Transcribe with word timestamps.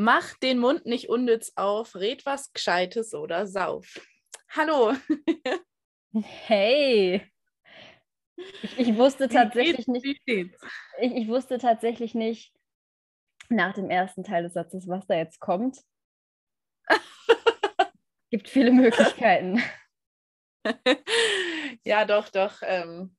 Mach 0.00 0.34
den 0.34 0.60
Mund 0.60 0.86
nicht 0.86 1.08
unnütz 1.08 1.54
auf, 1.56 1.96
red 1.96 2.24
was 2.24 2.52
Gescheites 2.52 3.14
oder 3.14 3.48
sauf. 3.48 4.00
Hallo. 4.48 4.94
Hey. 6.14 7.30
Ich, 8.62 8.78
ich 8.78 8.96
wusste 8.96 9.28
tatsächlich 9.28 9.88
nicht. 9.88 10.06
Ich, 10.24 10.50
ich 11.00 11.28
wusste 11.28 11.58
tatsächlich 11.58 12.14
nicht 12.14 12.54
nach 13.50 13.74
dem 13.74 13.90
ersten 13.90 14.24
Teil 14.24 14.44
des 14.44 14.54
Satzes, 14.54 14.88
was 14.88 15.06
da 15.06 15.16
jetzt 15.16 15.38
kommt. 15.38 15.82
Gibt 18.30 18.48
viele 18.48 18.70
Möglichkeiten. 18.70 19.60
ja, 21.84 22.04
doch, 22.06 22.30
doch. 22.30 22.62
Ähm, 22.62 23.14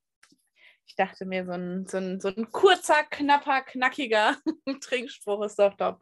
ich 0.87 0.95
dachte 0.95 1.25
mir, 1.25 1.45
so 1.45 1.51
ein, 1.51 1.85
so, 1.85 1.97
ein, 1.97 2.19
so 2.19 2.29
ein 2.29 2.51
kurzer, 2.51 3.03
knapper, 3.03 3.61
knackiger 3.61 4.37
Trinkspruch 4.81 5.43
ist 5.43 5.59
doch 5.59 5.75
top. 5.75 6.01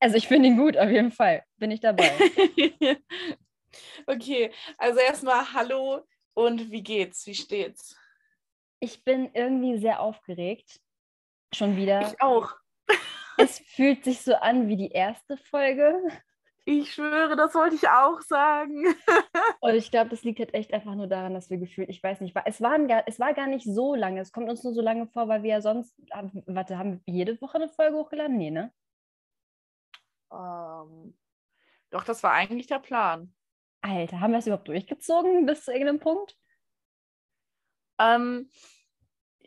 Also 0.00 0.16
ich 0.16 0.28
finde 0.28 0.48
ihn 0.48 0.56
gut, 0.56 0.76
auf 0.76 0.90
jeden 0.90 1.10
Fall. 1.10 1.42
Bin 1.56 1.70
ich 1.70 1.80
dabei. 1.80 2.10
okay, 4.06 4.52
also 4.76 5.00
erstmal 5.00 5.52
Hallo 5.52 6.04
und 6.34 6.70
wie 6.70 6.82
geht's? 6.82 7.26
Wie 7.26 7.34
steht's? 7.34 7.96
Ich 8.80 9.02
bin 9.02 9.30
irgendwie 9.34 9.78
sehr 9.78 10.00
aufgeregt. 10.00 10.80
Schon 11.52 11.76
wieder. 11.76 12.02
Ich 12.02 12.20
auch. 12.22 12.54
es 13.38 13.58
fühlt 13.58 14.04
sich 14.04 14.20
so 14.20 14.34
an 14.34 14.68
wie 14.68 14.76
die 14.76 14.90
erste 14.90 15.36
Folge. 15.36 16.00
Ich 16.64 16.92
schwöre, 16.92 17.34
das 17.34 17.54
wollte 17.54 17.76
ich 17.76 17.88
auch 17.88 18.20
sagen. 18.20 18.84
Und 19.60 19.74
ich 19.74 19.90
glaube, 19.90 20.10
das 20.10 20.22
liegt 20.22 20.38
halt 20.38 20.52
echt 20.52 20.74
einfach 20.74 20.94
nur 20.94 21.06
daran, 21.06 21.32
dass 21.32 21.48
wir 21.48 21.56
gefühlt, 21.56 21.88
ich 21.88 22.02
weiß 22.02 22.20
nicht, 22.20 22.36
es, 22.44 22.60
waren 22.60 22.86
gar, 22.86 23.04
es 23.06 23.18
war 23.18 23.32
gar 23.32 23.46
nicht 23.46 23.64
so 23.64 23.94
lange. 23.94 24.20
Es 24.20 24.32
kommt 24.32 24.50
uns 24.50 24.62
nur 24.62 24.74
so 24.74 24.82
lange 24.82 25.06
vor, 25.06 25.28
weil 25.28 25.42
wir 25.42 25.50
ja 25.50 25.60
sonst, 25.62 25.96
warte, 26.44 26.76
haben 26.76 27.00
wir 27.06 27.14
jede 27.14 27.40
Woche 27.40 27.56
eine 27.56 27.70
Folge 27.70 27.96
hochgeladen? 27.96 28.36
Nee, 28.36 28.50
ne? 28.50 28.70
Ähm, 30.32 31.16
doch, 31.90 32.04
das 32.04 32.22
war 32.22 32.32
eigentlich 32.32 32.66
der 32.66 32.80
Plan. 32.80 33.34
Alter, 33.80 34.20
haben 34.20 34.32
wir 34.32 34.38
es 34.38 34.46
überhaupt 34.46 34.68
durchgezogen 34.68 35.46
bis 35.46 35.64
zu 35.64 35.72
irgendeinem 35.72 36.00
Punkt? 36.00 36.36
Ähm, 37.98 38.50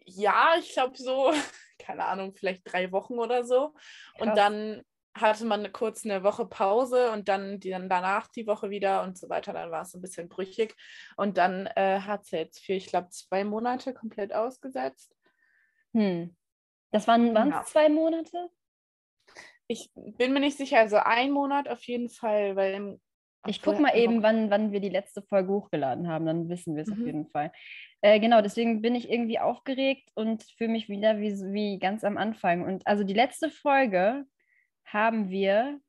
ja, 0.06 0.56
ich 0.58 0.74
glaube 0.74 0.98
so, 0.98 1.32
keine 1.80 2.06
Ahnung, 2.06 2.34
vielleicht 2.34 2.72
drei 2.72 2.92
Wochen 2.92 3.20
oder 3.20 3.44
so. 3.44 3.74
Krass. 3.74 4.28
Und 4.28 4.38
dann 4.38 4.84
hatte 5.14 5.46
man 5.46 5.60
eine, 5.60 5.72
kurz 5.72 6.06
eine 6.06 6.24
Woche 6.24 6.46
Pause 6.46 7.12
und 7.12 7.28
dann, 7.28 7.60
die, 7.60 7.70
dann 7.70 7.90
danach 7.90 8.28
die 8.28 8.48
Woche 8.48 8.70
wieder 8.70 9.04
und 9.04 9.18
so 9.18 9.30
weiter. 9.30 9.52
Dann 9.52 9.72
war 9.72 9.82
es 9.82 9.94
ein 9.94 10.02
bisschen 10.02 10.30
brüchig. 10.30 10.76
Und 11.18 11.38
dann 11.38 11.68
äh, 11.76 12.00
hat 12.00 12.24
es 12.24 12.32
jetzt 12.32 12.64
für, 12.64 12.74
ich 12.74 12.88
glaube, 12.88 13.10
zwei 13.10 13.44
Monate 13.44 13.94
komplett 13.94 14.34
ausgesetzt. 14.34 15.14
Hm. 15.94 16.36
Das 16.92 17.08
waren 17.08 17.36
ja. 17.36 17.64
zwei 17.64 17.90
Monate? 17.90 18.50
Ich 19.72 19.90
bin 19.96 20.34
mir 20.34 20.42
nicht 20.42 20.58
sicher, 20.58 20.80
also 20.80 20.98
ein 20.98 21.32
Monat 21.32 21.70
auf 21.70 21.82
jeden 21.84 22.10
Fall, 22.10 22.58
weil 22.58 22.74
im 22.74 23.02
ich 23.48 23.62
gucke 23.64 23.82
mal 23.82 23.96
eben, 23.96 24.22
wann, 24.22 24.52
wann 24.52 24.72
wir 24.72 24.82
die 24.82 24.90
letzte 24.90 25.24
Folge 25.24 25.52
hochgeladen 25.52 26.08
haben, 26.08 26.26
dann 26.28 26.48
wissen 26.48 26.76
wir 26.76 26.84
es 26.84 26.90
mhm. 26.90 26.94
auf 26.94 27.00
jeden 27.00 27.28
Fall. 27.28 27.52
Äh, 28.02 28.20
genau, 28.20 28.42
deswegen 28.42 28.82
bin 28.82 28.94
ich 28.94 29.10
irgendwie 29.10 29.40
aufgeregt 29.40 30.12
und 30.14 30.44
fühle 30.58 30.72
mich 30.72 30.90
wieder 30.90 31.20
wie, 31.20 31.32
wie 31.52 31.80
ganz 31.80 32.04
am 32.04 32.18
Anfang. 32.18 32.64
Und 32.64 32.86
also 32.86 33.04
die 33.04 33.16
letzte 33.16 33.50
Folge 33.50 34.26
haben 34.86 35.30
wir 35.30 35.80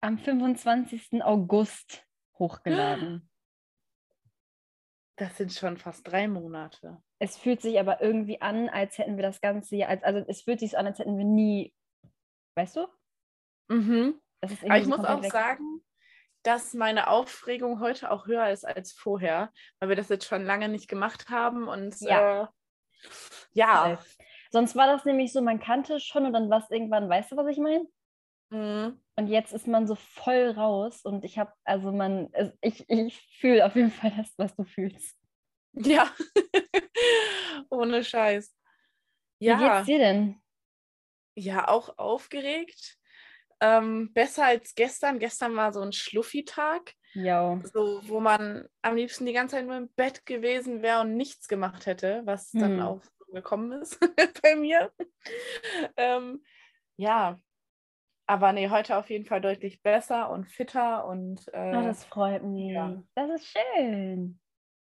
am 0.00 0.18
25. 0.18 1.22
August 1.22 2.06
hochgeladen. 2.38 3.28
Das 5.16 5.36
sind 5.36 5.52
schon 5.52 5.76
fast 5.76 6.08
drei 6.08 6.26
Monate. 6.26 7.00
Es 7.20 7.36
fühlt 7.36 7.60
sich 7.60 7.78
aber 7.78 8.00
irgendwie 8.00 8.40
an, 8.40 8.70
als 8.70 8.96
hätten 8.96 9.16
wir 9.16 9.22
das 9.22 9.42
ganze 9.42 9.76
Jahr, 9.76 9.90
als, 9.90 10.02
also 10.02 10.24
es 10.26 10.42
fühlt 10.42 10.58
sich 10.58 10.70
so 10.70 10.78
an, 10.78 10.86
als 10.86 10.98
hätten 10.98 11.18
wir 11.18 11.24
nie, 11.26 11.72
weißt 12.56 12.76
du? 12.76 12.88
Mhm. 13.68 14.20
aber 14.40 14.78
ich 14.78 14.86
muss 14.86 15.04
auch 15.04 15.22
weg. 15.22 15.32
sagen, 15.32 15.82
dass 16.42 16.74
meine 16.74 17.08
Aufregung 17.08 17.80
heute 17.80 18.10
auch 18.10 18.26
höher 18.26 18.50
ist 18.50 18.64
als 18.64 18.92
vorher, 18.92 19.52
weil 19.78 19.88
wir 19.88 19.96
das 19.96 20.08
jetzt 20.08 20.26
schon 20.26 20.44
lange 20.44 20.68
nicht 20.68 20.88
gemacht 20.88 21.28
haben 21.28 21.68
und 21.68 22.00
ja. 22.00 22.42
Äh, 22.42 22.46
ja. 23.52 23.98
Sonst 24.50 24.76
war 24.76 24.86
das 24.86 25.04
nämlich 25.04 25.32
so, 25.32 25.40
man 25.40 25.60
kannte 25.60 25.94
es 25.94 26.04
schon 26.04 26.26
und 26.26 26.32
dann 26.32 26.50
war 26.50 26.62
es 26.62 26.70
irgendwann, 26.70 27.08
weißt 27.08 27.32
du, 27.32 27.36
was 27.36 27.46
ich 27.46 27.58
meine? 27.58 27.86
Mhm. 28.50 29.00
Und 29.16 29.26
jetzt 29.28 29.52
ist 29.52 29.66
man 29.66 29.86
so 29.86 29.94
voll 29.94 30.50
raus 30.50 31.02
und 31.04 31.24
ich 31.24 31.38
habe, 31.38 31.52
also 31.64 31.92
man, 31.92 32.30
ich, 32.60 32.88
ich 32.88 33.20
fühle 33.38 33.64
auf 33.64 33.74
jeden 33.76 33.90
Fall 33.90 34.12
das, 34.16 34.34
was 34.36 34.54
du 34.54 34.64
fühlst. 34.64 35.18
Ja, 35.74 36.10
ohne 37.70 38.04
Scheiß. 38.04 38.54
Ja. 39.38 39.58
Wie 39.58 39.64
geht's 39.64 39.86
dir 39.86 39.98
denn? 39.98 40.42
Ja, 41.34 41.68
auch 41.68 41.98
aufgeregt. 41.98 42.98
Ähm, 43.62 44.12
besser 44.12 44.46
als 44.46 44.74
gestern. 44.74 45.20
Gestern 45.20 45.54
war 45.54 45.72
so 45.72 45.80
ein 45.80 45.92
Schluffi-Tag. 45.92 46.94
Ja. 47.14 47.60
So, 47.72 48.00
wo 48.08 48.18
man 48.18 48.66
am 48.82 48.96
liebsten 48.96 49.24
die 49.24 49.32
ganze 49.32 49.54
Zeit 49.56 49.66
nur 49.66 49.76
im 49.76 49.88
Bett 49.90 50.26
gewesen 50.26 50.82
wäre 50.82 51.02
und 51.02 51.16
nichts 51.16 51.46
gemacht 51.46 51.86
hätte, 51.86 52.22
was 52.24 52.52
hm. 52.52 52.60
dann 52.60 52.80
auch 52.80 53.02
so 53.04 53.32
gekommen 53.32 53.70
ist 53.80 54.00
bei 54.42 54.56
mir. 54.56 54.90
ähm, 55.96 56.42
ja, 56.96 57.38
aber 58.26 58.52
nee, 58.52 58.68
heute 58.68 58.96
auf 58.96 59.10
jeden 59.10 59.26
Fall 59.26 59.40
deutlich 59.40 59.80
besser 59.80 60.30
und 60.30 60.46
fitter 60.46 61.06
und. 61.06 61.46
Äh, 61.52 61.76
oh, 61.76 61.82
das 61.82 62.04
freut 62.04 62.42
mich. 62.42 62.72
Ja. 62.72 63.00
Das 63.14 63.30
ist 63.30 63.46
schön. 63.46 64.40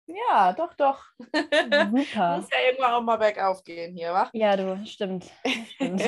Ja, 0.05 0.53
doch, 0.53 0.73
doch. 0.75 1.03
Super. 1.19 1.85
Muss 1.91 2.11
ja 2.13 2.59
irgendwann 2.69 2.93
auch 2.93 3.01
mal 3.01 3.17
bergauf 3.17 3.63
gehen 3.63 3.95
hier, 3.95 4.13
wa? 4.13 4.29
Ja, 4.33 4.55
du, 4.55 4.85
stimmt. 4.85 5.31
stimmt. 5.75 6.03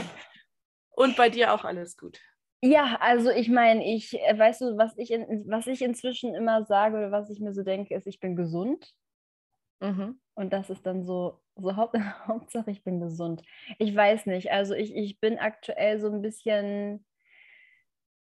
und 0.91 1.17
bei 1.17 1.29
dir 1.29 1.53
auch 1.53 1.65
alles 1.65 1.97
gut. 1.97 2.19
Ja, 2.61 2.97
also 2.99 3.29
ich 3.29 3.49
meine, 3.49 3.85
ich, 3.85 4.19
äh, 4.19 4.37
weißt 4.37 4.61
du, 4.61 4.77
was 4.77 4.97
ich, 4.97 5.11
in, 5.11 5.45
was 5.49 5.67
ich 5.67 5.81
inzwischen 5.81 6.33
immer 6.35 6.65
sage 6.65 6.97
oder 6.97 7.11
was 7.11 7.29
ich 7.29 7.39
mir 7.39 7.53
so 7.53 7.63
denke, 7.63 7.95
ist, 7.95 8.07
ich 8.07 8.19
bin 8.19 8.35
gesund. 8.35 8.93
Mhm. 9.79 10.19
Und 10.35 10.51
das 10.51 10.69
ist 10.69 10.85
dann 10.85 11.05
so, 11.05 11.39
so 11.55 11.75
Haupt, 11.75 11.95
Hauptsache, 12.27 12.71
ich 12.71 12.83
bin 12.83 12.99
gesund. 12.99 13.43
Ich 13.77 13.95
weiß 13.95 14.25
nicht, 14.25 14.51
also 14.51 14.73
ich, 14.73 14.93
ich 14.93 15.19
bin 15.19 15.39
aktuell 15.39 15.99
so 15.99 16.11
ein 16.11 16.21
bisschen 16.21 17.05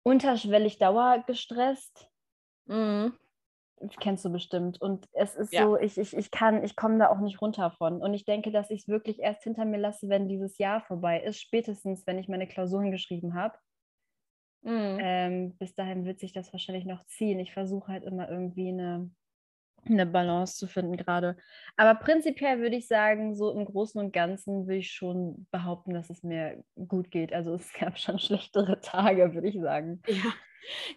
unterschwellig 0.04 0.78
dauergestresst. 0.80 2.10
Mhm. 2.66 3.14
Kennst 4.00 4.26
du 4.26 4.30
bestimmt. 4.30 4.82
Und 4.82 5.08
es 5.14 5.36
ist 5.36 5.54
ja. 5.54 5.64
so, 5.64 5.78
ich, 5.78 5.98
ich, 5.98 6.16
ich 6.16 6.32
kann, 6.32 6.64
ich 6.64 6.76
komme 6.76 6.98
da 6.98 7.10
auch 7.10 7.20
nicht 7.20 7.42
runter 7.42 7.72
von. 7.72 8.02
Und 8.02 8.14
ich 8.14 8.26
denke, 8.26 8.52
dass 8.52 8.70
ich 8.70 8.82
es 8.82 8.88
wirklich 8.88 9.20
erst 9.20 9.44
hinter 9.44 9.66
mir 9.66 9.78
lasse, 9.78 10.10
wenn 10.10 10.28
dieses 10.28 10.58
Jahr 10.58 10.82
vorbei 10.82 11.22
ist, 11.22 11.40
spätestens, 11.40 12.06
wenn 12.06 12.20
ich 12.20 12.28
meine 12.28 12.48
Klausuren 12.48 12.92
geschrieben 12.92 13.34
habe. 13.34 13.58
Mhm. 14.66 15.06
Ähm, 15.06 15.58
bis 15.58 15.76
dahin 15.76 16.06
wird 16.06 16.20
sich 16.20 16.34
das 16.34 16.54
wahrscheinlich 16.54 16.86
noch 16.86 17.06
ziehen. 17.06 17.40
Ich 17.40 17.54
versuche 17.54 17.92
halt 17.92 18.04
immer 18.04 18.30
irgendwie 18.30 18.70
eine 18.70 19.12
eine 19.88 20.06
Balance 20.06 20.58
zu 20.58 20.68
finden 20.68 20.98
gerade. 20.98 21.38
Aber 21.78 21.96
prinzipiell 21.96 22.60
würde 22.60 22.76
ich 22.76 22.88
sagen, 22.88 23.36
so 23.36 23.52
im 23.52 23.66
Großen 23.66 24.00
und 24.00 24.14
Ganzen 24.14 24.68
würde 24.68 24.80
ich 24.80 24.92
schon 24.92 25.48
behaupten, 25.52 25.94
dass 25.94 26.10
es 26.10 26.24
mir 26.24 26.64
gut 26.88 27.12
geht. 27.12 27.34
Also 27.34 27.54
es 27.56 27.72
gab 27.74 27.98
schon 28.00 28.20
schlechtere 28.20 28.80
Tage, 28.82 29.34
würde 29.34 29.48
ich 29.48 29.60
sagen. 29.60 30.02
Ja, 30.08 30.34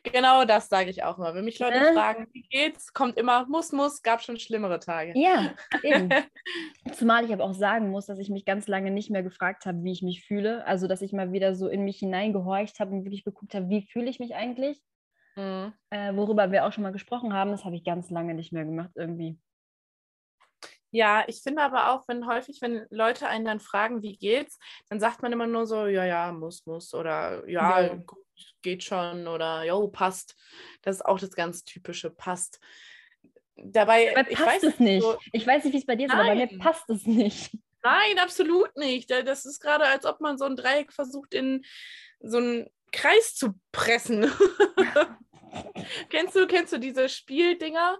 genau 0.03 0.45
das 0.45 0.69
sage 0.69 0.91
ich 0.91 1.05
auch 1.05 1.19
immer. 1.19 1.35
Wenn 1.35 1.45
mich 1.45 1.59
Leute 1.59 1.77
äh? 1.77 1.93
fragen, 1.93 2.27
wie 2.33 2.43
geht's, 2.43 2.93
kommt 2.93 3.17
immer, 3.19 3.47
muss, 3.49 3.73
muss, 3.73 4.03
gab 4.03 4.23
schon 4.23 4.39
schlimmere 4.39 4.81
Tage. 4.81 5.13
Ja, 5.15 5.55
eben. 5.83 6.09
Zumal 6.93 7.25
ich 7.25 7.33
aber 7.33 7.45
auch 7.45 7.55
sagen 7.55 7.91
muss, 7.91 8.07
dass 8.07 8.19
ich 8.19 8.31
mich 8.31 8.45
ganz 8.45 8.69
lange 8.69 8.91
nicht 8.91 9.11
mehr 9.11 9.23
gefragt 9.23 9.67
habe, 9.67 9.83
wie 9.83 9.93
ich 9.93 10.03
mich 10.03 10.25
fühle. 10.25 10.67
Also 10.67 10.87
dass 10.87 11.03
ich 11.03 11.13
mal 11.13 11.33
wieder 11.33 11.55
so 11.55 11.69
in 11.69 11.85
mich 11.85 11.99
hineingehorcht 11.99 12.81
habe 12.81 12.93
und 12.93 13.05
wirklich 13.05 13.25
geguckt 13.25 13.55
habe, 13.55 13.69
wie 13.69 13.83
fühle 13.83 14.09
ich 14.09 14.21
mich 14.21 14.35
eigentlich. 14.35 14.81
Mhm. 15.39 15.73
Äh, 15.91 16.17
worüber 16.17 16.51
wir 16.51 16.67
auch 16.67 16.73
schon 16.73 16.83
mal 16.83 16.93
gesprochen 16.93 17.33
haben, 17.33 17.53
das 17.53 17.65
habe 17.65 17.77
ich 17.77 17.85
ganz 17.85 18.11
lange 18.11 18.35
nicht 18.35 18.53
mehr 18.53 18.65
gemacht 18.65 18.91
irgendwie. 18.97 19.39
Ja, 20.91 21.23
ich 21.29 21.43
finde 21.43 21.63
aber 21.63 21.93
auch, 21.93 22.09
wenn 22.09 22.27
häufig, 22.27 22.61
wenn 22.61 22.87
Leute 22.91 23.29
einen 23.29 23.45
dann 23.45 23.61
fragen, 23.61 24.03
wie 24.03 24.17
geht's, 24.17 24.59
dann 24.89 24.99
sagt 24.99 25.23
man 25.23 25.33
immer 25.33 25.47
nur 25.47 25.67
so, 25.67 25.87
ja, 25.87 26.05
ja, 26.05 26.33
muss, 26.33 26.67
muss 26.67 26.93
oder 26.93 27.49
ja, 27.49 27.81
ja. 27.83 27.95
Gut, 27.95 28.25
geht 28.63 28.83
schon 28.83 29.29
oder 29.29 29.65
jo, 29.65 29.87
passt. 29.89 30.35
Das 30.83 30.97
ist 30.97 31.07
auch 31.07 31.21
das 31.21 31.31
ganz 31.31 31.63
typische, 31.63 32.11
passt. 32.11 32.59
Dabei, 33.55 34.13
Dabei 34.15 34.35
passt 34.35 34.65
es 34.65 34.81
nicht. 34.81 35.03
So, 35.03 35.19
ich 35.33 35.47
weiß 35.47 35.65
nicht, 35.65 35.75
wie 35.75 35.79
es 35.79 35.87
bei 35.87 35.97
dir 35.97 36.07
ist, 36.07 36.15
aber 36.15 36.25
bei 36.25 36.35
mir 36.35 36.59
passt 36.59 36.89
es 36.91 37.07
nicht. 37.07 37.57
Nein, 37.85 38.19
absolut 38.19 38.77
nicht. 38.77 39.11
Das 39.11 39.45
ist 39.45 39.61
gerade, 39.61 39.85
als 39.85 40.05
ob 40.05 40.21
man 40.21 40.37
so 40.37 40.47
ein 40.47 40.57
Dreieck 40.57 40.93
versucht, 40.93 41.33
in 41.33 41.65
so 42.21 42.39
einen 42.39 42.71
Kreis 42.93 43.35
zu 43.35 43.55
pressen. 43.73 44.31
kennst 46.11 46.35
du, 46.35 46.47
kennst 46.47 46.73
du 46.73 46.79
diese 46.79 47.09
Spieldinger, 47.09 47.99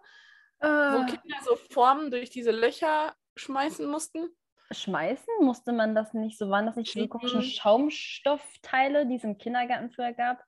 äh, 0.61 0.67
wo 0.67 1.07
Kinder 1.07 1.37
so 1.45 1.57
Formen 1.71 2.11
durch 2.11 2.31
diese 2.31 2.51
Löcher 2.51 3.15
schmeißen 3.37 3.89
mussten? 3.91 4.29
Schmeißen? 4.71 5.33
Musste 5.41 5.73
man 5.73 5.95
das 5.95 6.13
nicht 6.13 6.39
so? 6.39 6.51
Waren 6.51 6.67
das 6.67 6.77
nicht 6.77 6.95
diese 6.95 7.09
komischen 7.09 7.43
Schaumstoffteile, 7.43 9.07
die 9.07 9.17
es 9.17 9.25
im 9.25 9.39
Kindergarten 9.39 9.91
früher 9.91 10.13
gab? 10.13 10.43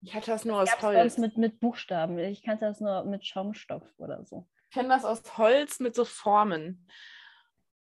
Ich 0.00 0.14
hatte 0.14 0.30
das 0.30 0.44
nur 0.44 0.60
das 0.60 0.74
aus 0.74 0.82
Holz. 0.82 1.18
Mit, 1.18 1.36
mit 1.36 1.60
Buchstaben. 1.60 2.18
Ich 2.18 2.42
kannte 2.42 2.64
das 2.66 2.80
nur 2.80 3.04
mit 3.04 3.26
Schaumstoff 3.26 3.82
oder 3.98 4.24
so. 4.24 4.46
Ich 4.68 4.74
kenne 4.74 4.88
das 4.88 5.04
aus 5.04 5.36
Holz 5.36 5.80
mit 5.80 5.94
so 5.94 6.04
Formen. 6.04 6.88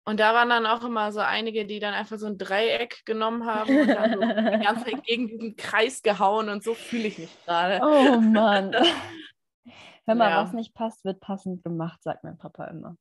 Und 0.05 0.19
da 0.19 0.35
waren 0.35 0.49
dann 0.49 0.67
auch 0.67 0.83
immer 0.85 1.13
so 1.13 1.21
einige, 1.21 1.67
die 1.67 1.79
dann 1.79 1.95
einfach 1.95 2.19
so 2.19 2.27
ein 2.27 2.39
Dreieck 2.39 3.05
genommen 3.05 3.45
haben 3.47 3.81
und 3.81 3.89
dann 3.89 4.13
so 4.15 4.21
die 4.21 4.65
ganze 4.65 4.85
Zeit 4.85 5.03
gegen 5.05 5.29
diesen 5.29 5.57
Kreis 5.57 6.03
gehauen 6.03 6.49
und 6.49 6.65
so 6.65 6.75
fühle 6.75 7.09
ich 7.09 7.19
mich 7.19 7.45
gerade. 7.45 7.81
Oh 7.83 8.21
Mann. 8.21 8.75
Hör 10.07 10.15
mal, 10.15 10.31
ja. 10.31 10.43
was 10.43 10.53
nicht 10.53 10.75
passt, 10.75 11.05
wird 11.05 11.21
passend 11.21 11.63
gemacht, 11.63 12.03
sagt 12.03 12.25
mein 12.25 12.39
Papa 12.39 12.65
immer. 12.65 12.97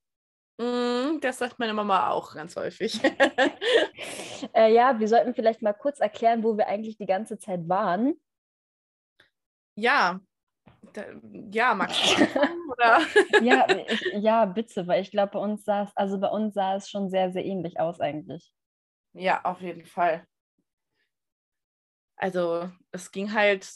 Mm, 0.59 1.21
das 1.21 1.37
sagt 1.37 1.57
meine 1.57 1.73
Mama 1.73 2.09
auch 2.09 2.35
ganz 2.35 2.55
häufig. 2.57 3.01
äh, 4.53 4.73
ja, 4.73 4.99
wir 4.99 5.07
sollten 5.07 5.33
vielleicht 5.33 5.61
mal 5.61 5.73
kurz 5.73 5.99
erklären, 5.99 6.43
wo 6.43 6.57
wir 6.57 6.67
eigentlich 6.67 6.97
die 6.97 7.05
ganze 7.05 7.39
Zeit 7.39 7.67
waren. 7.69 8.13
Ja, 9.75 10.19
ja, 11.51 11.73
Max, 11.73 11.97
oder? 12.71 13.01
ja, 13.41 13.67
ich, 13.89 14.01
ja, 14.13 14.45
bitte, 14.45 14.87
weil 14.87 15.01
ich 15.01 15.11
glaube, 15.11 15.33
bei 15.33 15.39
uns 15.39 15.63
sah 15.63 15.83
es, 15.83 15.95
also 15.95 16.19
bei 16.19 16.29
uns 16.29 16.53
sah 16.53 16.75
es 16.75 16.89
schon 16.89 17.09
sehr, 17.09 17.31
sehr 17.31 17.45
ähnlich 17.45 17.79
aus 17.79 17.99
eigentlich. 17.99 18.51
Ja, 19.13 19.43
auf 19.43 19.61
jeden 19.61 19.85
Fall. 19.85 20.25
Also 22.15 22.69
es 22.91 23.11
ging 23.11 23.33
halt 23.33 23.69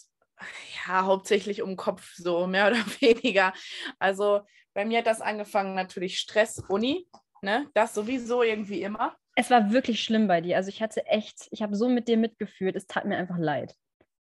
ja 0.88 1.06
hauptsächlich 1.06 1.62
um 1.62 1.76
Kopf, 1.76 2.14
so 2.16 2.48
mehr 2.48 2.68
oder 2.72 2.86
weniger. 3.00 3.54
Also 4.00 4.42
bei 4.74 4.86
mir 4.86 5.00
hat 5.00 5.08
das 5.08 5.22
angefangen 5.22 5.76
natürlich 5.76 6.20
Stress, 6.20 6.60
Uni, 6.68 7.08
ne? 7.42 7.70
Das 7.74 7.94
sowieso 7.94 8.44
irgendwie 8.44 8.82
immer. 8.82 9.16
Es 9.36 9.50
war 9.50 9.72
wirklich 9.72 10.04
schlimm 10.04 10.28
bei 10.28 10.42
dir. 10.42 10.58
Also 10.58 10.70
ich 10.70 10.82
hatte 10.82 11.06
echt, 11.08 11.48
ich 11.52 11.62
habe 11.62 11.76
so 11.76 11.90
mit 11.90 12.08
dir 12.08 12.18
mitgefühlt, 12.18 12.76
es 12.76 12.86
tat 12.86 13.06
mir 13.06 13.18
einfach 13.18 13.38
leid. 13.38 13.76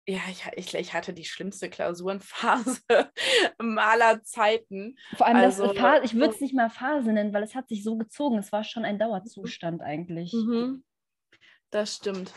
Ja, 0.07 0.19
ich, 0.29 0.45
ich, 0.55 0.75
ich 0.75 0.93
hatte 0.93 1.13
die 1.13 1.25
schlimmste 1.25 1.69
Klausurenphase 1.69 2.81
aller 3.57 4.23
Zeiten. 4.23 4.97
Vor 5.15 5.25
allem, 5.25 5.37
also, 5.37 5.67
das 5.67 5.77
Phase, 5.77 6.05
ich 6.05 6.13
würde 6.13 6.33
es 6.33 6.41
nicht 6.41 6.53
mal 6.53 6.69
Phase 6.69 7.11
nennen, 7.11 7.33
weil 7.33 7.41
es 7.41 7.55
hat 7.55 7.69
sich 7.69 7.83
so 7.83 7.97
gezogen. 7.97 8.37
Es 8.37 8.51
war 8.51 8.63
schon 8.63 8.85
ein 8.85 8.99
Dauerzustand 8.99 9.81
eigentlich. 9.81 10.31
Mhm. 10.33 10.83
Das 11.71 11.95
stimmt. 11.95 12.31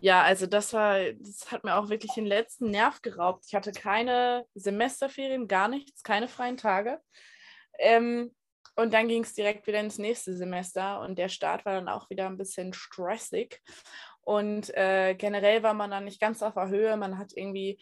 Ja, 0.00 0.22
also 0.22 0.46
das 0.46 0.72
war, 0.72 1.12
das 1.14 1.50
hat 1.50 1.64
mir 1.64 1.74
auch 1.74 1.88
wirklich 1.88 2.12
den 2.12 2.26
letzten 2.26 2.70
Nerv 2.70 3.02
geraubt. 3.02 3.44
Ich 3.48 3.54
hatte 3.56 3.72
keine 3.72 4.46
Semesterferien, 4.54 5.48
gar 5.48 5.66
nichts, 5.66 6.04
keine 6.04 6.28
freien 6.28 6.56
Tage. 6.56 7.00
Ähm, 7.80 8.32
und 8.76 8.94
dann 8.94 9.08
ging 9.08 9.24
es 9.24 9.34
direkt 9.34 9.66
wieder 9.66 9.80
ins 9.80 9.98
nächste 9.98 10.36
Semester 10.36 11.00
und 11.00 11.18
der 11.18 11.28
Start 11.28 11.64
war 11.66 11.74
dann 11.74 11.88
auch 11.88 12.08
wieder 12.10 12.26
ein 12.26 12.36
bisschen 12.36 12.72
stressig. 12.72 13.60
Und 14.22 14.74
äh, 14.76 15.14
generell 15.14 15.62
war 15.62 15.74
man 15.74 15.90
dann 15.90 16.04
nicht 16.04 16.20
ganz 16.20 16.42
auf 16.42 16.54
der 16.54 16.68
Höhe. 16.68 16.96
Man 16.96 17.18
hat 17.18 17.32
irgendwie 17.34 17.80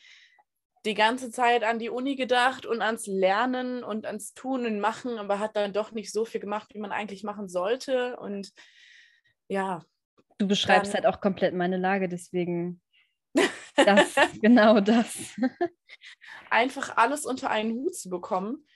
die 0.85 0.95
ganze 0.95 1.31
Zeit 1.31 1.65
an 1.65 1.79
die 1.81 1.91
Uni 1.91 2.15
gedacht 2.15 2.65
und 2.65 2.81
ans 2.81 3.07
Lernen 3.07 3.83
und 3.83 4.07
ans 4.07 4.35
Tun 4.35 4.65
und 4.67 4.79
Machen, 4.79 5.19
aber 5.19 5.41
hat 5.41 5.57
dann 5.57 5.73
doch 5.73 5.91
nicht 5.91 6.13
so 6.13 6.25
viel 6.25 6.41
gemacht, 6.41 6.73
wie 6.75 6.79
man 6.79 6.93
eigentlich 6.93 7.25
machen 7.25 7.49
sollte. 7.49 8.17
Und 8.17 8.53
ja. 9.49 9.85
Du 10.39 10.47
beschreibst 10.47 10.95
dann, 10.95 11.03
halt 11.03 11.15
auch 11.15 11.21
komplett 11.21 11.55
meine 11.55 11.77
Lage, 11.77 12.09
deswegen 12.09 12.81
das, 13.77 14.15
genau 14.41 14.81
das. 14.81 15.35
Einfach 16.51 16.97
alles 16.97 17.27
unter 17.27 17.51
einen 17.51 17.73
Hut 17.73 17.95
zu 17.95 18.09
bekommen, 18.09 18.67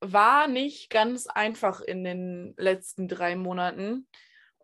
war 0.00 0.48
nicht 0.48 0.90
ganz 0.90 1.26
einfach 1.26 1.80
in 1.80 2.02
den 2.04 2.54
letzten 2.56 3.08
drei 3.08 3.36
Monaten. 3.36 4.08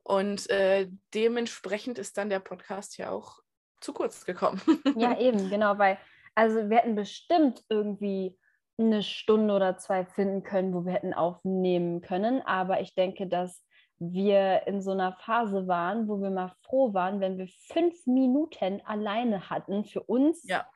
Und 0.09 0.49
äh, 0.49 0.89
dementsprechend 1.13 1.99
ist 1.99 2.17
dann 2.17 2.31
der 2.31 2.41
Podcast 2.41 2.97
ja 2.97 3.11
auch 3.11 3.41
zu 3.79 3.93
kurz 3.93 4.25
gekommen. 4.25 4.59
ja, 4.97 5.19
eben, 5.21 5.51
genau, 5.51 5.77
weil, 5.77 5.99
also 6.35 6.71
wir 6.71 6.79
hätten 6.79 6.95
bestimmt 6.95 7.63
irgendwie 7.69 8.39
eine 8.79 9.03
Stunde 9.03 9.53
oder 9.53 9.77
zwei 9.77 10.07
finden 10.07 10.43
können, 10.45 10.73
wo 10.73 10.87
wir 10.87 10.95
hätten 10.95 11.13
aufnehmen 11.13 12.01
können. 12.01 12.41
Aber 12.41 12.81
ich 12.81 12.95
denke, 12.95 13.27
dass 13.27 13.63
wir 13.99 14.67
in 14.67 14.81
so 14.81 14.93
einer 14.93 15.13
Phase 15.13 15.69
waren, 15.69 16.09
wo 16.09 16.23
wir 16.23 16.31
mal 16.31 16.55
froh 16.63 16.95
waren, 16.95 17.21
wenn 17.21 17.37
wir 17.37 17.49
fünf 17.67 18.07
Minuten 18.07 18.81
alleine 18.87 19.51
hatten 19.51 19.85
für 19.85 20.03
uns, 20.05 20.43
ja. 20.49 20.67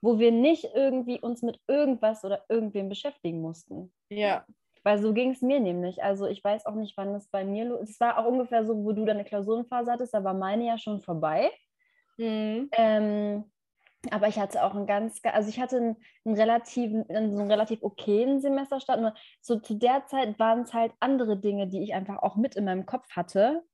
wo 0.00 0.20
wir 0.20 0.30
nicht 0.30 0.68
irgendwie 0.76 1.18
uns 1.18 1.42
mit 1.42 1.58
irgendwas 1.66 2.22
oder 2.22 2.44
irgendwem 2.48 2.88
beschäftigen 2.88 3.40
mussten. 3.40 3.92
Ja. 4.10 4.46
Weil 4.86 5.00
so 5.00 5.12
ging 5.12 5.32
es 5.32 5.42
mir 5.42 5.58
nämlich. 5.58 6.04
Also 6.04 6.28
ich 6.28 6.44
weiß 6.44 6.64
auch 6.66 6.76
nicht, 6.76 6.96
wann 6.96 7.12
es 7.16 7.26
bei 7.26 7.44
mir 7.44 7.64
los 7.64 7.90
Es 7.90 7.98
war 7.98 8.18
auch 8.18 8.26
ungefähr 8.26 8.64
so, 8.64 8.84
wo 8.84 8.92
du 8.92 9.04
deine 9.04 9.24
Klausurenphase 9.24 9.90
hattest, 9.90 10.14
da 10.14 10.22
war 10.22 10.32
meine 10.32 10.64
ja 10.64 10.78
schon 10.78 11.00
vorbei. 11.00 11.50
Mhm. 12.18 12.68
Ähm, 12.70 13.50
aber 14.12 14.28
ich 14.28 14.38
hatte 14.38 14.62
auch 14.62 14.76
einen 14.76 14.86
ganz, 14.86 15.20
also 15.24 15.48
ich 15.48 15.58
hatte 15.58 15.78
einen, 15.78 15.96
einen 16.24 16.36
relativen, 16.36 17.04
einen, 17.10 17.36
einen 17.36 17.50
relativ 17.50 17.82
okayen 17.82 18.40
Semesterstart. 18.40 19.00
Nur 19.00 19.12
so 19.40 19.58
zu 19.58 19.74
der 19.74 20.06
Zeit 20.06 20.38
waren 20.38 20.60
es 20.60 20.72
halt 20.72 20.92
andere 21.00 21.36
Dinge, 21.36 21.66
die 21.66 21.82
ich 21.82 21.92
einfach 21.92 22.22
auch 22.22 22.36
mit 22.36 22.54
in 22.54 22.66
meinem 22.66 22.86
Kopf 22.86 23.10
hatte, 23.10 23.64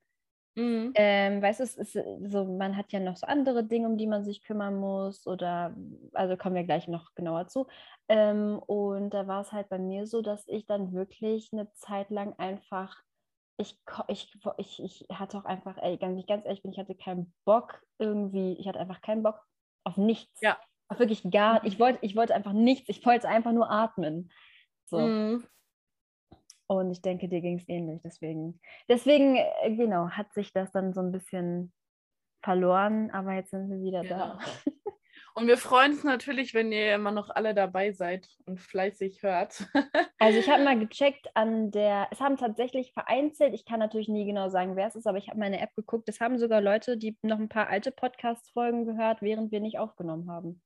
Mhm. 0.57 0.95
Ähm, 0.95 1.41
weißt 1.41 1.61
du, 1.61 1.65
es 1.65 1.77
ist 1.77 1.97
äh, 1.97 2.19
so, 2.29 2.45
man 2.45 2.77
hat 2.77 2.93
ja 2.93 3.01
noch 3.01 3.17
so 3.17 3.27
andere 3.27 3.65
Dinge, 3.65 3.89
um 3.89 3.97
die 3.97 4.07
man 4.07 4.25
sich 4.25 4.43
kümmern 4.43 4.77
muss 4.77 5.27
oder, 5.27 5.75
also 6.13 6.37
kommen 6.37 6.55
wir 6.55 6.65
gleich 6.65 6.87
noch 6.89 7.15
genauer 7.15 7.49
zu. 7.49 7.67
Ähm, 8.09 8.59
und 8.59 9.11
da 9.11 9.27
war 9.27 9.41
es 9.41 9.53
halt 9.53 9.69
bei 9.71 9.79
mir 9.79 10.07
so, 10.07 10.21
dass 10.23 10.47
ich 10.49 10.67
dann 10.67 10.93
wirklich 10.93 11.51
eine 11.53 11.73
Zeit 11.73 12.11
lang 12.11 12.35
einfach, 12.39 12.97
ich, 13.59 13.79
ich, 14.09 14.33
ich, 14.59 14.83
ich 14.83 15.07
hatte 15.13 15.39
auch 15.39 15.47
einfach, 15.47 15.79
ey, 15.79 15.97
ganz, 15.99 16.27
ganz 16.27 16.45
ehrlich 16.45 16.63
bin, 16.63 16.73
ich 16.73 16.79
hatte 16.79 16.95
keinen 16.95 17.35
Bock 17.47 17.83
irgendwie, 17.99 18.55
ich 18.59 18.69
hatte 18.69 18.81
einfach 18.81 19.01
keinen 19.01 19.23
Bock 19.23 19.41
auf 19.85 19.97
nichts. 19.97 20.43
Ja. 20.43 20.59
Auf 20.89 20.99
wirklich 20.99 21.23
gar, 21.31 21.65
ich 21.65 21.79
wollte, 21.81 22.01
ich 22.03 22.17
wollte 22.17 22.35
einfach 22.35 22.53
nichts, 22.53 22.89
ich 22.91 23.05
wollte 23.07 23.29
einfach 23.29 23.53
nur 23.53 23.71
atmen. 23.71 24.31
So. 24.87 24.99
Mhm. 24.99 25.47
Und 26.67 26.91
ich 26.91 27.03
denke, 27.03 27.29
dir 27.29 27.41
ging 27.41 27.59
es 27.59 27.69
ähnlich. 27.69 28.01
Deswegen, 28.03 28.61
deswegen, 28.89 29.37
äh, 29.37 29.77
genau, 29.77 30.09
hat 30.09 30.33
sich 30.33 30.53
das 30.53 30.73
dann 30.73 30.95
so 30.95 31.01
ein 31.01 31.13
bisschen 31.13 31.73
verloren, 32.43 33.11
aber 33.11 33.35
jetzt 33.35 33.51
sind 33.51 33.71
wir 33.71 33.83
wieder 33.83 34.03
genau. 34.03 34.17
da. 34.17 34.39
Und 35.35 35.47
wir 35.47 35.57
freuen 35.57 35.93
uns 35.93 36.05
natürlich, 36.05 36.53
wenn 36.53 36.73
ihr 36.73 36.95
immer 36.95 37.11
noch 37.11 37.31
alle 37.31 37.55
dabei 37.55 37.93
seid 37.93 38.29
und 38.45 38.61
fleißig 38.61 39.23
hört. 39.23 39.67
also 40.19 40.39
ich 40.39 40.51
habe 40.51 40.63
mal 40.63 40.79
gecheckt 40.79 41.29
an 41.35 41.71
der, 41.71 42.09
es 42.11 42.21
haben 42.21 42.37
tatsächlich 42.37 42.93
vereinzelt, 42.93 43.55
ich 43.55 43.65
kann 43.65 43.79
natürlich 43.79 44.09
nie 44.09 44.27
genau 44.27 44.51
sagen, 44.51 44.77
wer 44.77 44.89
es 44.89 44.95
ist, 44.95 45.07
aber 45.07 45.17
ich 45.17 45.29
habe 45.29 45.39
meine 45.39 45.61
App 45.61 45.75
geguckt, 45.75 46.09
es 46.09 46.21
haben 46.21 46.39
sogar 46.39 46.61
Leute, 46.61 46.99
die 46.99 47.17
noch 47.23 47.39
ein 47.39 47.49
paar 47.49 47.69
alte 47.69 47.93
Podcast-Folgen 47.93 48.85
gehört, 48.85 49.23
während 49.23 49.53
wir 49.53 49.61
nicht 49.61 49.79
aufgenommen 49.79 50.31
haben. 50.31 50.61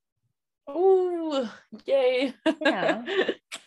Uh, 0.67 1.45
yay. 1.85 2.33
Ja. 2.59 3.05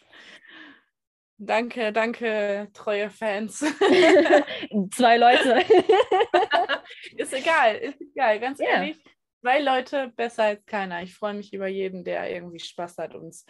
Danke, 1.43 1.91
danke, 1.91 2.69
treue 2.75 3.09
Fans. 3.09 3.61
Zwei 4.91 5.17
Leute. 5.17 5.65
ist 7.17 7.33
egal, 7.33 7.77
ist 7.77 7.99
egal, 7.99 8.39
ganz 8.41 8.59
ja. 8.59 8.67
ehrlich. 8.67 9.03
Zwei 9.41 9.61
Leute 9.61 10.13
besser 10.15 10.45
als 10.45 10.67
keiner. 10.67 11.03
Ich 11.03 11.15
freue 11.15 11.33
mich 11.33 11.55
über 11.55 11.67
jeden, 11.67 12.05
der 12.05 12.31
irgendwie 12.31 12.59
Spaß 12.59 12.99
hat, 12.99 13.15
uns 13.15 13.47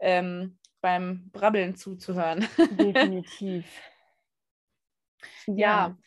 ähm, 0.00 0.58
beim 0.82 1.30
Brabbeln 1.32 1.76
zuzuhören. 1.76 2.46
Definitiv. 2.72 3.64
ja. 5.46 5.54
ja. 5.56 5.98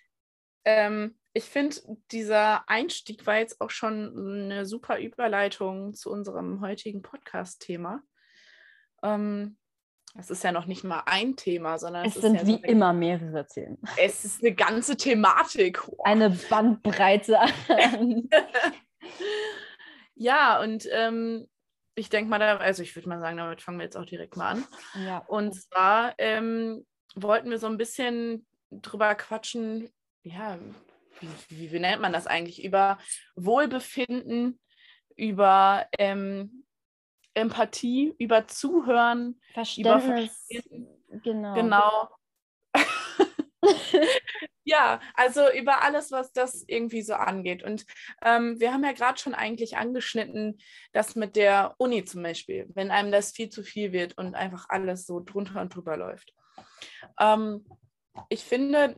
Ähm, 0.65 1.17
ich 1.33 1.45
finde, 1.45 1.77
dieser 2.11 2.69
Einstieg 2.69 3.25
war 3.25 3.37
jetzt 3.39 3.59
auch 3.59 3.71
schon 3.71 4.51
eine 4.51 4.67
super 4.67 4.99
Überleitung 4.99 5.95
zu 5.95 6.11
unserem 6.11 6.61
heutigen 6.61 7.01
Podcast-Thema. 7.01 8.03
Ähm, 9.01 9.57
es 10.15 10.29
ist 10.29 10.43
ja 10.43 10.51
noch 10.51 10.65
nicht 10.65 10.83
mal 10.83 11.03
ein 11.05 11.35
Thema, 11.35 11.77
sondern 11.79 12.05
es, 12.05 12.15
es 12.15 12.21
sind 12.21 12.35
ja 12.35 12.45
wie 12.45 12.57
so 12.57 12.63
immer 12.63 12.93
mehrere 12.93 13.45
Themen. 13.47 13.79
Es 13.97 14.23
ist 14.23 14.43
eine 14.43 14.53
ganze 14.53 14.95
Thematik. 14.95 15.87
Wow. 15.87 15.99
Eine 16.03 16.29
Bandbreite. 16.29 17.39
ja, 20.15 20.61
und 20.61 20.87
ähm, 20.91 21.47
ich 21.95 22.09
denke 22.09 22.29
mal, 22.29 22.41
also 22.41 22.83
ich 22.83 22.95
würde 22.95 23.09
mal 23.09 23.19
sagen, 23.19 23.37
damit 23.37 23.61
fangen 23.61 23.79
wir 23.79 23.85
jetzt 23.85 23.97
auch 23.97 24.05
direkt 24.05 24.37
mal 24.37 24.51
an. 24.51 24.65
Ja. 25.03 25.17
Und 25.27 25.55
zwar 25.55 26.13
ähm, 26.19 26.85
wollten 27.15 27.49
wir 27.49 27.57
so 27.57 27.67
ein 27.67 27.77
bisschen 27.77 28.45
drüber 28.69 29.15
quatschen, 29.15 29.89
ja, 30.23 30.57
wie, 31.19 31.29
wie, 31.49 31.71
wie 31.71 31.79
nennt 31.79 32.01
man 32.01 32.13
das 32.13 32.27
eigentlich? 32.27 32.63
Über 32.63 32.97
Wohlbefinden, 33.35 34.59
über 35.15 35.87
ähm, 35.97 36.62
Empathie, 37.33 38.13
über 38.17 38.47
Zuhören. 38.47 39.39
Über 39.77 39.99
genau. 41.23 41.53
Genau. 41.53 42.09
ja, 44.63 44.99
also 45.13 45.41
über 45.51 45.83
alles, 45.83 46.11
was 46.11 46.31
das 46.33 46.63
irgendwie 46.67 47.01
so 47.01 47.13
angeht. 47.13 47.63
Und 47.63 47.85
ähm, 48.21 48.59
wir 48.59 48.73
haben 48.73 48.83
ja 48.83 48.91
gerade 48.91 49.19
schon 49.19 49.33
eigentlich 49.33 49.77
angeschnitten, 49.77 50.59
dass 50.91 51.15
mit 51.15 51.35
der 51.35 51.75
Uni 51.77 52.03
zum 52.05 52.23
Beispiel, 52.23 52.67
wenn 52.73 52.91
einem 52.91 53.11
das 53.11 53.31
viel 53.31 53.49
zu 53.49 53.63
viel 53.63 53.91
wird 53.91 54.17
und 54.17 54.35
einfach 54.35 54.65
alles 54.69 55.05
so 55.05 55.19
drunter 55.19 55.61
und 55.61 55.75
drüber 55.75 55.97
läuft. 55.97 56.33
Ähm, 57.19 57.65
ich 58.29 58.43
finde, 58.43 58.95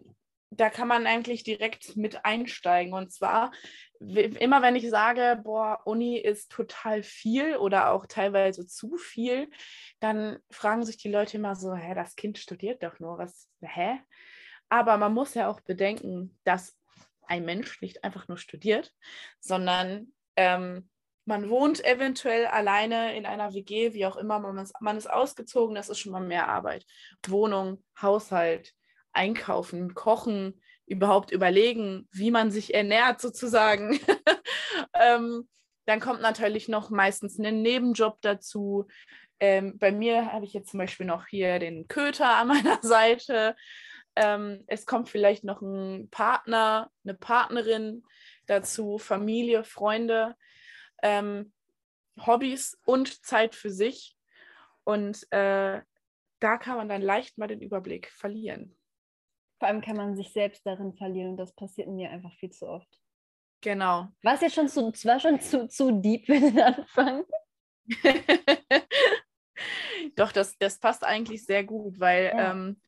da 0.58 0.70
kann 0.70 0.88
man 0.88 1.08
eigentlich 1.08 1.44
direkt 1.44 1.96
mit 1.96 2.26
einsteigen. 2.26 2.94
Und 2.94 3.12
zwar, 3.12 3.52
immer 4.00 4.62
wenn 4.62 4.76
ich 4.76 4.90
sage, 4.90 5.40
boah, 5.44 5.82
Uni 5.86 6.18
ist 6.18 6.52
total 6.52 7.04
viel 7.04 7.58
oder 7.58 7.92
auch 7.92 8.06
teilweise 8.06 8.66
zu 8.68 8.98
viel, 8.98 9.50
dann 10.00 10.40
fragen 10.50 10.86
sich 10.86 10.98
die 10.98 11.12
Leute 11.12 11.38
immer 11.38 11.56
so, 11.56 11.76
hä, 11.76 11.94
das 11.94 12.16
Kind 12.16 12.38
studiert 12.38 12.84
doch 12.84 13.00
nur, 13.00 13.18
was, 13.18 13.50
hä? 13.62 14.00
Aber 14.70 14.98
man 14.98 15.14
muss 15.14 15.34
ja 15.34 15.50
auch 15.50 15.62
bedenken, 15.62 16.38
dass 16.44 16.78
ein 17.28 17.46
Mensch 17.46 17.82
nicht 17.82 18.04
einfach 18.04 18.28
nur 18.28 18.38
studiert, 18.38 18.92
sondern 19.40 20.14
ähm, 20.36 20.90
man 21.26 21.50
wohnt 21.50 21.84
eventuell 21.84 22.46
alleine 22.46 23.16
in 23.18 23.26
einer 23.26 23.54
WG, 23.54 23.94
wie 23.94 24.06
auch 24.06 24.16
immer, 24.16 24.40
man 24.40 24.60
ist, 24.60 24.74
man 24.80 24.98
ist 24.98 25.10
ausgezogen, 25.10 25.76
das 25.76 25.90
ist 25.90 26.00
schon 26.00 26.12
mal 26.12 26.22
mehr 26.22 26.48
Arbeit. 26.48 26.86
Wohnung, 27.28 27.84
Haushalt, 28.00 28.74
Einkaufen, 29.16 29.94
Kochen, 29.94 30.62
überhaupt 30.86 31.32
überlegen, 31.32 32.08
wie 32.12 32.32
man 32.32 32.52
sich 32.52 32.74
ernährt 32.74 33.20
sozusagen. 33.20 34.00
ähm, 34.94 35.48
dann 35.86 36.00
kommt 36.00 36.22
natürlich 36.22 36.68
noch 36.68 36.90
meistens 36.90 37.40
ein 37.40 37.62
Nebenjob 37.62 38.22
dazu. 38.22 38.88
Ähm, 39.40 39.78
bei 39.78 39.92
mir 39.92 40.32
habe 40.32 40.46
ich 40.46 40.54
jetzt 40.54 40.72
zum 40.72 40.80
Beispiel 40.80 41.06
noch 41.06 41.28
hier 41.28 41.60
den 41.60 41.88
Köter 41.88 42.36
an 42.36 42.48
meiner 42.50 42.80
Seite. 42.82 43.56
Ähm, 44.16 44.64
es 44.68 44.86
kommt 44.86 45.10
vielleicht 45.10 45.44
noch 45.44 45.62
ein 45.62 46.10
Partner, 46.10 46.90
eine 47.04 47.16
Partnerin 47.16 48.04
dazu, 48.46 48.98
Familie, 48.98 49.64
Freunde, 49.64 50.36
ähm, 51.04 51.52
Hobbys 52.26 52.78
und 52.86 53.26
Zeit 53.26 53.56
für 53.56 53.72
sich. 53.72 54.16
Und 54.84 55.30
äh, 55.32 55.82
da 56.40 56.58
kann 56.58 56.78
man 56.78 56.88
dann 56.90 57.02
leicht 57.02 57.38
mal 57.38 57.48
den 57.48 57.62
Überblick 57.62 58.10
verlieren. 58.12 58.75
Vor 59.66 59.72
allem 59.72 59.82
kann 59.82 59.98
man 59.98 60.16
sich 60.16 60.32
selbst 60.32 60.64
darin 60.68 60.94
verlieren 60.94 61.32
und 61.32 61.38
das 61.38 61.52
passiert 61.52 61.88
mir 61.88 62.12
einfach 62.12 62.32
viel 62.36 62.52
zu 62.52 62.68
oft. 62.68 63.02
Genau. 63.62 64.10
War 64.22 64.36
es 64.36 64.42
jetzt 64.42 64.54
schon 64.54 64.68
zu, 64.68 64.92
war 65.08 65.20
schon 65.20 65.42
zu, 65.42 65.68
zu 65.68 65.90
deep 65.90 66.28
für 66.28 66.40
den 66.40 66.60
Anfang? 66.60 67.24
Doch, 70.16 70.32
das, 70.32 70.56
das 70.60 70.78
passt 70.78 71.04
eigentlich 71.04 71.48
sehr 71.48 71.64
gut, 71.64 72.00
weil 72.00 72.26
ja. 72.26 72.52
ähm, 72.52 72.80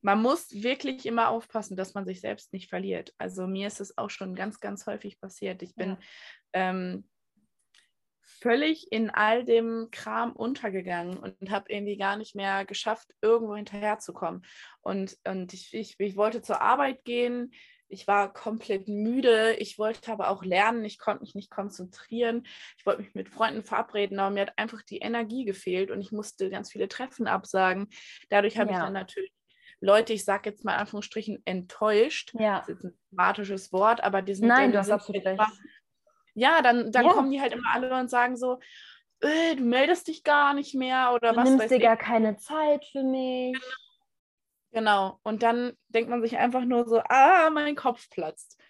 man 0.00 0.20
muss 0.20 0.50
wirklich 0.50 1.06
immer 1.06 1.28
aufpassen, 1.28 1.76
dass 1.76 1.94
man 1.94 2.04
sich 2.04 2.20
selbst 2.20 2.52
nicht 2.52 2.68
verliert. 2.68 3.14
Also 3.16 3.46
mir 3.46 3.68
ist 3.68 3.80
es 3.80 3.96
auch 3.96 4.10
schon 4.10 4.34
ganz, 4.34 4.58
ganz 4.58 4.88
häufig 4.88 5.20
passiert. 5.20 5.62
Ich 5.62 5.76
bin 5.76 5.90
ja. 5.90 5.98
ähm, 6.52 7.08
völlig 8.44 8.92
in 8.92 9.08
all 9.08 9.42
dem 9.42 9.88
Kram 9.90 10.32
untergegangen 10.32 11.16
und 11.16 11.50
habe 11.50 11.72
irgendwie 11.72 11.96
gar 11.96 12.18
nicht 12.18 12.36
mehr 12.36 12.66
geschafft, 12.66 13.08
irgendwo 13.22 13.56
hinterherzukommen. 13.56 14.44
Und, 14.82 15.16
und 15.26 15.54
ich, 15.54 15.72
ich, 15.72 15.94
ich 15.98 16.16
wollte 16.16 16.42
zur 16.42 16.60
Arbeit 16.60 17.04
gehen, 17.04 17.52
ich 17.88 18.06
war 18.06 18.30
komplett 18.30 18.86
müde, 18.86 19.54
ich 19.54 19.78
wollte 19.78 20.12
aber 20.12 20.28
auch 20.28 20.44
lernen, 20.44 20.84
ich 20.84 20.98
konnte 20.98 21.22
mich 21.22 21.34
nicht 21.34 21.50
konzentrieren, 21.50 22.46
ich 22.76 22.84
wollte 22.84 23.00
mich 23.00 23.14
mit 23.14 23.30
Freunden 23.30 23.64
verabreden, 23.64 24.18
aber 24.18 24.34
mir 24.34 24.42
hat 24.42 24.58
einfach 24.58 24.82
die 24.82 24.98
Energie 24.98 25.46
gefehlt 25.46 25.90
und 25.90 26.02
ich 26.02 26.12
musste 26.12 26.50
ganz 26.50 26.70
viele 26.70 26.88
Treffen 26.88 27.26
absagen. 27.26 27.88
Dadurch 28.28 28.58
habe 28.58 28.72
ja. 28.72 28.76
ich 28.76 28.82
dann 28.82 28.92
natürlich 28.92 29.32
Leute, 29.80 30.12
ich 30.12 30.26
sage 30.26 30.50
jetzt 30.50 30.66
mal 30.66 30.74
in 30.74 30.80
Anführungsstrichen, 30.80 31.40
enttäuscht. 31.46 32.34
Ja. 32.38 32.58
Das 32.58 32.68
ist 32.68 32.74
jetzt 32.74 32.84
ein 32.84 32.98
dramatisches 33.10 33.72
Wort, 33.72 34.04
aber 34.04 34.20
die 34.20 34.34
sind 34.34 34.48
Nein, 34.48 34.70
du 34.70 34.78
hast 34.78 34.90
absolut 34.90 35.24
recht. 35.24 35.40
Ja, 36.34 36.62
dann, 36.62 36.92
dann 36.92 37.06
ja. 37.06 37.12
kommen 37.12 37.30
die 37.30 37.40
halt 37.40 37.52
immer 37.52 37.72
alle 37.72 37.94
und 37.94 38.10
sagen 38.10 38.36
so, 38.36 38.58
äh, 39.20 39.56
du 39.56 39.62
meldest 39.62 40.08
dich 40.08 40.24
gar 40.24 40.54
nicht 40.54 40.74
mehr 40.74 41.12
oder 41.14 41.30
du 41.30 41.36
was. 41.36 41.44
Du 41.44 41.56
nimmst 41.56 41.70
dir 41.70 41.78
gar 41.78 41.96
keine 41.96 42.36
Zeit 42.36 42.84
für 42.84 43.02
mich. 43.02 43.54
Genau. 43.54 43.74
Genau. 44.74 45.20
Und 45.22 45.44
dann 45.44 45.76
denkt 45.88 46.10
man 46.10 46.20
sich 46.20 46.36
einfach 46.36 46.64
nur 46.64 46.86
so, 46.88 47.00
ah, 47.08 47.48
mein 47.50 47.76
Kopf 47.76 48.10
platzt. 48.10 48.60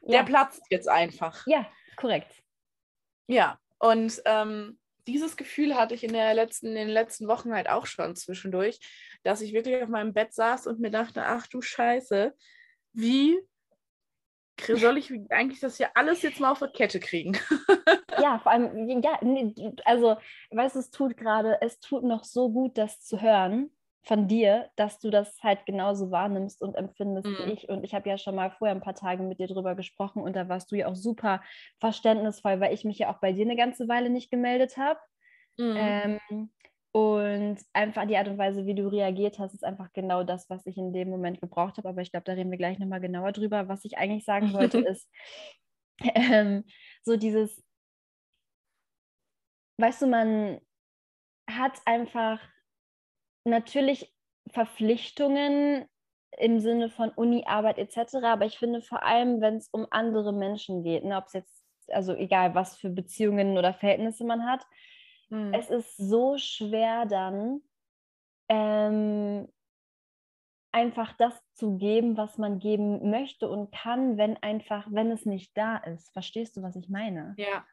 Der 0.00 0.20
ja. 0.20 0.22
platzt 0.22 0.62
jetzt 0.70 0.88
einfach. 0.88 1.46
Ja, 1.46 1.66
korrekt. 1.96 2.42
Ja, 3.28 3.58
und 3.78 4.20
ähm, 4.24 4.78
dieses 5.06 5.36
Gefühl 5.36 5.76
hatte 5.76 5.94
ich 5.94 6.04
in, 6.04 6.14
der 6.14 6.32
letzten, 6.34 6.68
in 6.68 6.74
den 6.74 6.88
letzten 6.88 7.28
Wochen 7.28 7.52
halt 7.52 7.68
auch 7.68 7.86
schon 7.86 8.16
zwischendurch, 8.16 8.80
dass 9.24 9.42
ich 9.42 9.52
wirklich 9.52 9.82
auf 9.82 9.88
meinem 9.88 10.14
Bett 10.14 10.32
saß 10.32 10.66
und 10.66 10.80
mir 10.80 10.90
dachte, 10.90 11.22
ach 11.24 11.46
du 11.46 11.60
Scheiße, 11.60 12.34
wie 12.92 13.38
soll 14.66 14.98
ich 14.98 15.12
eigentlich 15.30 15.60
das 15.60 15.76
hier 15.76 15.90
alles 15.94 16.22
jetzt 16.22 16.40
mal 16.40 16.52
auf 16.52 16.58
der 16.58 16.68
Kette 16.68 17.00
kriegen? 17.00 17.36
ja, 18.20 18.38
vor 18.38 18.52
allem, 18.52 19.00
ja, 19.02 19.18
also, 19.84 20.16
weißt 20.50 20.76
du, 20.76 20.80
es 20.80 20.90
tut 20.90 21.16
gerade, 21.16 21.58
es 21.60 21.80
tut 21.80 22.04
noch 22.04 22.24
so 22.24 22.50
gut, 22.50 22.78
das 22.78 23.00
zu 23.00 23.20
hören, 23.20 23.70
von 24.04 24.26
dir, 24.26 24.68
dass 24.76 24.98
du 24.98 25.10
das 25.10 25.40
halt 25.42 25.64
genauso 25.64 26.10
wahrnimmst 26.10 26.60
und 26.60 26.74
empfindest 26.74 27.26
mhm. 27.26 27.36
wie 27.38 27.52
ich. 27.52 27.68
Und 27.68 27.84
ich 27.84 27.94
habe 27.94 28.08
ja 28.08 28.18
schon 28.18 28.34
mal 28.34 28.50
vorher 28.50 28.74
ein 28.74 28.82
paar 28.82 28.96
Tage 28.96 29.22
mit 29.22 29.38
dir 29.38 29.46
drüber 29.46 29.74
gesprochen 29.74 30.22
und 30.22 30.34
da 30.34 30.48
warst 30.48 30.72
du 30.72 30.76
ja 30.76 30.88
auch 30.88 30.96
super 30.96 31.40
verständnisvoll, 31.78 32.58
weil 32.60 32.74
ich 32.74 32.84
mich 32.84 32.98
ja 32.98 33.12
auch 33.12 33.20
bei 33.20 33.32
dir 33.32 33.44
eine 33.44 33.56
ganze 33.56 33.88
Weile 33.88 34.10
nicht 34.10 34.30
gemeldet 34.30 34.76
habe. 34.76 34.98
Mhm. 35.56 35.74
Ähm, 35.76 36.50
und 36.92 37.56
einfach 37.72 38.06
die 38.06 38.18
Art 38.18 38.28
und 38.28 38.36
Weise, 38.36 38.66
wie 38.66 38.74
du 38.74 38.86
reagiert 38.86 39.38
hast, 39.38 39.54
ist 39.54 39.64
einfach 39.64 39.90
genau 39.94 40.24
das, 40.24 40.50
was 40.50 40.66
ich 40.66 40.76
in 40.76 40.92
dem 40.92 41.08
Moment 41.08 41.40
gebraucht 41.40 41.78
habe. 41.78 41.88
Aber 41.88 42.02
ich 42.02 42.10
glaube, 42.10 42.24
da 42.24 42.32
reden 42.32 42.50
wir 42.50 42.58
gleich 42.58 42.78
nochmal 42.78 43.00
genauer 43.00 43.32
drüber. 43.32 43.66
Was 43.68 43.84
ich 43.86 43.96
eigentlich 43.96 44.24
sagen 44.26 44.52
wollte, 44.52 44.78
ist 44.86 45.08
ähm, 46.14 46.64
so 47.02 47.16
dieses, 47.16 47.64
weißt 49.78 50.02
du, 50.02 50.06
man 50.06 50.60
hat 51.48 51.80
einfach 51.86 52.40
natürlich 53.44 54.14
Verpflichtungen 54.50 55.86
im 56.38 56.60
Sinne 56.60 56.90
von 56.90 57.08
Uni, 57.10 57.44
Arbeit 57.46 57.78
etc. 57.78 58.16
Aber 58.22 58.44
ich 58.44 58.58
finde 58.58 58.82
vor 58.82 59.02
allem, 59.02 59.40
wenn 59.40 59.56
es 59.56 59.68
um 59.70 59.86
andere 59.90 60.32
Menschen 60.32 60.82
geht, 60.82 61.04
ne, 61.04 61.16
ob 61.16 61.26
es 61.26 61.32
jetzt, 61.32 61.64
also 61.88 62.14
egal, 62.14 62.54
was 62.54 62.76
für 62.76 62.90
Beziehungen 62.90 63.56
oder 63.56 63.72
Verhältnisse 63.72 64.24
man 64.24 64.44
hat, 64.44 64.62
hm. 65.32 65.54
es 65.54 65.70
ist 65.70 65.96
so 65.96 66.36
schwer 66.38 67.06
dann 67.06 67.60
ähm, 68.48 69.48
einfach 70.70 71.12
das 71.14 71.34
zu 71.54 71.76
geben, 71.76 72.16
was 72.16 72.38
man 72.38 72.58
geben 72.58 73.10
möchte 73.10 73.48
und 73.48 73.72
kann, 73.72 74.16
wenn 74.16 74.36
einfach, 74.36 74.86
wenn 74.90 75.10
es 75.10 75.26
nicht 75.26 75.56
da 75.56 75.76
ist. 75.78 76.12
Verstehst 76.12 76.56
du, 76.56 76.62
was 76.62 76.76
ich 76.76 76.88
meine? 76.88 77.34
Ja, 77.36 77.64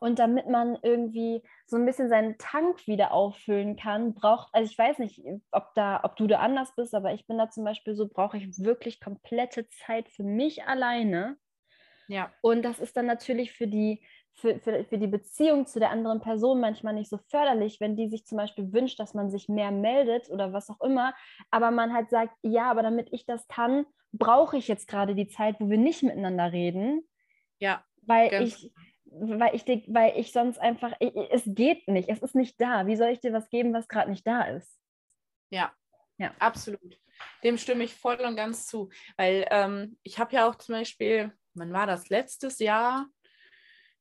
und 0.00 0.18
damit 0.18 0.48
man 0.48 0.78
irgendwie 0.82 1.42
so 1.66 1.76
ein 1.76 1.84
bisschen 1.84 2.08
seinen 2.08 2.38
Tank 2.38 2.86
wieder 2.86 3.12
auffüllen 3.12 3.76
kann, 3.76 4.14
braucht, 4.14 4.48
also 4.52 4.68
ich 4.68 4.76
weiß 4.76 4.98
nicht, 4.98 5.22
ob, 5.52 5.74
da, 5.74 6.00
ob 6.02 6.16
du 6.16 6.26
da 6.26 6.38
anders 6.38 6.74
bist, 6.74 6.94
aber 6.94 7.12
ich 7.12 7.26
bin 7.26 7.36
da 7.36 7.50
zum 7.50 7.64
Beispiel 7.64 7.94
so, 7.94 8.08
brauche 8.08 8.38
ich 8.38 8.64
wirklich 8.64 8.98
komplette 8.98 9.68
Zeit 9.68 10.08
für 10.08 10.24
mich 10.24 10.64
alleine. 10.64 11.36
Ja. 12.08 12.32
Und 12.40 12.62
das 12.62 12.80
ist 12.80 12.96
dann 12.96 13.06
natürlich 13.06 13.52
für 13.52 13.68
die, 13.68 14.02
für, 14.34 14.58
für, 14.58 14.84
für 14.84 14.98
die 14.98 15.06
Beziehung 15.06 15.66
zu 15.66 15.78
der 15.78 15.90
anderen 15.90 16.20
Person 16.20 16.60
manchmal 16.60 16.94
nicht 16.94 17.10
so 17.10 17.18
förderlich, 17.28 17.80
wenn 17.80 17.96
die 17.96 18.08
sich 18.08 18.24
zum 18.24 18.38
Beispiel 18.38 18.72
wünscht, 18.72 18.98
dass 18.98 19.14
man 19.14 19.30
sich 19.30 19.48
mehr 19.48 19.70
meldet 19.70 20.30
oder 20.30 20.52
was 20.52 20.70
auch 20.70 20.80
immer, 20.80 21.14
aber 21.50 21.70
man 21.70 21.92
halt 21.92 22.10
sagt, 22.10 22.34
ja, 22.42 22.70
aber 22.70 22.82
damit 22.82 23.08
ich 23.12 23.26
das 23.26 23.46
kann, 23.48 23.86
brauche 24.12 24.56
ich 24.56 24.68
jetzt 24.68 24.88
gerade 24.88 25.14
die 25.14 25.28
Zeit, 25.28 25.56
wo 25.60 25.68
wir 25.68 25.78
nicht 25.78 26.02
miteinander 26.02 26.52
reden. 26.52 27.06
Ja. 27.58 27.84
Weil 28.02 28.42
ich, 28.42 28.72
weil 29.04 29.54
ich, 29.54 29.66
weil 29.88 30.18
ich 30.18 30.32
sonst 30.32 30.58
einfach, 30.58 30.92
ich, 30.98 31.12
es 31.30 31.42
geht 31.46 31.86
nicht, 31.86 32.08
es 32.08 32.20
ist 32.20 32.34
nicht 32.34 32.60
da. 32.60 32.86
Wie 32.86 32.96
soll 32.96 33.10
ich 33.10 33.20
dir 33.20 33.32
was 33.32 33.50
geben, 33.50 33.74
was 33.74 33.88
gerade 33.88 34.10
nicht 34.10 34.26
da 34.26 34.42
ist? 34.42 34.80
Ja, 35.50 35.72
ja, 36.16 36.32
absolut. 36.38 36.98
Dem 37.44 37.58
stimme 37.58 37.84
ich 37.84 37.94
voll 37.94 38.20
und 38.20 38.36
ganz 38.36 38.66
zu, 38.66 38.88
weil 39.16 39.46
ähm, 39.50 39.98
ich 40.02 40.18
habe 40.18 40.34
ja 40.34 40.48
auch 40.48 40.54
zum 40.54 40.74
Beispiel, 40.74 41.32
wann 41.54 41.72
war 41.72 41.86
das, 41.86 42.08
letztes 42.08 42.58
Jahr 42.58 43.06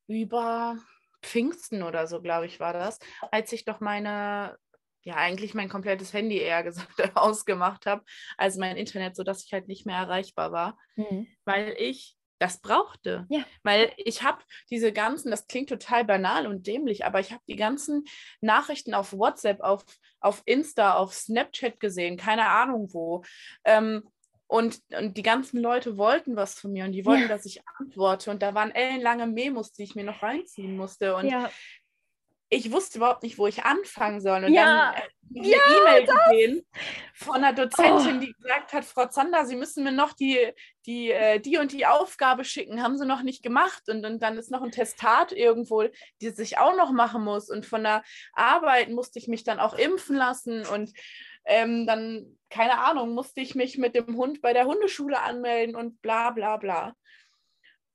über 0.09 0.77
Pfingsten 1.21 1.83
oder 1.83 2.07
so, 2.07 2.21
glaube 2.21 2.47
ich, 2.47 2.59
war 2.59 2.73
das, 2.73 2.99
als 3.31 3.51
ich 3.53 3.65
doch 3.65 3.79
meine 3.79 4.57
ja, 5.03 5.15
eigentlich 5.15 5.53
mein 5.53 5.69
komplettes 5.69 6.13
Handy 6.13 6.37
eher 6.37 6.61
gesagt 6.63 7.15
ausgemacht 7.15 7.85
habe, 7.85 8.03
also 8.37 8.59
mein 8.59 8.77
Internet, 8.77 9.15
sodass 9.15 9.45
ich 9.45 9.53
halt 9.53 9.67
nicht 9.67 9.85
mehr 9.85 9.97
erreichbar 9.97 10.51
war, 10.51 10.77
mhm. 10.95 11.27
weil 11.45 11.73
ich 11.77 12.15
das 12.39 12.61
brauchte. 12.61 13.25
Ja. 13.29 13.43
Weil 13.63 13.91
ich 13.97 14.23
habe 14.23 14.41
diese 14.69 14.93
ganzen, 14.93 15.29
das 15.29 15.47
klingt 15.47 15.69
total 15.69 16.05
banal 16.05 16.47
und 16.47 16.67
dämlich, 16.67 17.05
aber 17.05 17.19
ich 17.19 17.31
habe 17.31 17.43
die 17.47 17.57
ganzen 17.57 18.05
Nachrichten 18.39 18.93
auf 18.93 19.11
WhatsApp, 19.11 19.59
auf, 19.59 19.83
auf 20.21 20.41
Insta, 20.45 20.95
auf 20.95 21.13
Snapchat 21.13 21.79
gesehen, 21.79 22.15
keine 22.15 22.47
Ahnung 22.47 22.87
wo. 22.93 23.23
Ähm, 23.65 24.07
und, 24.49 24.81
und 24.97 25.15
die 25.15 25.21
ganzen 25.21 25.61
Leute 25.61 25.97
wollten 25.97 26.35
was 26.35 26.59
von 26.59 26.73
mir 26.73 26.85
und 26.85 26.91
die 26.91 27.05
wollten, 27.05 27.23
ja. 27.23 27.27
dass 27.27 27.45
ich 27.45 27.61
antworte. 27.77 28.31
Und 28.31 28.41
da 28.41 28.55
waren 28.55 28.71
ellenlange 28.71 29.27
Memos, 29.27 29.73
die 29.73 29.83
ich 29.83 29.93
mir 29.93 30.03
noch 30.03 30.23
reinziehen 30.23 30.75
musste. 30.75 31.15
Und 31.15 31.29
ja 31.29 31.51
ich 32.49 32.71
wusste 32.71 32.97
überhaupt 32.97 33.21
nicht, 33.21 33.37
wo 33.37 33.45
ich 33.45 33.63
anfangen 33.63 34.21
soll. 34.21 34.43
Und 34.43 34.53
ja. 34.53 34.93
dann 34.93 35.43
eine 35.43 35.55
E-Mail 35.55 36.07
gesehen 36.07 36.65
von 37.13 37.35
einer 37.35 37.53
Dozentin, 37.53 38.17
oh. 38.17 38.19
die 38.19 38.33
gesagt 38.33 38.73
hat, 38.73 38.85
Frau 38.85 39.05
Zander, 39.05 39.45
Sie 39.45 39.55
müssen 39.55 39.83
mir 39.83 39.91
noch 39.91 40.13
die, 40.13 40.51
die, 40.87 41.11
äh, 41.11 41.39
die 41.39 41.59
und 41.59 41.71
die 41.71 41.85
Aufgabe 41.85 42.43
schicken, 42.43 42.81
haben 42.81 42.97
Sie 42.97 43.05
noch 43.05 43.21
nicht 43.21 43.43
gemacht. 43.43 43.83
Und, 43.87 44.03
und 44.03 44.23
dann 44.23 44.37
ist 44.37 44.49
noch 44.49 44.63
ein 44.63 44.71
Testat 44.71 45.31
irgendwo, 45.31 45.83
die 46.21 46.29
sich 46.31 46.57
auch 46.57 46.75
noch 46.75 46.91
machen 46.91 47.23
muss. 47.23 47.51
Und 47.51 47.67
von 47.67 47.83
der 47.83 48.03
Arbeit 48.33 48.89
musste 48.89 49.19
ich 49.19 49.27
mich 49.27 49.43
dann 49.43 49.59
auch 49.59 49.75
impfen 49.75 50.15
lassen. 50.15 50.65
Und 50.65 50.91
ähm, 51.49 51.85
dann, 51.85 52.37
keine 52.49 52.79
Ahnung, 52.79 53.13
musste 53.13 53.41
ich 53.41 53.55
mich 53.55 53.77
mit 53.77 53.95
dem 53.95 54.15
Hund 54.15 54.41
bei 54.41 54.53
der 54.53 54.65
Hundeschule 54.65 55.21
anmelden 55.21 55.75
und 55.75 56.01
bla 56.01 56.31
bla 56.31 56.57
bla. 56.57 56.93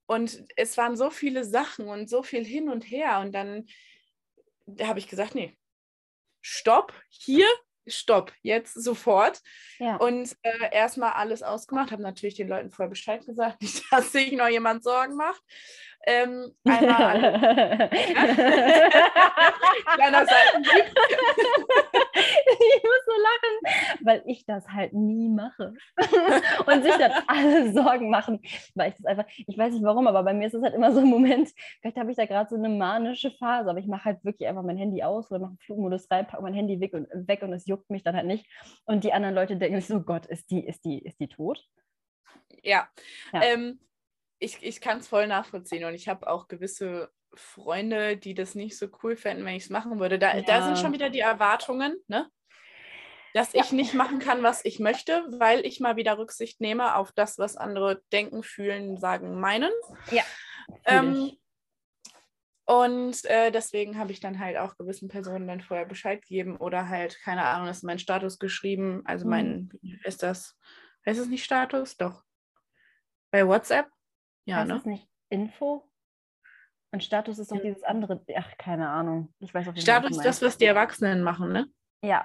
Und 0.07 0.45
es 0.57 0.77
waren 0.77 0.97
so 0.97 1.11
viele 1.11 1.45
Sachen 1.45 1.89
und 1.89 2.11
so 2.11 2.23
viel 2.23 2.45
hin 2.45 2.69
und 2.69 2.83
her. 2.83 3.21
Und 3.21 3.33
dann 3.33 3.67
da 4.67 4.89
habe 4.89 4.99
ich 4.99 5.09
gesagt, 5.09 5.35
nee, 5.35 5.57
stopp, 6.43 6.93
hier 7.09 7.47
stopp, 7.87 8.33
jetzt 8.43 8.75
sofort. 8.75 9.41
Ja. 9.79 9.97
Und 9.97 10.37
äh, 10.43 10.73
erstmal 10.73 11.13
alles 11.13 11.43
ausgemacht, 11.43 11.93
habe 11.93 12.03
natürlich 12.03 12.35
den 12.35 12.49
Leuten 12.49 12.71
vorher 12.71 12.89
Bescheid 12.89 13.25
gesagt, 13.25 13.61
nicht, 13.63 13.85
dass 13.91 14.13
sich 14.13 14.33
noch 14.33 14.49
jemand 14.49 14.83
Sorgen 14.83 15.17
macht. 15.17 15.43
Ähm, 16.07 16.55
einmal 16.65 17.91
Kleiner 19.95 20.27
Seitenblick. 20.27 20.93
ich 22.15 22.83
muss 22.83 23.05
so 23.07 23.13
lachen, 23.23 23.55
weil 24.03 24.23
ich 24.27 24.45
das 24.45 24.69
halt 24.69 24.93
nie 24.93 25.29
mache. 25.29 25.73
Und 26.67 26.83
sich 26.83 26.95
dann 26.97 27.13
alle 27.27 27.73
Sorgen 27.73 28.11
machen, 28.11 28.41
weil 28.75 28.91
ich 28.91 28.97
das 28.97 29.07
einfach, 29.07 29.25
ich 29.29 29.57
weiß 29.57 29.73
nicht 29.73 29.85
warum, 29.85 30.07
aber 30.07 30.23
bei 30.23 30.35
mir 30.35 30.47
ist 30.47 30.55
das 30.55 30.63
halt 30.63 30.75
immer 30.75 30.93
so 30.93 31.01
ein 31.01 31.07
Moment, 31.07 31.51
vielleicht 31.81 31.97
habe 31.97 32.11
ich 32.11 32.17
da 32.17 32.27
gerade 32.27 32.51
so 32.51 32.57
eine 32.57 32.69
manische 32.69 33.31
Phase, 33.31 33.71
aber 33.71 33.79
ich 33.79 33.87
mache 33.87 34.05
halt 34.05 34.25
wirklich 34.25 34.49
einfach 34.49 34.63
mein 34.63 34.77
Handy 34.77 35.03
aus 35.03 35.31
oder 35.31 35.41
mache 35.41 35.51
einen 35.51 35.59
Flugmodus 35.59 36.11
rein, 36.11 36.27
packe 36.27 36.43
mein 36.43 36.55
Handy 36.55 36.81
weg 36.81 36.93
und, 36.93 37.09
weg 37.27 37.43
und 37.43 37.53
es 37.53 37.67
juckt 37.67 37.89
mich 37.91 38.03
dann 38.03 38.15
halt 38.15 38.27
nicht. 38.27 38.47
Und 38.85 39.05
die 39.05 39.13
anderen 39.13 39.35
Leute 39.35 39.57
denken 39.57 39.81
sich 39.81 39.89
so, 39.89 40.01
Gott, 40.01 40.27
ist 40.27 40.51
die, 40.51 40.65
ist 40.67 40.85
die, 40.85 40.99
ist 40.99 41.19
die 41.21 41.29
tot? 41.29 41.65
Ja. 42.63 42.89
ja. 43.33 43.43
Ähm, 43.43 43.79
ich, 44.39 44.63
ich 44.63 44.81
kann 44.81 44.99
es 44.99 45.09
voll 45.09 45.27
nachvollziehen 45.27 45.85
und 45.85 45.95
ich 45.95 46.09
habe 46.09 46.29
auch 46.29 46.49
gewisse 46.49 47.11
Freunde, 47.35 48.17
die 48.17 48.35
das 48.35 48.55
nicht 48.55 48.79
so 48.79 48.87
cool 49.03 49.17
fänden, 49.17 49.45
wenn 49.45 49.57
ich 49.57 49.65
es 49.65 49.71
machen 49.71 49.99
würde. 49.99 50.19
Da, 50.19 50.37
ja. 50.37 50.43
da 50.43 50.63
sind 50.63 50.79
schon 50.79 50.93
wieder 50.93 51.11
die 51.11 51.21
Erwartungen, 51.21 51.97
ne? 52.07 52.29
dass 53.35 53.53
ja. 53.53 53.63
ich 53.65 53.73
nicht 53.73 53.95
machen 53.95 54.21
kann, 54.21 54.43
was 54.43 54.65
ich 54.65 54.79
möchte, 54.79 55.25
weil 55.39 55.67
ich 55.67 55.81
mal 55.81 55.97
wieder 55.97 56.17
Rücksicht 56.19 56.61
nehme 56.61 56.95
auf 56.95 57.13
das, 57.13 57.37
was 57.37 57.57
andere 57.57 58.03
denken, 58.13 58.43
fühlen, 58.43 58.97
sagen, 58.97 59.41
meinen. 59.41 59.73
Ja. 60.11 60.23
Ähm, 60.85 61.33
und 62.65 63.25
äh, 63.27 63.51
deswegen 63.51 63.99
habe 63.99 64.13
ich 64.13 64.21
dann 64.21 64.39
halt 64.39 64.57
auch 64.57 64.77
gewissen 64.77 65.09
Personen 65.09 65.49
dann 65.49 65.61
vorher 65.61 65.85
Bescheid 65.85 66.23
gegeben 66.23 66.57
oder 66.57 66.89
halt, 66.89 67.21
keine 67.21 67.45
Ahnung, 67.45 67.69
ist 67.69 67.83
mein 67.83 67.99
Status 67.99 68.39
geschrieben. 68.39 69.03
Also 69.05 69.27
mein, 69.27 69.71
mhm. 69.83 70.01
ist 70.05 70.23
das, 70.23 70.57
heißt 71.05 71.21
es 71.21 71.27
nicht 71.27 71.45
Status? 71.45 71.97
Doch. 71.97 72.23
Bei 73.31 73.47
WhatsApp? 73.47 73.89
Ja, 74.45 74.59
heißt 74.59 74.69
ne? 74.69 74.77
Ist 74.77 74.87
nicht 74.87 75.09
Info? 75.29 75.89
Und 76.93 77.03
Status 77.03 77.41
ist 77.41 77.51
doch 77.51 77.61
dieses 77.61 77.83
andere, 77.83 78.25
ach, 78.37 78.57
keine 78.57 78.89
Ahnung. 78.89 79.35
Ich 79.41 79.53
weiß 79.53 79.67
nicht. 79.67 79.83
Status 79.83 80.17
ist 80.17 80.25
das, 80.25 80.43
was 80.43 80.59
die 80.59 80.67
Erwachsenen 80.67 81.23
machen, 81.23 81.53
ne? 81.53 81.67
Ja. 82.03 82.25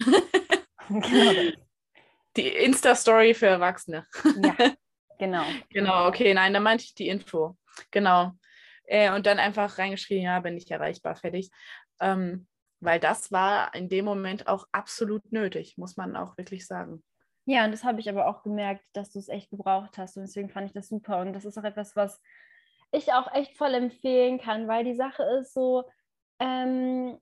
genau 0.88 1.52
Die 2.36 2.48
Insta-Story 2.48 3.32
für 3.32 3.46
Erwachsene. 3.46 4.06
ja, 4.42 4.54
genau. 5.18 5.44
Genau, 5.70 6.08
okay, 6.08 6.34
nein, 6.34 6.52
da 6.52 6.60
meinte 6.60 6.84
ich 6.84 6.94
die 6.94 7.08
Info. 7.08 7.56
Genau. 7.90 8.32
Äh, 8.84 9.12
und 9.12 9.24
dann 9.24 9.38
einfach 9.38 9.78
reingeschrieben, 9.78 10.24
ja, 10.24 10.40
bin 10.40 10.58
ich 10.58 10.70
erreichbar, 10.70 11.16
fertig. 11.16 11.50
Ähm, 11.98 12.46
weil 12.80 13.00
das 13.00 13.32
war 13.32 13.74
in 13.74 13.88
dem 13.88 14.04
Moment 14.04 14.46
auch 14.46 14.66
absolut 14.72 15.32
nötig, 15.32 15.78
muss 15.78 15.96
man 15.96 16.16
auch 16.16 16.36
wirklich 16.36 16.66
sagen. 16.66 17.02
Ja, 17.46 17.64
und 17.64 17.70
das 17.70 17.84
habe 17.84 18.00
ich 18.00 18.08
aber 18.08 18.26
auch 18.26 18.42
gemerkt, 18.42 18.84
dass 18.92 19.10
du 19.10 19.18
es 19.18 19.28
echt 19.28 19.50
gebraucht 19.50 19.98
hast. 19.98 20.16
Und 20.16 20.24
deswegen 20.24 20.50
fand 20.50 20.66
ich 20.66 20.72
das 20.72 20.88
super. 20.88 21.20
Und 21.20 21.32
das 21.32 21.44
ist 21.44 21.56
auch 21.56 21.64
etwas, 21.64 21.94
was 21.96 22.20
ich 22.92 23.12
auch 23.12 23.32
echt 23.32 23.56
voll 23.56 23.72
empfehlen 23.74 24.38
kann, 24.38 24.68
weil 24.68 24.84
die 24.84 24.94
Sache 24.94 25.22
ist 25.40 25.54
so, 25.54 25.84
ähm, 26.40 27.18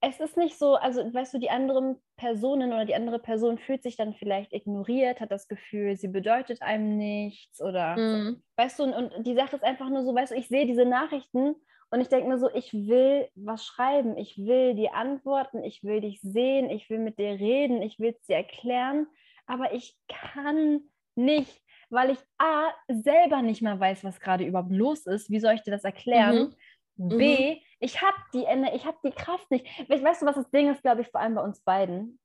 es 0.00 0.18
ist 0.18 0.36
nicht 0.36 0.58
so, 0.58 0.74
also 0.74 1.02
weißt 1.14 1.34
du, 1.34 1.38
die 1.38 1.50
anderen 1.50 1.96
Personen 2.16 2.72
oder 2.72 2.84
die 2.84 2.96
andere 2.96 3.20
Person 3.20 3.58
fühlt 3.58 3.84
sich 3.84 3.96
dann 3.96 4.14
vielleicht 4.14 4.52
ignoriert, 4.52 5.20
hat 5.20 5.30
das 5.30 5.46
Gefühl, 5.46 5.96
sie 5.96 6.08
bedeutet 6.08 6.60
einem 6.60 6.96
nichts 6.96 7.62
oder 7.62 7.96
mhm. 7.96 8.42
weißt 8.56 8.80
du, 8.80 8.82
und, 8.82 8.94
und, 8.94 9.26
die 9.26 9.36
Sache 9.36 9.54
ist 9.54 9.62
einfach 9.62 9.88
nur 9.88 10.02
so, 10.02 10.12
weißt 10.12 10.32
du, 10.32 10.36
ich 10.36 10.48
sehe 10.48 10.66
diese 10.66 10.84
Nachrichten 10.84 11.54
und 11.92 12.00
ich 12.00 12.08
denke 12.08 12.26
mir 12.26 12.38
so, 12.38 12.48
ich 12.54 12.72
will 12.72 13.28
was 13.34 13.66
schreiben, 13.66 14.16
ich 14.16 14.38
will 14.38 14.74
die 14.74 14.88
antworten, 14.88 15.62
ich 15.62 15.84
will 15.84 16.00
dich 16.00 16.22
sehen, 16.22 16.70
ich 16.70 16.88
will 16.88 16.98
mit 16.98 17.18
dir 17.18 17.32
reden, 17.32 17.82
ich 17.82 17.98
will 18.00 18.14
es 18.18 18.26
dir 18.26 18.36
erklären, 18.36 19.06
aber 19.46 19.74
ich 19.74 19.94
kann 20.08 20.80
nicht, 21.16 21.62
weil 21.90 22.12
ich 22.12 22.18
A, 22.38 22.70
selber 22.88 23.42
nicht 23.42 23.60
mehr 23.60 23.78
weiß, 23.78 24.04
was 24.04 24.20
gerade 24.20 24.44
überhaupt 24.44 24.72
los 24.72 25.04
ist. 25.04 25.28
Wie 25.28 25.38
soll 25.38 25.52
ich 25.52 25.64
dir 25.64 25.70
das 25.70 25.84
erklären? 25.84 26.54
Mhm. 26.96 27.08
B, 27.18 27.56
mhm. 27.56 27.60
ich 27.78 28.00
habe 28.00 28.16
die, 28.32 28.46
ich 28.74 28.86
habe 28.86 28.96
die 29.04 29.10
Kraft 29.10 29.50
nicht. 29.50 29.66
Weißt 29.90 30.22
du, 30.22 30.26
was 30.26 30.36
das 30.36 30.50
Ding 30.50 30.70
ist, 30.70 30.80
glaube 30.80 31.02
ich, 31.02 31.08
vor 31.08 31.20
allem 31.20 31.34
bei 31.34 31.42
uns 31.42 31.60
beiden? 31.60 32.18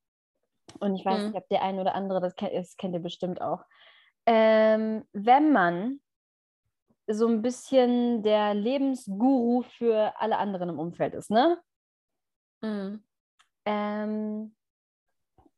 Und 0.80 0.96
ich 0.96 1.04
weiß 1.04 1.18
mhm. 1.18 1.26
nicht, 1.26 1.36
ob 1.36 1.46
der 1.50 1.62
eine 1.62 1.82
oder 1.82 1.94
andere, 1.94 2.22
das 2.22 2.34
kennt, 2.36 2.54
das 2.54 2.74
kennt 2.78 2.94
ihr 2.94 3.00
bestimmt 3.00 3.42
auch. 3.42 3.66
Ähm, 4.24 5.04
wenn 5.12 5.52
man 5.52 6.00
so 7.08 7.26
ein 7.26 7.42
bisschen 7.42 8.22
der 8.22 8.54
Lebensguru 8.54 9.62
für 9.62 10.12
alle 10.20 10.36
anderen 10.38 10.68
im 10.68 10.78
Umfeld 10.78 11.14
ist, 11.14 11.30
ne? 11.30 11.58
Mhm. 12.60 13.02
Ähm, 13.64 14.54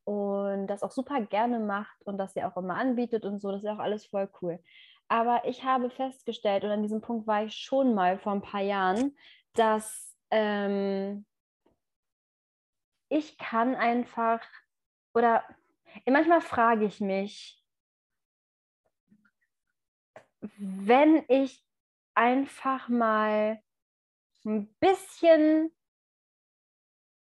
und 0.04 0.66
das 0.66 0.82
auch 0.82 0.90
super 0.90 1.20
gerne 1.20 1.58
macht 1.58 2.02
und 2.04 2.18
das 2.18 2.34
sie 2.34 2.42
auch 2.44 2.56
immer 2.56 2.76
anbietet 2.76 3.24
und 3.24 3.40
so, 3.40 3.50
das 3.50 3.62
ist 3.62 3.66
ja 3.66 3.74
auch 3.74 3.78
alles 3.78 4.06
voll 4.06 4.28
cool. 4.40 4.62
Aber 5.08 5.44
ich 5.44 5.64
habe 5.64 5.90
festgestellt, 5.90 6.64
und 6.64 6.70
an 6.70 6.82
diesem 6.82 7.00
Punkt 7.00 7.26
war 7.26 7.44
ich 7.44 7.54
schon 7.54 7.94
mal 7.94 8.18
vor 8.18 8.32
ein 8.32 8.42
paar 8.42 8.62
Jahren, 8.62 9.16
dass 9.54 10.16
ähm, 10.30 11.26
ich 13.08 13.36
kann 13.38 13.74
einfach, 13.74 14.40
oder 15.14 15.42
manchmal 16.06 16.40
frage 16.40 16.84
ich 16.84 17.00
mich, 17.00 17.59
wenn 20.58 21.24
ich 21.28 21.64
einfach 22.14 22.88
mal 22.88 23.60
ein 24.44 24.74
bisschen 24.80 25.70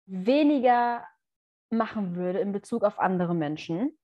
weniger 0.07 1.07
machen 1.71 2.17
würde 2.17 2.39
in 2.39 2.53
Bezug 2.53 2.85
auf 2.85 2.99
andere 2.99 3.35
Menschen. 3.35 3.99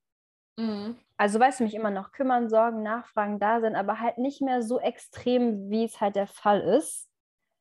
Mhm. 0.57 0.97
Also 1.17 1.39
weißt 1.39 1.61
du, 1.61 1.65
mich 1.65 1.75
immer 1.75 1.91
noch 1.91 2.13
kümmern, 2.13 2.49
sorgen, 2.49 2.83
nachfragen, 2.83 3.39
da 3.39 3.61
sein, 3.61 3.77
aber 3.77 4.01
halt 4.01 4.19
nicht 4.19 4.43
mehr 4.43 4.63
so 4.63 4.81
extrem, 4.81 5.71
wie 5.71 5.85
es 5.85 6.01
halt 6.01 6.17
der 6.17 6.27
Fall 6.27 6.61
ist. 6.61 7.09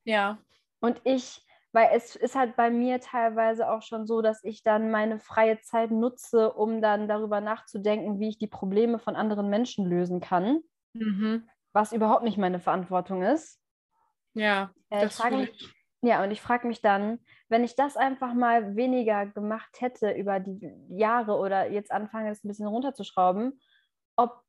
Ja. 0.03 0.39
Und 0.81 0.99
ich, 1.05 1.45
weil 1.71 1.89
es 1.93 2.15
ist 2.15 2.35
halt 2.35 2.55
bei 2.55 2.69
mir 2.71 2.99
teilweise 2.99 3.69
auch 3.69 3.83
schon 3.83 4.05
so, 4.05 4.21
dass 4.21 4.43
ich 4.43 4.63
dann 4.63 4.91
meine 4.91 5.19
freie 5.19 5.61
Zeit 5.61 5.91
nutze, 5.91 6.51
um 6.51 6.81
dann 6.81 7.07
darüber 7.07 7.41
nachzudenken, 7.41 8.19
wie 8.19 8.29
ich 8.29 8.37
die 8.37 8.47
Probleme 8.47 8.99
von 8.99 9.15
anderen 9.15 9.49
Menschen 9.49 9.85
lösen 9.85 10.19
kann 10.19 10.61
mhm. 10.93 11.49
was 11.73 11.91
überhaupt 11.91 12.23
nicht 12.23 12.37
meine 12.37 12.59
Verantwortung 12.59 13.23
ist. 13.23 13.59
Ja, 14.33 14.71
äh, 14.89 15.01
das 15.01 15.17
frage 15.17 15.37
mich, 15.37 15.73
Ja, 16.01 16.23
und 16.23 16.31
ich 16.31 16.41
frage 16.41 16.67
mich 16.67 16.81
dann, 16.81 17.19
wenn 17.49 17.63
ich 17.63 17.75
das 17.75 17.95
einfach 17.95 18.33
mal 18.33 18.75
weniger 18.75 19.25
gemacht 19.25 19.79
hätte 19.79 20.11
über 20.11 20.39
die 20.39 20.69
Jahre 20.89 21.37
oder 21.37 21.71
jetzt 21.71 21.91
anfange, 21.91 22.29
es 22.31 22.43
ein 22.43 22.49
bisschen 22.49 22.67
runterzuschrauben, 22.67 23.59
ob 24.15 24.43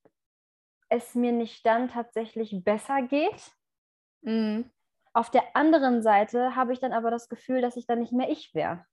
es 0.89 1.15
mir 1.15 1.33
nicht 1.33 1.65
dann 1.65 1.89
tatsächlich 1.89 2.65
besser 2.65 3.03
geht. 3.03 3.53
Mhm. 4.23 4.71
Auf 5.13 5.31
der 5.31 5.55
anderen 5.55 6.03
Seite 6.03 6.57
habe 6.57 6.73
ich 6.73 6.81
dann 6.81 6.93
aber 6.93 7.11
das 7.11 7.29
Gefühl, 7.29 7.61
dass 7.61 7.77
ich 7.77 7.87
dann 7.87 8.01
nicht 8.01 8.13
mehr 8.13 8.31
ich 8.31 8.53
wäre. 8.53 8.85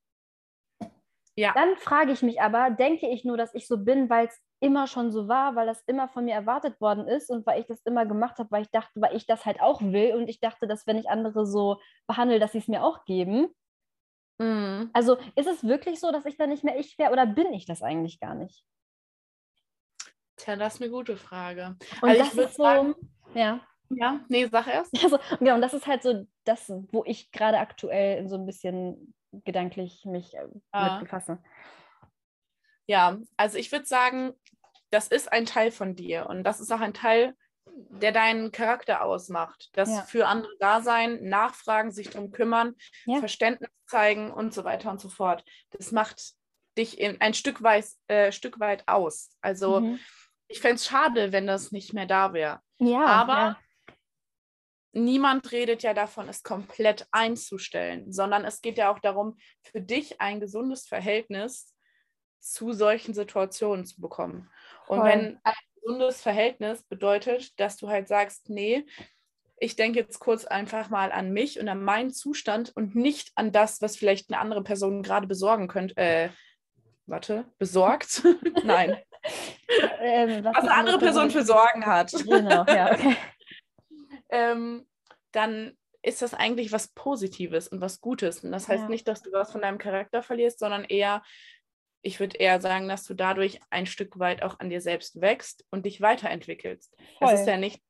Ja. 1.34 1.52
Dann 1.54 1.76
frage 1.76 2.12
ich 2.12 2.22
mich 2.22 2.40
aber, 2.40 2.70
denke 2.70 3.08
ich 3.08 3.24
nur, 3.24 3.36
dass 3.36 3.54
ich 3.54 3.66
so 3.66 3.78
bin, 3.78 4.10
weil 4.10 4.26
es 4.26 4.38
immer 4.60 4.86
schon 4.86 5.10
so 5.10 5.28
war, 5.28 5.56
weil 5.56 5.66
das 5.66 5.82
immer 5.86 6.08
von 6.08 6.24
mir 6.24 6.34
erwartet 6.34 6.80
worden 6.80 7.08
ist 7.08 7.30
und 7.30 7.46
weil 7.46 7.60
ich 7.60 7.66
das 7.66 7.80
immer 7.82 8.06
gemacht 8.06 8.38
habe, 8.38 8.50
weil 8.50 8.62
ich 8.62 8.70
dachte, 8.70 9.00
weil 9.00 9.16
ich 9.16 9.26
das 9.26 9.46
halt 9.46 9.60
auch 9.60 9.80
will 9.80 10.14
und 10.14 10.28
ich 10.28 10.40
dachte, 10.40 10.66
dass 10.68 10.86
wenn 10.86 10.98
ich 10.98 11.08
andere 11.08 11.46
so 11.46 11.80
behandle, 12.06 12.38
dass 12.38 12.52
sie 12.52 12.58
es 12.58 12.68
mir 12.68 12.84
auch 12.84 13.04
geben. 13.04 13.48
Mhm. 14.38 14.90
Also 14.92 15.16
ist 15.34 15.48
es 15.48 15.64
wirklich 15.64 16.00
so, 16.00 16.12
dass 16.12 16.26
ich 16.26 16.36
da 16.36 16.46
nicht 16.46 16.64
mehr 16.64 16.78
ich 16.78 16.98
wäre 16.98 17.12
oder 17.12 17.26
bin 17.26 17.52
ich 17.52 17.64
das 17.64 17.82
eigentlich 17.82 18.20
gar 18.20 18.34
nicht? 18.34 18.64
Tja, 20.36 20.56
das 20.56 20.74
ist 20.74 20.82
eine 20.82 20.90
gute 20.90 21.16
Frage. 21.16 21.76
Und 22.02 22.10
also 22.10 22.24
das 22.24 22.34
ist 22.34 22.56
so, 22.56 22.62
sagen, 22.62 22.94
ja. 23.34 23.60
Ja, 23.90 24.20
nee, 24.28 24.46
sag 24.46 24.66
erst. 24.68 24.92
Also, 25.02 25.18
genau, 25.38 25.56
und 25.56 25.60
das 25.60 25.74
ist 25.74 25.86
halt 25.86 26.02
so 26.02 26.26
das, 26.44 26.72
wo 26.92 27.04
ich 27.04 27.30
gerade 27.30 27.58
aktuell 27.58 28.26
so 28.28 28.36
ein 28.36 28.46
bisschen 28.46 29.14
gedanklich 29.44 30.04
mich 30.04 30.34
äh, 30.34 30.46
ah. 30.70 30.94
mit 30.94 31.04
befasse. 31.04 31.38
Ja, 32.86 33.18
also 33.36 33.58
ich 33.58 33.72
würde 33.72 33.86
sagen, 33.86 34.32
das 34.90 35.08
ist 35.08 35.32
ein 35.32 35.46
Teil 35.46 35.70
von 35.70 35.96
dir 35.96 36.26
und 36.26 36.44
das 36.44 36.60
ist 36.60 36.70
auch 36.72 36.80
ein 36.80 36.94
Teil, 36.94 37.34
der 37.66 38.12
deinen 38.12 38.52
Charakter 38.52 39.02
ausmacht. 39.02 39.70
Das 39.72 39.88
ja. 39.88 40.02
für 40.02 40.26
andere 40.26 40.52
da 40.58 40.80
sein, 40.82 41.24
nachfragen, 41.24 41.92
sich 41.92 42.10
darum 42.10 42.30
kümmern, 42.30 42.74
ja. 43.06 43.18
Verständnis 43.18 43.70
zeigen 43.86 44.30
und 44.30 44.52
so 44.52 44.64
weiter 44.64 44.90
und 44.90 45.00
so 45.00 45.08
fort. 45.08 45.44
Das 45.70 45.92
macht 45.92 46.34
dich 46.76 46.98
in, 46.98 47.20
ein 47.20 47.34
Stück 47.34 47.62
weit, 47.62 47.86
äh, 48.08 48.32
Stück 48.32 48.60
weit 48.60 48.86
aus. 48.88 49.30
Also 49.40 49.80
mhm. 49.80 49.98
ich 50.48 50.60
fände 50.60 50.76
es 50.76 50.86
schade, 50.86 51.32
wenn 51.32 51.46
das 51.46 51.72
nicht 51.72 51.92
mehr 51.92 52.06
da 52.06 52.32
wäre. 52.32 52.60
Ja, 52.78 53.04
Aber 53.04 53.58
niemand 54.92 55.50
redet 55.52 55.82
ja 55.82 55.94
davon, 55.94 56.28
es 56.28 56.42
komplett 56.42 57.06
einzustellen, 57.10 58.12
sondern 58.12 58.44
es 58.44 58.60
geht 58.60 58.78
ja 58.78 58.92
auch 58.92 58.98
darum, 58.98 59.38
für 59.62 59.80
dich 59.80 60.20
ein 60.20 60.40
gesundes 60.40 60.86
Verhältnis 60.86 61.74
zu 62.40 62.72
solchen 62.72 63.14
Situationen 63.14 63.86
zu 63.86 64.00
bekommen. 64.00 64.50
Und 64.86 65.00
Voll. 65.00 65.08
wenn 65.08 65.40
ein 65.44 65.54
gesundes 65.80 66.20
Verhältnis 66.20 66.82
bedeutet, 66.82 67.58
dass 67.58 67.76
du 67.76 67.88
halt 67.88 68.08
sagst, 68.08 68.50
nee, 68.50 68.84
ich 69.58 69.76
denke 69.76 70.00
jetzt 70.00 70.18
kurz 70.18 70.44
einfach 70.44 70.90
mal 70.90 71.12
an 71.12 71.32
mich 71.32 71.60
und 71.60 71.68
an 71.68 71.84
meinen 71.84 72.10
Zustand 72.10 72.72
und 72.74 72.96
nicht 72.96 73.30
an 73.36 73.52
das, 73.52 73.80
was 73.80 73.96
vielleicht 73.96 74.28
eine 74.28 74.40
andere 74.40 74.64
Person 74.64 75.02
gerade 75.02 75.28
besorgen 75.28 75.68
könnte. 75.68 75.96
Äh, 75.96 76.30
warte, 77.06 77.44
besorgt? 77.58 78.22
Nein. 78.64 78.98
Ähm, 80.00 80.44
was, 80.44 80.56
was, 80.56 80.64
eine 80.64 80.74
andere 80.74 80.98
Person, 80.98 81.28
Person 81.28 81.30
für 81.30 81.44
Sorgen 81.44 81.86
hat. 81.86 82.10
Genau, 82.10 82.64
ja, 82.64 82.92
okay. 82.92 83.16
ähm, 84.32 84.86
dann 85.30 85.76
ist 86.02 86.20
das 86.20 86.34
eigentlich 86.34 86.72
was 86.72 86.88
Positives 86.88 87.68
und 87.68 87.80
was 87.80 88.00
Gutes. 88.00 88.42
Und 88.42 88.50
das 88.50 88.68
heißt 88.68 88.84
ja. 88.84 88.88
nicht, 88.88 89.06
dass 89.06 89.22
du 89.22 89.30
was 89.30 89.52
von 89.52 89.62
deinem 89.62 89.78
Charakter 89.78 90.22
verlierst, 90.22 90.58
sondern 90.58 90.84
eher, 90.84 91.22
ich 92.02 92.18
würde 92.18 92.38
eher 92.38 92.60
sagen, 92.60 92.88
dass 92.88 93.04
du 93.04 93.14
dadurch 93.14 93.60
ein 93.70 93.86
Stück 93.86 94.18
weit 94.18 94.42
auch 94.42 94.58
an 94.58 94.68
dir 94.68 94.80
selbst 94.80 95.20
wächst 95.20 95.64
und 95.70 95.86
dich 95.86 96.00
weiterentwickelst. 96.00 96.96
Voll. 97.18 97.30
Das 97.30 97.40
ist 97.40 97.46
ja 97.46 97.56
nicht, 97.56 97.80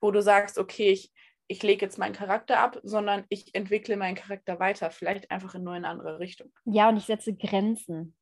wo 0.00 0.10
du 0.10 0.20
sagst, 0.20 0.58
okay, 0.58 0.90
ich, 0.90 1.12
ich 1.46 1.62
lege 1.62 1.84
jetzt 1.84 1.98
meinen 1.98 2.14
Charakter 2.14 2.58
ab, 2.58 2.80
sondern 2.82 3.24
ich 3.28 3.54
entwickle 3.54 3.96
meinen 3.96 4.16
Charakter 4.16 4.58
weiter, 4.58 4.90
vielleicht 4.90 5.30
einfach 5.30 5.54
in 5.54 5.62
nur 5.62 5.76
in 5.76 5.84
eine 5.84 5.92
andere 5.92 6.18
Richtung. 6.18 6.52
Ja, 6.64 6.88
und 6.88 6.96
ich 6.96 7.04
setze 7.04 7.34
Grenzen. 7.34 8.16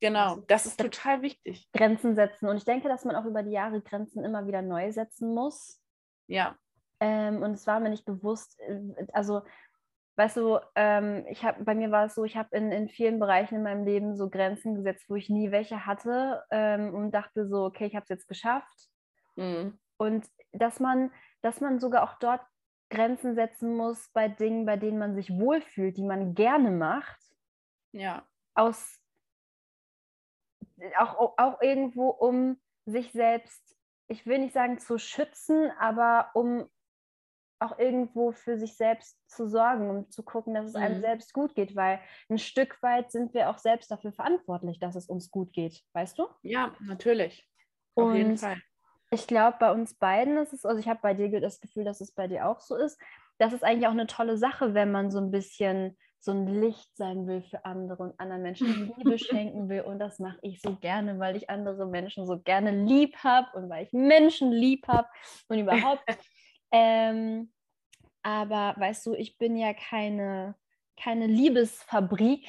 Genau, 0.00 0.36
das 0.46 0.66
ist 0.66 0.80
total 0.80 1.22
wichtig. 1.22 1.68
Grenzen 1.72 2.14
setzen. 2.14 2.48
Und 2.48 2.56
ich 2.56 2.64
denke, 2.64 2.88
dass 2.88 3.04
man 3.04 3.16
auch 3.16 3.26
über 3.26 3.42
die 3.42 3.50
Jahre 3.50 3.80
Grenzen 3.82 4.24
immer 4.24 4.46
wieder 4.46 4.62
neu 4.62 4.92
setzen 4.92 5.34
muss. 5.34 5.80
Ja. 6.26 6.56
Ähm, 7.00 7.42
und 7.42 7.52
es 7.52 7.66
war 7.66 7.80
mir 7.80 7.90
nicht 7.90 8.04
bewusst, 8.04 8.58
äh, 8.60 9.06
also 9.12 9.42
weißt 10.16 10.36
du, 10.36 10.58
ähm, 10.74 11.24
ich 11.30 11.44
habe 11.44 11.64
bei 11.64 11.74
mir 11.74 11.90
war 11.90 12.04
es 12.04 12.14
so, 12.14 12.24
ich 12.24 12.36
habe 12.36 12.54
in, 12.54 12.70
in 12.72 12.88
vielen 12.88 13.18
Bereichen 13.18 13.56
in 13.56 13.62
meinem 13.62 13.84
Leben 13.84 14.16
so 14.16 14.28
Grenzen 14.28 14.74
gesetzt, 14.74 15.06
wo 15.08 15.14
ich 15.14 15.30
nie 15.30 15.50
welche 15.50 15.86
hatte 15.86 16.44
ähm, 16.50 16.94
und 16.94 17.12
dachte 17.12 17.48
so, 17.48 17.64
okay, 17.64 17.86
ich 17.86 17.94
habe 17.94 18.04
es 18.04 18.10
jetzt 18.10 18.28
geschafft. 18.28 18.88
Mhm. 19.36 19.78
Und 19.96 20.26
dass 20.52 20.78
man, 20.78 21.10
dass 21.40 21.60
man 21.60 21.80
sogar 21.80 22.02
auch 22.02 22.18
dort 22.18 22.42
Grenzen 22.90 23.34
setzen 23.34 23.76
muss 23.76 24.10
bei 24.12 24.28
Dingen, 24.28 24.66
bei 24.66 24.76
denen 24.76 24.98
man 24.98 25.14
sich 25.14 25.30
wohlfühlt, 25.30 25.96
die 25.96 26.04
man 26.04 26.34
gerne 26.34 26.70
macht. 26.70 27.20
Ja. 27.92 28.26
Aus 28.54 29.00
auch, 30.98 31.34
auch 31.38 31.60
irgendwo, 31.62 32.08
um 32.08 32.60
sich 32.84 33.12
selbst, 33.12 33.76
ich 34.08 34.26
will 34.26 34.38
nicht 34.38 34.54
sagen 34.54 34.78
zu 34.78 34.98
schützen, 34.98 35.70
aber 35.78 36.30
um 36.34 36.68
auch 37.60 37.78
irgendwo 37.78 38.32
für 38.32 38.58
sich 38.58 38.76
selbst 38.76 39.18
zu 39.28 39.46
sorgen, 39.46 39.90
um 39.90 40.10
zu 40.10 40.22
gucken, 40.22 40.54
dass 40.54 40.66
es 40.66 40.74
einem 40.74 40.96
mhm. 40.96 41.02
selbst 41.02 41.32
gut 41.34 41.54
geht, 41.54 41.76
weil 41.76 42.00
ein 42.28 42.38
Stück 42.38 42.82
weit 42.82 43.12
sind 43.12 43.34
wir 43.34 43.50
auch 43.50 43.58
selbst 43.58 43.90
dafür 43.90 44.12
verantwortlich, 44.12 44.80
dass 44.80 44.96
es 44.96 45.06
uns 45.06 45.30
gut 45.30 45.52
geht, 45.52 45.82
weißt 45.92 46.18
du? 46.18 46.26
Ja, 46.42 46.74
natürlich. 46.80 47.46
Auf 47.94 48.08
Und 48.08 48.16
jeden 48.16 48.36
Fall. 48.38 48.56
Ich 49.10 49.26
glaube, 49.26 49.56
bei 49.60 49.72
uns 49.72 49.94
beiden 49.94 50.38
ist 50.38 50.52
es, 50.52 50.64
also 50.64 50.80
ich 50.80 50.88
habe 50.88 51.00
bei 51.02 51.14
dir 51.14 51.40
das 51.40 51.60
Gefühl, 51.60 51.84
dass 51.84 52.00
es 52.00 52.12
bei 52.12 52.28
dir 52.28 52.48
auch 52.48 52.60
so 52.60 52.76
ist. 52.76 52.98
Das 53.38 53.52
ist 53.52 53.64
eigentlich 53.64 53.86
auch 53.86 53.92
eine 53.92 54.06
tolle 54.06 54.38
Sache, 54.38 54.74
wenn 54.74 54.90
man 54.90 55.10
so 55.10 55.18
ein 55.18 55.30
bisschen 55.30 55.96
so 56.20 56.32
ein 56.32 56.46
Licht 56.46 56.96
sein 56.96 57.26
will 57.26 57.42
für 57.42 57.64
andere 57.64 58.02
und 58.02 58.20
anderen 58.20 58.42
Menschen 58.42 58.92
Liebe 58.98 59.18
schenken 59.18 59.68
will. 59.68 59.82
Und 59.82 59.98
das 59.98 60.18
mache 60.18 60.38
ich 60.42 60.60
so 60.60 60.76
gerne, 60.76 61.18
weil 61.18 61.36
ich 61.36 61.50
andere 61.50 61.86
Menschen 61.86 62.26
so 62.26 62.38
gerne 62.38 62.70
lieb 62.70 63.16
habe 63.18 63.48
und 63.54 63.68
weil 63.68 63.86
ich 63.86 63.92
Menschen 63.92 64.52
lieb 64.52 64.86
habe 64.86 65.08
und 65.48 65.58
überhaupt. 65.58 66.04
Ähm, 66.72 67.52
aber 68.22 68.74
weißt 68.76 69.06
du, 69.06 69.14
ich 69.14 69.38
bin 69.38 69.56
ja 69.56 69.72
keine, 69.74 70.54
keine 70.96 71.26
Liebesfabrik. 71.26 72.46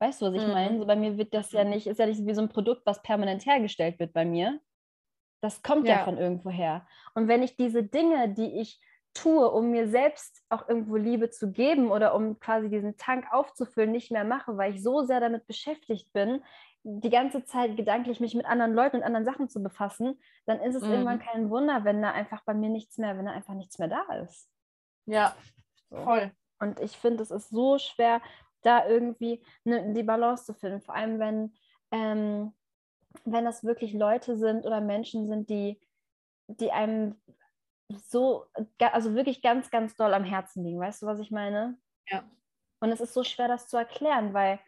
Weißt 0.00 0.20
du, 0.20 0.26
was 0.26 0.34
ich 0.34 0.46
mhm. 0.46 0.52
meine? 0.52 0.78
So 0.78 0.86
bei 0.86 0.96
mir 0.96 1.16
wird 1.16 1.34
das 1.34 1.52
ja 1.52 1.64
nicht, 1.64 1.86
ist 1.86 1.98
ja 1.98 2.06
nicht 2.06 2.26
wie 2.26 2.34
so 2.34 2.42
ein 2.42 2.48
Produkt, 2.48 2.82
was 2.86 3.02
permanent 3.02 3.46
hergestellt 3.46 3.98
wird 3.98 4.12
bei 4.12 4.24
mir. 4.24 4.60
Das 5.42 5.62
kommt 5.62 5.86
ja, 5.86 5.96
ja 5.96 6.04
von 6.04 6.18
irgendwoher. 6.18 6.86
Und 7.14 7.28
wenn 7.28 7.42
ich 7.42 7.56
diese 7.56 7.82
Dinge, 7.82 8.28
die 8.28 8.60
ich 8.60 8.80
tue, 9.14 9.50
um 9.50 9.70
mir 9.70 9.88
selbst 9.88 10.42
auch 10.48 10.68
irgendwo 10.68 10.96
Liebe 10.96 11.30
zu 11.30 11.50
geben 11.52 11.90
oder 11.90 12.14
um 12.14 12.38
quasi 12.40 12.68
diesen 12.70 12.96
Tank 12.96 13.26
aufzufüllen, 13.30 13.92
nicht 13.92 14.10
mehr 14.10 14.24
mache, 14.24 14.56
weil 14.56 14.74
ich 14.74 14.82
so 14.82 15.02
sehr 15.02 15.20
damit 15.20 15.46
beschäftigt 15.46 16.12
bin, 16.12 16.42
die 16.84 17.10
ganze 17.10 17.44
Zeit 17.44 17.76
gedanklich 17.76 18.20
mich 18.20 18.34
mit 18.34 18.46
anderen 18.46 18.74
Leuten 18.74 18.96
und 18.96 19.02
anderen 19.02 19.24
Sachen 19.24 19.48
zu 19.48 19.62
befassen, 19.62 20.20
dann 20.46 20.60
ist 20.60 20.74
es 20.74 20.82
mhm. 20.82 20.90
irgendwann 20.90 21.20
kein 21.20 21.50
Wunder, 21.50 21.84
wenn 21.84 22.02
da 22.02 22.10
einfach 22.10 22.42
bei 22.44 22.54
mir 22.54 22.70
nichts 22.70 22.98
mehr, 22.98 23.16
wenn 23.16 23.26
da 23.26 23.32
einfach 23.32 23.54
nichts 23.54 23.78
mehr 23.78 23.88
da 23.88 24.02
ist. 24.22 24.48
Ja, 25.06 25.36
voll. 25.90 26.32
Und 26.58 26.80
ich 26.80 26.96
finde, 26.96 27.22
es 27.22 27.30
ist 27.30 27.50
so 27.50 27.78
schwer, 27.78 28.20
da 28.62 28.86
irgendwie 28.86 29.44
ne, 29.64 29.92
die 29.92 30.02
Balance 30.02 30.44
zu 30.44 30.54
finden. 30.54 30.80
Vor 30.80 30.94
allem, 30.94 31.18
wenn, 31.18 31.54
ähm, 31.90 32.54
wenn 33.24 33.44
das 33.44 33.64
wirklich 33.64 33.92
Leute 33.92 34.36
sind 34.36 34.64
oder 34.64 34.80
Menschen 34.80 35.28
sind, 35.28 35.50
die, 35.50 35.80
die 36.46 36.72
einem 36.72 37.20
so, 37.96 38.46
also 38.78 39.14
wirklich 39.14 39.42
ganz, 39.42 39.70
ganz 39.70 39.96
doll 39.96 40.14
am 40.14 40.24
Herzen 40.24 40.64
liegen. 40.64 40.80
Weißt 40.80 41.02
du, 41.02 41.06
was 41.06 41.18
ich 41.18 41.30
meine? 41.30 41.76
Ja. 42.08 42.24
Und 42.80 42.90
es 42.90 43.00
ist 43.00 43.14
so 43.14 43.22
schwer, 43.22 43.48
das 43.48 43.68
zu 43.68 43.76
erklären, 43.76 44.32
weil 44.34 44.58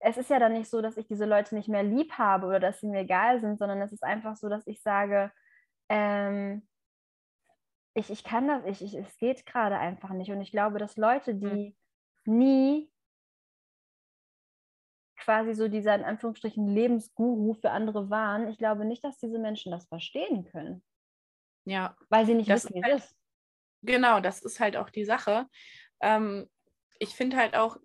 es 0.00 0.16
ist 0.16 0.30
ja 0.30 0.38
dann 0.38 0.52
nicht 0.52 0.70
so, 0.70 0.80
dass 0.80 0.96
ich 0.96 1.06
diese 1.06 1.24
Leute 1.24 1.54
nicht 1.54 1.68
mehr 1.68 1.82
lieb 1.82 2.12
habe 2.12 2.46
oder 2.46 2.60
dass 2.60 2.80
sie 2.80 2.86
mir 2.86 3.00
egal 3.00 3.40
sind, 3.40 3.58
sondern 3.58 3.80
es 3.82 3.92
ist 3.92 4.04
einfach 4.04 4.36
so, 4.36 4.48
dass 4.48 4.66
ich 4.66 4.80
sage, 4.80 5.32
ähm, 5.88 6.66
ich, 7.94 8.10
ich 8.10 8.22
kann 8.22 8.46
das, 8.46 8.64
ich, 8.64 8.82
ich, 8.82 8.94
es 8.94 9.16
geht 9.18 9.44
gerade 9.44 9.78
einfach 9.78 10.10
nicht. 10.10 10.30
Und 10.30 10.40
ich 10.40 10.52
glaube, 10.52 10.78
dass 10.78 10.96
Leute, 10.96 11.34
die 11.34 11.76
mhm. 12.24 12.38
nie 12.38 12.92
quasi 15.16 15.54
so 15.54 15.68
dieser 15.68 15.96
in 15.96 16.04
Anführungsstrichen 16.04 16.68
Lebensguru 16.68 17.54
für 17.54 17.70
andere 17.70 18.08
waren, 18.08 18.46
ich 18.48 18.56
glaube 18.56 18.84
nicht, 18.84 19.02
dass 19.02 19.18
diese 19.18 19.38
Menschen 19.38 19.72
das 19.72 19.86
verstehen 19.86 20.44
können. 20.44 20.82
Ja. 21.64 21.96
Weil 22.08 22.24
sie 22.24 22.34
nicht 22.34 22.48
das 22.48 22.64
wissen, 22.64 22.76
wie 22.76 22.82
halt, 22.84 22.98
ist. 22.98 23.16
Genau, 23.82 24.20
das 24.20 24.42
ist 24.42 24.60
halt 24.60 24.76
auch 24.76 24.90
die 24.90 25.04
Sache. 25.04 25.46
Ähm, 26.00 26.48
ich 27.00 27.14
finde 27.14 27.36
halt 27.36 27.56
auch, 27.56 27.78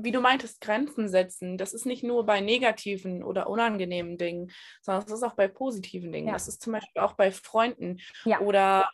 wie 0.00 0.12
du 0.12 0.20
meintest, 0.20 0.60
Grenzen 0.60 1.08
setzen. 1.08 1.58
Das 1.58 1.74
ist 1.74 1.84
nicht 1.84 2.04
nur 2.04 2.24
bei 2.24 2.40
negativen 2.40 3.22
oder 3.22 3.48
unangenehmen 3.48 4.16
Dingen, 4.16 4.52
sondern 4.80 5.04
es 5.04 5.12
ist 5.12 5.22
auch 5.24 5.34
bei 5.34 5.48
positiven 5.48 6.12
Dingen. 6.12 6.28
Ja. 6.28 6.34
Das 6.34 6.48
ist 6.48 6.62
zum 6.62 6.72
Beispiel 6.72 7.02
auch 7.02 7.14
bei 7.14 7.32
Freunden 7.32 8.00
ja. 8.24 8.40
oder 8.40 8.88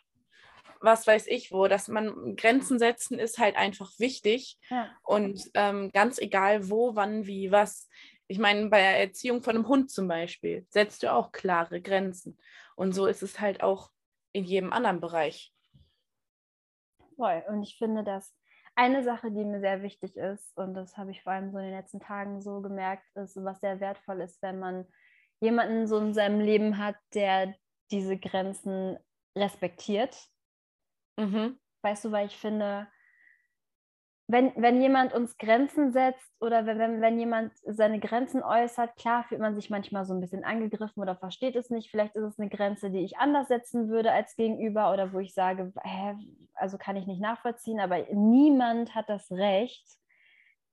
was 0.81 1.07
weiß 1.07 1.27
ich 1.27 1.51
wo, 1.51 1.67
dass 1.67 1.87
man 1.87 2.35
Grenzen 2.35 2.77
setzen 2.79 3.17
ist 3.17 3.39
halt 3.39 3.55
einfach 3.55 3.91
wichtig 3.97 4.59
ja. 4.69 4.91
und 5.03 5.41
ähm, 5.53 5.89
ganz 5.93 6.19
egal 6.19 6.69
wo, 6.69 6.95
wann, 6.95 7.25
wie, 7.25 7.51
was. 7.51 7.89
Ich 8.27 8.39
meine, 8.39 8.69
bei 8.69 8.79
der 8.79 8.99
Erziehung 8.99 9.43
von 9.43 9.55
einem 9.55 9.67
Hund 9.67 9.91
zum 9.91 10.07
Beispiel 10.07 10.65
setzt 10.69 11.03
du 11.03 11.13
auch 11.13 11.31
klare 11.31 11.79
Grenzen. 11.79 12.39
Und 12.75 12.93
so 12.93 13.05
ist 13.05 13.21
es 13.21 13.39
halt 13.39 13.61
auch 13.61 13.91
in 14.31 14.43
jedem 14.43 14.73
anderen 14.73 14.99
Bereich. 14.99 15.53
Voll. 17.15 17.43
Und 17.47 17.61
ich 17.61 17.77
finde, 17.77 18.03
dass 18.03 18.35
eine 18.75 19.03
Sache, 19.03 19.31
die 19.31 19.45
mir 19.45 19.59
sehr 19.61 19.81
wichtig 19.81 20.17
ist, 20.17 20.57
und 20.57 20.73
das 20.73 20.97
habe 20.97 21.11
ich 21.11 21.23
vor 21.23 21.33
allem 21.33 21.51
so 21.51 21.57
in 21.57 21.65
den 21.65 21.73
letzten 21.73 21.99
Tagen 21.99 22.41
so 22.41 22.61
gemerkt, 22.61 23.03
ist, 23.15 23.35
was 23.43 23.61
sehr 23.61 23.79
wertvoll 23.79 24.21
ist, 24.21 24.41
wenn 24.41 24.59
man 24.59 24.85
jemanden 25.39 25.87
so 25.87 25.97
in 25.97 26.13
seinem 26.13 26.39
Leben 26.39 26.77
hat, 26.77 26.95
der 27.13 27.55
diese 27.91 28.17
Grenzen 28.17 28.97
respektiert. 29.37 30.17
Mhm. 31.17 31.57
Weißt 31.81 32.05
du, 32.05 32.11
weil 32.11 32.27
ich 32.27 32.37
finde, 32.37 32.87
wenn, 34.27 34.51
wenn 34.55 34.81
jemand 34.81 35.13
uns 35.13 35.37
Grenzen 35.37 35.91
setzt 35.91 36.31
oder 36.39 36.65
wenn, 36.65 36.79
wenn, 36.79 37.01
wenn 37.01 37.19
jemand 37.19 37.51
seine 37.63 37.99
Grenzen 37.99 38.41
äußert, 38.41 38.95
klar 38.95 39.23
fühlt 39.23 39.39
man 39.39 39.53
sich 39.53 39.69
manchmal 39.69 40.05
so 40.05 40.15
ein 40.15 40.21
bisschen 40.21 40.43
angegriffen 40.43 41.01
oder 41.01 41.15
versteht 41.15 41.55
es 41.55 41.69
nicht. 41.69 41.91
Vielleicht 41.91 42.15
ist 42.15 42.23
es 42.23 42.39
eine 42.39 42.49
Grenze, 42.49 42.89
die 42.89 43.05
ich 43.05 43.17
anders 43.17 43.49
setzen 43.49 43.87
würde 43.89 44.11
als 44.11 44.35
gegenüber 44.35 44.91
oder 44.91 45.13
wo 45.13 45.19
ich 45.19 45.33
sage, 45.33 45.71
hä, 45.83 46.15
also 46.55 46.79
kann 46.79 46.95
ich 46.95 47.05
nicht 47.05 47.21
nachvollziehen, 47.21 47.79
aber 47.79 48.03
niemand 48.13 48.95
hat 48.95 49.09
das 49.09 49.31
Recht, 49.31 49.85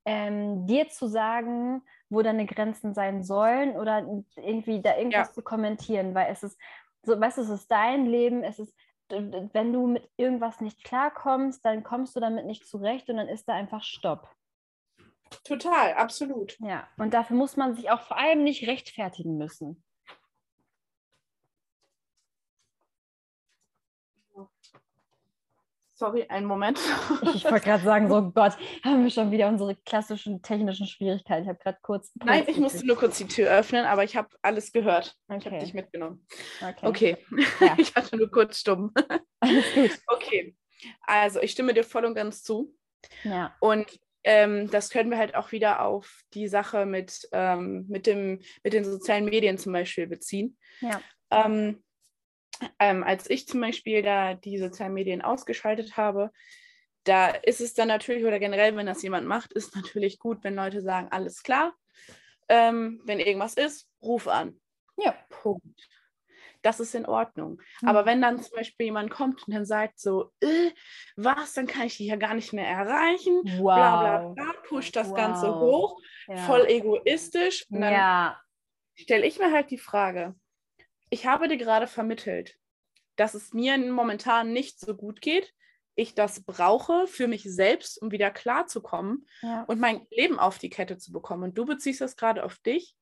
ähm, 0.04 0.66
dir 0.66 0.88
zu 0.88 1.06
sagen, 1.06 1.82
wo 2.08 2.22
deine 2.22 2.46
Grenzen 2.46 2.94
sein 2.94 3.22
sollen 3.22 3.76
oder 3.76 4.06
irgendwie 4.36 4.80
da 4.80 4.96
irgendwas 4.96 5.28
ja. 5.28 5.32
zu 5.34 5.42
kommentieren, 5.42 6.14
weil 6.14 6.32
es 6.32 6.42
ist 6.42 6.58
so, 7.04 7.20
weißt 7.20 7.38
du, 7.38 7.42
es 7.42 7.48
ist 7.50 7.70
dein 7.70 8.06
Leben, 8.06 8.44
es 8.44 8.58
ist 8.58 8.74
wenn 9.12 9.72
du 9.72 9.86
mit 9.86 10.08
irgendwas 10.16 10.60
nicht 10.60 10.84
klarkommst, 10.84 11.64
dann 11.64 11.82
kommst 11.82 12.16
du 12.16 12.20
damit 12.20 12.46
nicht 12.46 12.66
zurecht 12.66 13.08
und 13.08 13.16
dann 13.16 13.28
ist 13.28 13.48
da 13.48 13.54
einfach 13.54 13.82
Stopp. 13.82 14.28
Total, 15.44 15.94
absolut. 15.94 16.58
Ja, 16.60 16.88
und 16.98 17.14
dafür 17.14 17.36
muss 17.36 17.56
man 17.56 17.74
sich 17.74 17.90
auch 17.90 18.02
vor 18.02 18.18
allem 18.18 18.44
nicht 18.44 18.66
rechtfertigen 18.66 19.38
müssen. 19.38 19.82
Sorry, 26.02 26.24
einen 26.24 26.46
Moment. 26.46 26.80
Ich 27.32 27.44
wollte 27.44 27.60
gerade 27.60 27.84
sagen, 27.84 28.08
so 28.08 28.32
Gott, 28.32 28.56
haben 28.82 29.04
wir 29.04 29.10
schon 29.10 29.30
wieder 29.30 29.46
unsere 29.46 29.76
klassischen 29.76 30.42
technischen 30.42 30.88
Schwierigkeiten. 30.88 31.44
Ich 31.44 31.48
habe 31.48 31.60
gerade 31.60 31.78
kurz. 31.80 32.10
Nein, 32.16 32.42
ich 32.48 32.56
musste 32.56 32.84
nur 32.84 32.96
kurz 32.96 33.18
die 33.18 33.28
Tür 33.28 33.48
öffnen, 33.48 33.84
aber 33.84 34.02
ich 34.02 34.16
habe 34.16 34.28
alles 34.42 34.72
gehört. 34.72 35.14
Okay. 35.28 35.38
Ich 35.38 35.46
habe 35.46 35.58
dich 35.58 35.74
mitgenommen. 35.74 36.26
Okay. 36.60 36.86
okay. 36.88 37.16
Ja. 37.60 37.76
Ich 37.78 37.94
hatte 37.94 38.16
nur 38.16 38.28
kurz 38.32 38.58
stumm. 38.58 38.92
Alles 39.38 39.64
gut. 39.74 39.90
Okay. 40.08 40.56
Also, 41.02 41.40
ich 41.40 41.52
stimme 41.52 41.72
dir 41.72 41.84
voll 41.84 42.04
und 42.04 42.16
ganz 42.16 42.42
zu. 42.42 42.74
Ja. 43.22 43.54
Und 43.60 44.00
ähm, 44.24 44.68
das 44.72 44.90
können 44.90 45.08
wir 45.08 45.18
halt 45.18 45.36
auch 45.36 45.52
wieder 45.52 45.84
auf 45.84 46.22
die 46.34 46.48
Sache 46.48 46.84
mit, 46.84 47.28
ähm, 47.30 47.86
mit, 47.88 48.08
dem, 48.08 48.40
mit 48.64 48.72
den 48.72 48.84
sozialen 48.84 49.26
Medien 49.26 49.56
zum 49.56 49.72
Beispiel 49.72 50.08
beziehen. 50.08 50.58
Ja. 50.80 51.00
Ähm, 51.30 51.80
ähm, 52.78 53.02
als 53.04 53.28
ich 53.30 53.46
zum 53.46 53.60
Beispiel 53.60 54.02
da 54.02 54.34
die 54.34 54.58
sozialen 54.58 54.94
Medien 54.94 55.22
ausgeschaltet 55.22 55.96
habe, 55.96 56.30
da 57.04 57.28
ist 57.28 57.60
es 57.60 57.74
dann 57.74 57.88
natürlich, 57.88 58.24
oder 58.24 58.38
generell, 58.38 58.76
wenn 58.76 58.86
das 58.86 59.02
jemand 59.02 59.26
macht, 59.26 59.52
ist 59.52 59.74
natürlich 59.74 60.18
gut, 60.18 60.44
wenn 60.44 60.54
Leute 60.54 60.80
sagen, 60.82 61.08
alles 61.10 61.42
klar, 61.42 61.74
ähm, 62.48 63.00
wenn 63.04 63.18
irgendwas 63.20 63.54
ist, 63.54 63.88
ruf 64.02 64.28
an. 64.28 64.60
Ja. 64.96 65.14
Punkt. 65.28 65.88
Das 66.62 66.78
ist 66.78 66.94
in 66.94 67.06
Ordnung. 67.06 67.60
Mhm. 67.80 67.88
Aber 67.88 68.06
wenn 68.06 68.22
dann 68.22 68.40
zum 68.40 68.56
Beispiel 68.56 68.86
jemand 68.86 69.10
kommt 69.10 69.46
und 69.46 69.54
dann 69.54 69.64
sagt 69.64 69.98
so, 69.98 70.30
äh, 70.40 70.70
was, 71.16 71.54
dann 71.54 71.66
kann 71.66 71.86
ich 71.86 71.96
dich 71.96 72.06
ja 72.06 72.16
gar 72.16 72.34
nicht 72.34 72.52
mehr 72.52 72.68
erreichen, 72.68 73.40
wow. 73.58 73.74
bla 73.74 74.00
bla 74.00 74.28
bla, 74.28 74.52
pusht 74.68 74.94
das 74.94 75.10
wow. 75.10 75.16
Ganze 75.16 75.54
hoch, 75.58 76.00
ja. 76.28 76.36
voll 76.36 76.66
egoistisch. 76.68 77.66
Und 77.68 77.80
dann 77.80 77.92
ja. 77.92 78.40
stelle 78.94 79.26
ich 79.26 79.40
mir 79.40 79.50
halt 79.50 79.70
die 79.70 79.78
Frage, 79.78 80.36
ich 81.12 81.26
habe 81.26 81.46
dir 81.46 81.58
gerade 81.58 81.86
vermittelt, 81.86 82.56
dass 83.16 83.34
es 83.34 83.52
mir 83.52 83.76
momentan 83.76 84.50
nicht 84.54 84.80
so 84.80 84.96
gut 84.96 85.20
geht, 85.20 85.52
ich 85.94 86.14
das 86.14 86.42
brauche 86.42 87.06
für 87.06 87.28
mich 87.28 87.42
selbst, 87.44 88.00
um 88.00 88.10
wieder 88.10 88.30
klarzukommen 88.30 89.26
ja. 89.42 89.64
und 89.64 89.78
mein 89.78 90.06
Leben 90.10 90.38
auf 90.38 90.56
die 90.56 90.70
Kette 90.70 90.96
zu 90.96 91.12
bekommen. 91.12 91.42
Und 91.42 91.58
du 91.58 91.66
beziehst 91.66 92.00
das 92.00 92.16
gerade 92.16 92.42
auf 92.44 92.56
dich 92.60 92.96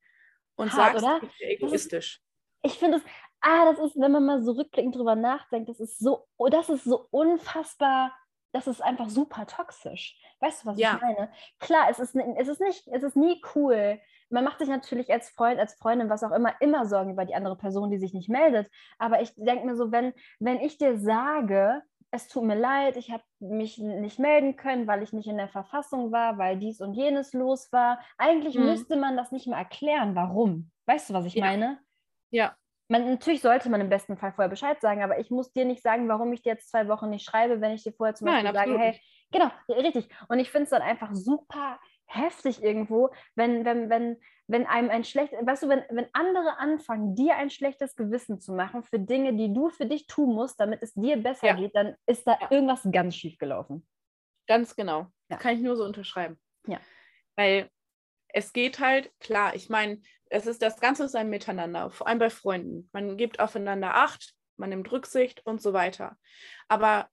und 0.55 0.73
Hart, 0.73 0.99
sagst, 0.99 1.05
oder? 1.05 1.21
ich 1.23 1.39
bin 1.39 1.49
egoistisch. 1.69 2.21
Ist, 2.61 2.73
ich 2.73 2.79
finde 2.79 2.97
es, 2.97 3.03
ah, 3.39 3.71
das 3.71 3.79
ist, 3.79 3.97
wenn 3.97 4.11
man 4.11 4.25
mal 4.25 4.43
so 4.43 4.51
rückblickend 4.51 4.93
drüber 4.93 5.15
nachdenkt, 5.15 5.69
das 5.69 5.79
ist 5.79 5.97
so, 5.97 6.27
oh, 6.35 6.49
das 6.49 6.67
ist 6.67 6.83
so 6.83 7.07
unfassbar, 7.11 8.13
das 8.51 8.67
ist 8.67 8.81
einfach 8.81 9.09
super 9.09 9.47
toxisch. 9.47 10.19
Weißt 10.41 10.63
du, 10.63 10.67
was 10.67 10.77
ja. 10.77 10.95
ich 10.95 11.01
meine? 11.01 11.31
Klar, 11.59 11.89
es 11.89 11.99
ist, 11.99 12.13
es 12.13 12.47
ist 12.49 12.59
nicht, 12.59 12.89
es 12.89 13.03
ist 13.03 13.15
nie 13.15 13.41
cool. 13.55 14.01
Man 14.31 14.43
macht 14.43 14.59
sich 14.59 14.69
natürlich 14.69 15.11
als 15.11 15.29
Freund, 15.29 15.59
als 15.59 15.75
Freundin, 15.75 16.09
was 16.09 16.23
auch 16.23 16.31
immer, 16.31 16.53
immer 16.59 16.85
Sorgen 16.85 17.11
über 17.11 17.25
die 17.25 17.35
andere 17.35 17.57
Person, 17.57 17.91
die 17.91 17.97
sich 17.97 18.13
nicht 18.13 18.29
meldet. 18.29 18.69
Aber 18.97 19.21
ich 19.21 19.33
denke 19.35 19.65
mir 19.65 19.75
so, 19.75 19.91
wenn, 19.91 20.13
wenn 20.39 20.59
ich 20.59 20.77
dir 20.77 20.97
sage, 20.97 21.81
es 22.11 22.27
tut 22.27 22.43
mir 22.43 22.55
leid, 22.55 22.97
ich 22.97 23.11
habe 23.11 23.23
mich 23.39 23.77
nicht 23.77 24.19
melden 24.19 24.57
können, 24.57 24.85
weil 24.85 25.01
ich 25.01 25.13
nicht 25.13 25.27
in 25.27 25.37
der 25.37 25.47
Verfassung 25.47 26.11
war, 26.11 26.37
weil 26.37 26.57
dies 26.57 26.81
und 26.81 26.93
jenes 26.93 27.33
los 27.33 27.71
war. 27.71 27.99
Eigentlich 28.17 28.55
mhm. 28.55 28.65
müsste 28.65 28.97
man 28.97 29.15
das 29.15 29.31
nicht 29.31 29.47
mehr 29.47 29.57
erklären, 29.57 30.13
warum. 30.13 30.71
Weißt 30.85 31.09
du, 31.09 31.13
was 31.13 31.25
ich 31.25 31.35
ja. 31.35 31.45
meine? 31.45 31.79
Ja. 32.29 32.55
Man, 32.89 33.09
natürlich 33.09 33.41
sollte 33.41 33.69
man 33.69 33.79
im 33.79 33.87
besten 33.87 34.17
Fall 34.17 34.33
vorher 34.33 34.49
Bescheid 34.49 34.81
sagen, 34.81 35.01
aber 35.01 35.19
ich 35.19 35.31
muss 35.31 35.53
dir 35.53 35.63
nicht 35.63 35.81
sagen, 35.81 36.09
warum 36.09 36.33
ich 36.33 36.41
dir 36.41 36.51
jetzt 36.51 36.69
zwei 36.69 36.89
Wochen 36.89 37.09
nicht 37.09 37.23
schreibe, 37.23 37.61
wenn 37.61 37.71
ich 37.71 37.83
dir 37.83 37.93
vorher 37.93 38.15
zum 38.15 38.27
Nein, 38.27 38.43
Beispiel 38.43 38.73
sage, 38.73 38.77
hey, 38.77 39.01
genau, 39.31 39.49
richtig. 39.69 40.09
Und 40.27 40.39
ich 40.39 40.51
finde 40.51 40.65
es 40.65 40.71
dann 40.71 40.81
einfach 40.81 41.13
super 41.13 41.79
heftig 42.13 42.61
irgendwo, 42.63 43.09
wenn, 43.35 43.65
wenn, 43.65 43.89
wenn, 43.89 44.17
wenn 44.47 44.65
einem 44.65 44.89
ein 44.89 45.03
schlechtes, 45.03 45.39
weißt 45.45 45.63
du, 45.63 45.69
wenn, 45.69 45.83
wenn 45.89 46.07
andere 46.13 46.57
anfangen, 46.57 47.15
dir 47.15 47.35
ein 47.37 47.49
schlechtes 47.49 47.95
Gewissen 47.95 48.39
zu 48.39 48.53
machen 48.53 48.83
für 48.83 48.99
Dinge, 48.99 49.33
die 49.33 49.53
du 49.53 49.69
für 49.69 49.85
dich 49.85 50.07
tun 50.07 50.35
musst, 50.35 50.59
damit 50.59 50.83
es 50.83 50.93
dir 50.93 51.17
besser 51.17 51.47
ja. 51.47 51.55
geht, 51.55 51.75
dann 51.75 51.95
ist 52.05 52.27
da 52.27 52.37
ja. 52.39 52.51
irgendwas 52.51 52.87
ganz 52.91 53.15
schief 53.15 53.37
gelaufen. 53.37 53.87
Ganz 54.47 54.75
genau. 54.75 55.07
Ja. 55.29 55.37
Kann 55.37 55.55
ich 55.55 55.61
nur 55.61 55.75
so 55.75 55.85
unterschreiben. 55.85 56.39
Ja. 56.67 56.79
Weil 57.35 57.69
es 58.27 58.53
geht 58.53 58.79
halt, 58.79 59.11
klar, 59.19 59.55
ich 59.55 59.69
meine, 59.69 60.01
es 60.29 60.47
ist 60.47 60.61
das 60.61 60.79
Ganze 60.79 61.05
ist 61.05 61.15
ein 61.15 61.29
Miteinander, 61.29 61.91
vor 61.91 62.07
allem 62.07 62.19
bei 62.19 62.29
Freunden. 62.29 62.89
Man 62.93 63.17
gibt 63.17 63.39
aufeinander 63.39 63.95
Acht, 63.95 64.33
man 64.57 64.69
nimmt 64.69 64.91
Rücksicht 64.91 65.45
und 65.45 65.61
so 65.61 65.73
weiter. 65.73 66.17
Aber 66.67 67.09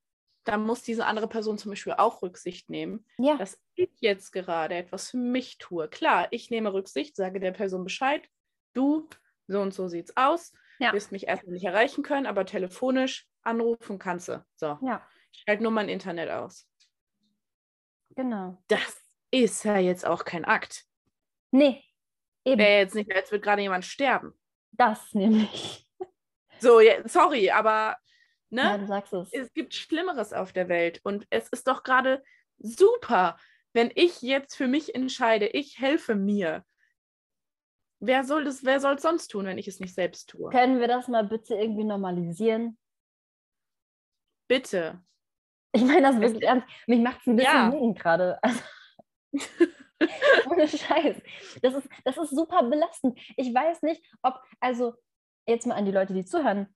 dann 0.48 0.64
muss 0.64 0.82
diese 0.82 1.04
andere 1.04 1.28
Person 1.28 1.58
zum 1.58 1.70
Beispiel 1.70 1.92
auch 1.92 2.22
Rücksicht 2.22 2.70
nehmen, 2.70 3.04
ja. 3.18 3.36
dass 3.36 3.60
ich 3.74 3.90
jetzt 4.00 4.32
gerade 4.32 4.74
etwas 4.74 5.10
für 5.10 5.18
mich 5.18 5.58
tue. 5.58 5.88
Klar, 5.88 6.28
ich 6.30 6.50
nehme 6.50 6.72
Rücksicht, 6.72 7.16
sage 7.16 7.38
der 7.38 7.52
Person 7.52 7.84
Bescheid, 7.84 8.26
du, 8.72 9.08
so 9.46 9.60
und 9.60 9.74
so 9.74 9.88
sieht's 9.88 10.16
aus, 10.16 10.52
ja. 10.78 10.92
wirst 10.92 11.12
mich 11.12 11.26
erstmal 11.26 11.52
nicht 11.52 11.64
erreichen 11.64 12.02
können, 12.02 12.26
aber 12.26 12.46
telefonisch 12.46 13.28
anrufen 13.42 13.98
kannst 13.98 14.28
du. 14.28 14.44
So. 14.56 14.78
Ja. 14.82 15.06
Ich 15.32 15.44
halte 15.46 15.62
nur 15.62 15.72
mein 15.72 15.90
Internet 15.90 16.30
aus. 16.30 16.66
Genau. 18.16 18.62
Das 18.68 19.00
ist 19.30 19.64
ja 19.64 19.76
jetzt 19.76 20.06
auch 20.06 20.24
kein 20.24 20.44
Akt. 20.46 20.86
Nee, 21.50 21.84
eben. 22.44 22.58
Wäre 22.58 22.80
jetzt 22.80 22.94
nicht, 22.94 23.14
als 23.14 23.30
würde 23.30 23.44
gerade 23.44 23.62
jemand 23.62 23.84
sterben. 23.84 24.32
Das 24.72 25.12
nämlich. 25.12 25.86
So, 26.60 26.80
ja, 26.80 27.06
sorry, 27.06 27.50
aber 27.50 27.96
Ne? 28.50 28.62
Ja, 28.62 28.78
du 28.78 28.86
sagst 28.86 29.12
es. 29.12 29.32
Es 29.32 29.52
gibt 29.52 29.74
Schlimmeres 29.74 30.32
auf 30.32 30.52
der 30.52 30.68
Welt 30.68 31.00
und 31.04 31.26
es 31.30 31.48
ist 31.48 31.68
doch 31.68 31.82
gerade 31.82 32.22
super, 32.58 33.36
wenn 33.72 33.90
ich 33.94 34.22
jetzt 34.22 34.56
für 34.56 34.68
mich 34.68 34.94
entscheide, 34.94 35.46
ich 35.48 35.78
helfe 35.78 36.14
mir. 36.14 36.64
Wer 38.00 38.24
soll 38.24 38.44
das, 38.44 38.64
wer 38.64 38.80
soll 38.80 38.94
es 38.94 39.02
sonst 39.02 39.28
tun, 39.28 39.46
wenn 39.46 39.58
ich 39.58 39.68
es 39.68 39.80
nicht 39.80 39.94
selbst 39.94 40.30
tue? 40.30 40.50
Können 40.50 40.80
wir 40.80 40.88
das 40.88 41.08
mal 41.08 41.24
bitte 41.24 41.54
irgendwie 41.54 41.84
normalisieren? 41.84 42.78
Bitte. 44.48 45.02
Ich 45.72 45.82
meine 45.84 46.02
das 46.02 46.20
wirklich 46.20 46.44
ernst. 46.44 46.66
Mich 46.86 47.00
macht 47.00 47.20
es 47.20 47.26
ein 47.26 47.36
bisschen 47.36 47.72
ja. 47.72 47.92
gerade. 47.92 48.40
Also, 50.00 50.50
ohne 50.50 50.68
Scheiß. 50.68 51.16
Das 51.60 51.74
ist, 51.74 51.88
das 52.04 52.16
ist 52.16 52.30
super 52.30 52.62
belastend. 52.62 53.18
Ich 53.36 53.52
weiß 53.52 53.82
nicht, 53.82 54.00
ob, 54.22 54.40
also 54.60 54.94
jetzt 55.44 55.66
mal 55.66 55.74
an 55.74 55.86
die 55.86 55.90
Leute, 55.90 56.14
die 56.14 56.24
zuhören, 56.24 56.72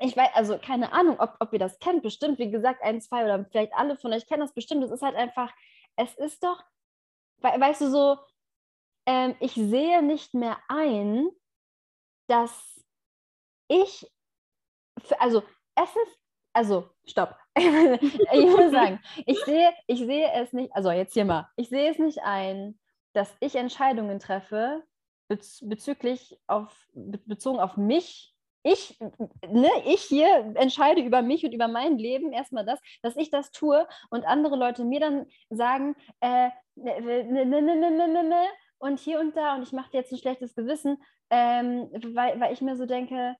ich 0.00 0.16
weiß, 0.16 0.30
also 0.34 0.58
keine 0.58 0.92
Ahnung, 0.92 1.18
ob, 1.18 1.36
ob 1.40 1.52
ihr 1.52 1.58
das 1.58 1.78
kennt, 1.80 2.02
bestimmt, 2.02 2.38
wie 2.38 2.50
gesagt, 2.50 2.82
ein, 2.82 3.00
zwei 3.00 3.24
oder 3.24 3.44
vielleicht 3.44 3.72
alle 3.74 3.96
von 3.96 4.12
euch 4.12 4.26
kennen 4.26 4.40
das 4.40 4.54
bestimmt. 4.54 4.84
Es 4.84 4.90
ist 4.90 5.02
halt 5.02 5.16
einfach, 5.16 5.52
es 5.96 6.14
ist 6.14 6.42
doch, 6.44 6.62
weißt 7.40 7.80
du, 7.80 7.90
so, 7.90 8.18
ähm, 9.06 9.34
ich 9.40 9.54
sehe 9.54 10.02
nicht 10.02 10.34
mehr 10.34 10.58
ein, 10.68 11.28
dass 12.28 12.84
ich, 13.68 14.06
also 15.18 15.42
erstens, 15.74 16.08
also 16.52 16.90
stopp, 17.04 17.36
ich 17.56 18.46
muss 18.46 18.70
sagen, 18.70 19.00
ich 19.26 19.42
sehe, 19.44 19.72
ich 19.86 19.98
sehe 19.98 20.30
es 20.32 20.52
nicht, 20.52 20.72
also 20.74 20.90
jetzt 20.90 21.14
hier 21.14 21.24
mal, 21.24 21.48
ich 21.56 21.68
sehe 21.68 21.90
es 21.90 21.98
nicht 21.98 22.22
ein, 22.22 22.78
dass 23.14 23.34
ich 23.40 23.56
Entscheidungen 23.56 24.20
treffe 24.20 24.84
bez 25.28 25.60
bezüglich 25.66 26.38
auf, 26.46 26.88
bezogen 26.94 27.60
auf 27.60 27.76
mich 27.76 28.34
ich, 28.72 28.98
ne, 29.48 29.70
ich 29.86 30.02
hier 30.02 30.52
entscheide 30.56 31.00
über 31.02 31.22
mich 31.22 31.44
und 31.44 31.52
über 31.52 31.68
mein 31.68 31.98
Leben, 31.98 32.32
erstmal 32.32 32.64
das, 32.64 32.80
dass 33.02 33.16
ich 33.16 33.30
das 33.30 33.50
tue 33.50 33.86
und 34.10 34.26
andere 34.26 34.56
Leute 34.56 34.84
mir 34.84 35.00
dann 35.00 35.26
sagen, 35.50 35.94
äh, 36.20 36.48
ne, 36.74 37.00
ne, 37.24 37.44
ne, 37.44 37.62
ne, 37.62 37.90
ne, 37.90 38.08
ne, 38.08 38.22
ne, 38.24 38.44
und 38.78 38.98
hier 39.00 39.20
und 39.20 39.36
da 39.36 39.54
und 39.56 39.62
ich 39.62 39.72
mache 39.72 39.90
dir 39.90 39.98
jetzt 39.98 40.12
ein 40.12 40.18
schlechtes 40.18 40.54
Gewissen, 40.54 40.98
ähm, 41.30 41.90
weil, 42.14 42.40
weil 42.40 42.52
ich 42.52 42.60
mir 42.60 42.76
so 42.76 42.86
denke, 42.86 43.36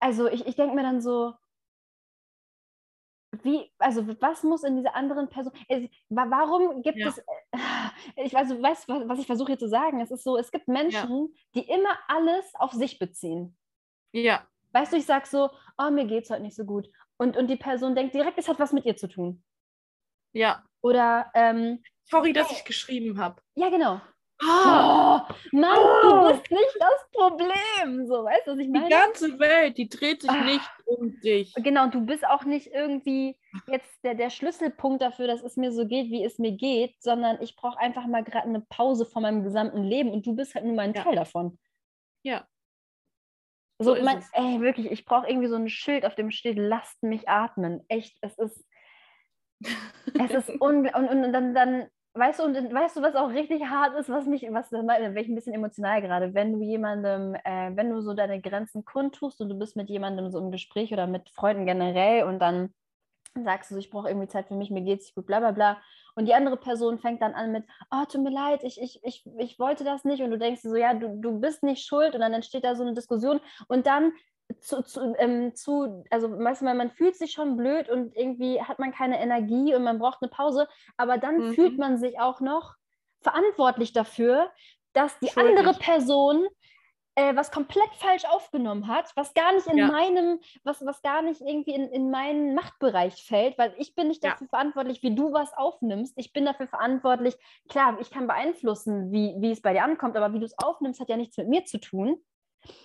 also 0.00 0.28
ich, 0.28 0.46
ich 0.46 0.56
denke 0.56 0.74
mir 0.74 0.82
dann 0.82 1.00
so, 1.00 1.34
wie, 3.46 3.72
also 3.78 4.06
was 4.20 4.42
muss 4.42 4.62
in 4.62 4.76
dieser 4.76 4.94
anderen 4.94 5.28
Person, 5.30 5.52
also, 5.68 5.88
warum 6.10 6.82
gibt 6.82 6.98
ja. 6.98 7.08
es, 7.08 7.18
äh, 7.18 8.24
ich 8.24 8.34
weiß, 8.34 8.48
du 8.48 8.60
weißt, 8.60 8.88
was 8.88 9.18
ich 9.18 9.26
versuche 9.26 9.52
hier 9.52 9.58
zu 9.58 9.68
sagen, 9.68 10.00
es 10.02 10.10
ist 10.10 10.24
so, 10.24 10.36
es 10.36 10.50
gibt 10.50 10.68
Menschen, 10.68 11.28
ja. 11.32 11.40
die 11.54 11.70
immer 11.70 11.98
alles 12.08 12.44
auf 12.54 12.72
sich 12.72 12.98
beziehen. 12.98 13.56
Ja. 14.12 14.46
Weißt 14.72 14.92
du, 14.92 14.96
ich 14.98 15.06
sage 15.06 15.26
so, 15.26 15.48
oh, 15.78 15.90
mir 15.90 16.04
geht 16.04 16.24
es 16.24 16.30
heute 16.30 16.42
nicht 16.42 16.56
so 16.56 16.64
gut. 16.64 16.88
Und, 17.16 17.36
und 17.36 17.46
die 17.48 17.56
Person 17.56 17.94
denkt 17.94 18.14
direkt, 18.14 18.36
es 18.36 18.48
hat 18.48 18.58
was 18.58 18.72
mit 18.72 18.84
ihr 18.84 18.96
zu 18.96 19.08
tun. 19.08 19.42
Ja. 20.32 20.62
Oder, 20.82 21.30
ähm, 21.34 21.82
Sorry, 22.04 22.32
dass 22.32 22.50
ich 22.50 22.64
geschrieben 22.64 23.18
habe. 23.18 23.40
Ja, 23.54 23.70
genau. 23.70 24.00
Oh, 24.42 25.20
Mann, 25.52 25.78
oh. 25.78 26.02
du 26.02 26.28
bist 26.28 26.50
nicht 26.50 26.76
das 26.78 27.10
Problem. 27.10 28.06
So, 28.06 28.24
weißt 28.24 28.46
du, 28.46 28.52
was 28.52 28.58
ich 28.58 28.68
meine? 28.68 28.84
Die 28.84 28.90
ganze 28.90 29.38
Welt, 29.38 29.78
die 29.78 29.88
dreht 29.88 30.22
sich 30.22 30.30
oh. 30.30 30.44
nicht 30.44 30.70
um 30.84 31.18
dich. 31.20 31.54
Genau, 31.54 31.84
und 31.84 31.94
du 31.94 32.04
bist 32.04 32.26
auch 32.26 32.44
nicht 32.44 32.66
irgendwie 32.66 33.38
jetzt 33.66 34.04
der, 34.04 34.14
der 34.14 34.28
Schlüsselpunkt 34.28 35.00
dafür, 35.00 35.26
dass 35.26 35.42
es 35.42 35.56
mir 35.56 35.72
so 35.72 35.86
geht, 35.86 36.10
wie 36.10 36.22
es 36.22 36.38
mir 36.38 36.52
geht, 36.52 36.96
sondern 37.02 37.40
ich 37.40 37.56
brauche 37.56 37.78
einfach 37.78 38.06
mal 38.06 38.22
gerade 38.24 38.46
eine 38.46 38.60
Pause 38.60 39.06
von 39.06 39.22
meinem 39.22 39.42
gesamten 39.42 39.82
Leben 39.82 40.10
und 40.10 40.26
du 40.26 40.36
bist 40.36 40.54
halt 40.54 40.66
nur 40.66 40.74
mein 40.74 40.92
ja. 40.92 41.02
Teil 41.02 41.14
davon. 41.14 41.58
Ja. 42.22 42.46
So, 43.78 43.94
so 43.94 44.02
mein, 44.02 44.22
ey, 44.32 44.60
wirklich, 44.60 44.90
ich 44.90 45.04
brauche 45.06 45.28
irgendwie 45.28 45.48
so 45.48 45.56
ein 45.56 45.68
Schild, 45.68 46.04
auf 46.04 46.14
dem 46.14 46.30
steht, 46.30 46.58
lasst 46.58 47.02
mich 47.02 47.28
atmen. 47.28 47.84
Echt, 47.88 48.18
es 48.20 48.36
ist. 48.38 48.66
es 49.62 50.30
ist 50.30 50.50
unglaublich. 50.60 50.94
Und, 50.94 51.08
und, 51.08 51.24
und 51.24 51.32
dann, 51.32 51.54
dann 51.54 51.88
weißt 52.16 52.40
du, 52.40 52.44
und 52.44 52.54
weißt 52.54 52.96
du, 52.96 53.02
was 53.02 53.14
auch 53.14 53.30
richtig 53.30 53.64
hart 53.64 53.98
ist, 53.98 54.08
was 54.08 54.26
mich, 54.26 54.46
was 54.50 54.70
da 54.70 54.80
ich 54.80 55.28
ein 55.28 55.34
bisschen 55.34 55.54
emotional 55.54 56.02
gerade, 56.02 56.34
wenn 56.34 56.52
du 56.52 56.62
jemandem, 56.62 57.34
äh, 57.44 57.70
wenn 57.74 57.90
du 57.90 58.00
so 58.00 58.14
deine 58.14 58.40
Grenzen 58.40 58.84
kundtust 58.84 59.40
und 59.40 59.48
du 59.48 59.58
bist 59.58 59.76
mit 59.76 59.90
jemandem 59.90 60.30
so 60.30 60.38
im 60.38 60.50
Gespräch 60.50 60.92
oder 60.92 61.06
mit 61.06 61.28
Freunden 61.30 61.66
generell 61.66 62.24
und 62.24 62.38
dann 62.38 62.74
sagst 63.44 63.70
du, 63.70 63.74
so, 63.74 63.80
ich 63.80 63.90
brauche 63.90 64.08
irgendwie 64.08 64.28
Zeit 64.28 64.48
für 64.48 64.54
mich, 64.54 64.70
mir 64.70 64.82
geht 64.82 65.00
es 65.00 65.14
gut, 65.14 65.26
bla 65.26 65.40
bla 65.40 65.52
bla. 65.52 65.78
Und 66.14 66.26
die 66.26 66.34
andere 66.34 66.56
Person 66.56 66.98
fängt 66.98 67.20
dann 67.20 67.34
an 67.34 67.52
mit, 67.52 67.64
oh, 67.90 68.04
tut 68.08 68.22
mir 68.22 68.30
leid, 68.30 68.62
ich, 68.64 68.80
ich, 68.80 69.00
ich, 69.04 69.26
ich 69.38 69.58
wollte 69.58 69.84
das 69.84 70.04
nicht. 70.04 70.22
Und 70.22 70.30
du 70.30 70.38
denkst 70.38 70.62
so, 70.62 70.74
ja, 70.74 70.94
du, 70.94 71.20
du 71.20 71.38
bist 71.40 71.62
nicht 71.62 71.84
schuld. 71.84 72.14
Und 72.14 72.22
dann 72.22 72.32
entsteht 72.32 72.64
da 72.64 72.74
so 72.74 72.82
eine 72.82 72.94
Diskussion. 72.94 73.40
Und 73.68 73.86
dann 73.86 74.12
zu, 74.60 74.82
zu, 74.82 75.14
ähm, 75.18 75.54
zu, 75.54 76.04
also 76.10 76.28
manchmal 76.28 76.74
man 76.74 76.90
fühlt 76.90 77.16
sich 77.16 77.32
schon 77.32 77.56
blöd 77.56 77.88
und 77.88 78.16
irgendwie 78.16 78.62
hat 78.62 78.78
man 78.78 78.92
keine 78.92 79.20
Energie 79.20 79.74
und 79.74 79.82
man 79.82 79.98
braucht 79.98 80.18
eine 80.22 80.30
Pause, 80.30 80.68
aber 80.96 81.18
dann 81.18 81.38
mhm. 81.38 81.54
fühlt 81.54 81.78
man 81.78 81.98
sich 81.98 82.20
auch 82.20 82.40
noch 82.40 82.74
verantwortlich 83.20 83.92
dafür, 83.92 84.50
dass 84.92 85.18
die 85.18 85.28
Schuldig. 85.28 85.58
andere 85.58 85.78
Person 85.78 86.46
äh, 87.16 87.34
was 87.34 87.50
komplett 87.50 87.88
falsch 87.94 88.24
aufgenommen 88.26 88.86
hat, 88.88 89.10
was 89.16 89.32
gar 89.32 89.52
nicht 89.54 89.66
in 89.66 89.78
ja. 89.78 89.86
meinem, 89.88 90.38
was, 90.64 90.84
was 90.84 91.00
gar 91.00 91.22
nicht 91.22 91.40
irgendwie 91.40 91.72
in, 91.72 91.88
in 91.88 92.10
meinen 92.10 92.54
Machtbereich 92.54 93.24
fällt, 93.24 93.56
weil 93.58 93.74
ich 93.78 93.94
bin 93.94 94.08
nicht 94.08 94.22
dafür 94.22 94.46
ja. 94.46 94.50
verantwortlich, 94.50 95.02
wie 95.02 95.14
du 95.14 95.32
was 95.32 95.52
aufnimmst. 95.56 96.12
Ich 96.16 96.32
bin 96.34 96.44
dafür 96.44 96.68
verantwortlich, 96.68 97.34
klar, 97.68 97.96
ich 98.00 98.10
kann 98.10 98.26
beeinflussen, 98.26 99.10
wie, 99.12 99.34
wie 99.38 99.50
es 99.50 99.62
bei 99.62 99.72
dir 99.72 99.82
ankommt, 99.82 100.16
aber 100.16 100.34
wie 100.34 100.40
du 100.40 100.44
es 100.44 100.58
aufnimmst, 100.58 101.00
hat 101.00 101.08
ja 101.08 101.16
nichts 101.16 101.38
mit 101.38 101.48
mir 101.48 101.64
zu 101.64 101.80
tun. 101.80 102.22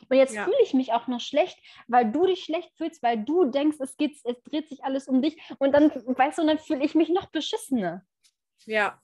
Und 0.10 0.18
jetzt 0.18 0.36
ja. 0.36 0.44
fühle 0.44 0.62
ich 0.64 0.74
mich 0.74 0.94
auch 0.94 1.08
noch 1.08 1.20
schlecht, 1.20 1.60
weil 1.88 2.12
du 2.12 2.26
dich 2.26 2.44
schlecht 2.44 2.72
fühlst, 2.78 3.02
weil 3.04 3.24
du 3.24 3.46
denkst, 3.46 3.78
es, 3.80 3.98
geht, 3.98 4.18
es 4.24 4.42
dreht 4.44 4.70
sich 4.70 4.84
alles 4.84 5.08
um 5.08 5.22
dich. 5.22 5.38
Und 5.60 5.74
dann, 5.74 5.90
weißt 5.90 6.38
du, 6.38 6.42
und 6.44 6.48
dann 6.48 6.60
fühle 6.60 6.84
ich 6.84 6.96
mich 6.96 7.10
noch 7.10 7.28
beschissener. 7.28 8.04
Ja. 8.66 9.00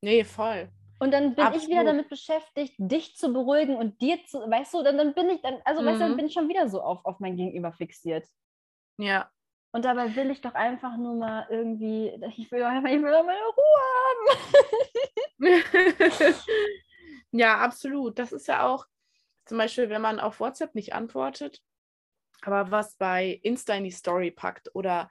Nee, 0.00 0.24
voll. 0.24 0.70
Und 0.98 1.12
dann 1.12 1.34
bin 1.34 1.44
Absolut. 1.44 1.62
ich 1.62 1.70
wieder 1.70 1.84
damit 1.84 2.08
beschäftigt, 2.10 2.74
dich 2.76 3.16
zu 3.16 3.32
beruhigen 3.32 3.76
und 3.76 4.00
dir 4.02 4.22
zu, 4.26 4.38
weißt 4.38 4.74
du, 4.74 4.82
dann, 4.82 4.98
dann 4.98 5.14
bin 5.14 5.30
ich 5.30 5.40
dann, 5.40 5.56
also 5.64 5.80
mhm. 5.80 5.86
weißt 5.86 5.96
du, 5.96 6.00
dann 6.00 6.12
mhm. 6.12 6.16
bin 6.16 6.26
ich 6.26 6.34
schon 6.34 6.48
wieder 6.48 6.68
so 6.68 6.82
auf, 6.82 7.04
auf 7.04 7.20
mein 7.20 7.36
Gegenüber 7.36 7.72
fixiert. 7.72 8.26
Ja. 8.98 9.30
Und 9.72 9.84
dabei 9.84 10.14
will 10.14 10.30
ich 10.30 10.40
doch 10.42 10.54
einfach 10.54 10.96
nur 10.96 11.14
mal 11.14 11.46
irgendwie, 11.48 12.08
ich 12.36 12.50
will 12.50 12.60
doch 12.60 12.66
einfach, 12.66 12.90
ich 12.90 13.00
will 13.00 13.12
doch 13.12 13.24
meine 13.24 13.38
Ruhe 13.38 13.80
haben. 15.38 16.34
ja, 17.32 17.58
absolut. 17.58 18.18
Das 18.18 18.32
ist 18.32 18.48
ja 18.48 18.66
auch 18.66 18.84
zum 19.50 19.58
Beispiel, 19.58 19.90
wenn 19.90 20.00
man 20.00 20.20
auf 20.20 20.38
WhatsApp 20.38 20.76
nicht 20.76 20.92
antwortet, 20.92 21.60
aber 22.42 22.70
was 22.70 22.94
bei 22.94 23.40
Insta 23.42 23.74
in 23.74 23.82
die 23.82 23.90
Story 23.90 24.30
packt 24.30 24.72
oder 24.76 25.10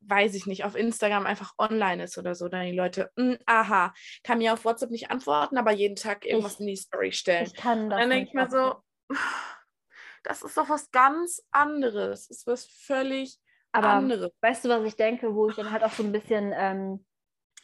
weiß 0.00 0.34
ich 0.34 0.46
nicht, 0.46 0.64
auf 0.64 0.74
Instagram 0.74 1.26
einfach 1.26 1.52
online 1.58 2.04
ist 2.04 2.16
oder 2.16 2.34
so, 2.34 2.48
dann 2.48 2.64
die 2.64 2.74
Leute, 2.74 3.12
hm, 3.14 3.36
aha, 3.44 3.92
kann 4.24 4.38
mir 4.38 4.54
auf 4.54 4.64
WhatsApp 4.64 4.90
nicht 4.90 5.10
antworten, 5.10 5.58
aber 5.58 5.72
jeden 5.72 5.96
Tag 5.96 6.24
irgendwas 6.24 6.54
ich, 6.54 6.60
in 6.60 6.66
die 6.68 6.76
Story 6.76 7.12
stellen. 7.12 7.44
Ich 7.44 7.52
kann 7.52 7.90
das. 7.90 8.02
Und 8.02 8.08
dann 8.08 8.10
denke 8.10 8.28
ich 8.28 8.32
mir 8.32 8.48
so, 8.48 8.76
das 10.24 10.40
ist 10.40 10.56
doch 10.56 10.70
was 10.70 10.90
ganz 10.92 11.42
anderes. 11.50 12.28
Das 12.28 12.38
ist 12.38 12.46
was 12.46 12.64
völlig 12.64 13.38
aber 13.70 13.88
anderes. 13.88 14.32
Weißt 14.40 14.64
du, 14.64 14.70
was 14.70 14.82
ich 14.84 14.96
denke, 14.96 15.34
wo 15.34 15.50
ich 15.50 15.56
dann 15.56 15.70
halt 15.70 15.84
auch 15.84 15.92
so 15.92 16.02
ein 16.02 16.12
bisschen, 16.12 16.54
ähm, 16.56 17.04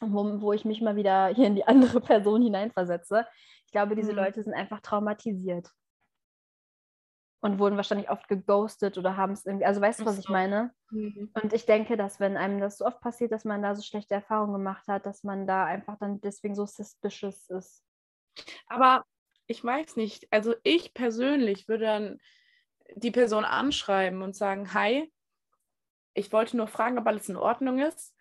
wo, 0.01 0.39
wo 0.43 0.53
ich 0.53 0.67
mich 0.67 0.83
mal 0.83 0.97
wieder 0.97 1.29
hier 1.29 1.47
in 1.47 1.55
die 1.55 1.65
andere 1.65 2.01
Person 2.03 2.43
hineinversetze? 2.43 3.27
Ich 3.73 3.75
glaube, 3.75 3.97
diese 3.97 4.13
mhm. 4.13 4.19
Leute 4.19 4.43
sind 4.43 4.53
einfach 4.53 4.81
traumatisiert 4.81 5.73
und 7.41 7.59
wurden 7.59 7.79
wahrscheinlich 7.79 8.11
oft 8.11 8.29
geghostet 8.29 8.99
oder 8.99 9.17
haben 9.17 9.33
es 9.33 9.47
irgendwie, 9.47 9.65
also 9.65 9.81
weißt 9.81 10.01
du, 10.01 10.05
was 10.05 10.19
ich 10.19 10.29
meine? 10.29 10.75
Mhm. 10.91 11.31
Und 11.43 11.55
ich 11.55 11.65
denke, 11.65 11.97
dass 11.97 12.21
wenn 12.21 12.37
einem 12.37 12.61
das 12.61 12.77
so 12.77 12.85
oft 12.85 13.01
passiert, 13.01 13.33
dass 13.33 13.47
man 13.47 13.63
da 13.63 13.75
so 13.75 13.81
schlechte 13.81 14.13
Erfahrungen 14.13 14.53
gemacht 14.53 14.87
hat, 14.89 15.07
dass 15.07 15.25
man 15.25 15.47
da 15.47 15.65
einfach 15.65 15.97
dann 15.99 16.21
deswegen 16.21 16.55
so 16.55 16.67
suspicious 16.67 17.49
ist. 17.49 17.83
Aber 18.67 19.07
ich 19.47 19.65
weiß 19.65 19.97
nicht, 19.97 20.31
also 20.31 20.55
ich 20.65 20.93
persönlich 20.93 21.67
würde 21.67 21.87
dann 21.87 22.19
die 22.95 23.11
Person 23.11 23.47
anschreiben 23.47 24.21
und 24.21 24.37
sagen, 24.37 24.75
hi, 24.75 25.11
ich 26.13 26.31
wollte 26.31 26.59
nur 26.59 26.67
fragen, 26.67 26.99
ob 26.99 27.07
alles 27.07 27.31
in 27.31 27.39
Ordnung 27.39 27.79
ist, 27.79 28.15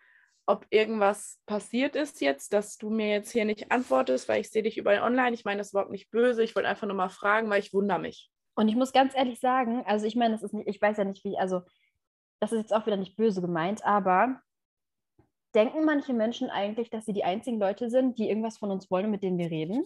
ob 0.45 0.65
irgendwas 0.69 1.39
passiert 1.45 1.95
ist 1.95 2.21
jetzt, 2.21 2.53
dass 2.53 2.77
du 2.77 2.89
mir 2.89 3.09
jetzt 3.09 3.31
hier 3.31 3.45
nicht 3.45 3.71
antwortest, 3.71 4.27
weil 4.27 4.41
ich 4.41 4.49
sehe 4.49 4.63
dich 4.63 4.77
überall 4.77 5.01
online. 5.01 5.33
Ich 5.33 5.45
meine, 5.45 5.59
das 5.59 5.67
ist 5.67 5.73
überhaupt 5.73 5.91
nicht 5.91 6.11
böse. 6.11 6.43
Ich 6.43 6.55
wollte 6.55 6.67
einfach 6.67 6.87
nur 6.87 6.95
mal 6.95 7.09
fragen, 7.09 7.49
weil 7.49 7.59
ich 7.59 7.73
wundere 7.73 7.99
mich. 7.99 8.31
Und 8.55 8.67
ich 8.67 8.75
muss 8.75 8.91
ganz 8.91 9.15
ehrlich 9.15 9.39
sagen, 9.39 9.83
also 9.85 10.05
ich 10.05 10.15
meine, 10.15 10.33
das 10.33 10.43
ist 10.43 10.53
nicht, 10.53 10.67
ich 10.67 10.81
weiß 10.81 10.97
ja 10.97 11.03
nicht, 11.03 11.23
wie, 11.23 11.37
also 11.37 11.61
das 12.39 12.51
ist 12.51 12.59
jetzt 12.59 12.73
auch 12.73 12.85
wieder 12.85 12.97
nicht 12.97 13.15
böse 13.15 13.41
gemeint, 13.41 13.85
aber 13.85 14.41
denken 15.53 15.85
manche 15.85 16.13
Menschen 16.13 16.49
eigentlich, 16.49 16.89
dass 16.89 17.05
sie 17.05 17.13
die 17.13 17.23
einzigen 17.23 17.59
Leute 17.59 17.89
sind, 17.89 18.17
die 18.17 18.27
irgendwas 18.27 18.57
von 18.57 18.71
uns 18.71 18.89
wollen 18.89 19.05
und 19.05 19.11
mit 19.11 19.23
denen 19.23 19.37
wir 19.37 19.51
reden? 19.51 19.85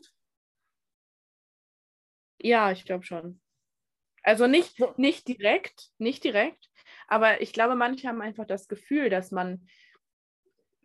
Ja, 2.39 2.71
ich 2.71 2.85
glaube 2.85 3.03
schon. 3.03 3.41
Also 4.23 4.47
nicht, 4.47 4.79
nicht 4.97 5.27
direkt, 5.27 5.91
nicht 5.97 6.23
direkt, 6.23 6.69
aber 7.07 7.41
ich 7.41 7.53
glaube, 7.53 7.75
manche 7.75 8.07
haben 8.07 8.21
einfach 8.21 8.45
das 8.45 8.67
Gefühl, 8.67 9.09
dass 9.09 9.31
man 9.31 9.67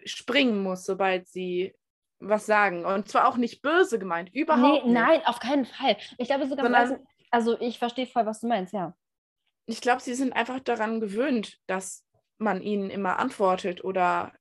springen 0.04 0.62
muss, 0.62 0.84
sobald 0.84 1.28
sie 1.28 1.74
was 2.18 2.46
sagen. 2.46 2.84
Und 2.84 3.08
zwar 3.08 3.28
auch 3.28 3.36
nicht 3.36 3.62
böse 3.62 3.98
gemeint, 3.98 4.32
überhaupt 4.34 4.86
nee, 4.86 4.92
Nein, 4.92 5.22
auf 5.24 5.40
keinen 5.40 5.64
Fall. 5.64 5.96
Ich 6.18 6.28
glaube 6.28 6.46
sogar, 6.46 6.64
Sondern, 6.64 7.06
also 7.30 7.58
ich 7.60 7.78
verstehe 7.78 8.06
voll, 8.06 8.26
was 8.26 8.40
du 8.40 8.48
meinst, 8.48 8.72
ja. 8.72 8.94
Ich 9.66 9.80
glaube, 9.80 10.02
sie 10.02 10.14
sind 10.14 10.32
einfach 10.32 10.60
daran 10.60 11.00
gewöhnt, 11.00 11.58
dass 11.66 12.04
man 12.38 12.60
ihnen 12.62 12.90
immer 12.90 13.18
antwortet 13.18 13.84
oder 13.84 14.32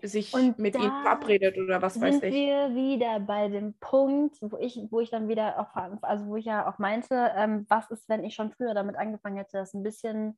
sich 0.00 0.34
und 0.34 0.58
mit 0.58 0.74
ihnen 0.74 1.02
verabredet 1.02 1.56
oder 1.58 1.80
was 1.80 2.00
weiß 2.00 2.16
ich. 2.16 2.20
Sind 2.20 2.32
wir 2.32 2.74
wieder 2.74 3.20
bei 3.20 3.48
dem 3.48 3.74
Punkt, 3.74 4.36
wo 4.40 4.56
ich, 4.58 4.78
wo 4.90 5.00
ich 5.00 5.10
dann 5.10 5.28
wieder 5.28 5.60
auch, 5.60 5.76
also 6.02 6.26
wo 6.26 6.36
ich 6.36 6.46
ja 6.46 6.68
auch 6.68 6.78
meinte, 6.78 7.32
ähm, 7.36 7.66
was 7.68 7.90
ist, 7.90 8.08
wenn 8.08 8.24
ich 8.24 8.34
schon 8.34 8.50
früher 8.50 8.74
damit 8.74 8.96
angefangen 8.96 9.36
hätte, 9.36 9.58
das 9.58 9.74
ein 9.74 9.82
bisschen 9.82 10.36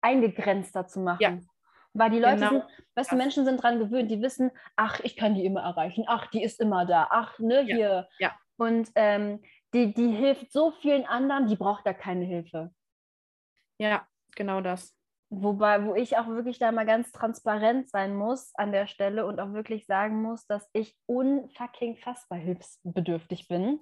eingegrenzter 0.00 0.86
zu 0.86 1.00
machen. 1.00 1.20
Ja. 1.20 1.38
Weil 1.92 2.10
die 2.10 2.20
Leute 2.20 2.36
genau. 2.36 2.50
sind, 2.50 2.64
weißt 2.94 3.12
du, 3.12 3.16
Menschen 3.16 3.44
sind 3.44 3.62
daran 3.62 3.78
gewöhnt, 3.78 4.10
die 4.10 4.22
wissen, 4.22 4.50
ach, 4.76 5.00
ich 5.00 5.16
kann 5.16 5.34
die 5.34 5.44
immer 5.44 5.62
erreichen, 5.62 6.04
ach, 6.06 6.28
die 6.28 6.42
ist 6.42 6.60
immer 6.60 6.86
da, 6.86 7.08
ach, 7.10 7.38
ne, 7.38 7.62
hier. 7.62 8.08
Ja. 8.18 8.28
ja. 8.28 8.32
Und 8.56 8.90
ähm, 8.94 9.42
die, 9.74 9.92
die 9.92 10.10
hilft 10.10 10.52
so 10.52 10.70
vielen 10.70 11.06
anderen, 11.06 11.46
die 11.46 11.56
braucht 11.56 11.86
da 11.86 11.92
keine 11.92 12.24
Hilfe. 12.24 12.70
Ja, 13.78 14.06
genau 14.36 14.60
das. 14.60 14.94
Wobei, 15.32 15.84
wo 15.86 15.94
ich 15.94 16.18
auch 16.18 16.26
wirklich 16.26 16.58
da 16.58 16.72
mal 16.72 16.84
ganz 16.84 17.12
transparent 17.12 17.88
sein 17.88 18.16
muss 18.16 18.52
an 18.56 18.72
der 18.72 18.88
Stelle 18.88 19.26
und 19.26 19.38
auch 19.38 19.52
wirklich 19.52 19.86
sagen 19.86 20.22
muss, 20.22 20.44
dass 20.46 20.68
ich 20.72 20.96
unfucking 21.06 21.96
fassbar 21.96 22.38
hilfsbedürftig 22.38 23.46
bin. 23.46 23.80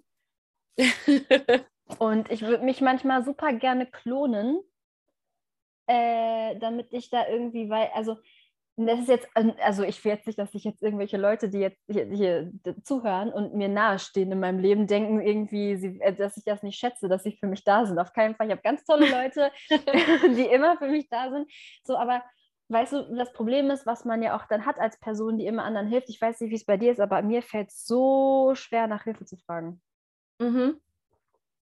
und 1.98 2.30
ich 2.30 2.42
würde 2.42 2.64
mich 2.64 2.82
manchmal 2.82 3.24
super 3.24 3.54
gerne 3.54 3.86
klonen, 3.86 4.60
äh, 5.88 6.56
damit 6.58 6.92
ich 6.92 7.10
da 7.10 7.26
irgendwie, 7.26 7.68
weil, 7.68 7.88
also 7.94 8.16
das 8.76 9.00
ist 9.00 9.08
jetzt, 9.08 9.28
also 9.60 9.82
ich 9.82 10.04
will 10.04 10.12
jetzt 10.12 10.26
nicht, 10.26 10.38
dass 10.38 10.52
sich 10.52 10.62
jetzt 10.62 10.82
irgendwelche 10.82 11.16
Leute, 11.16 11.48
die 11.48 11.58
jetzt 11.58 11.82
hier, 11.90 12.06
hier, 12.06 12.52
zuhören 12.84 13.32
und 13.32 13.54
mir 13.54 13.68
nahestehen 13.68 14.30
in 14.30 14.38
meinem 14.38 14.60
Leben, 14.60 14.86
denken 14.86 15.20
irgendwie, 15.20 15.76
sie, 15.76 16.00
äh, 16.00 16.14
dass 16.14 16.36
ich 16.36 16.44
das 16.44 16.62
nicht 16.62 16.78
schätze, 16.78 17.08
dass 17.08 17.24
sie 17.24 17.32
für 17.32 17.48
mich 17.48 17.64
da 17.64 17.86
sind. 17.86 17.98
Auf 17.98 18.12
keinen 18.12 18.36
Fall. 18.36 18.46
Ich 18.46 18.52
habe 18.52 18.62
ganz 18.62 18.84
tolle 18.84 19.06
Leute, 19.10 19.50
die 20.36 20.46
immer 20.46 20.76
für 20.76 20.88
mich 20.88 21.08
da 21.08 21.30
sind. 21.30 21.50
So, 21.82 21.96
aber 21.96 22.22
weißt 22.68 22.92
du, 22.92 23.16
das 23.16 23.32
Problem 23.32 23.70
ist, 23.70 23.84
was 23.84 24.04
man 24.04 24.22
ja 24.22 24.36
auch 24.36 24.46
dann 24.46 24.64
hat 24.64 24.78
als 24.78 25.00
Person, 25.00 25.38
die 25.38 25.46
immer 25.46 25.64
anderen 25.64 25.88
hilft. 25.88 26.08
Ich 26.08 26.20
weiß 26.20 26.40
nicht, 26.40 26.50
wie 26.50 26.56
es 26.56 26.66
bei 26.66 26.76
dir 26.76 26.92
ist, 26.92 27.00
aber 27.00 27.22
mir 27.22 27.42
fällt 27.42 27.70
es 27.70 27.84
so 27.84 28.54
schwer, 28.54 28.86
nach 28.86 29.04
Hilfe 29.04 29.24
zu 29.24 29.36
fragen. 29.38 29.80
Mhm. 30.38 30.80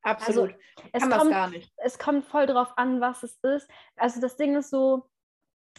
Absolut. 0.08 0.52
Also, 0.52 0.90
es 0.94 1.02
Kann 1.02 1.12
kommt, 1.12 1.32
gar 1.32 1.50
nicht. 1.50 1.72
Es 1.78 2.00
kommt 2.00 2.26
voll 2.26 2.46
drauf 2.48 2.74
an, 2.78 3.02
was 3.02 3.24
es 3.24 3.38
ist. 3.44 3.70
Also 3.98 4.22
das 4.22 4.38
Ding 4.38 4.56
ist 4.56 4.70
so, 4.70 5.10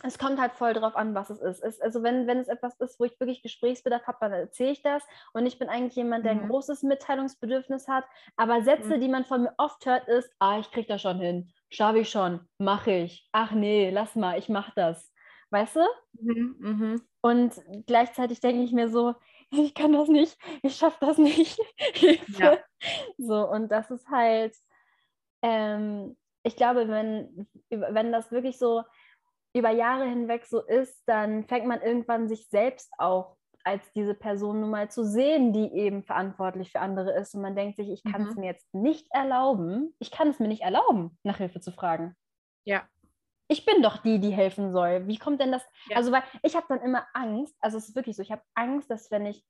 es 0.02 0.18
kommt 0.18 0.38
halt 0.38 0.52
voll 0.52 0.74
drauf 0.74 0.96
an, 0.96 1.14
was 1.14 1.30
es 1.30 1.40
ist. 1.40 1.62
Es, 1.62 1.80
also 1.80 2.02
wenn, 2.02 2.26
wenn 2.26 2.38
es 2.38 2.48
etwas 2.48 2.74
ist, 2.78 3.00
wo 3.00 3.04
ich 3.04 3.18
wirklich 3.18 3.42
Gesprächsbedarf 3.42 4.06
habe, 4.06 4.18
dann 4.20 4.32
erzähle 4.32 4.72
ich 4.72 4.82
das. 4.82 5.02
Und 5.32 5.46
ich 5.46 5.58
bin 5.58 5.68
eigentlich 5.68 5.96
jemand, 5.96 6.24
der 6.24 6.34
mhm. 6.34 6.42
ein 6.42 6.48
großes 6.48 6.82
Mitteilungsbedürfnis 6.82 7.88
hat. 7.88 8.04
Aber 8.36 8.62
Sätze, 8.62 8.96
mhm. 8.96 9.00
die 9.00 9.08
man 9.08 9.24
von 9.24 9.42
mir 9.42 9.54
oft 9.56 9.84
hört, 9.86 10.06
ist, 10.08 10.30
ah, 10.38 10.58
ich 10.58 10.70
kriege 10.70 10.88
das 10.88 11.02
schon 11.02 11.18
hin. 11.18 11.50
Schaffe 11.70 12.00
ich 12.00 12.10
schon. 12.10 12.40
Mache 12.58 12.92
ich. 12.92 13.28
Ach 13.32 13.52
nee, 13.52 13.90
lass 13.90 14.14
mal, 14.14 14.38
ich 14.38 14.48
mache 14.48 14.72
das. 14.76 15.12
Weißt 15.50 15.76
du? 15.76 15.86
Mhm. 16.20 16.56
mhm. 16.58 17.02
Und 17.20 17.60
gleichzeitig 17.86 18.40
denke 18.40 18.62
ich 18.62 18.72
mir 18.72 18.88
so, 18.90 19.14
ich 19.50 19.74
kann 19.74 19.92
das 19.92 20.08
nicht, 20.08 20.38
ich 20.62 20.76
schaffe 20.76 20.98
das 21.00 21.18
nicht. 21.18 21.58
ja. 22.38 22.58
So, 23.18 23.48
und 23.48 23.70
das 23.70 23.90
ist 23.90 24.08
halt, 24.08 24.54
ähm, 25.42 26.16
ich 26.42 26.56
glaube, 26.56 26.88
wenn, 26.88 27.48
wenn 27.70 28.12
das 28.12 28.30
wirklich 28.30 28.58
so 28.58 28.82
über 29.54 29.70
Jahre 29.70 30.04
hinweg 30.04 30.46
so 30.46 30.60
ist, 30.60 31.02
dann 31.06 31.44
fängt 31.44 31.66
man 31.66 31.82
irgendwann 31.82 32.28
sich 32.28 32.48
selbst 32.48 32.92
auch 32.98 33.36
als 33.64 33.92
diese 33.92 34.14
Person 34.14 34.60
nun 34.60 34.70
mal 34.70 34.90
zu 34.90 35.04
sehen, 35.04 35.52
die 35.52 35.72
eben 35.72 36.02
verantwortlich 36.02 36.72
für 36.72 36.80
andere 36.80 37.12
ist. 37.12 37.34
Und 37.34 37.42
man 37.42 37.56
denkt 37.56 37.76
sich, 37.76 37.90
ich 37.90 38.02
kann 38.02 38.22
es 38.22 38.34
mhm. 38.34 38.40
mir 38.40 38.46
jetzt 38.46 38.72
nicht 38.72 39.06
erlauben, 39.10 39.94
ich 39.98 40.10
kann 40.10 40.28
es 40.28 40.38
mir 40.38 40.48
nicht 40.48 40.62
erlauben, 40.62 41.18
nach 41.22 41.36
Hilfe 41.36 41.60
zu 41.60 41.72
fragen. 41.72 42.16
Ja. 42.64 42.82
Ich 43.48 43.64
bin 43.64 43.82
doch 43.82 43.98
die, 43.98 44.20
die 44.20 44.30
helfen 44.30 44.72
soll. 44.72 45.06
Wie 45.06 45.18
kommt 45.18 45.40
denn 45.40 45.52
das? 45.52 45.62
Ja. 45.88 45.96
Also, 45.96 46.12
weil 46.12 46.22
ich 46.42 46.54
habe 46.54 46.66
dann 46.68 46.80
immer 46.80 47.06
Angst, 47.14 47.56
also 47.60 47.78
es 47.78 47.88
ist 47.88 47.96
wirklich 47.96 48.16
so, 48.16 48.22
ich 48.22 48.32
habe 48.32 48.42
Angst, 48.54 48.90
dass 48.90 49.10
wenn 49.10 49.26
ich, 49.26 49.44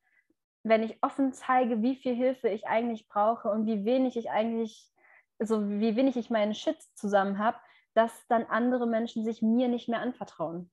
wenn 0.69 0.83
ich 0.83 0.99
offen 1.03 1.33
zeige, 1.33 1.83
wie 1.83 1.97
viel 1.97 2.15
Hilfe 2.15 2.49
ich 2.49 2.67
eigentlich 2.67 3.09
brauche 3.09 3.51
und 3.51 3.67
wie 3.67 3.85
wenig 3.85 4.17
ich 4.17 4.31
eigentlich, 4.31 4.91
also 5.39 5.69
wie 5.69 5.97
wenig 5.97 6.17
ich 6.17 6.31
meinen 6.31 6.55
Shit 6.55 6.81
zusammen 6.95 7.39
habe, 7.39 7.59
dass 7.95 8.13
dann 8.29 8.45
andere 8.45 8.87
Menschen 8.87 9.25
sich 9.25 9.43
mir 9.43 9.69
nicht 9.69 9.89
mehr 9.89 10.01
anvertrauen. 10.01 10.71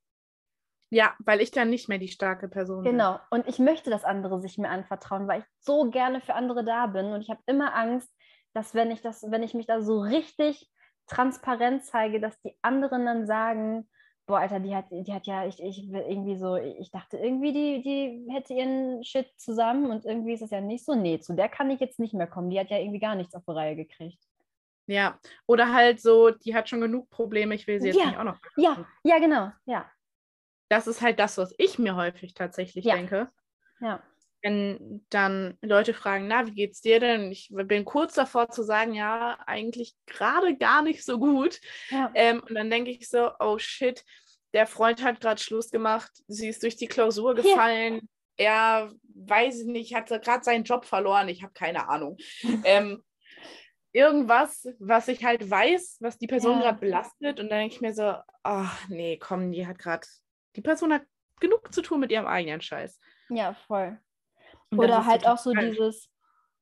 Ja, 0.91 1.15
weil 1.19 1.41
ich 1.41 1.51
dann 1.51 1.69
nicht 1.69 1.89
mehr 1.89 1.97
die 1.97 2.07
starke 2.07 2.47
Person 2.47 2.83
bin. 2.83 2.93
Genau. 2.93 3.19
Und 3.31 3.47
ich 3.47 3.59
möchte, 3.59 3.89
dass 3.89 4.03
andere 4.03 4.39
sich 4.39 4.57
mir 4.57 4.69
anvertrauen, 4.69 5.27
weil 5.27 5.41
ich 5.41 5.45
so 5.59 5.89
gerne 5.89 6.21
für 6.21 6.35
andere 6.35 6.63
da 6.63 6.87
bin. 6.87 7.07
Und 7.07 7.21
ich 7.21 7.29
habe 7.29 7.41
immer 7.47 7.75
Angst, 7.75 8.09
dass 8.53 8.75
wenn 8.75 8.91
ich 8.91 9.01
das, 9.01 9.29
wenn 9.29 9.43
ich 9.43 9.53
mich 9.53 9.65
da 9.65 9.81
so 9.81 9.99
richtig 9.99 10.71
transparent 11.07 11.83
zeige, 11.83 12.19
dass 12.19 12.39
die 12.41 12.57
anderen 12.61 13.05
dann 13.05 13.25
sagen, 13.25 13.89
boah, 14.25 14.39
Alter, 14.39 14.59
die 14.59 14.75
hat, 14.75 14.85
die 14.89 15.13
hat 15.13 15.27
ja, 15.27 15.45
ich, 15.45 15.61
ich 15.61 15.89
irgendwie 15.89 16.37
so, 16.37 16.55
ich 16.55 16.91
dachte 16.91 17.17
irgendwie, 17.17 17.53
die, 17.53 17.81
die 17.81 18.33
hätte 18.33 18.53
ihren 18.53 19.03
Shit 19.03 19.27
zusammen 19.37 19.91
und 19.91 20.05
irgendwie 20.05 20.33
ist 20.33 20.41
es 20.41 20.51
ja 20.51 20.61
nicht 20.61 20.85
so. 20.85 20.95
Nee, 20.95 21.19
zu 21.19 21.33
der 21.33 21.49
kann 21.49 21.69
ich 21.69 21.79
jetzt 21.79 21.99
nicht 21.99 22.13
mehr 22.13 22.27
kommen. 22.27 22.49
Die 22.49 22.59
hat 22.59 22.69
ja 22.69 22.79
irgendwie 22.79 22.99
gar 22.99 23.15
nichts 23.15 23.35
auf 23.35 23.43
die 23.45 23.51
Reihe 23.51 23.75
gekriegt. 23.75 24.23
Ja, 24.87 25.19
oder 25.47 25.73
halt 25.73 25.99
so, 25.99 26.29
die 26.29 26.55
hat 26.55 26.69
schon 26.69 26.81
genug 26.81 27.09
Probleme, 27.09 27.55
ich 27.55 27.65
will 27.65 27.79
sie 27.79 27.87
jetzt 27.87 27.99
ja. 27.99 28.05
nicht 28.05 28.17
auch 28.17 28.23
noch. 28.23 28.39
Ja, 28.55 28.85
ja, 29.03 29.19
genau, 29.19 29.51
ja. 29.65 29.89
Das 30.69 30.87
ist 30.87 31.01
halt 31.01 31.19
das, 31.19 31.37
was 31.37 31.53
ich 31.57 31.79
mir 31.79 31.95
häufig 31.95 32.33
tatsächlich 32.33 32.85
ja. 32.85 32.95
denke. 32.95 33.29
Ja. 33.79 34.01
Wenn 34.45 35.03
dann 35.09 35.57
Leute 35.63 35.95
fragen, 35.95 36.27
na, 36.27 36.45
wie 36.45 36.53
geht's 36.53 36.79
dir 36.81 36.99
denn? 36.99 37.31
Ich 37.31 37.49
bin 37.51 37.83
kurz 37.83 38.13
davor 38.13 38.49
zu 38.49 38.61
sagen, 38.61 38.93
ja, 38.93 39.39
eigentlich 39.47 39.95
gerade 40.05 40.55
gar 40.55 40.83
nicht 40.83 41.03
so 41.03 41.17
gut. 41.17 41.59
Ja. 41.89 42.11
Ähm, 42.13 42.43
und 42.47 42.53
dann 42.53 42.69
denke 42.69 42.91
ich 42.91 43.09
so, 43.09 43.31
oh 43.39 43.57
shit, 43.57 44.05
der 44.53 44.67
Freund 44.67 45.03
hat 45.03 45.19
gerade 45.19 45.41
Schluss 45.41 45.71
gemacht, 45.71 46.11
sie 46.27 46.47
ist 46.47 46.61
durch 46.61 46.75
die 46.75 46.85
Klausur 46.85 47.33
gefallen, 47.33 48.07
ja. 48.37 48.83
er, 48.85 48.93
weiß 49.15 49.61
ich 49.61 49.65
nicht, 49.65 49.95
hat 49.95 50.09
gerade 50.09 50.43
seinen 50.43 50.63
Job 50.63 50.85
verloren, 50.85 51.27
ich 51.27 51.41
habe 51.41 51.53
keine 51.53 51.89
Ahnung. 51.89 52.17
ähm, 52.63 53.03
irgendwas, 53.93 54.67
was 54.77 55.07
ich 55.07 55.25
halt 55.25 55.49
weiß, 55.49 55.97
was 56.01 56.19
die 56.19 56.27
Person 56.27 56.59
Ja. 56.59 56.65
gerade 56.65 56.79
belastet. 56.79 57.39
Und 57.39 57.49
dann 57.49 57.59
denke 57.59 57.75
ich 57.75 57.81
mir 57.81 57.95
so, 57.95 58.13
ach 58.43 58.87
nee, 58.89 59.17
komm, 59.17 59.51
die 59.51 59.65
hat 59.65 59.79
gerade, 59.79 60.05
die 60.55 60.61
Person 60.61 60.93
hat 60.93 61.01
genug 61.39 61.73
zu 61.73 61.81
tun 61.81 61.99
mit 61.99 62.11
ihrem 62.11 62.27
eigenen 62.27 62.61
Scheiß. 62.61 62.99
Ja, 63.29 63.55
voll. 63.67 63.99
Und 64.71 64.79
Oder 64.79 65.05
halt 65.05 65.27
auch 65.27 65.37
so 65.37 65.53
falsch. 65.53 65.77
dieses, 65.77 66.09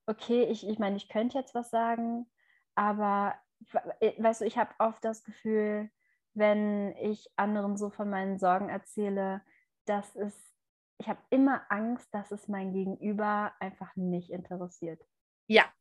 okay, 0.08 0.44
ich, 0.46 0.68
ich 0.68 0.80
meine, 0.80 0.98
ich 0.98 1.10
könnte 1.10 1.38
jetzt 1.38 1.56
was 1.56 1.70
sagen, 1.70 2.28
aber 2.76 3.36
we- 3.72 4.16
weißt 4.18 4.42
du, 4.42 4.46
ich 4.46 4.58
habe 4.58 4.74
oft 4.80 5.04
das 5.06 5.24
Gefühl, 5.24 5.90
wenn 6.34 6.96
ich 6.98 7.30
anderen 7.38 7.78
so 7.78 7.90
von 7.90 8.10
meinen 8.10 8.40
Sorgen 8.40 8.70
erzähle, 8.70 9.42
dass 9.86 10.16
es, 10.16 10.56
ich 10.98 11.08
habe 11.10 11.22
immer 11.30 11.64
Angst, 11.70 12.14
dass 12.14 12.32
es 12.32 12.48
mein 12.48 12.74
Gegenüber 12.74 13.54
einfach 13.60 13.96
nicht 13.96 14.32
interessiert. 14.32 15.02
Ja. 15.48 15.74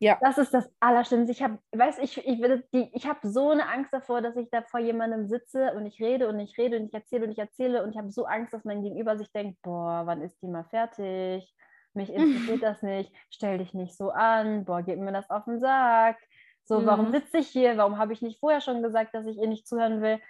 Ja. 0.00 0.18
Das 0.20 0.38
ist 0.38 0.52
das 0.52 0.68
Allerschlimmste. 0.80 1.32
Ich 1.32 1.42
habe, 1.42 1.58
weiß 1.72 1.98
ich, 1.98 2.18
ich, 2.18 2.40
die- 2.72 2.90
ich 2.92 3.06
habe 3.06 3.26
so 3.28 3.50
eine 3.50 3.68
Angst 3.68 3.92
davor, 3.92 4.20
dass 4.22 4.36
ich 4.36 4.50
da 4.50 4.62
vor 4.62 4.80
jemandem 4.80 5.26
sitze 5.28 5.72
und 5.74 5.86
ich 5.86 6.00
rede 6.00 6.28
und 6.28 6.38
ich 6.40 6.58
rede 6.58 6.76
und 6.78 6.86
ich 6.86 6.94
erzähle 6.94 7.24
und 7.26 7.32
ich 7.32 7.38
erzähle 7.38 7.82
und 7.82 7.90
ich 7.90 7.96
habe 7.98 8.10
so 8.10 8.24
Angst, 8.26 8.52
dass 8.52 8.64
mein 8.64 8.82
Gegenüber 8.82 9.16
sich 9.16 9.30
denkt, 9.32 9.62
boah, 9.62 10.02
wann 10.04 10.22
ist 10.22 10.40
die 10.42 10.48
mal 10.48 10.64
fertig? 10.64 11.54
Mich 11.94 12.10
interessiert 12.58 12.62
das 12.62 12.82
nicht. 12.82 13.12
Stell 13.30 13.58
dich 13.58 13.72
nicht 13.72 13.96
so 13.96 14.10
an. 14.10 14.64
Boah, 14.64 14.82
gib 14.82 14.98
mir 14.98 15.12
das 15.12 15.30
auf 15.30 15.44
den 15.44 15.60
Sack. 15.60 16.18
So, 16.64 16.84
warum 16.86 17.10
Mhm. 17.10 17.12
sitze 17.12 17.38
ich 17.38 17.48
hier? 17.48 17.76
Warum 17.76 17.98
habe 17.98 18.12
ich 18.12 18.22
nicht 18.22 18.40
vorher 18.40 18.60
schon 18.60 18.82
gesagt, 18.82 19.14
dass 19.14 19.26
ich 19.26 19.36
ihr 19.36 19.46
nicht 19.48 19.66
zuhören 19.68 20.02
will? 20.02 20.20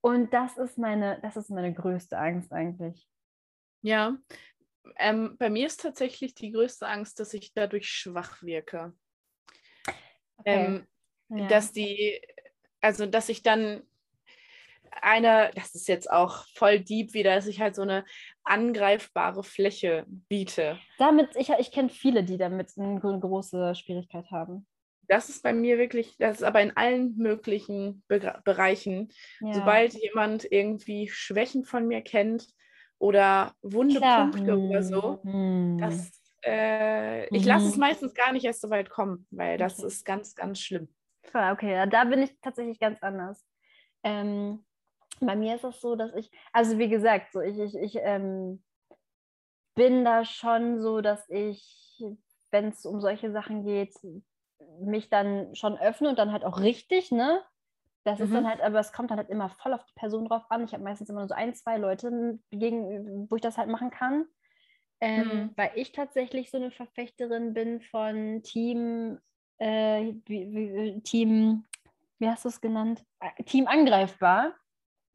Und 0.00 0.32
das 0.34 0.56
ist 0.58 0.76
meine, 0.78 1.18
das 1.22 1.36
ist 1.36 1.50
meine 1.50 1.72
größte 1.72 2.18
Angst 2.18 2.52
eigentlich. 2.52 3.08
Ja. 3.82 4.16
Ähm, 4.96 5.36
bei 5.38 5.48
mir 5.50 5.66
ist 5.66 5.80
tatsächlich 5.80 6.34
die 6.34 6.52
größte 6.52 6.86
Angst, 6.86 7.20
dass 7.20 7.32
ich 7.34 7.54
dadurch 7.54 7.88
schwach 7.88 8.42
wirke. 8.42 8.94
Ähm, 10.44 10.86
Ja. 11.30 11.46
dass 11.48 11.72
die, 11.72 12.20
also 12.80 13.06
dass 13.06 13.28
ich 13.28 13.42
dann 13.42 13.82
eine, 15.02 15.50
das 15.54 15.74
ist 15.74 15.88
jetzt 15.88 16.10
auch 16.10 16.46
voll 16.54 16.80
deep 16.80 17.14
wieder, 17.14 17.34
dass 17.34 17.46
ich 17.46 17.60
halt 17.60 17.74
so 17.74 17.82
eine 17.82 18.04
angreifbare 18.44 19.42
Fläche 19.42 20.04
biete. 20.28 20.78
Damit, 20.98 21.34
ich, 21.36 21.50
ich 21.50 21.72
kenne 21.72 21.88
viele, 21.88 22.24
die 22.24 22.36
damit 22.36 22.72
eine 22.76 23.00
gro- 23.00 23.18
große 23.18 23.74
Schwierigkeit 23.74 24.30
haben. 24.30 24.66
Das 25.08 25.28
ist 25.28 25.42
bei 25.42 25.52
mir 25.52 25.78
wirklich, 25.78 26.16
das 26.18 26.38
ist 26.38 26.42
aber 26.44 26.62
in 26.62 26.76
allen 26.76 27.16
möglichen 27.16 28.02
Be 28.08 28.40
Bereichen. 28.44 29.08
Ja. 29.40 29.52
Sobald 29.54 29.94
jemand 29.94 30.50
irgendwie 30.50 31.08
Schwächen 31.08 31.64
von 31.64 31.86
mir 31.86 32.00
kennt 32.00 32.46
oder 32.98 33.54
wunde 33.62 33.98
Klar. 33.98 34.30
Punkte 34.30 34.58
oder 34.58 34.82
so, 34.82 35.20
Hm. 35.24 35.78
das, 35.78 36.12
äh, 36.44 37.26
ich 37.36 37.44
lasse 37.44 37.68
es 37.68 37.76
Mhm. 37.76 37.80
meistens 37.80 38.14
gar 38.14 38.32
nicht 38.32 38.44
erst 38.44 38.60
so 38.60 38.70
weit 38.70 38.90
kommen, 38.90 39.26
weil 39.30 39.58
das 39.58 39.78
Okay. 39.78 39.82
ist 39.82 40.04
ganz, 40.04 40.34
ganz 40.34 40.60
schlimm. 40.60 40.88
Okay, 41.34 41.72
ja, 41.72 41.86
da 41.86 42.04
bin 42.04 42.22
ich 42.22 42.38
tatsächlich 42.40 42.78
ganz 42.78 43.02
anders. 43.02 43.44
Ähm, 44.02 44.64
bei 45.20 45.36
mir 45.36 45.56
ist 45.56 45.64
es 45.64 45.80
so, 45.80 45.96
dass 45.96 46.14
ich, 46.14 46.30
also 46.52 46.78
wie 46.78 46.88
gesagt, 46.88 47.32
so 47.32 47.40
ich, 47.40 47.58
ich, 47.58 47.74
ich 47.76 47.96
ähm, 48.02 48.62
bin 49.74 50.04
da 50.04 50.24
schon 50.24 50.80
so, 50.80 51.00
dass 51.00 51.28
ich, 51.28 52.02
wenn 52.50 52.68
es 52.68 52.84
um 52.86 53.00
solche 53.00 53.32
Sachen 53.32 53.64
geht, 53.64 53.94
mich 54.80 55.10
dann 55.10 55.54
schon 55.54 55.76
öffne 55.78 56.08
und 56.10 56.18
dann 56.18 56.32
halt 56.32 56.44
auch 56.44 56.60
richtig, 56.60 57.10
ne? 57.10 57.42
Das 58.04 58.20
ist 58.20 58.34
dann 58.34 58.44
Mhm. 58.44 58.48
halt, 58.48 58.60
aber 58.60 58.80
es 58.80 58.92
kommt 58.92 59.10
dann 59.10 59.18
halt 59.18 59.30
immer 59.30 59.48
voll 59.48 59.72
auf 59.72 59.84
die 59.86 59.94
Person 59.94 60.26
drauf 60.26 60.42
an. 60.50 60.64
Ich 60.64 60.74
habe 60.74 60.84
meistens 60.84 61.08
immer 61.08 61.20
nur 61.20 61.28
so 61.28 61.34
ein, 61.34 61.54
zwei 61.54 61.78
Leute, 61.78 62.38
gegen, 62.50 63.28
wo 63.30 63.36
ich 63.36 63.42
das 63.42 63.56
halt 63.56 63.68
machen 63.68 63.90
kann. 63.90 64.26
Ähm, 65.04 65.26
Mhm. 65.28 65.50
Weil 65.56 65.72
ich 65.74 65.92
tatsächlich 65.92 66.50
so 66.50 66.56
eine 66.56 66.70
Verfechterin 66.70 67.52
bin 67.52 67.80
von 67.82 68.42
Team, 68.42 69.18
äh, 69.58 70.14
wie, 70.26 70.50
wie, 70.52 71.00
Team, 71.02 71.64
wie 72.18 72.28
hast 72.28 72.44
du 72.44 72.48
es 72.48 72.60
genannt? 72.60 73.04
Team 73.46 73.66
angreifbar. 73.66 74.54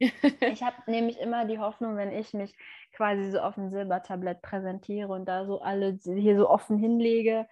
Ich 0.00 0.62
habe 0.62 0.76
nämlich 0.90 1.18
immer 1.18 1.44
die 1.44 1.58
Hoffnung, 1.58 1.96
wenn 1.96 2.10
ich 2.10 2.32
mich 2.32 2.56
quasi 2.92 3.30
so 3.30 3.40
auf 3.40 3.56
dem 3.56 3.70
Silbertablett 3.70 4.40
präsentiere 4.40 5.08
und 5.12 5.26
da 5.26 5.44
so 5.44 5.60
alle 5.60 5.98
hier 6.02 6.38
so 6.38 6.48
offen 6.48 6.78
hinlege, 6.78 7.46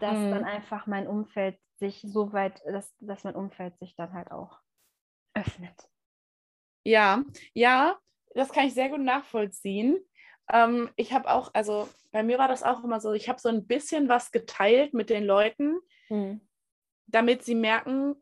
dass 0.00 0.18
Mhm. 0.18 0.30
dann 0.32 0.44
einfach 0.44 0.86
mein 0.86 1.06
Umfeld 1.06 1.58
sich 1.76 2.02
so 2.02 2.32
weit, 2.32 2.60
dass, 2.66 2.94
dass 3.00 3.24
mein 3.24 3.34
Umfeld 3.34 3.78
sich 3.78 3.96
dann 3.96 4.12
halt 4.12 4.30
auch 4.32 4.60
öffnet. 5.32 5.88
Ja, 6.84 7.22
ja, 7.54 7.98
das 8.34 8.50
kann 8.52 8.66
ich 8.66 8.74
sehr 8.74 8.90
gut 8.90 9.00
nachvollziehen. 9.00 9.96
Ähm, 10.52 10.90
ich 10.96 11.12
habe 11.12 11.30
auch, 11.30 11.52
also 11.54 11.88
bei 12.12 12.22
mir 12.22 12.38
war 12.38 12.48
das 12.48 12.62
auch 12.62 12.84
immer 12.84 13.00
so, 13.00 13.12
ich 13.12 13.28
habe 13.28 13.40
so 13.40 13.48
ein 13.48 13.66
bisschen 13.66 14.08
was 14.08 14.30
geteilt 14.32 14.94
mit 14.94 15.10
den 15.10 15.24
Leuten, 15.24 15.78
Mhm. 16.10 16.40
damit 17.06 17.44
sie 17.44 17.54
merken, 17.54 18.16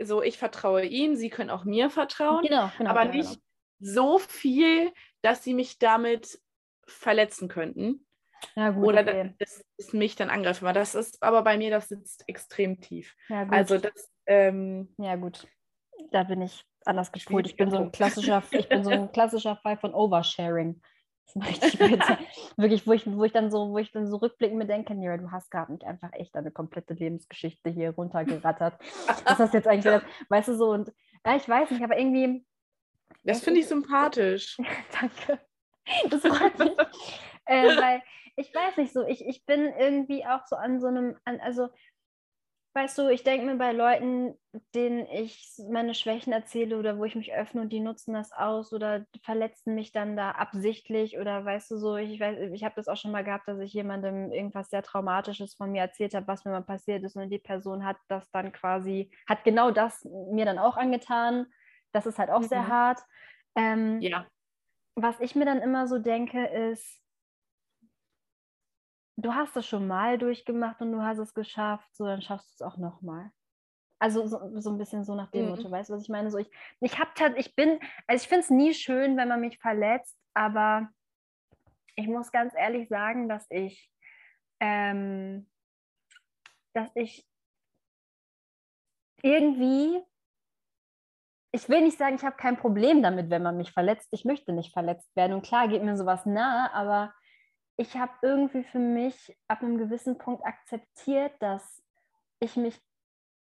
so 0.00 0.22
ich 0.22 0.38
vertraue 0.38 0.84
ihnen, 0.84 1.16
sie 1.16 1.30
können 1.30 1.50
auch 1.50 1.64
mir 1.64 1.90
vertrauen, 1.90 2.44
Genau, 2.44 2.70
genau. 2.78 2.90
aber 2.90 3.02
genau, 3.06 3.16
nicht 3.16 3.40
so 3.80 4.18
viel, 4.18 4.92
dass 5.22 5.44
sie 5.44 5.54
mich 5.54 5.78
damit 5.78 6.40
verletzen 6.86 7.48
könnten 7.48 8.04
Genau. 8.54 8.66
Ja, 8.66 8.70
gut, 8.70 8.84
oder 8.86 9.02
okay. 9.02 9.34
dass 9.38 9.64
es 9.78 9.92
mich 9.92 10.14
dann 10.14 10.30
angreifen. 10.30 10.64
Aber 10.64 10.72
das 10.72 10.94
ist 10.94 11.22
aber 11.22 11.42
bei 11.42 11.58
mir, 11.58 11.70
das 11.70 11.88
sitzt 11.88 12.28
extrem 12.28 12.80
tief. 12.80 13.16
Ja, 13.28 13.44
gut. 13.44 13.52
Also 13.52 13.78
das, 13.78 14.10
ähm, 14.26 14.94
ja, 14.98 15.16
gut. 15.16 15.48
Da 16.12 16.22
bin 16.22 16.42
ich 16.42 16.64
anders 16.88 17.12
gepolt. 17.12 17.46
Ich 17.46 17.56
bin 17.56 17.70
so 17.70 17.78
ein 17.78 17.92
klassischer, 17.92 18.42
ich 18.50 18.68
bin 18.68 18.84
so 18.84 18.90
ein 18.90 19.12
klassischer 19.12 19.56
Fall 19.56 19.76
von 19.76 19.94
Oversharing. 19.94 20.80
Wirklich, 22.56 22.86
wo 22.86 22.92
ich, 22.92 23.06
wo 23.06 23.24
ich 23.24 23.32
dann 23.32 23.50
so, 23.50 23.70
wo 23.70 23.78
ich 23.78 23.92
dann 23.92 24.06
so 24.06 24.16
rückblickend 24.16 24.58
mir 24.58 24.66
denke, 24.66 24.94
Nira, 24.94 25.18
du 25.18 25.30
hast 25.30 25.50
gerade 25.50 25.72
nicht 25.72 25.84
einfach 25.84 26.10
echt 26.14 26.34
deine 26.34 26.50
komplette 26.50 26.94
Lebensgeschichte 26.94 27.68
hier 27.68 27.90
runtergerattert. 27.90 28.80
Was 29.24 29.38
hast 29.38 29.52
du 29.52 29.58
jetzt 29.58 29.68
eigentlich 29.68 30.02
weißt 30.30 30.48
du 30.48 30.54
so, 30.56 30.70
und 30.70 30.90
ja, 31.26 31.36
ich 31.36 31.46
weiß 31.46 31.70
nicht, 31.70 31.82
aber 31.82 31.98
irgendwie, 31.98 32.46
das 33.24 33.40
finde 33.40 33.60
ich 33.60 33.68
sympathisch. 33.68 34.56
Danke. 34.98 35.40
Das 36.08 36.20
freut 36.22 36.58
mich. 36.58 36.72
äh, 37.44 37.76
weil 37.76 38.02
ich 38.36 38.54
weiß 38.54 38.76
nicht 38.76 38.92
so, 38.92 39.04
ich, 39.04 39.26
ich 39.26 39.44
bin 39.44 39.72
irgendwie 39.78 40.24
auch 40.24 40.46
so 40.46 40.56
an 40.56 40.80
so 40.80 40.86
einem, 40.86 41.16
an, 41.24 41.40
also 41.40 41.68
weißt 42.78 42.96
du, 42.98 43.08
ich 43.08 43.24
denke 43.24 43.44
mir 43.44 43.56
bei 43.56 43.72
Leuten, 43.72 44.36
denen 44.74 45.06
ich 45.06 45.56
meine 45.68 45.94
Schwächen 45.94 46.32
erzähle 46.32 46.78
oder 46.78 46.96
wo 46.96 47.04
ich 47.04 47.16
mich 47.16 47.34
öffne 47.34 47.60
und 47.60 47.70
die 47.70 47.80
nutzen 47.80 48.14
das 48.14 48.30
aus 48.32 48.72
oder 48.72 49.04
verletzen 49.22 49.74
mich 49.74 49.90
dann 49.90 50.16
da 50.16 50.30
absichtlich 50.30 51.18
oder 51.18 51.44
weißt 51.44 51.72
du 51.72 51.76
so, 51.78 51.96
ich 51.96 52.20
weiß, 52.20 52.52
ich 52.52 52.62
habe 52.64 52.76
das 52.76 52.86
auch 52.86 52.96
schon 52.96 53.10
mal 53.10 53.24
gehabt, 53.24 53.48
dass 53.48 53.58
ich 53.58 53.72
jemandem 53.72 54.30
irgendwas 54.32 54.70
sehr 54.70 54.82
Traumatisches 54.84 55.54
von 55.54 55.72
mir 55.72 55.82
erzählt 55.82 56.14
habe, 56.14 56.28
was 56.28 56.44
mir 56.44 56.52
mal 56.52 56.62
passiert 56.62 57.02
ist 57.02 57.16
und 57.16 57.30
die 57.30 57.38
Person 57.40 57.84
hat 57.84 57.96
das 58.08 58.30
dann 58.30 58.52
quasi, 58.52 59.10
hat 59.28 59.42
genau 59.44 59.72
das 59.72 60.04
mir 60.32 60.44
dann 60.44 60.58
auch 60.60 60.76
angetan. 60.76 61.46
Das 61.92 62.06
ist 62.06 62.18
halt 62.18 62.30
auch 62.30 62.44
sehr 62.44 62.68
Mhm. 62.68 62.68
hart. 62.68 63.00
Ähm, 63.56 64.08
Ja. 64.08 64.28
was 64.94 65.20
ich 65.20 65.34
mir 65.34 65.44
dann 65.44 65.60
immer 65.62 65.86
so 65.88 65.98
denke, 65.98 66.46
ist, 66.46 67.00
du 69.20 69.34
hast 69.34 69.56
es 69.56 69.66
schon 69.66 69.86
mal 69.86 70.16
durchgemacht 70.16 70.80
und 70.80 70.92
du 70.92 71.02
hast 71.02 71.18
es 71.18 71.34
geschafft, 71.34 71.88
so 71.94 72.06
dann 72.06 72.22
schaffst 72.22 72.48
du 72.50 72.54
es 72.54 72.62
auch 72.62 72.78
nochmal. 72.78 73.32
Also 73.98 74.26
so, 74.28 74.60
so 74.60 74.70
ein 74.70 74.78
bisschen 74.78 75.04
so 75.04 75.16
nach 75.16 75.30
dem 75.32 75.42
Mhm. 75.44 75.50
Motto, 75.50 75.70
weißt 75.70 75.90
du, 75.90 75.94
was 75.94 76.02
ich 76.02 76.08
meine? 76.08 76.30
So 76.30 76.38
ich, 76.38 76.48
ich 76.80 76.98
halt, 76.98 77.36
ich 77.36 77.56
bin, 77.56 77.80
also 78.06 78.22
ich 78.22 78.28
finde 78.28 78.44
es 78.44 78.50
nie 78.50 78.72
schön, 78.74 79.16
wenn 79.16 79.28
man 79.28 79.40
mich 79.40 79.58
verletzt, 79.58 80.16
aber 80.34 80.88
ich 81.96 82.06
muss 82.06 82.30
ganz 82.30 82.54
ehrlich 82.56 82.88
sagen, 82.88 83.28
dass 83.28 83.44
ich, 83.50 83.90
ähm, 84.60 85.50
dass 86.72 86.94
ich 86.94 87.26
irgendwie, 89.20 90.00
ich 91.50 91.68
will 91.68 91.80
nicht 91.80 91.98
sagen, 91.98 92.14
ich 92.14 92.24
habe 92.24 92.36
kein 92.36 92.56
Problem 92.56 93.02
damit, 93.02 93.30
wenn 93.30 93.42
man 93.42 93.56
mich 93.56 93.72
verletzt. 93.72 94.06
Ich 94.12 94.24
möchte 94.24 94.52
nicht 94.52 94.72
verletzt 94.72 95.16
werden. 95.16 95.32
Und 95.32 95.42
klar 95.42 95.66
geht 95.66 95.82
mir 95.82 95.96
sowas 95.96 96.24
nahe, 96.24 96.72
aber 96.72 97.12
ich 97.78 97.96
habe 97.96 98.12
irgendwie 98.22 98.64
für 98.64 98.80
mich 98.80 99.36
ab 99.46 99.62
einem 99.62 99.78
gewissen 99.78 100.18
Punkt 100.18 100.44
akzeptiert, 100.44 101.32
dass 101.40 101.82
ich 102.40 102.56
mich 102.56 102.78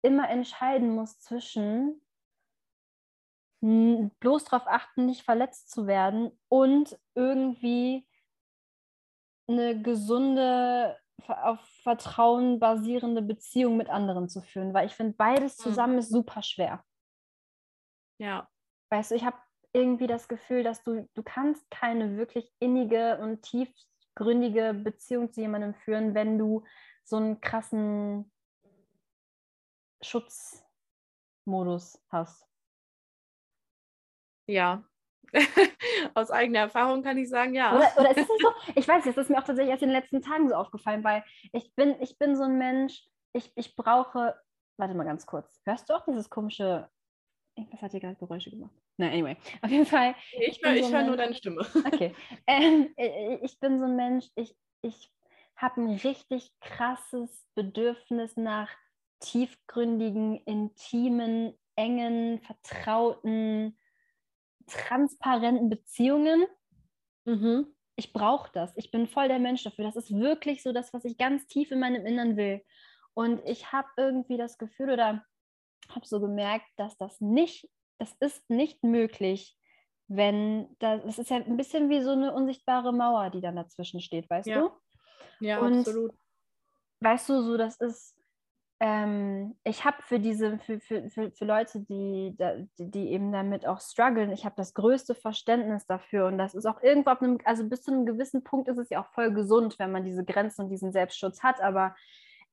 immer 0.01 0.29
entscheiden 0.29 0.95
muss 0.95 1.19
zwischen 1.19 2.01
bloß 3.61 4.45
darauf 4.45 4.67
achten, 4.67 5.05
nicht 5.05 5.23
verletzt 5.23 5.71
zu 5.71 5.87
werden 5.87 6.37
und 6.49 6.99
irgendwie 7.15 8.05
eine 9.47 9.81
gesunde, 9.81 10.99
auf 11.27 11.59
Vertrauen 11.81 12.59
basierende 12.59 13.21
Beziehung 13.21 13.77
mit 13.77 13.89
anderen 13.89 14.27
zu 14.27 14.41
führen, 14.41 14.73
weil 14.73 14.87
ich 14.87 14.95
finde, 14.95 15.13
beides 15.13 15.57
mhm. 15.59 15.63
zusammen 15.63 15.97
ist 15.97 16.09
super 16.09 16.43
schwer. 16.43 16.83
Ja. 18.19 18.49
Weißt 18.89 19.11
du, 19.11 19.15
ich 19.15 19.23
habe 19.23 19.37
irgendwie 19.71 20.07
das 20.07 20.27
Gefühl, 20.27 20.63
dass 20.63 20.83
du, 20.83 21.07
du 21.13 21.23
kannst 21.23 21.69
keine 21.71 22.17
wirklich 22.17 22.51
innige 22.59 23.17
und 23.19 23.41
tiefgründige 24.13 24.73
Beziehung 24.73 25.31
zu 25.31 25.41
jemandem 25.41 25.73
führen, 25.73 26.13
wenn 26.13 26.37
du 26.37 26.63
so 27.03 27.17
einen 27.17 27.41
krassen 27.41 28.31
Schutzmodus 30.01 32.01
hast. 32.09 32.47
Ja. 34.47 34.83
Aus 36.13 36.31
eigener 36.31 36.59
Erfahrung 36.59 37.01
kann 37.01 37.17
ich 37.17 37.29
sagen, 37.29 37.55
ja. 37.55 37.75
Oder, 37.75 37.91
oder 37.97 38.11
ist 38.11 38.17
es 38.17 38.27
so? 38.27 38.53
Ich 38.75 38.87
weiß, 38.87 39.03
das 39.05 39.17
ist 39.17 39.29
mir 39.29 39.37
auch 39.37 39.43
tatsächlich 39.43 39.71
erst 39.71 39.83
in 39.83 39.89
den 39.89 39.99
letzten 39.99 40.21
Tagen 40.21 40.49
so 40.49 40.55
aufgefallen, 40.55 41.03
weil 41.03 41.23
ich 41.51 41.73
bin, 41.75 41.99
ich 42.01 42.17
bin 42.19 42.35
so 42.35 42.43
ein 42.43 42.57
Mensch, 42.57 43.07
ich, 43.33 43.51
ich 43.55 43.75
brauche, 43.75 44.39
warte 44.77 44.93
mal 44.93 45.05
ganz 45.05 45.25
kurz, 45.25 45.61
hörst 45.65 45.89
du 45.89 45.95
auch 45.95 46.05
dieses 46.05 46.29
komische, 46.29 46.89
was 47.55 47.81
hat 47.81 47.91
hier 47.91 48.01
gerade 48.01 48.17
Geräusche 48.17 48.51
gemacht? 48.51 48.82
Na, 48.97 49.07
anyway, 49.07 49.35
auf 49.61 49.71
jeden 49.71 49.85
Fall. 49.85 50.15
Ich, 50.33 50.61
ich 50.61 50.63
höre 50.63 50.83
so 50.83 50.91
hör 50.91 51.03
nur 51.03 51.17
deine 51.17 51.33
Stimme. 51.33 51.65
Okay. 51.87 52.13
Ähm, 52.47 52.93
ich 53.41 53.59
bin 53.59 53.79
so 53.79 53.85
ein 53.85 53.95
Mensch, 53.95 54.27
ich, 54.35 54.55
ich 54.81 55.11
habe 55.55 55.81
ein 55.81 55.95
richtig 55.97 56.51
krasses 56.61 57.45
Bedürfnis 57.55 58.35
nach 58.37 58.69
tiefgründigen, 59.19 60.37
intimen, 60.45 61.57
engen, 61.75 62.41
vertrauten, 62.41 63.77
transparenten 64.67 65.69
Beziehungen. 65.69 66.45
Mhm. 67.25 67.73
Ich 67.95 68.11
brauche 68.11 68.51
das. 68.53 68.73
Ich 68.75 68.91
bin 68.91 69.07
voll 69.07 69.27
der 69.27 69.39
Mensch 69.39 69.63
dafür. 69.63 69.85
Das 69.85 69.95
ist 69.95 70.11
wirklich 70.11 70.63
so 70.63 70.73
das, 70.73 70.93
was 70.93 71.05
ich 71.05 71.17
ganz 71.17 71.45
tief 71.47 71.71
in 71.71 71.79
meinem 71.79 72.05
Innern 72.05 72.35
will. 72.37 72.63
Und 73.13 73.41
ich 73.45 73.71
habe 73.71 73.87
irgendwie 73.97 74.37
das 74.37 74.57
Gefühl 74.57 74.89
oder 74.89 75.23
habe 75.89 76.07
so 76.07 76.19
gemerkt, 76.19 76.67
dass 76.77 76.97
das 76.97 77.21
nicht, 77.21 77.69
das 77.97 78.13
ist 78.19 78.49
nicht 78.49 78.83
möglich, 78.83 79.57
wenn 80.07 80.75
das, 80.79 81.03
das 81.03 81.19
ist 81.19 81.29
ja 81.29 81.37
ein 81.37 81.57
bisschen 81.57 81.89
wie 81.89 82.01
so 82.01 82.11
eine 82.11 82.33
unsichtbare 82.33 82.93
Mauer, 82.93 83.29
die 83.29 83.41
dann 83.41 83.55
dazwischen 83.55 84.01
steht, 84.01 84.29
weißt 84.29 84.47
ja. 84.47 84.61
du? 84.61 84.71
Ja, 85.39 85.59
Und, 85.59 85.79
absolut. 85.79 86.13
Weißt 86.99 87.29
du, 87.29 87.41
so 87.41 87.57
das 87.57 87.77
ist, 87.77 88.15
ähm, 88.79 89.57
ich 89.63 89.85
habe 89.85 90.01
für 90.01 90.19
diese, 90.19 90.59
für, 90.59 90.79
für, 90.79 91.09
für, 91.09 91.31
für 91.31 91.45
Leute, 91.45 91.81
die, 91.81 92.35
die, 92.77 92.91
die 92.91 93.11
eben 93.11 93.31
damit 93.31 93.65
auch 93.65 93.81
strugglen, 93.81 94.31
ich 94.31 94.45
habe 94.45 94.55
das 94.57 94.73
größte 94.73 95.15
Verständnis 95.15 95.85
dafür 95.85 96.27
und 96.27 96.37
das 96.37 96.53
ist 96.53 96.65
auch 96.65 96.81
irgendwo 96.81 97.11
ab 97.11 97.21
einem, 97.21 97.39
also 97.45 97.67
bis 97.67 97.81
zu 97.81 97.91
einem 97.91 98.05
gewissen 98.05 98.43
Punkt 98.43 98.67
ist 98.67 98.77
es 98.77 98.89
ja 98.89 99.01
auch 99.01 99.07
voll 99.13 99.33
gesund, 99.33 99.79
wenn 99.79 99.91
man 99.91 100.03
diese 100.03 100.23
Grenzen 100.23 100.63
und 100.63 100.69
diesen 100.69 100.91
Selbstschutz 100.91 101.43
hat, 101.43 101.61
aber 101.61 101.95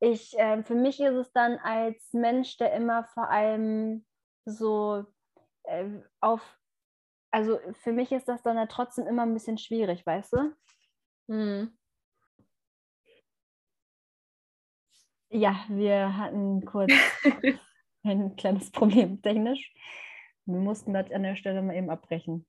ich, 0.01 0.37
äh, 0.39 0.63
für 0.63 0.75
mich 0.75 1.01
ist 1.01 1.15
es 1.15 1.33
dann 1.33 1.59
als 1.59 2.13
Mensch, 2.13 2.57
der 2.57 2.73
immer 2.73 3.05
vor 3.05 3.31
allem 3.31 4.05
so 4.45 5.05
äh, 5.65 5.87
auf, 6.21 6.41
also 7.31 7.61
für 7.83 7.93
mich 7.93 8.13
ist 8.13 8.29
das 8.29 8.43
dann 8.43 8.57
ja 8.57 8.67
trotzdem 8.67 9.07
immer 9.07 9.23
ein 9.23 9.35
bisschen 9.35 9.59
schwierig, 9.59 10.05
weißt 10.05 10.33
du? 10.33 10.55
Mhm. 11.29 11.77
Ja, 15.33 15.65
wir 15.69 16.17
hatten 16.17 16.65
kurz 16.65 16.93
ein 18.03 18.35
kleines 18.37 18.73
Problem 18.73 19.23
technisch. 19.23 19.73
Wir 20.45 20.59
mussten 20.59 20.93
das 20.93 21.11
an 21.13 21.23
der 21.23 21.37
Stelle 21.37 21.63
mal 21.63 21.77
eben 21.77 21.91
abbrechen. 21.91 22.47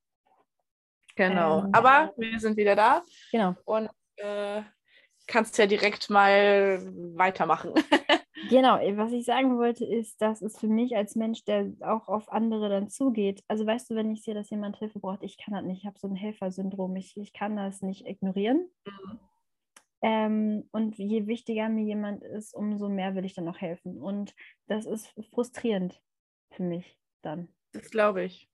Genau, 1.16 1.66
ähm, 1.66 1.70
aber 1.74 2.14
wir 2.18 2.40
sind 2.40 2.58
wieder 2.58 2.76
da. 2.76 3.04
Genau. 3.32 3.56
Und 3.66 3.90
äh, 4.16 4.64
kannst 5.28 5.58
ja 5.58 5.68
direkt 5.68 6.10
mal 6.10 6.82
weitermachen. 7.16 7.74
genau, 8.50 8.76
was 8.98 9.12
ich 9.12 9.26
sagen 9.26 9.58
wollte, 9.58 9.86
ist, 9.86 10.22
dass 10.22 10.42
es 10.42 10.60
für 10.60 10.68
mich 10.68 10.96
als 10.96 11.16
Mensch, 11.16 11.44
der 11.46 11.72
auch 11.82 12.08
auf 12.08 12.32
andere 12.32 12.70
dann 12.70 12.90
zugeht, 12.90 13.44
also 13.48 13.66
weißt 13.66 13.90
du, 13.90 13.96
wenn 13.96 14.12
ich 14.12 14.24
sehe, 14.24 14.34
dass 14.34 14.50
jemand 14.50 14.78
Hilfe 14.78 15.00
braucht, 15.00 15.24
ich 15.24 15.38
kann 15.38 15.54
das 15.54 15.64
nicht, 15.64 15.80
ich 15.80 15.86
habe 15.86 16.00
so 16.00 16.08
ein 16.08 16.16
Helfersyndrom, 16.16 16.96
ich, 16.96 17.16
ich 17.18 17.34
kann 17.34 17.56
das 17.56 17.82
nicht 17.82 18.06
ignorieren. 18.06 18.70
Mhm. 18.86 19.20
Ähm, 20.04 20.68
und 20.72 20.98
je 20.98 21.28
wichtiger 21.28 21.70
mir 21.70 21.84
jemand 21.84 22.24
ist, 22.24 22.56
umso 22.56 22.90
mehr 22.90 23.14
will 23.16 23.26
ich 23.26 23.36
dann 23.36 23.48
auch 23.48 23.60
helfen. 23.60 24.02
Und 24.02 24.36
das 24.68 24.86
ist 24.86 25.14
frustrierend 25.30 26.02
für 26.50 26.64
mich 26.64 26.98
dann. 27.22 27.50
Das 27.72 27.92
glaube 27.92 28.24
ich. 28.24 28.50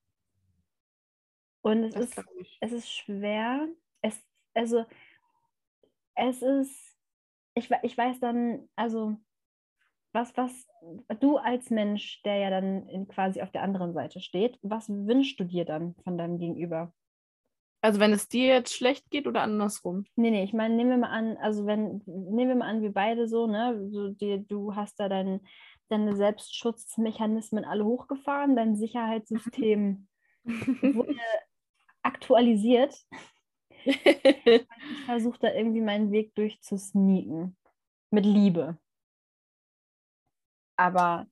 Und 1.61 1.83
es 1.83 1.95
ist, 1.95 2.21
es 2.59 2.71
ist 2.71 2.91
schwer. 2.91 3.67
Es, 4.01 4.21
also, 4.53 4.85
es 6.15 6.41
ist, 6.41 6.97
ich, 7.55 7.69
ich 7.83 7.97
weiß 7.97 8.19
dann, 8.19 8.67
also, 8.75 9.17
was, 10.17 10.35
was 10.35 11.19
du 11.19 11.37
als 11.37 11.69
Mensch, 11.69 12.21
der 12.23 12.37
ja 12.37 12.49
dann 12.49 12.87
in, 12.87 13.07
quasi 13.07 13.41
auf 13.41 13.51
der 13.51 13.61
anderen 13.61 13.93
Seite 13.93 14.19
steht, 14.19 14.57
was 14.61 14.89
wünschst 14.89 15.39
du 15.39 15.43
dir 15.43 15.65
dann 15.65 15.95
von 16.03 16.17
deinem 16.17 16.39
Gegenüber? 16.39 16.91
Also 17.81 17.99
wenn 17.99 18.11
es 18.11 18.27
dir 18.27 18.47
jetzt 18.47 18.73
schlecht 18.73 19.09
geht 19.11 19.27
oder 19.27 19.43
andersrum? 19.43 20.05
Nee, 20.15 20.31
nee, 20.31 20.43
ich 20.43 20.53
meine, 20.53 20.75
nehmen 20.75 20.89
wir 20.89 20.97
mal 20.97 21.11
an, 21.11 21.37
also 21.37 21.65
wenn, 21.65 22.01
nehmen 22.05 22.49
wir 22.49 22.55
mal 22.55 22.69
an, 22.69 22.81
wir 22.81 22.91
beide 22.91 23.27
so, 23.27 23.47
ne, 23.47 23.87
so 23.91 24.09
die, 24.09 24.45
du 24.47 24.75
hast 24.75 24.99
da 24.99 25.07
dein, 25.07 25.41
deine 25.89 26.15
Selbstschutzmechanismen 26.15 27.65
alle 27.65 27.85
hochgefahren, 27.85 28.55
dein 28.55 28.75
Sicherheitssystem 28.75 30.07
wurde 30.45 31.15
aktualisiert. 32.01 32.95
ich 33.85 34.65
versuche 35.05 35.39
da 35.39 35.53
irgendwie 35.53 35.81
meinen 35.81 36.11
Weg 36.11 36.33
durchzusneaken. 36.35 37.55
Mit 38.09 38.25
Liebe. 38.25 38.77
Aber 40.77 41.27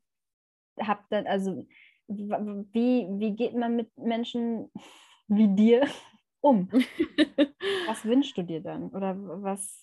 hab 0.80 1.08
dann, 1.10 1.28
also, 1.28 1.66
wie, 2.08 3.08
wie 3.10 3.36
geht 3.36 3.56
man 3.56 3.76
mit 3.76 3.96
Menschen 3.98 4.72
wie 5.28 5.48
dir 5.56 5.88
um? 6.42 6.70
was 7.88 8.06
wünschst 8.06 8.38
du 8.38 8.44
dir 8.44 8.62
dann? 8.62 8.90
Oder 8.90 9.16
was? 9.18 9.82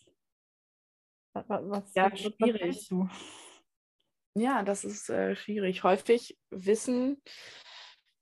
was 1.34 1.94
ja, 1.94 2.14
schwierig. 2.14 2.88
Was 2.90 3.08
ja, 4.34 4.62
das 4.62 4.84
ist 4.84 5.08
äh, 5.10 5.34
schwierig. 5.36 5.82
Häufig 5.82 6.38
wissen 6.50 7.22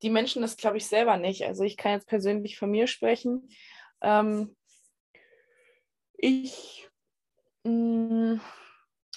die 0.03 0.11
Menschen 0.11 0.43
das, 0.43 0.57
glaube 0.57 0.79
ich, 0.79 0.87
selber 0.87 1.17
nicht. 1.17 1.45
Also 1.45 1.65
ich 1.65 1.77
kann 1.77 1.93
jetzt 1.93 2.09
persönlich 2.09 2.59
von 2.59 2.71
mir 2.71 2.87
sprechen. 2.87 3.49
Ähm, 4.01 4.57
ich, 6.17 6.89
mh, 7.65 8.35
mm, 8.35 8.41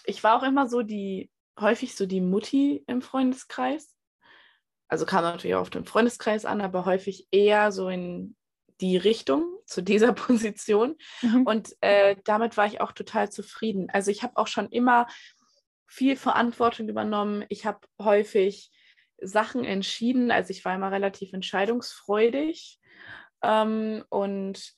ich 0.06 0.24
war 0.24 0.38
auch 0.38 0.44
immer 0.44 0.68
so 0.68 0.82
die, 0.82 1.32
häufig 1.60 1.96
so 1.96 2.06
die 2.06 2.22
Mutti 2.22 2.84
im 2.88 3.02
Freundeskreis. 3.02 3.96
Also 4.88 5.06
kam 5.06 5.24
natürlich 5.24 5.56
auch 5.56 5.62
auf 5.62 5.70
den 5.70 5.86
Freundeskreis 5.86 6.46
an, 6.46 6.62
aber 6.62 6.86
häufig 6.86 7.28
eher 7.32 7.72
so 7.72 7.90
in 7.90 8.36
die 8.82 8.98
Richtung 8.98 9.46
zu 9.66 9.82
dieser 9.82 10.14
Position. 10.14 10.96
Mhm. 11.22 11.44
Und 11.44 11.76
äh, 11.82 12.16
damit 12.24 12.58
war 12.58 12.66
ich 12.66 12.82
auch 12.82 12.92
total 12.92 13.32
zufrieden. 13.32 13.90
Also 13.92 14.12
ich 14.12 14.24
habe 14.24 14.38
auch 14.38 14.48
schon 14.48 14.70
immer 14.70 15.08
viel 15.88 16.16
Verantwortung 16.16 16.90
übernommen. 16.90 17.46
Ich 17.50 17.66
habe 17.66 17.80
häufig 18.00 18.72
Sachen 19.22 19.64
entschieden. 19.64 20.32
Also 20.32 20.52
ich 20.52 20.66
war 20.66 20.76
immer 20.76 20.92
relativ 20.92 21.34
entscheidungsfreudig 21.34 22.80
ähm, 23.42 24.04
und 24.10 24.74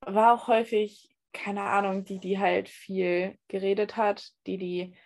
war 0.00 0.34
auch 0.34 0.48
häufig, 0.48 1.14
keine 1.32 1.62
Ahnung, 1.62 2.04
die, 2.04 2.20
die 2.20 2.38
halt 2.38 2.68
viel 2.68 3.38
geredet 3.48 3.96
hat, 3.96 4.30
die, 4.46 4.56
die, 4.56 4.96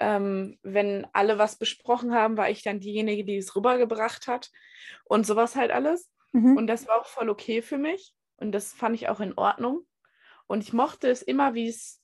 ähm, 0.00 0.58
wenn 0.62 1.06
alle 1.12 1.38
was 1.38 1.56
besprochen 1.56 2.14
haben, 2.14 2.36
war 2.36 2.50
ich 2.50 2.62
dann 2.62 2.80
diejenige, 2.80 3.24
die 3.24 3.36
es 3.36 3.54
rübergebracht 3.54 4.26
hat 4.26 4.50
und 5.04 5.26
sowas 5.26 5.56
halt 5.56 5.70
alles. 5.70 6.10
Mhm. 6.32 6.56
Und 6.56 6.66
das 6.66 6.86
war 6.86 7.00
auch 7.00 7.06
voll 7.06 7.28
okay 7.28 7.62
für 7.62 7.78
mich. 7.78 8.14
Und 8.36 8.52
das 8.52 8.72
fand 8.72 8.94
ich 8.94 9.08
auch 9.08 9.20
in 9.20 9.36
Ordnung. 9.36 9.86
Und 10.46 10.62
ich 10.62 10.72
mochte 10.72 11.08
es 11.08 11.22
immer, 11.22 11.54
wie 11.54 11.68
es 11.68 12.00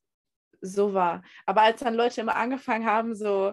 so 0.61 0.95
war. 0.95 1.22
Aber 1.47 1.62
als 1.62 1.80
dann 1.80 1.95
Leute 1.95 2.20
immer 2.20 2.36
angefangen 2.36 2.86
haben, 2.86 3.14
so 3.14 3.53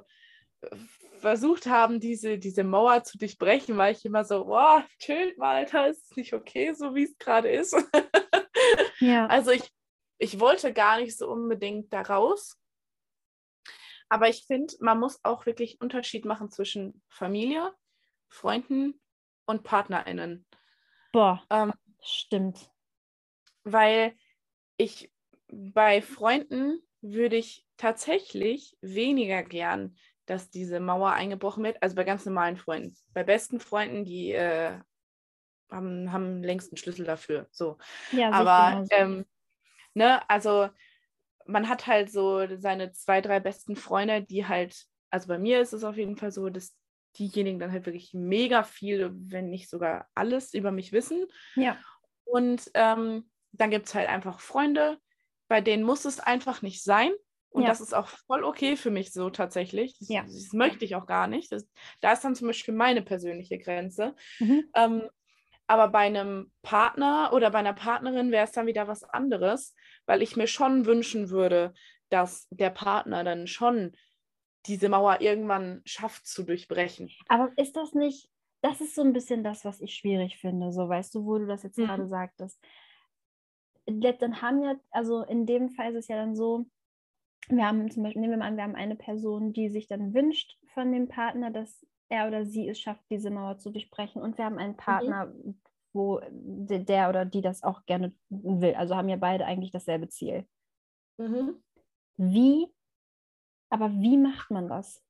äh, 0.61 0.75
versucht 1.19 1.67
haben, 1.67 1.99
diese, 1.99 2.37
diese 2.37 2.63
Mauer 2.63 3.03
zu 3.03 3.17
durchbrechen, 3.17 3.77
war 3.77 3.91
ich 3.91 4.03
immer 4.05 4.25
so, 4.25 4.45
boah, 4.45 4.83
chillt 4.99 5.37
mal, 5.37 5.57
Alter, 5.57 5.87
ist 5.87 6.09
es 6.09 6.17
nicht 6.17 6.33
okay, 6.33 6.73
so 6.73 6.95
wie 6.95 7.03
es 7.03 7.17
gerade 7.17 7.49
ist. 7.49 7.75
ja. 8.99 9.27
Also 9.27 9.51
ich, 9.51 9.71
ich 10.17 10.39
wollte 10.39 10.73
gar 10.73 10.99
nicht 10.99 11.17
so 11.17 11.29
unbedingt 11.29 11.93
da 11.93 12.01
raus. 12.01 12.57
Aber 14.11 14.27
ich 14.29 14.45
finde, 14.45 14.73
man 14.79 14.99
muss 14.99 15.19
auch 15.23 15.45
wirklich 15.45 15.73
einen 15.73 15.89
Unterschied 15.89 16.25
machen 16.25 16.49
zwischen 16.49 17.01
Familie, 17.07 17.73
Freunden 18.27 18.99
und 19.45 19.63
PartnerInnen. 19.63 20.45
Boah, 21.11 21.43
ähm, 21.49 21.73
stimmt. 22.01 22.69
Weil 23.63 24.15
ich 24.77 25.11
bei 25.47 26.01
Freunden 26.01 26.81
würde 27.01 27.37
ich 27.37 27.65
tatsächlich 27.77 28.77
weniger 28.81 29.43
gern 29.43 29.95
dass 30.31 30.49
diese 30.49 30.79
Mauer 30.79 31.11
eingebrochen 31.11 31.63
wird. 31.63 31.81
Also 31.83 31.95
bei 31.95 32.05
ganz 32.05 32.25
normalen 32.25 32.55
Freunden. 32.55 32.95
Bei 33.13 33.23
besten 33.23 33.59
Freunden, 33.59 34.05
die 34.05 34.31
äh, 34.31 34.79
haben, 35.69 36.11
haben 36.11 36.41
längst 36.41 36.71
einen 36.71 36.77
Schlüssel 36.77 37.05
dafür. 37.05 37.47
So. 37.51 37.77
Ja, 38.13 38.31
Aber 38.31 38.85
ähm, 38.91 39.25
ne, 39.93 40.27
also 40.29 40.69
man 41.45 41.69
hat 41.69 41.87
halt 41.87 42.11
so 42.11 42.45
seine 42.57 42.91
zwei, 42.91 43.21
drei 43.21 43.39
besten 43.39 43.75
Freunde, 43.75 44.23
die 44.23 44.47
halt, 44.47 44.85
also 45.09 45.27
bei 45.27 45.37
mir 45.37 45.61
ist 45.61 45.73
es 45.73 45.83
auf 45.83 45.97
jeden 45.97 46.17
Fall 46.17 46.31
so, 46.31 46.49
dass 46.49 46.75
diejenigen 47.17 47.59
dann 47.59 47.71
halt 47.71 47.85
wirklich 47.85 48.13
mega 48.13 48.63
viel, 48.63 49.11
wenn 49.13 49.49
nicht 49.49 49.69
sogar 49.69 50.07
alles 50.15 50.53
über 50.53 50.71
mich 50.71 50.91
wissen. 50.91 51.25
Ja. 51.55 51.77
Und 52.23 52.69
ähm, 52.73 53.29
dann 53.51 53.71
gibt 53.71 53.87
es 53.87 53.95
halt 53.95 54.07
einfach 54.07 54.39
Freunde, 54.39 54.97
bei 55.47 55.61
denen 55.61 55.83
muss 55.83 56.05
es 56.05 56.19
einfach 56.19 56.61
nicht 56.61 56.83
sein. 56.83 57.11
Und 57.49 57.63
ja. 57.63 57.67
das 57.67 57.81
ist 57.81 57.93
auch 57.93 58.07
voll 58.07 58.45
okay 58.45 58.77
für 58.77 58.91
mich 58.91 59.11
so 59.11 59.29
tatsächlich. 59.29 59.97
Das, 59.99 60.07
ja. 60.07 60.23
das 60.23 60.53
möchte 60.53 60.85
ich 60.85 60.95
auch 60.95 61.05
gar 61.05 61.27
nicht. 61.27 61.51
Das, 61.51 61.67
da 61.99 62.13
ist 62.13 62.23
dann 62.23 62.35
zum 62.35 62.47
Beispiel 62.47 62.73
meine 62.73 63.01
persönliche 63.01 63.57
Grenze. 63.59 64.15
Mhm. 64.39 64.63
Ähm, 64.73 65.09
aber 65.71 65.87
bei 65.87 65.99
einem 65.99 66.51
Partner 66.63 67.31
oder 67.31 67.49
bei 67.49 67.59
einer 67.59 67.71
Partnerin 67.71 68.29
wäre 68.29 68.43
es 68.43 68.51
dann 68.51 68.67
wieder 68.67 68.89
was 68.89 69.05
anderes, 69.05 69.73
weil 70.05 70.21
ich 70.21 70.35
mir 70.35 70.47
schon 70.47 70.85
wünschen 70.85 71.29
würde, 71.29 71.73
dass 72.09 72.49
der 72.49 72.71
Partner 72.71 73.23
dann 73.23 73.47
schon 73.47 73.93
diese 74.65 74.89
Mauer 74.89 75.21
irgendwann 75.21 75.81
schafft 75.85 76.27
zu 76.27 76.43
durchbrechen. 76.43 77.09
Aber 77.29 77.53
ist 77.55 77.77
das 77.77 77.93
nicht, 77.93 78.29
das 78.61 78.81
ist 78.81 78.95
so 78.95 79.01
ein 79.01 79.13
bisschen 79.13 79.45
das, 79.45 79.63
was 79.63 79.79
ich 79.79 79.95
schwierig 79.95 80.39
finde, 80.39 80.73
so 80.73 80.89
weißt 80.89 81.15
du, 81.15 81.23
wo 81.23 81.37
du 81.37 81.45
das 81.47 81.63
jetzt 81.63 81.77
mhm. 81.77 81.85
gerade 81.85 82.05
sagtest. 82.05 82.61
Dann 83.85 84.41
haben 84.41 84.61
ja, 84.61 84.75
also 84.89 85.23
in 85.23 85.45
dem 85.45 85.69
Fall 85.69 85.91
ist 85.91 85.99
es 85.99 86.07
ja 86.09 86.17
dann 86.17 86.35
so, 86.35 86.65
wir 87.47 87.65
haben 87.65 87.89
zum 87.89 88.03
Beispiel, 88.03 88.19
nehmen 88.19 88.33
wir 88.33 88.39
mal 88.39 88.47
an, 88.47 88.57
wir 88.57 88.63
haben 88.63 88.75
eine 88.75 88.97
Person, 88.97 89.53
die 89.53 89.69
sich 89.69 89.87
dann 89.87 90.13
wünscht 90.13 90.57
von 90.73 90.91
dem 90.91 91.07
Partner, 91.07 91.49
dass 91.49 91.87
er 92.11 92.27
oder 92.27 92.45
sie 92.45 92.67
es 92.67 92.79
schafft, 92.79 93.03
diese 93.09 93.31
Mauer 93.31 93.57
zu 93.57 93.71
durchbrechen. 93.71 94.21
Und 94.21 94.37
wir 94.37 94.45
haben 94.45 94.57
einen 94.57 94.73
mhm. 94.73 94.77
Partner, 94.77 95.25
mhm. 95.27 95.59
wo 95.93 96.21
der 96.29 97.09
oder 97.09 97.25
die 97.25 97.41
das 97.41 97.63
auch 97.63 97.85
gerne 97.85 98.13
will. 98.29 98.75
Also 98.75 98.95
haben 98.95 99.09
ja 99.09 99.15
beide 99.15 99.45
eigentlich 99.45 99.71
dasselbe 99.71 100.09
Ziel. 100.09 100.45
Mhm. 101.17 101.63
Wie, 102.17 102.67
aber 103.69 103.91
wie 103.91 104.17
macht 104.17 104.51
man 104.51 104.67
das? 104.67 105.03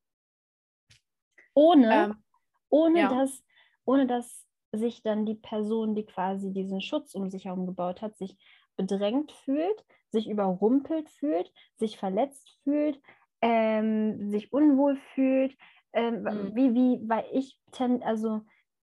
Ohne, 1.54 1.94
ähm, 1.94 2.24
ohne, 2.70 3.00
ja. 3.00 3.10
dass, 3.10 3.44
ohne 3.84 4.08
dass 4.08 4.48
sich 4.72 5.04
dann 5.04 5.26
die 5.26 5.36
Person, 5.36 5.96
die 5.96 6.06
quasi 6.06 6.54
diesen 6.54 6.82
Schutz 6.82 7.16
um 7.16 7.30
sich 7.30 7.46
herum 7.46 7.66
gebaut 7.66 8.02
hat, 8.02 8.16
sich 8.16 8.38
bedrängt 8.78 9.32
fühlt, 9.32 9.84
sich 10.12 10.30
überrumpelt 10.30 11.10
fühlt, 11.10 11.52
sich 11.78 11.98
verletzt 11.98 12.58
fühlt, 12.64 13.02
ähm, 13.42 14.30
sich 14.30 14.54
unwohl 14.54 14.98
fühlt. 15.14 15.58
Mhm. 15.94 16.56
Wie, 16.56 16.74
wie, 16.74 17.10
weil 17.10 17.26
ich, 17.32 17.60
ten, 17.72 18.02
also 18.04 18.42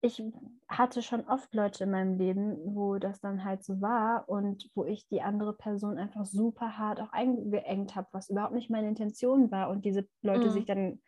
ich 0.00 0.22
hatte 0.68 1.02
schon 1.02 1.26
oft 1.26 1.52
Leute 1.54 1.84
in 1.84 1.90
meinem 1.90 2.18
Leben, 2.18 2.56
wo 2.74 2.98
das 2.98 3.20
dann 3.20 3.44
halt 3.44 3.64
so 3.64 3.80
war 3.80 4.28
und 4.28 4.70
wo 4.74 4.84
ich 4.84 5.08
die 5.08 5.22
andere 5.22 5.56
Person 5.56 5.98
einfach 5.98 6.24
super 6.24 6.78
hart 6.78 7.00
auch 7.00 7.12
eingeengt 7.12 7.96
habe, 7.96 8.08
was 8.12 8.30
überhaupt 8.30 8.54
nicht 8.54 8.70
meine 8.70 8.88
Intention 8.88 9.50
war 9.50 9.70
und 9.70 9.84
diese 9.84 10.08
Leute 10.22 10.48
mhm. 10.48 10.52
sich 10.52 10.66
dann 10.66 11.02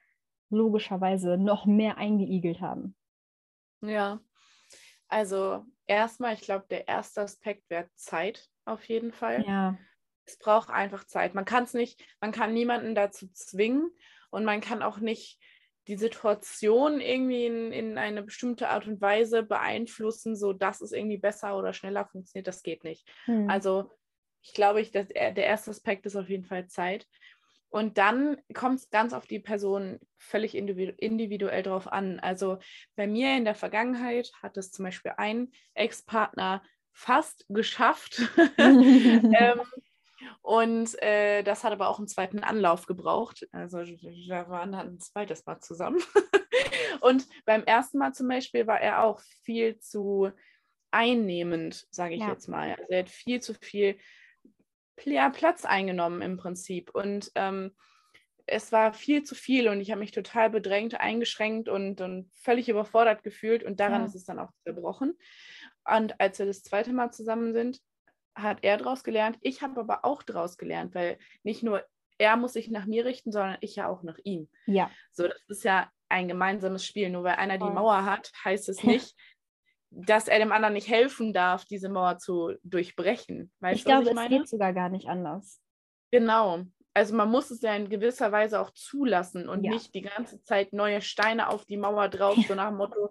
logischerweise 0.51 1.37
noch 1.37 1.67
mehr 1.67 1.99
eingeigelt 1.99 2.61
haben. 2.61 2.97
Ja, 3.83 4.21
also 5.09 5.65
erstmal, 5.87 6.35
ich 6.35 6.41
glaube, 6.41 6.67
der 6.71 6.89
erste 6.89 7.23
Aspekt 7.23 7.71
wäre 7.71 7.89
Zeit 7.95 8.49
auf 8.65 8.85
jeden 8.89 9.13
Fall. 9.13 9.45
Ja. 9.47 9.79
Es 10.25 10.39
braucht 10.39 10.71
einfach 10.71 11.05
Zeit. 11.05 11.35
Man 11.35 11.45
kann 11.45 11.65
es 11.65 11.75
nicht, 11.75 12.05
man 12.21 12.33
kann 12.33 12.53
niemanden 12.53 12.95
dazu 12.95 13.29
zwingen 13.33 13.91
und 14.31 14.45
man 14.45 14.61
kann 14.61 14.83
auch 14.83 14.99
nicht 14.99 15.41
die 15.91 15.97
Situation 15.97 17.01
irgendwie 17.01 17.47
in, 17.47 17.73
in 17.73 17.99
eine 17.99 18.23
bestimmte 18.23 18.69
Art 18.69 18.87
und 18.87 19.01
Weise 19.01 19.43
beeinflussen, 19.43 20.37
sodass 20.37 20.81
es 20.81 20.93
irgendwie 20.93 21.19
besser 21.19 21.59
oder 21.59 21.73
schneller 21.73 22.07
funktioniert. 22.07 22.47
Das 22.47 22.63
geht 22.63 22.85
nicht. 22.85 23.09
Hm. 23.25 23.51
Also 23.51 23.91
ich 24.41 24.55
glaube, 24.55 24.81
ich, 24.81 24.93
dass 24.93 25.09
der 25.09 25.37
erste 25.37 25.73
Aspekt 25.73 26.07
ist 26.07 26.15
auf 26.15 26.29
jeden 26.29 26.45
Fall 26.45 26.69
Zeit. 26.69 27.09
Und 27.71 27.99
dann 27.99 28.37
kommt 28.55 28.79
es 28.79 28.91
ganz 28.91 29.13
auf 29.13 29.27
die 29.27 29.41
Person 29.41 29.99
völlig 30.17 30.55
individuell 30.55 31.63
drauf 31.65 31.91
an. 31.91 32.21
Also 32.21 32.59
bei 32.95 33.09
mir 33.09 33.37
in 33.37 33.45
der 33.45 33.57
Vergangenheit 33.57 34.31
hat 34.41 34.57
es 34.57 34.71
zum 34.71 34.85
Beispiel 34.85 35.15
ein 35.17 35.51
Ex-Partner 35.75 36.63
fast 36.93 37.47
geschafft. 37.49 38.23
ähm, 38.59 39.61
und 40.43 41.01
äh, 41.03 41.43
das 41.43 41.65
hat 41.65 41.73
aber 41.73 41.89
auch 41.89 41.99
einen 41.99 42.09
zweiten 42.09 42.41
Anlauf 42.41 42.87
gebraucht. 42.87 43.47
Also 43.53 43.79
wir 43.79 44.49
waren 44.49 44.73
dann 44.73 44.95
ein 44.95 45.01
zweites 45.01 45.45
Mal 45.45 45.61
zusammen. 45.61 46.01
und 47.01 47.27
beim 47.45 47.65
ersten 47.65 47.99
Mal 47.99 48.13
zum 48.13 48.29
Beispiel 48.29 48.67
war 48.67 48.81
er 48.81 49.05
auch 49.05 49.21
viel 49.45 49.79
zu 49.79 50.31
einnehmend, 50.91 51.87
sage 51.91 52.15
ich 52.15 52.21
ja. 52.21 52.31
jetzt 52.31 52.49
mal. 52.49 52.71
Also 52.71 52.85
er 52.89 53.01
hat 53.01 53.11
viel 53.11 53.41
zu 53.41 53.55
viel 53.55 53.99
Platz 54.97 55.65
eingenommen 55.65 56.23
im 56.23 56.37
Prinzip. 56.37 56.91
Und 56.95 57.31
ähm, 57.35 57.73
es 58.47 58.73
war 58.73 58.93
viel 58.93 59.23
zu 59.23 59.35
viel 59.35 59.69
und 59.69 59.81
ich 59.81 59.91
habe 59.91 60.01
mich 60.01 60.11
total 60.11 60.51
bedrängt, 60.51 60.99
eingeschränkt 60.99 61.69
und, 61.69 62.01
und 62.01 62.31
völlig 62.35 62.69
überfordert 62.69 63.23
gefühlt 63.23 63.63
und 63.63 63.79
daran 63.79 64.01
ja. 64.01 64.07
ist 64.07 64.15
es 64.15 64.25
dann 64.25 64.39
auch 64.39 64.51
zerbrochen. 64.65 65.17
Und 65.85 66.21
als 66.21 66.39
wir 66.39 66.47
das 66.47 66.63
zweite 66.63 66.93
Mal 66.93 67.13
zusammen 67.13 67.53
sind, 67.53 67.81
hat 68.35 68.59
er 68.63 68.77
daraus 68.77 69.05
gelernt. 69.05 69.39
Ich 69.41 69.63
habe 69.63 69.81
aber 69.81 70.05
auch 70.05 70.23
daraus 70.23 70.57
gelernt, 70.57 70.95
weil 70.95 71.19
nicht 71.43 71.63
nur 71.63 71.85
er 72.19 72.37
muss 72.37 72.53
sich 72.53 72.71
nach 72.71 72.87
mir 72.87 73.05
richten, 73.07 73.33
sondern 73.33 73.57
ich 73.61 73.77
ja 73.77 73.89
auch 73.89 74.03
nach 74.03 74.19
ihm. 74.25 74.49
Ja. 74.67 74.91
So, 75.11 75.27
das 75.27 75.41
ist 75.49 75.65
ja 75.65 75.91
ein 76.11 76.29
gemeinsames 76.29 76.85
Spiel. 76.85 77.09
Nur 77.09 77.25
weil 77.25 77.37
einer 77.37 77.57
die 77.57 77.65
Mauer 77.65 78.05
hat, 78.05 78.31
heißt 78.45 78.69
es 78.69 78.83
nicht, 78.85 79.17
dass 79.91 80.29
er 80.29 80.39
dem 80.39 80.53
anderen 80.53 80.75
nicht 80.75 80.89
helfen 80.89 81.33
darf, 81.33 81.65
diese 81.65 81.89
Mauer 81.89 82.19
zu 82.19 82.55
durchbrechen. 82.63 83.51
Weißt 83.61 83.79
ich 83.79 83.85
glaube, 83.85 84.11
es 84.11 84.29
geht 84.29 84.49
sogar 84.49 84.73
gar 84.75 84.91
nicht 84.91 85.09
anders. 85.09 85.61
Genau. 86.11 86.65
Also 86.93 87.15
man 87.15 87.31
muss 87.31 87.51
es 87.51 87.63
ja 87.63 87.75
in 87.75 87.89
gewisser 87.89 88.33
Weise 88.33 88.61
auch 88.61 88.71
zulassen 88.73 89.49
und 89.49 89.65
ja. 89.65 89.71
nicht 89.71 89.95
die 89.95 90.03
ganze 90.03 90.43
Zeit 90.43 90.73
neue 90.73 91.01
Steine 91.01 91.49
auf 91.49 91.65
die 91.65 91.77
Mauer 91.77 92.09
drauf, 92.09 92.37
so 92.47 92.55
nach 92.55 92.69
dem 92.69 92.79
Motto, 92.79 93.11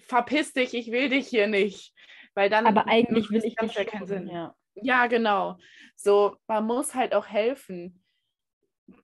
verpiss 0.00 0.52
dich, 0.52 0.74
ich 0.74 0.90
will 0.90 1.08
dich 1.08 1.28
hier 1.28 1.46
nicht. 1.46 1.94
Weil 2.34 2.50
dann 2.50 2.66
Aber 2.66 2.86
eigentlich 2.88 3.30
will 3.30 3.44
ich 3.44 3.54
das 3.54 3.74
ja 3.74 3.84
keinen 3.84 4.06
Sinn. 4.06 4.28
Ja. 4.28 4.54
ja, 4.74 5.06
genau. 5.06 5.58
So, 5.96 6.36
man 6.46 6.66
muss 6.66 6.94
halt 6.94 7.14
auch 7.14 7.26
helfen, 7.26 8.04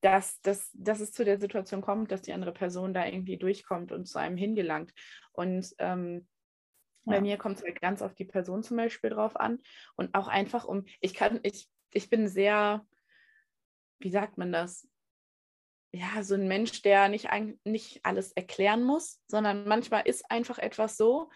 dass, 0.01 0.41
dass, 0.43 0.70
dass 0.74 1.01
es 1.01 1.12
zu 1.12 1.24
der 1.24 1.39
Situation 1.39 1.81
kommt, 1.81 2.11
dass 2.11 2.22
die 2.22 2.33
andere 2.33 2.53
Person 2.53 2.93
da 2.93 3.07
irgendwie 3.07 3.39
durchkommt 3.39 3.93
und 3.93 4.07
zu 4.07 4.18
einem 4.18 4.37
hingelangt. 4.37 4.93
Und 5.33 5.72
ähm, 5.78 6.28
ja. 7.05 7.12
bei 7.12 7.20
mir 7.20 7.39
kommt 7.39 7.59
es 7.59 7.64
halt 7.64 7.81
ganz 7.81 8.03
auf 8.03 8.14
die 8.14 8.26
Person 8.26 8.62
zum 8.62 8.76
Beispiel 8.76 9.11
drauf 9.11 9.37
an. 9.37 9.61
Und 9.97 10.14
auch 10.14 10.28
einfach 10.28 10.64
um, 10.64 10.85
ich 11.01 11.14
kann, 11.14 11.41
ich, 11.43 11.68
ich 11.93 12.11
bin 12.11 12.28
sehr, 12.28 12.85
wie 14.01 14.11
sagt 14.11 14.39
man 14.39 14.53
das? 14.53 14.91
ja, 15.93 16.22
so 16.22 16.35
ein 16.35 16.47
Mensch, 16.47 16.83
der 16.83 17.09
nicht, 17.09 17.28
nicht 17.64 18.05
alles 18.05 18.33
erklären 18.33 18.83
muss, 18.83 19.20
sondern 19.26 19.66
manchmal 19.66 20.07
ist 20.07 20.31
einfach 20.31 20.59
etwas 20.59 20.97
so, 20.97 21.31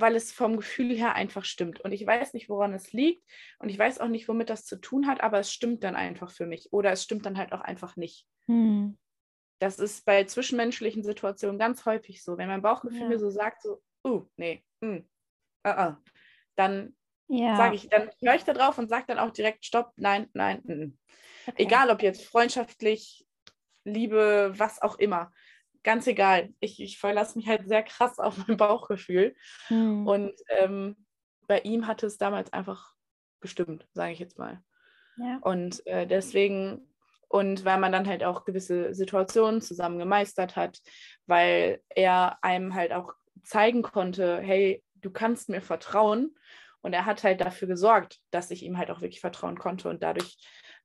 weil 0.00 0.16
es 0.16 0.32
vom 0.32 0.56
Gefühl 0.56 0.94
her 0.96 1.14
einfach 1.14 1.44
stimmt. 1.44 1.80
Und 1.80 1.92
ich 1.92 2.06
weiß 2.06 2.34
nicht, 2.34 2.48
woran 2.48 2.74
es 2.74 2.92
liegt 2.92 3.24
und 3.58 3.68
ich 3.68 3.78
weiß 3.78 4.00
auch 4.00 4.08
nicht, 4.08 4.28
womit 4.28 4.50
das 4.50 4.64
zu 4.64 4.76
tun 4.76 5.06
hat, 5.06 5.20
aber 5.20 5.38
es 5.38 5.52
stimmt 5.52 5.84
dann 5.84 5.96
einfach 5.96 6.30
für 6.30 6.46
mich 6.46 6.72
oder 6.72 6.92
es 6.92 7.02
stimmt 7.02 7.26
dann 7.26 7.38
halt 7.38 7.52
auch 7.52 7.60
einfach 7.60 7.96
nicht. 7.96 8.26
Hm. 8.46 8.98
Das 9.60 9.78
ist 9.78 10.04
bei 10.04 10.24
zwischenmenschlichen 10.24 11.02
Situationen 11.02 11.58
ganz 11.58 11.84
häufig 11.84 12.22
so. 12.22 12.38
Wenn 12.38 12.48
mein 12.48 12.62
Bauchgefühl 12.62 13.00
ja. 13.00 13.08
mir 13.08 13.18
so 13.18 13.30
sagt, 13.30 13.62
so, 13.62 13.82
uh, 14.06 14.24
nee, 14.36 14.64
mm, 14.80 14.98
uh, 15.66 15.70
uh, 15.70 15.94
dann 16.54 16.96
ja. 17.26 17.56
sage 17.56 17.74
ich, 17.74 17.88
dann 17.88 18.08
höre 18.20 18.36
ich 18.36 18.44
da 18.44 18.52
drauf 18.52 18.78
und 18.78 18.88
sage 18.88 19.06
dann 19.08 19.18
auch 19.18 19.32
direkt, 19.32 19.64
stopp, 19.64 19.92
nein, 19.96 20.28
nein, 20.32 20.62
mm. 20.64 20.98
Okay. 21.48 21.62
Egal 21.62 21.90
ob 21.90 22.02
jetzt 22.02 22.24
freundschaftlich, 22.24 23.26
Liebe, 23.84 24.52
was 24.56 24.82
auch 24.82 24.98
immer. 24.98 25.32
Ganz 25.88 26.06
egal. 26.06 26.52
Ich, 26.60 26.82
ich 26.82 26.98
verlasse 26.98 27.38
mich 27.38 27.48
halt 27.48 27.66
sehr 27.66 27.82
krass 27.82 28.18
auf 28.18 28.46
mein 28.46 28.58
Bauchgefühl. 28.58 29.34
Mhm. 29.70 30.06
Und 30.06 30.34
ähm, 30.50 31.06
bei 31.46 31.60
ihm 31.60 31.86
hatte 31.86 32.04
es 32.04 32.18
damals 32.18 32.52
einfach 32.52 32.92
gestimmt, 33.40 33.88
sage 33.94 34.12
ich 34.12 34.18
jetzt 34.18 34.38
mal. 34.38 34.62
Ja. 35.16 35.38
Und 35.40 35.86
äh, 35.86 36.06
deswegen, 36.06 36.86
und 37.28 37.64
weil 37.64 37.80
man 37.80 37.90
dann 37.90 38.06
halt 38.06 38.22
auch 38.22 38.44
gewisse 38.44 38.92
Situationen 38.92 39.62
zusammen 39.62 39.98
gemeistert 39.98 40.56
hat, 40.56 40.78
weil 41.24 41.80
er 41.88 42.36
einem 42.42 42.74
halt 42.74 42.92
auch 42.92 43.14
zeigen 43.42 43.80
konnte, 43.80 44.42
hey, 44.42 44.84
du 44.96 45.10
kannst 45.10 45.48
mir 45.48 45.62
vertrauen. 45.62 46.36
Und 46.82 46.92
er 46.92 47.06
hat 47.06 47.24
halt 47.24 47.40
dafür 47.40 47.66
gesorgt, 47.66 48.18
dass 48.30 48.50
ich 48.50 48.62
ihm 48.62 48.76
halt 48.76 48.90
auch 48.90 49.00
wirklich 49.00 49.22
vertrauen 49.22 49.56
konnte. 49.56 49.88
Und 49.88 50.02
dadurch 50.02 50.36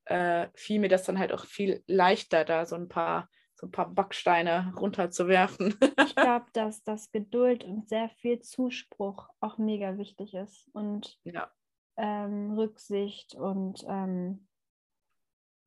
äh, 0.05 0.47
fiel 0.55 0.79
mir 0.79 0.87
das 0.87 1.03
dann 1.03 1.19
halt 1.19 1.33
auch 1.33 1.43
viel 1.43 1.83
leichter, 1.87 2.45
da 2.45 2.65
so 2.65 2.77
ein 2.77 2.87
paar, 2.87 3.27
so 3.63 3.67
ein 3.67 3.71
paar 3.71 3.89
Backsteine 3.89 4.73
runterzuwerfen. 4.77 5.75
ich 6.05 6.15
glaube, 6.15 6.45
dass 6.51 6.83
das 6.83 7.11
Geduld 7.11 7.63
und 7.63 7.87
sehr 7.87 8.09
viel 8.09 8.41
Zuspruch 8.41 9.29
auch 9.39 9.57
mega 9.57 9.97
wichtig 9.97 10.33
ist 10.33 10.69
und 10.73 11.17
ja. 11.23 11.49
ähm, 11.97 12.51
Rücksicht 12.51 13.35
und 13.35 13.85
ähm, 13.87 14.47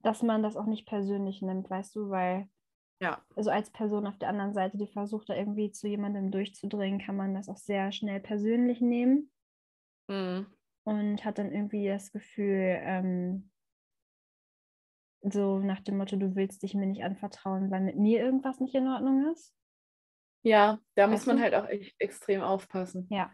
dass 0.02 0.22
man 0.22 0.42
das 0.42 0.56
auch 0.56 0.66
nicht 0.66 0.86
persönlich 0.86 1.40
nimmt, 1.40 1.70
weißt 1.70 1.96
du, 1.96 2.10
weil 2.10 2.48
Ja. 3.00 3.24
Also 3.34 3.50
als 3.50 3.70
Person 3.70 4.06
auf 4.06 4.18
der 4.18 4.28
anderen 4.28 4.52
Seite, 4.52 4.76
die 4.76 4.86
versucht, 4.86 5.30
da 5.30 5.34
irgendwie 5.34 5.72
zu 5.72 5.88
jemandem 5.88 6.30
durchzudringen, 6.30 7.00
kann 7.00 7.16
man 7.16 7.34
das 7.34 7.48
auch 7.48 7.56
sehr 7.56 7.92
schnell 7.92 8.20
persönlich 8.20 8.80
nehmen. 8.82 9.30
Mhm. 10.08 10.46
Und 10.84 11.24
hat 11.24 11.38
dann 11.38 11.50
irgendwie 11.50 11.88
das 11.88 12.12
Gefühl, 12.12 12.78
ähm, 12.80 13.50
so 15.32 15.58
nach 15.58 15.80
dem 15.80 15.96
Motto, 15.98 16.16
du 16.16 16.34
willst 16.36 16.62
dich 16.62 16.74
mir 16.74 16.86
nicht 16.86 17.04
anvertrauen, 17.04 17.70
weil 17.70 17.80
mit 17.80 17.96
mir 17.96 18.20
irgendwas 18.20 18.60
nicht 18.60 18.74
in 18.74 18.88
Ordnung 18.88 19.32
ist. 19.32 19.54
Ja, 20.42 20.78
da 20.94 21.04
weißt 21.04 21.12
muss 21.12 21.26
man 21.26 21.36
du? 21.38 21.42
halt 21.42 21.54
auch 21.54 21.68
echt 21.68 21.94
extrem 21.98 22.42
aufpassen. 22.42 23.08
Ja. 23.10 23.32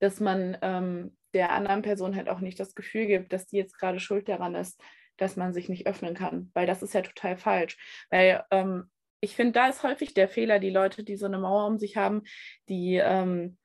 Dass 0.00 0.20
man 0.20 0.58
ähm, 0.60 1.16
der 1.32 1.52
anderen 1.52 1.82
Person 1.82 2.16
halt 2.16 2.28
auch 2.28 2.40
nicht 2.40 2.60
das 2.60 2.74
Gefühl 2.74 3.06
gibt, 3.06 3.32
dass 3.32 3.46
die 3.46 3.56
jetzt 3.56 3.78
gerade 3.78 4.00
schuld 4.00 4.28
daran 4.28 4.54
ist, 4.54 4.80
dass 5.16 5.36
man 5.36 5.52
sich 5.52 5.68
nicht 5.68 5.86
öffnen 5.86 6.14
kann, 6.14 6.50
weil 6.54 6.66
das 6.66 6.82
ist 6.82 6.94
ja 6.94 7.02
total 7.02 7.36
falsch. 7.36 7.78
Weil 8.10 8.44
ähm, 8.50 8.90
ich 9.20 9.36
finde, 9.36 9.52
da 9.52 9.68
ist 9.68 9.82
häufig 9.82 10.12
der 10.12 10.28
Fehler, 10.28 10.58
die 10.58 10.70
Leute, 10.70 11.02
die 11.02 11.16
so 11.16 11.26
eine 11.26 11.38
Mauer 11.38 11.66
um 11.66 11.78
sich 11.78 11.96
haben, 11.96 12.22
die, 12.68 12.96
ähm, 12.96 13.56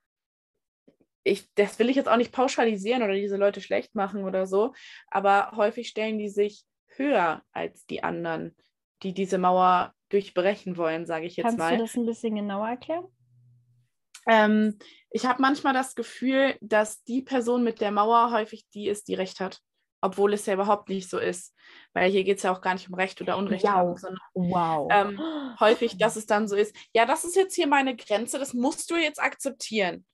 ich, 1.24 1.54
das 1.56 1.80
will 1.80 1.90
ich 1.90 1.98
jetzt 1.98 2.08
auch 2.08 2.18
nicht 2.18 2.32
pauschalisieren 2.32 3.04
oder 3.04 3.14
diese 3.14 3.36
Leute 3.36 3.60
schlecht 3.60 3.94
machen 3.94 4.24
oder 4.24 4.48
so, 4.48 4.74
aber 5.08 5.52
häufig 5.56 5.90
stellen 5.90 6.18
die 6.18 6.30
sich 6.30 6.64
höher 7.00 7.42
als 7.52 7.86
die 7.88 8.04
anderen, 8.04 8.56
die 9.02 9.14
diese 9.14 9.38
Mauer 9.38 9.94
durchbrechen 10.10 10.78
wollen, 10.78 11.06
sage 11.06 11.26
ich 11.26 11.38
jetzt 11.38 11.46
Kannst 11.46 11.58
mal. 11.58 11.78
Kannst 11.78 11.80
du 11.80 11.86
das 11.86 11.96
ein 11.96 12.06
bisschen 12.06 12.36
genauer 12.36 12.70
erklären? 12.70 13.06
Ähm, 14.28 14.78
ich 15.10 15.26
habe 15.26 15.42
manchmal 15.42 15.74
das 15.74 15.96
Gefühl, 15.96 16.56
dass 16.62 17.04
die 17.04 17.22
Person 17.22 17.64
mit 17.64 17.82
der 17.82 17.92
Mauer 17.92 18.32
häufig 18.32 18.68
die 18.74 18.88
ist, 18.88 19.08
die 19.08 19.16
recht 19.16 19.40
hat 19.40 19.62
obwohl 20.02 20.34
es 20.34 20.46
ja 20.46 20.54
überhaupt 20.54 20.90
nicht 20.90 21.10
so 21.10 21.20
ist. 21.20 21.56
Weil 21.94 22.10
hier 22.10 22.24
geht 22.24 22.38
es 22.38 22.44
ja 22.44 22.52
auch 22.52 22.62
gar 22.62 22.74
nicht 22.74 22.88
um 22.88 22.96
Recht 22.96 23.22
oder 23.22 23.38
Unrecht, 23.38 23.64
wow. 23.64 23.72
haben, 23.72 23.98
sondern 23.98 24.22
wow. 24.34 24.88
ähm, 24.92 25.20
häufig, 25.60 25.98
dass 25.98 26.16
es 26.16 26.26
dann 26.26 26.48
so 26.48 26.56
ist, 26.56 26.76
ja, 26.94 27.06
das 27.06 27.24
ist 27.26 27.36
jetzt 27.36 27.56
hier 27.56 27.68
meine 27.68 27.96
Grenze, 27.96 28.40
das 28.40 28.54
musst 28.54 28.90
du 28.92 28.96
jetzt 28.96 29.22
akzeptieren. 29.22 30.06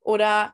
Oder 0.00 0.52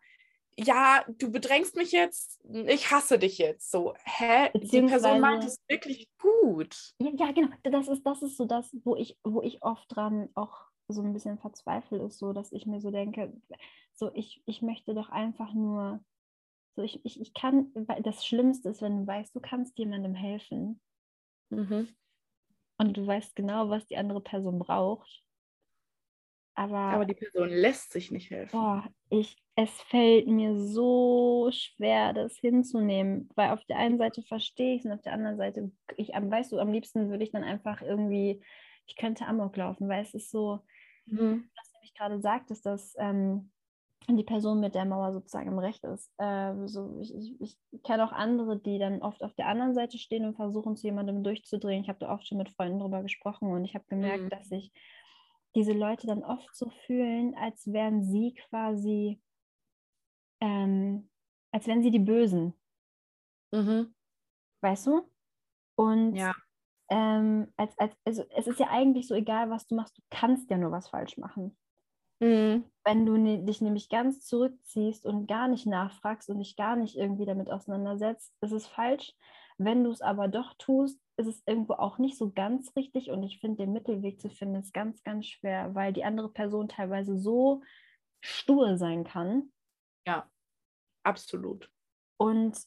ja, 0.64 1.04
du 1.18 1.30
bedrängst 1.30 1.76
mich 1.76 1.92
jetzt, 1.92 2.40
ich 2.44 2.90
hasse 2.90 3.18
dich 3.18 3.38
jetzt. 3.38 3.70
So, 3.70 3.94
hä? 4.04 4.50
Die 4.54 4.82
Person 4.82 5.20
meint 5.20 5.44
es 5.44 5.58
wirklich 5.68 6.08
gut. 6.18 6.94
Ja, 6.98 7.10
ja, 7.14 7.32
genau. 7.32 7.48
Das 7.62 7.88
ist, 7.88 8.02
das 8.04 8.22
ist 8.22 8.36
so 8.36 8.44
das, 8.44 8.74
wo 8.84 8.96
ich, 8.96 9.18
wo 9.24 9.42
ich 9.42 9.62
oft 9.62 9.84
dran 9.94 10.28
auch 10.34 10.70
so 10.88 11.02
ein 11.02 11.12
bisschen 11.12 11.38
verzweifle, 11.38 12.02
ist 12.04 12.18
so, 12.18 12.32
dass 12.32 12.52
ich 12.52 12.66
mir 12.66 12.80
so 12.80 12.90
denke, 12.90 13.32
so 13.94 14.10
ich, 14.14 14.42
ich 14.46 14.62
möchte 14.62 14.94
doch 14.94 15.08
einfach 15.08 15.52
nur 15.52 16.00
so, 16.76 16.82
ich, 16.82 17.04
ich, 17.04 17.20
ich 17.20 17.34
kann, 17.34 17.72
das 18.02 18.24
Schlimmste 18.24 18.70
ist, 18.70 18.82
wenn 18.82 19.00
du 19.00 19.06
weißt, 19.06 19.34
du 19.34 19.40
kannst 19.40 19.78
jemandem 19.78 20.14
helfen 20.14 20.80
mhm. 21.50 21.88
und 22.78 22.96
du 22.96 23.06
weißt 23.06 23.34
genau, 23.34 23.68
was 23.68 23.86
die 23.86 23.96
andere 23.96 24.20
Person 24.20 24.58
braucht. 24.58 25.24
Aber, 26.54 26.78
aber 26.78 27.04
die 27.04 27.14
Person 27.14 27.48
lässt 27.48 27.92
sich 27.92 28.10
nicht 28.10 28.30
helfen. 28.30 28.52
Boah, 28.52 28.88
ich, 29.08 29.36
es 29.62 29.70
fällt 29.82 30.26
mir 30.26 30.58
so 30.58 31.50
schwer, 31.52 32.14
das 32.14 32.36
hinzunehmen, 32.36 33.28
weil 33.34 33.50
auf 33.50 33.62
der 33.66 33.76
einen 33.76 33.98
Seite 33.98 34.22
verstehe 34.22 34.74
ich 34.74 34.80
es 34.80 34.86
und 34.86 34.92
auf 34.92 35.02
der 35.02 35.12
anderen 35.12 35.36
Seite, 35.36 35.70
ich, 35.96 36.08
weißt 36.08 36.52
du, 36.52 36.58
am 36.58 36.72
liebsten 36.72 37.10
würde 37.10 37.24
ich 37.24 37.30
dann 37.30 37.44
einfach 37.44 37.82
irgendwie, 37.82 38.42
ich 38.86 38.96
könnte 38.96 39.26
Amok 39.26 39.56
laufen, 39.56 39.88
weil 39.88 40.02
es 40.02 40.14
ist 40.14 40.30
so, 40.30 40.60
mhm. 41.04 41.50
was 41.56 41.70
du 41.70 41.76
nämlich 41.76 41.94
gerade 41.94 42.20
sagtest, 42.20 42.64
dass 42.64 42.94
ähm, 42.98 43.50
die 44.08 44.24
Person 44.24 44.60
mit 44.60 44.74
der 44.74 44.86
Mauer 44.86 45.12
sozusagen 45.12 45.48
im 45.48 45.58
Recht 45.58 45.84
ist. 45.84 46.10
Äh, 46.16 46.54
so, 46.66 46.98
ich, 47.00 47.14
ich, 47.14 47.36
ich 47.40 47.82
kenne 47.82 48.04
auch 48.04 48.12
andere, 48.12 48.58
die 48.58 48.78
dann 48.78 49.02
oft 49.02 49.22
auf 49.22 49.34
der 49.34 49.46
anderen 49.46 49.74
Seite 49.74 49.98
stehen 49.98 50.24
und 50.24 50.36
versuchen, 50.36 50.76
zu 50.76 50.86
jemandem 50.86 51.22
durchzudrehen. 51.22 51.82
Ich 51.82 51.88
habe 51.88 51.98
da 51.98 52.12
oft 52.12 52.26
schon 52.26 52.38
mit 52.38 52.48
Freunden 52.48 52.78
darüber 52.78 53.02
gesprochen 53.02 53.52
und 53.52 53.64
ich 53.64 53.74
habe 53.74 53.84
gemerkt, 53.88 54.24
mhm. 54.24 54.30
dass 54.30 54.48
sich 54.48 54.72
diese 55.54 55.72
Leute 55.72 56.06
dann 56.06 56.22
oft 56.22 56.54
so 56.54 56.70
fühlen, 56.86 57.34
als 57.36 57.70
wären 57.70 58.04
sie 58.04 58.34
quasi, 58.48 59.20
ähm, 60.40 61.08
als 61.52 61.66
wären 61.66 61.82
sie 61.82 61.90
die 61.90 61.98
Bösen. 61.98 62.54
Mhm. 63.52 63.94
Weißt 64.62 64.86
du? 64.86 65.08
Und 65.76 66.14
ja. 66.14 66.34
ähm, 66.90 67.52
als, 67.56 67.76
als, 67.78 67.96
also 68.04 68.24
es 68.30 68.46
ist 68.46 68.60
ja 68.60 68.68
eigentlich 68.68 69.08
so 69.08 69.14
egal, 69.14 69.50
was 69.50 69.66
du 69.66 69.74
machst, 69.74 69.96
du 69.96 70.02
kannst 70.10 70.50
ja 70.50 70.58
nur 70.58 70.70
was 70.70 70.88
falsch 70.88 71.16
machen. 71.16 71.56
Mhm. 72.20 72.64
Wenn 72.84 73.06
du 73.06 73.16
ne, 73.16 73.42
dich 73.44 73.60
nämlich 73.60 73.88
ganz 73.88 74.26
zurückziehst 74.26 75.06
und 75.06 75.26
gar 75.26 75.48
nicht 75.48 75.66
nachfragst 75.66 76.28
und 76.28 76.38
dich 76.38 76.56
gar 76.56 76.76
nicht 76.76 76.96
irgendwie 76.96 77.24
damit 77.24 77.50
auseinandersetzt, 77.50 78.34
ist 78.42 78.52
es 78.52 78.66
falsch. 78.66 79.14
Wenn 79.56 79.84
du 79.84 79.90
es 79.90 80.00
aber 80.00 80.28
doch 80.28 80.54
tust, 80.54 81.00
ist 81.16 81.26
es 81.26 81.42
irgendwo 81.46 81.74
auch 81.74 81.98
nicht 81.98 82.16
so 82.16 82.30
ganz 82.30 82.74
richtig. 82.76 83.10
Und 83.10 83.22
ich 83.22 83.40
finde, 83.40 83.58
den 83.58 83.72
Mittelweg 83.72 84.20
zu 84.20 84.30
finden, 84.30 84.56
ist 84.56 84.72
ganz, 84.72 85.02
ganz 85.02 85.26
schwer, 85.26 85.74
weil 85.74 85.92
die 85.92 86.04
andere 86.04 86.30
Person 86.30 86.68
teilweise 86.68 87.18
so 87.18 87.62
stur 88.20 88.76
sein 88.76 89.04
kann. 89.04 89.50
Ja, 90.06 90.28
absolut. 91.02 91.70
Und 92.16 92.58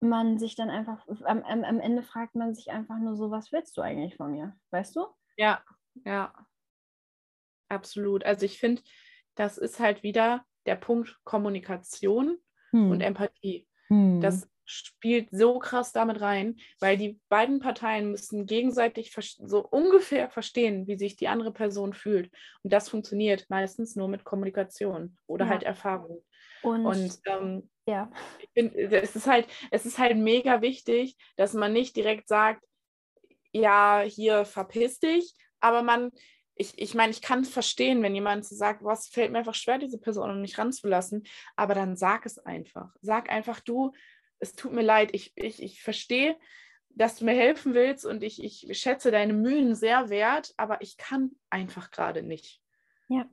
man 0.00 0.38
sich 0.38 0.54
dann 0.56 0.70
einfach, 0.70 1.06
am, 1.24 1.42
am 1.42 1.80
Ende 1.80 2.02
fragt 2.02 2.34
man 2.34 2.54
sich 2.54 2.70
einfach 2.70 2.98
nur 2.98 3.16
so, 3.16 3.30
was 3.30 3.52
willst 3.52 3.76
du 3.76 3.82
eigentlich 3.82 4.16
von 4.16 4.32
mir? 4.32 4.56
Weißt 4.70 4.94
du? 4.96 5.06
Ja, 5.36 5.62
ja. 6.04 6.32
Absolut. 7.68 8.24
Also 8.24 8.46
ich 8.46 8.58
finde, 8.60 8.82
das 9.34 9.58
ist 9.58 9.80
halt 9.80 10.02
wieder 10.02 10.44
der 10.66 10.76
Punkt 10.76 11.18
Kommunikation 11.24 12.38
hm. 12.70 12.90
und 12.90 13.00
Empathie. 13.00 13.66
Hm. 13.88 14.20
Das 14.20 14.48
spielt 14.66 15.28
so 15.30 15.58
krass 15.58 15.92
damit 15.92 16.20
rein, 16.20 16.56
weil 16.80 16.96
die 16.96 17.18
beiden 17.28 17.60
Parteien 17.60 18.10
müssen 18.10 18.46
gegenseitig 18.46 19.14
so 19.38 19.66
ungefähr 19.66 20.28
verstehen, 20.28 20.86
wie 20.86 20.98
sich 20.98 21.16
die 21.16 21.28
andere 21.28 21.52
Person 21.52 21.94
fühlt. 21.94 22.30
Und 22.62 22.72
das 22.72 22.88
funktioniert 22.88 23.46
meistens 23.48 23.96
nur 23.96 24.08
mit 24.08 24.24
Kommunikation 24.24 25.16
oder 25.26 25.46
ja. 25.46 25.52
halt 25.52 25.62
Erfahrung. 25.62 26.22
Und, 26.62 26.84
und 26.84 27.18
ähm, 27.26 27.70
ja. 27.86 28.10
ich 28.40 28.50
find, 28.52 28.74
es 28.74 29.14
ist 29.14 29.26
halt, 29.26 29.46
es 29.70 29.86
ist 29.86 29.98
halt 29.98 30.16
mega 30.16 30.60
wichtig, 30.62 31.16
dass 31.36 31.54
man 31.54 31.72
nicht 31.72 31.96
direkt 31.96 32.28
sagt, 32.28 32.62
ja, 33.52 34.02
hier 34.04 34.44
verpiss 34.44 34.98
dich, 34.98 35.34
aber 35.60 35.82
man 35.82 36.10
ich, 36.56 36.78
ich 36.78 36.94
meine, 36.94 37.12
ich 37.12 37.20
kann 37.20 37.44
verstehen, 37.44 38.02
wenn 38.02 38.14
jemand 38.14 38.44
sagt, 38.46 38.82
was 38.82 39.08
fällt 39.08 39.30
mir 39.30 39.38
einfach 39.38 39.54
schwer, 39.54 39.78
diese 39.78 39.98
Person 39.98 40.40
nicht 40.40 40.58
ranzulassen, 40.58 41.24
aber 41.54 41.74
dann 41.74 41.96
sag 41.96 42.24
es 42.24 42.38
einfach. 42.38 42.94
Sag 43.02 43.30
einfach, 43.30 43.60
du, 43.60 43.92
es 44.38 44.54
tut 44.54 44.72
mir 44.72 44.82
leid, 44.82 45.10
ich, 45.14 45.32
ich, 45.36 45.62
ich 45.62 45.82
verstehe, 45.82 46.36
dass 46.90 47.16
du 47.16 47.24
mir 47.24 47.34
helfen 47.34 47.74
willst 47.74 48.06
und 48.06 48.22
ich, 48.22 48.42
ich 48.42 48.78
schätze 48.78 49.10
deine 49.10 49.34
Mühen 49.34 49.74
sehr 49.74 50.08
wert, 50.08 50.54
aber 50.56 50.80
ich 50.80 50.96
kann 50.96 51.32
einfach 51.50 51.90
gerade 51.90 52.22
nicht. 52.22 52.62
Ja. 53.08 53.28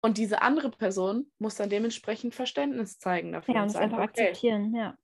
Und 0.00 0.18
diese 0.18 0.42
andere 0.42 0.70
Person 0.70 1.30
muss 1.38 1.56
dann 1.56 1.70
dementsprechend 1.70 2.34
Verständnis 2.34 2.98
zeigen 2.98 3.32
dafür. 3.32 3.54
Ja, 3.54 3.62
und 3.62 3.68
es 3.68 3.76
einfach 3.76 3.98
okay, 3.98 4.04
akzeptieren, 4.04 4.74
ja. 4.74 4.96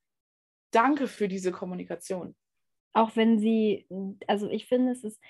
Danke 0.73 1.09
für 1.09 1.29
diese 1.29 1.53
Kommunikation. 1.53 2.37
Auch 2.93 3.17
wenn 3.17 3.39
sie, 3.39 3.87
also 4.27 4.49
ich 4.49 4.67
finde, 4.67 4.93
es 4.93 5.05
ist 5.05 5.21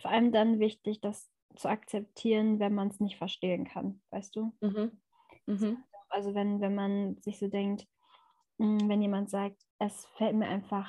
vor 0.00 0.10
allem 0.10 0.32
dann 0.32 0.60
wichtig, 0.60 1.00
dass 1.00 1.30
zu 1.56 1.68
akzeptieren, 1.68 2.58
wenn 2.58 2.74
man 2.74 2.88
es 2.88 3.00
nicht 3.00 3.16
verstehen 3.16 3.64
kann, 3.64 4.02
weißt 4.10 4.34
du? 4.36 4.52
Mhm. 4.60 5.00
Mhm. 5.46 5.84
Also 6.08 6.34
wenn, 6.34 6.60
wenn 6.60 6.74
man 6.74 7.16
sich 7.22 7.38
so 7.38 7.48
denkt, 7.48 7.86
wenn 8.58 9.02
jemand 9.02 9.30
sagt, 9.30 9.60
es 9.78 10.06
fällt 10.16 10.36
mir 10.36 10.48
einfach 10.48 10.88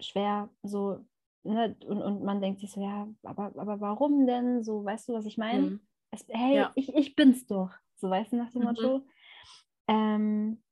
schwer, 0.00 0.50
so, 0.62 1.04
ne, 1.44 1.76
und, 1.86 2.02
und 2.02 2.24
man 2.24 2.40
denkt 2.40 2.60
sich 2.60 2.72
so, 2.72 2.82
ja, 2.82 3.08
aber, 3.22 3.52
aber 3.56 3.80
warum 3.80 4.26
denn? 4.26 4.62
So, 4.64 4.84
weißt 4.84 5.08
du, 5.08 5.12
was 5.12 5.26
ich 5.26 5.38
meine? 5.38 5.62
Mhm. 5.62 5.80
hey, 6.28 6.56
ja. 6.56 6.72
ich, 6.74 6.94
ich 6.94 7.14
bin's 7.14 7.46
doch. 7.46 7.70
So, 7.96 8.10
weißt 8.10 8.32
du, 8.32 8.36
nach 8.36 8.50
dem 8.50 8.62
mhm. 8.62 8.66
Motto. 8.68 9.06
Ähm, 9.88 10.62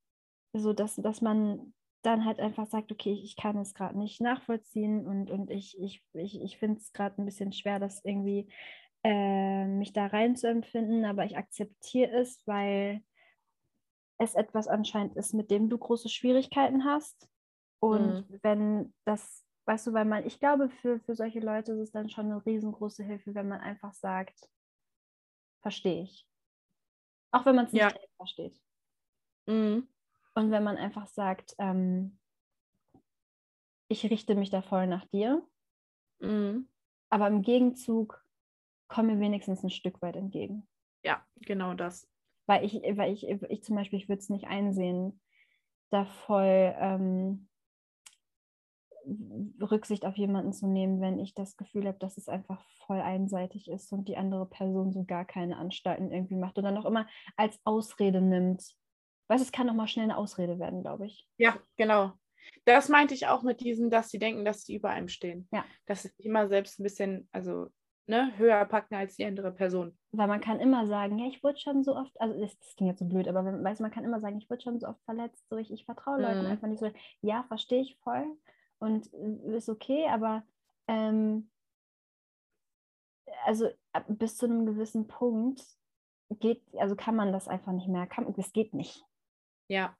so, 0.52 0.72
dass, 0.72 0.96
dass 0.96 1.20
man 1.20 1.74
dann 2.02 2.24
halt 2.24 2.40
einfach 2.40 2.66
sagt, 2.66 2.92
okay, 2.92 3.12
ich 3.12 3.36
kann 3.36 3.58
es 3.58 3.74
gerade 3.74 3.98
nicht 3.98 4.20
nachvollziehen 4.20 5.06
und, 5.06 5.30
und 5.30 5.50
ich, 5.50 5.78
ich, 5.80 6.02
ich, 6.14 6.40
ich 6.40 6.56
finde 6.58 6.78
es 6.78 6.92
gerade 6.92 7.20
ein 7.20 7.24
bisschen 7.24 7.52
schwer, 7.52 7.78
das 7.78 8.04
irgendwie 8.04 8.48
äh, 9.04 9.66
mich 9.66 9.92
da 9.92 10.06
rein 10.06 10.36
zu 10.36 10.48
empfinden, 10.48 11.04
aber 11.04 11.24
ich 11.24 11.36
akzeptiere 11.36 12.12
es, 12.12 12.42
weil 12.46 13.02
es 14.18 14.34
etwas 14.34 14.68
anscheinend 14.68 15.16
ist, 15.16 15.32
mit 15.32 15.50
dem 15.50 15.68
du 15.68 15.78
große 15.78 16.08
Schwierigkeiten 16.08 16.84
hast. 16.84 17.28
Und 17.80 18.28
mhm. 18.28 18.38
wenn 18.42 18.94
das, 19.04 19.44
weißt 19.66 19.86
du, 19.86 19.92
weil 19.92 20.04
man, 20.04 20.26
ich 20.26 20.40
glaube, 20.40 20.68
für, 20.68 20.98
für 21.00 21.14
solche 21.14 21.40
Leute 21.40 21.72
ist 21.72 21.78
es 21.78 21.92
dann 21.92 22.10
schon 22.10 22.26
eine 22.26 22.44
riesengroße 22.44 23.04
Hilfe, 23.04 23.34
wenn 23.34 23.48
man 23.48 23.60
einfach 23.60 23.94
sagt, 23.94 24.50
verstehe 25.62 26.02
ich. 26.02 26.26
Auch 27.30 27.46
wenn 27.46 27.54
man 27.54 27.66
es 27.66 27.72
nicht 27.72 27.82
ja. 27.82 27.94
versteht. 28.16 28.60
Mhm. 29.46 29.88
Und 30.34 30.50
wenn 30.50 30.64
man 30.64 30.76
einfach 30.76 31.06
sagt, 31.06 31.54
ähm, 31.58 32.18
ich 33.88 34.08
richte 34.10 34.34
mich 34.34 34.50
da 34.50 34.62
voll 34.62 34.86
nach 34.86 35.06
dir, 35.06 35.46
mhm. 36.20 36.68
aber 37.10 37.28
im 37.28 37.42
Gegenzug 37.42 38.24
komme 38.88 39.14
mir 39.14 39.20
wenigstens 39.20 39.62
ein 39.62 39.70
Stück 39.70 40.00
weit 40.02 40.16
entgegen. 40.16 40.66
Ja, 41.04 41.24
genau 41.36 41.74
das. 41.74 42.08
Weil 42.48 42.64
ich, 42.64 42.74
weil 42.74 43.12
ich, 43.12 43.28
ich 43.28 43.62
zum 43.62 43.76
Beispiel, 43.76 43.98
ich 43.98 44.08
würde 44.08 44.20
es 44.20 44.30
nicht 44.30 44.46
einsehen, 44.46 45.20
da 45.90 46.04
voll, 46.04 46.74
ähm, 46.78 47.48
Rücksicht 49.60 50.04
auf 50.04 50.16
jemanden 50.16 50.52
zu 50.52 50.66
nehmen, 50.66 51.00
wenn 51.00 51.18
ich 51.18 51.34
das 51.34 51.56
Gefühl 51.56 51.86
habe, 51.86 51.98
dass 51.98 52.16
es 52.16 52.28
einfach 52.28 52.62
voll 52.86 53.00
einseitig 53.00 53.68
ist 53.68 53.92
und 53.92 54.08
die 54.08 54.16
andere 54.16 54.46
Person 54.46 54.92
so 54.92 55.04
gar 55.04 55.24
keine 55.24 55.56
Anstalten 55.56 56.10
irgendwie 56.12 56.36
macht 56.36 56.58
und 56.58 56.64
dann 56.64 56.76
auch 56.76 56.84
immer 56.84 57.06
als 57.36 57.58
Ausrede 57.64 58.20
nimmt. 58.20 58.62
Weißt 59.28 59.42
es 59.42 59.52
kann 59.52 59.68
auch 59.68 59.74
mal 59.74 59.88
schnell 59.88 60.04
eine 60.04 60.16
Ausrede 60.16 60.58
werden, 60.58 60.82
glaube 60.82 61.06
ich. 61.06 61.26
Ja, 61.36 61.58
genau. 61.76 62.12
Das 62.64 62.88
meinte 62.88 63.14
ich 63.14 63.26
auch 63.26 63.42
mit 63.42 63.60
diesem, 63.60 63.90
dass 63.90 64.10
sie 64.10 64.18
denken, 64.18 64.44
dass 64.44 64.64
sie 64.64 64.76
über 64.76 64.90
einem 64.90 65.08
stehen. 65.08 65.48
Ja. 65.52 65.64
Dass 65.86 66.02
sie 66.02 66.10
immer 66.18 66.48
selbst 66.48 66.78
ein 66.78 66.82
bisschen, 66.82 67.28
also 67.32 67.68
ne, 68.08 68.32
höher 68.38 68.64
packen 68.64 68.94
als 68.94 69.16
die 69.16 69.24
andere 69.24 69.52
Person. 69.52 69.96
Weil 70.12 70.28
man 70.28 70.40
kann 70.40 70.60
immer 70.60 70.86
sagen, 70.86 71.18
ja, 71.18 71.26
ich 71.26 71.42
wurde 71.42 71.58
schon 71.58 71.84
so 71.84 71.94
oft, 71.94 72.18
also 72.20 72.40
das, 72.40 72.58
das 72.58 72.74
klingt 72.74 72.90
jetzt 72.90 73.00
so 73.00 73.04
blöd, 73.04 73.28
aber 73.28 73.44
wenn, 73.44 73.62
weißt, 73.62 73.80
man 73.80 73.90
kann 73.90 74.04
immer 74.04 74.18
sagen, 74.18 74.38
ich 74.38 74.48
wurde 74.48 74.62
schon 74.62 74.80
so 74.80 74.88
oft 74.88 75.02
verletzt, 75.04 75.46
so 75.48 75.56
ich, 75.56 75.70
ich 75.70 75.84
vertraue 75.84 76.20
Leuten 76.20 76.40
mhm. 76.40 76.46
einfach 76.46 76.68
nicht 76.68 76.80
so. 76.80 76.90
Ja, 77.20 77.44
verstehe 77.48 77.82
ich 77.82 77.98
voll 77.98 78.26
und 78.78 79.12
äh, 79.12 79.56
ist 79.56 79.68
okay, 79.68 80.06
aber 80.08 80.42
ähm, 80.86 81.50
also 83.44 83.68
bis 84.08 84.36
zu 84.38 84.46
einem 84.46 84.64
gewissen 84.64 85.06
Punkt 85.06 85.62
geht, 86.30 86.62
also 86.78 86.96
kann 86.96 87.14
man 87.14 87.32
das 87.32 87.46
einfach 87.46 87.72
nicht 87.72 87.88
mehr, 87.88 88.06
kann, 88.06 88.32
das 88.34 88.52
geht 88.52 88.72
nicht. 88.72 89.04
Ja. 89.68 89.94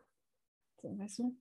So, 0.81 0.99
weißt 0.99 1.19
du? 1.19 1.37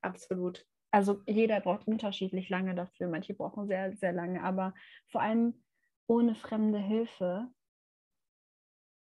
Absolut. 0.00 0.66
Also 0.90 1.22
jeder 1.26 1.60
braucht 1.60 1.86
unterschiedlich 1.88 2.48
lange 2.48 2.74
dafür, 2.74 3.08
manche 3.08 3.34
brauchen 3.34 3.66
sehr, 3.66 3.94
sehr 3.96 4.12
lange, 4.12 4.42
aber 4.42 4.74
vor 5.10 5.20
allem 5.20 5.63
ohne 6.06 6.34
fremde 6.34 6.78
Hilfe. 6.78 7.48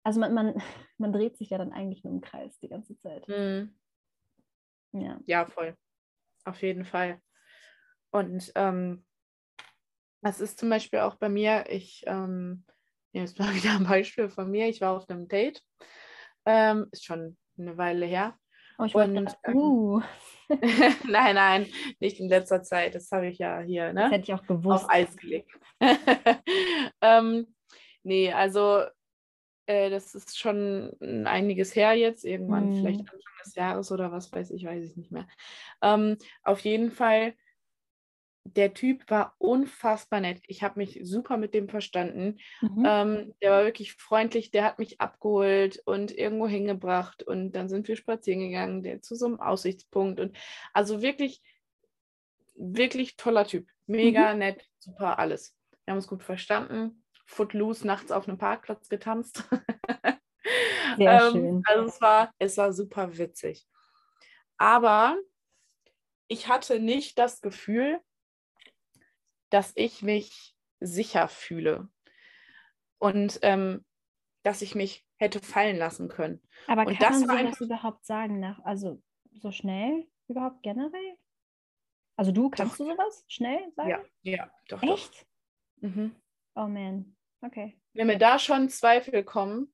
Also 0.02 0.20
man, 0.20 0.34
man, 0.34 0.54
man 0.98 1.12
dreht 1.12 1.36
sich 1.36 1.50
ja 1.50 1.58
dann 1.58 1.72
eigentlich 1.72 2.04
nur 2.04 2.12
im 2.12 2.20
Kreis 2.20 2.58
die 2.58 2.68
ganze 2.68 2.96
Zeit. 2.98 3.26
Mhm. 3.28 3.74
Ja. 4.92 5.20
ja, 5.26 5.46
voll. 5.46 5.76
Auf 6.44 6.62
jeden 6.62 6.84
Fall. 6.84 7.20
Und 8.10 8.50
ähm, 8.56 9.04
das 10.22 10.40
ist 10.40 10.58
zum 10.58 10.68
Beispiel 10.68 11.00
auch 11.00 11.14
bei 11.14 11.28
mir, 11.28 11.66
ich 11.68 12.02
ähm, 12.06 12.64
nehme 13.12 13.26
jetzt 13.26 13.38
mal 13.38 13.54
wieder 13.54 13.76
ein 13.76 13.84
Beispiel 13.84 14.28
von 14.28 14.50
mir. 14.50 14.68
Ich 14.68 14.80
war 14.80 14.96
auf 14.96 15.08
einem 15.08 15.28
Date. 15.28 15.62
Ähm, 16.44 16.88
ist 16.90 17.04
schon 17.04 17.36
eine 17.58 17.76
Weile 17.76 18.06
her. 18.06 18.39
Oh, 18.80 18.84
ich 18.84 18.94
wollte, 18.94 19.18
und, 19.18 19.36
ähm, 19.44 19.56
uh. 19.56 20.00
nein, 21.08 21.34
nein, 21.34 21.66
nicht 22.00 22.18
in 22.18 22.28
letzter 22.28 22.62
Zeit. 22.62 22.94
Das 22.94 23.10
habe 23.12 23.28
ich 23.28 23.38
ja 23.38 23.60
hier, 23.60 23.92
ne? 23.92 24.02
Das 24.02 24.12
hätte 24.12 24.24
ich 24.24 24.34
auch 24.34 24.46
gewusst. 24.46 24.84
Auf 24.84 24.90
Eis 24.90 25.16
gelegt. 25.16 25.50
ähm, 27.02 27.54
nee, 28.02 28.32
also 28.32 28.84
äh, 29.66 29.90
das 29.90 30.14
ist 30.14 30.38
schon 30.38 30.96
einiges 31.26 31.76
her 31.76 31.92
jetzt, 31.92 32.24
irgendwann 32.24 32.70
mm. 32.70 32.76
vielleicht 32.76 33.00
Anfang 33.00 33.20
des 33.44 33.54
Jahres 33.54 33.92
oder 33.92 34.12
was 34.12 34.32
weiß 34.32 34.50
ich, 34.50 34.64
weiß 34.64 34.82
ich 34.82 34.96
nicht 34.96 35.12
mehr. 35.12 35.28
Ähm, 35.82 36.16
auf 36.42 36.60
jeden 36.60 36.90
Fall 36.90 37.34
der 38.56 38.74
Typ 38.74 39.08
war 39.10 39.34
unfassbar 39.38 40.20
nett. 40.20 40.42
Ich 40.46 40.62
habe 40.62 40.78
mich 40.80 41.00
super 41.02 41.36
mit 41.36 41.54
dem 41.54 41.68
verstanden. 41.68 42.38
Mhm. 42.60 42.84
Ähm, 42.86 43.34
der 43.42 43.50
war 43.50 43.64
wirklich 43.64 43.94
freundlich, 43.94 44.50
der 44.50 44.64
hat 44.64 44.78
mich 44.78 45.00
abgeholt 45.00 45.82
und 45.84 46.16
irgendwo 46.16 46.46
hingebracht 46.46 47.22
und 47.22 47.52
dann 47.52 47.68
sind 47.68 47.88
wir 47.88 47.96
spazieren 47.96 48.40
gegangen, 48.40 48.82
der 48.82 49.02
zu 49.02 49.14
so 49.14 49.26
einem 49.26 49.40
Aussichtspunkt 49.40 50.20
und 50.20 50.36
also 50.72 51.02
wirklich, 51.02 51.42
wirklich 52.54 53.16
toller 53.16 53.46
Typ. 53.46 53.68
Mega 53.86 54.32
mhm. 54.32 54.38
nett, 54.38 54.68
super 54.78 55.18
alles. 55.18 55.56
Wir 55.84 55.92
haben 55.92 55.98
uns 55.98 56.08
gut 56.08 56.22
verstanden. 56.22 57.04
Footloose 57.26 57.86
nachts 57.86 58.10
auf 58.10 58.28
einem 58.28 58.38
Parkplatz 58.38 58.88
getanzt. 58.88 59.44
Sehr 60.96 61.22
ähm, 61.22 61.32
schön. 61.32 61.62
Also 61.66 61.84
es 61.86 62.00
war, 62.00 62.32
es 62.38 62.56
war 62.56 62.72
super 62.72 63.16
witzig. 63.16 63.66
Aber 64.56 65.16
ich 66.28 66.48
hatte 66.48 66.80
nicht 66.80 67.18
das 67.18 67.40
Gefühl, 67.40 68.00
dass 69.50 69.72
ich 69.76 70.02
mich 70.02 70.56
sicher 70.80 71.28
fühle 71.28 71.88
und 72.98 73.38
ähm, 73.42 73.84
dass 74.42 74.62
ich 74.62 74.74
mich 74.74 75.06
hätte 75.16 75.40
fallen 75.40 75.76
lassen 75.76 76.08
können. 76.08 76.40
Aber 76.66 76.86
und 76.86 76.98
kann 76.98 77.20
man 77.26 77.46
sowas 77.46 77.60
überhaupt 77.60 78.06
sagen, 78.06 78.40
nach, 78.40 78.64
also 78.64 79.02
so 79.34 79.52
schnell 79.52 80.06
überhaupt 80.28 80.62
generell? 80.62 81.16
Also 82.16 82.32
du 82.32 82.50
kannst 82.50 82.78
doch. 82.80 82.86
du 82.86 82.92
sowas 82.92 83.24
schnell 83.28 83.70
sagen? 83.76 83.90
Ja, 83.90 84.02
ja, 84.22 84.50
doch. 84.68 84.82
Echt? 84.82 85.26
Doch. 85.76 85.88
Mhm. 85.88 86.16
Oh 86.54 86.66
man, 86.66 87.16
okay. 87.42 87.78
Wenn 87.94 88.06
mir 88.06 88.18
da 88.18 88.38
schon 88.38 88.68
Zweifel 88.68 89.24
kommen, 89.24 89.72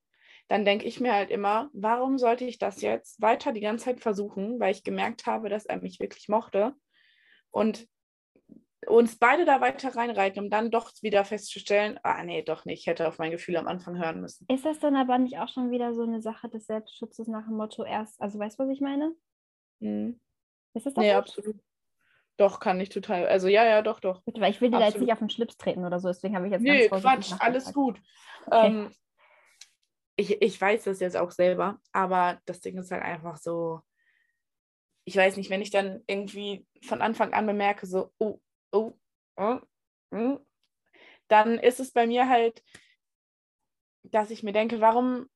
dann 0.48 0.64
denke 0.64 0.86
ich 0.86 1.00
mir 1.00 1.12
halt 1.12 1.30
immer, 1.30 1.70
warum 1.72 2.18
sollte 2.18 2.44
ich 2.44 2.58
das 2.58 2.80
jetzt 2.80 3.20
weiter 3.20 3.52
die 3.52 3.60
ganze 3.60 3.86
Zeit 3.86 4.00
versuchen, 4.00 4.60
weil 4.60 4.72
ich 4.72 4.84
gemerkt 4.84 5.26
habe, 5.26 5.48
dass 5.48 5.66
er 5.66 5.80
mich 5.80 5.98
wirklich 5.98 6.28
mochte. 6.28 6.74
Und 7.50 7.88
uns 8.86 9.18
beide 9.18 9.44
da 9.44 9.60
weiter 9.60 9.94
reinreiten, 9.94 10.44
um 10.44 10.50
dann 10.50 10.70
doch 10.70 10.92
wieder 11.02 11.24
festzustellen, 11.24 11.98
ah 12.02 12.22
nee, 12.22 12.42
doch 12.42 12.64
nicht, 12.64 12.80
ich 12.80 12.86
hätte 12.86 13.08
auf 13.08 13.18
mein 13.18 13.30
Gefühl 13.30 13.56
am 13.56 13.66
Anfang 13.66 13.98
hören 13.98 14.20
müssen. 14.20 14.46
Ist 14.48 14.64
das 14.64 14.78
dann 14.78 14.96
aber 14.96 15.18
nicht 15.18 15.38
auch 15.38 15.48
schon 15.48 15.70
wieder 15.70 15.94
so 15.94 16.02
eine 16.02 16.20
Sache 16.20 16.48
des 16.48 16.66
Selbstschutzes 16.66 17.26
nach 17.26 17.46
dem 17.46 17.56
Motto 17.56 17.84
erst, 17.84 18.20
also 18.20 18.38
weißt 18.38 18.58
du, 18.58 18.64
was 18.64 18.70
ich 18.70 18.80
meine? 18.80 19.14
Mhm. 19.80 20.20
Ist 20.74 20.86
das 20.86 20.94
das? 20.94 21.02
Nee, 21.02 21.08
nicht? 21.08 21.16
absolut. 21.16 21.56
Doch, 22.38 22.60
kann 22.60 22.78
ich 22.80 22.90
total. 22.90 23.26
Also 23.26 23.48
ja, 23.48 23.64
ja, 23.64 23.80
doch, 23.80 23.98
doch. 23.98 24.22
Weil 24.26 24.50
ich 24.50 24.60
will 24.60 24.70
dir 24.70 24.78
da 24.78 24.86
jetzt 24.86 25.00
nicht 25.00 25.12
auf 25.12 25.20
den 25.20 25.30
Schlips 25.30 25.56
treten 25.56 25.86
oder 25.86 25.98
so, 25.98 26.08
deswegen 26.08 26.36
habe 26.36 26.46
ich 26.46 26.52
jetzt 26.52 26.62
Nee, 26.62 26.88
Quatsch, 26.88 27.32
alles 27.38 27.72
gut. 27.72 27.98
Okay. 28.46 28.66
Ähm, 28.66 28.94
ich, 30.16 30.40
ich 30.42 30.60
weiß 30.60 30.84
das 30.84 31.00
jetzt 31.00 31.16
auch 31.16 31.30
selber, 31.30 31.78
aber 31.92 32.40
das 32.44 32.60
Ding 32.60 32.78
ist 32.78 32.90
halt 32.90 33.02
einfach 33.02 33.36
so, 33.36 33.80
ich 35.04 35.16
weiß 35.16 35.36
nicht, 35.36 35.50
wenn 35.50 35.62
ich 35.62 35.70
dann 35.70 36.02
irgendwie 36.06 36.66
von 36.82 37.00
Anfang 37.00 37.32
an 37.32 37.46
bemerke, 37.46 37.86
so, 37.86 38.12
oh, 38.18 38.40
oh, 38.72 38.92
oh, 39.36 39.58
oh, 40.12 40.38
dann 41.28 41.58
ist 41.58 41.80
es 41.80 41.92
bei 41.92 42.06
mir 42.06 42.28
halt, 42.28 42.62
dass 44.02 44.30
ich 44.30 44.42
mir 44.42 44.52
denke, 44.52 44.80
warum, 44.80 45.28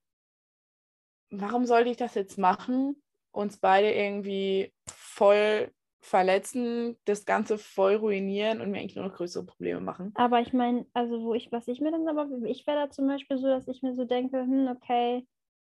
warum 1.30 1.66
sollte 1.66 1.90
ich 1.90 1.96
das 1.96 2.14
jetzt 2.14 2.38
machen? 2.38 3.02
Uns 3.32 3.58
beide 3.58 3.92
irgendwie 3.92 4.72
voll 4.86 5.72
verletzen, 6.00 6.96
das 7.04 7.24
Ganze 7.24 7.58
voll 7.58 7.96
ruinieren 7.96 8.60
und 8.60 8.70
mir 8.70 8.78
eigentlich 8.78 8.96
nur 8.96 9.06
noch 9.06 9.14
größere 9.14 9.44
Probleme 9.44 9.80
machen. 9.80 10.12
Aber 10.14 10.40
ich 10.40 10.52
meine, 10.52 10.86
also 10.94 11.22
wo 11.22 11.34
ich, 11.34 11.52
was 11.52 11.68
ich 11.68 11.80
mir 11.80 11.90
dann 11.90 12.08
aber, 12.08 12.26
ich 12.46 12.66
wäre 12.66 12.86
da 12.86 12.90
zum 12.90 13.06
Beispiel 13.06 13.38
so, 13.38 13.46
dass 13.46 13.68
ich 13.68 13.82
mir 13.82 13.94
so 13.94 14.04
denke, 14.04 14.38
hm, 14.38 14.68
okay, 14.68 15.26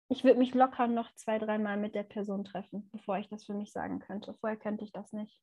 ich 0.08 0.24
würde 0.24 0.38
mich 0.38 0.54
locker 0.54 0.88
noch 0.88 1.12
zwei, 1.14 1.38
dreimal 1.38 1.76
mit 1.76 1.94
der 1.94 2.02
Person 2.02 2.44
treffen, 2.44 2.88
bevor 2.92 3.18
ich 3.18 3.28
das 3.28 3.44
für 3.44 3.54
mich 3.54 3.72
sagen 3.72 4.00
könnte. 4.00 4.34
Vorher 4.40 4.58
könnte 4.58 4.84
ich 4.84 4.92
das 4.92 5.12
nicht. 5.12 5.40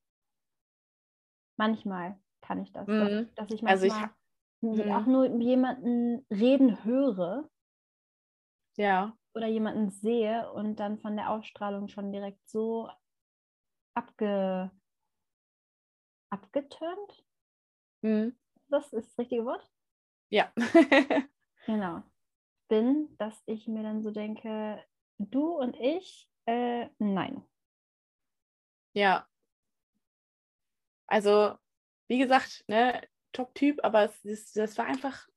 Manchmal 1.58 2.20
kann 2.41 2.62
ich 2.62 2.72
das, 2.72 2.88
mhm. 2.88 3.28
dass, 3.36 3.36
dass, 3.36 3.51
ich 3.51 3.62
manchmal 3.62 3.72
also 3.72 3.86
ich, 4.62 4.86
mhm. 4.86 4.91
auch 4.91 5.05
nur 5.05 5.26
jemanden 5.41 6.26
reden 6.32 6.84
höre. 6.84 7.49
Ja. 8.78 9.18
Oder 9.34 9.47
jemanden 9.47 9.89
sehe 9.89 10.51
und 10.53 10.78
dann 10.80 10.99
von 10.99 11.16
der 11.16 11.30
Ausstrahlung 11.30 11.89
schon 11.89 12.12
direkt 12.12 12.47
so 12.47 12.89
abge, 13.95 14.72
abgeturnt. 16.30 17.26
Mhm. 18.01 18.38
Das 18.70 18.93
ist 18.93 19.10
das 19.10 19.20
richtige 19.20 19.45
Wort? 19.45 19.68
Ja. 20.30 20.51
genau. 21.66 22.03
Bin, 22.68 23.16
dass 23.18 23.41
ich 23.45 23.68
mir 23.68 23.84
dann 23.84 24.01
so 24.01 24.12
denke, 24.12 24.84
du 25.20 25.55
und 25.58 25.76
ich, 25.80 26.30
äh, 26.45 26.89
nein. 26.99 27.43
Ja, 28.93 29.28
also, 31.08 31.55
wie 32.08 32.20
gesagt, 32.20 32.64
ne, 32.68 33.01
Top-Typ, 33.32 33.80
aber 33.84 34.05
es, 34.05 34.22
das, 34.24 34.51
das 34.51 34.78
war 34.78 34.86
einfach, 34.86 35.28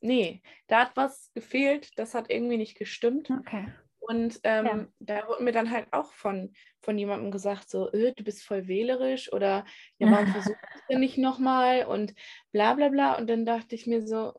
nee, 0.00 0.42
da 0.66 0.80
hat 0.80 0.96
was 0.96 1.30
gefehlt, 1.34 1.98
das 1.98 2.14
hat 2.14 2.30
irgendwie 2.30 2.56
nicht 2.56 2.76
gestimmt. 2.76 3.30
Okay. 3.30 3.72
Und 4.00 4.40
ähm, 4.44 4.66
ja. 4.66 4.86
da 5.00 5.28
wurde 5.28 5.42
mir 5.42 5.52
dann 5.52 5.70
halt 5.70 5.92
auch 5.92 6.12
von, 6.12 6.54
von 6.80 6.96
jemandem 6.96 7.30
gesagt, 7.30 7.68
so, 7.68 7.92
öh, 7.92 8.12
du 8.16 8.24
bist 8.24 8.42
voll 8.42 8.66
wählerisch 8.66 9.32
oder 9.32 9.66
ja, 9.98 10.10
warum 10.10 10.28
versuchst 10.28 10.58
du 10.88 10.98
nicht 10.98 11.18
nochmal 11.18 11.84
und 11.84 12.14
bla 12.52 12.74
bla 12.74 12.88
bla. 12.88 13.18
Und 13.18 13.28
dann 13.28 13.44
dachte 13.44 13.74
ich 13.74 13.86
mir 13.86 14.06
so, 14.06 14.34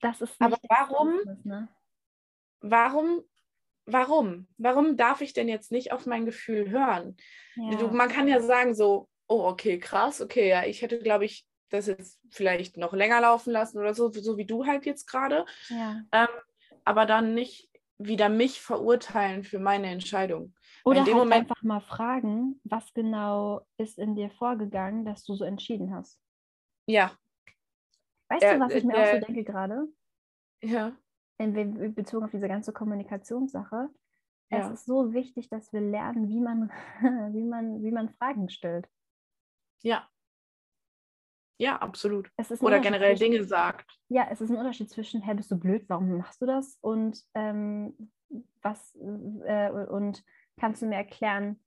das 0.00 0.20
ist 0.20 0.40
aber 0.40 0.58
warum, 0.68 1.20
ist, 1.20 1.44
ne? 1.44 1.68
warum 2.60 3.22
warum? 3.88 4.46
Warum 4.58 4.96
darf 4.96 5.20
ich 5.20 5.32
denn 5.32 5.48
jetzt 5.48 5.72
nicht 5.72 5.92
auf 5.92 6.06
mein 6.06 6.26
Gefühl 6.26 6.70
hören? 6.70 7.16
Ja. 7.56 7.76
Du, 7.76 7.88
man 7.88 8.08
kann 8.08 8.28
ja 8.28 8.40
sagen, 8.40 8.74
so, 8.74 9.08
oh, 9.28 9.44
okay, 9.46 9.78
krass, 9.78 10.20
okay, 10.20 10.48
ja, 10.48 10.64
ich 10.64 10.82
hätte, 10.82 10.98
glaube 10.98 11.24
ich, 11.24 11.46
das 11.70 11.86
jetzt 11.86 12.18
vielleicht 12.30 12.76
noch 12.76 12.92
länger 12.92 13.20
laufen 13.20 13.52
lassen 13.52 13.78
oder 13.78 13.94
so, 13.94 14.10
so 14.10 14.36
wie 14.36 14.46
du 14.46 14.66
halt 14.66 14.86
jetzt 14.86 15.06
gerade. 15.06 15.44
Ja. 15.68 16.02
Ähm, 16.12 16.28
aber 16.84 17.06
dann 17.06 17.34
nicht 17.34 17.68
wieder 17.98 18.28
mich 18.28 18.60
verurteilen 18.60 19.44
für 19.44 19.58
meine 19.58 19.88
Entscheidung. 19.88 20.54
Oder 20.84 21.04
halt 21.04 21.14
Moment, 21.14 21.50
einfach 21.50 21.62
mal 21.62 21.80
fragen, 21.80 22.60
was 22.64 22.94
genau 22.94 23.66
ist 23.76 23.98
in 23.98 24.14
dir 24.14 24.30
vorgegangen, 24.30 25.04
dass 25.04 25.24
du 25.24 25.34
so 25.34 25.44
entschieden 25.44 25.94
hast. 25.94 26.18
Ja. 26.86 27.12
Weißt 28.28 28.42
äh, 28.42 28.54
du, 28.54 28.60
was 28.60 28.72
ich 28.72 28.84
mir 28.84 28.94
äh, 28.94 29.02
auch 29.02 29.20
so 29.20 29.26
denke 29.26 29.44
gerade? 29.44 29.88
Ja. 30.62 30.92
In, 31.38 31.94
bezogen 31.94 32.24
auf 32.24 32.30
diese 32.30 32.48
ganze 32.48 32.72
Kommunikationssache. 32.72 33.90
Ja. 34.50 34.58
Es 34.58 34.70
ist 34.70 34.86
so 34.86 35.12
wichtig, 35.12 35.50
dass 35.50 35.72
wir 35.72 35.80
lernen, 35.80 36.28
wie 36.28 36.40
man, 36.40 36.70
wie 37.34 37.44
man, 37.44 37.82
wie 37.82 37.90
man 37.90 38.08
Fragen 38.08 38.48
stellt. 38.48 38.88
Ja. 39.82 40.08
Ja, 41.60 41.76
absolut. 41.78 42.30
Oder 42.60 42.78
generell 42.78 43.16
Dinge 43.16 43.42
sagt. 43.42 43.90
Ja, 44.08 44.28
es 44.30 44.40
ist 44.40 44.50
ein 44.50 44.56
Unterschied 44.56 44.90
zwischen, 44.90 45.20
hey, 45.22 45.34
bist 45.34 45.50
du 45.50 45.58
blöd, 45.58 45.84
warum 45.88 46.16
machst 46.16 46.40
du 46.40 46.46
das? 46.46 46.78
Und 46.80 47.20
ähm, 47.34 48.12
was 48.62 48.94
äh, 48.96 49.70
und 49.70 50.22
kannst 50.58 50.82
du 50.82 50.86
mir 50.86 50.96
erklären, 50.96 51.60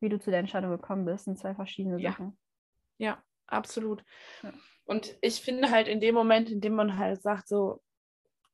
wie 0.00 0.08
du 0.08 0.18
zu 0.18 0.30
der 0.30 0.40
Entscheidung 0.40 0.70
gekommen 0.70 1.04
bist? 1.04 1.26
sind 1.26 1.38
zwei 1.38 1.54
verschiedene 1.54 2.00
ja. 2.00 2.10
Sachen. 2.10 2.36
Ja, 2.98 3.22
absolut. 3.46 4.04
Ja. 4.42 4.52
Und 4.84 5.16
ich 5.20 5.40
finde 5.40 5.70
halt 5.70 5.86
in 5.86 6.00
dem 6.00 6.14
Moment, 6.14 6.50
in 6.50 6.60
dem 6.60 6.74
man 6.74 6.98
halt 6.98 7.22
sagt, 7.22 7.48
so, 7.48 7.82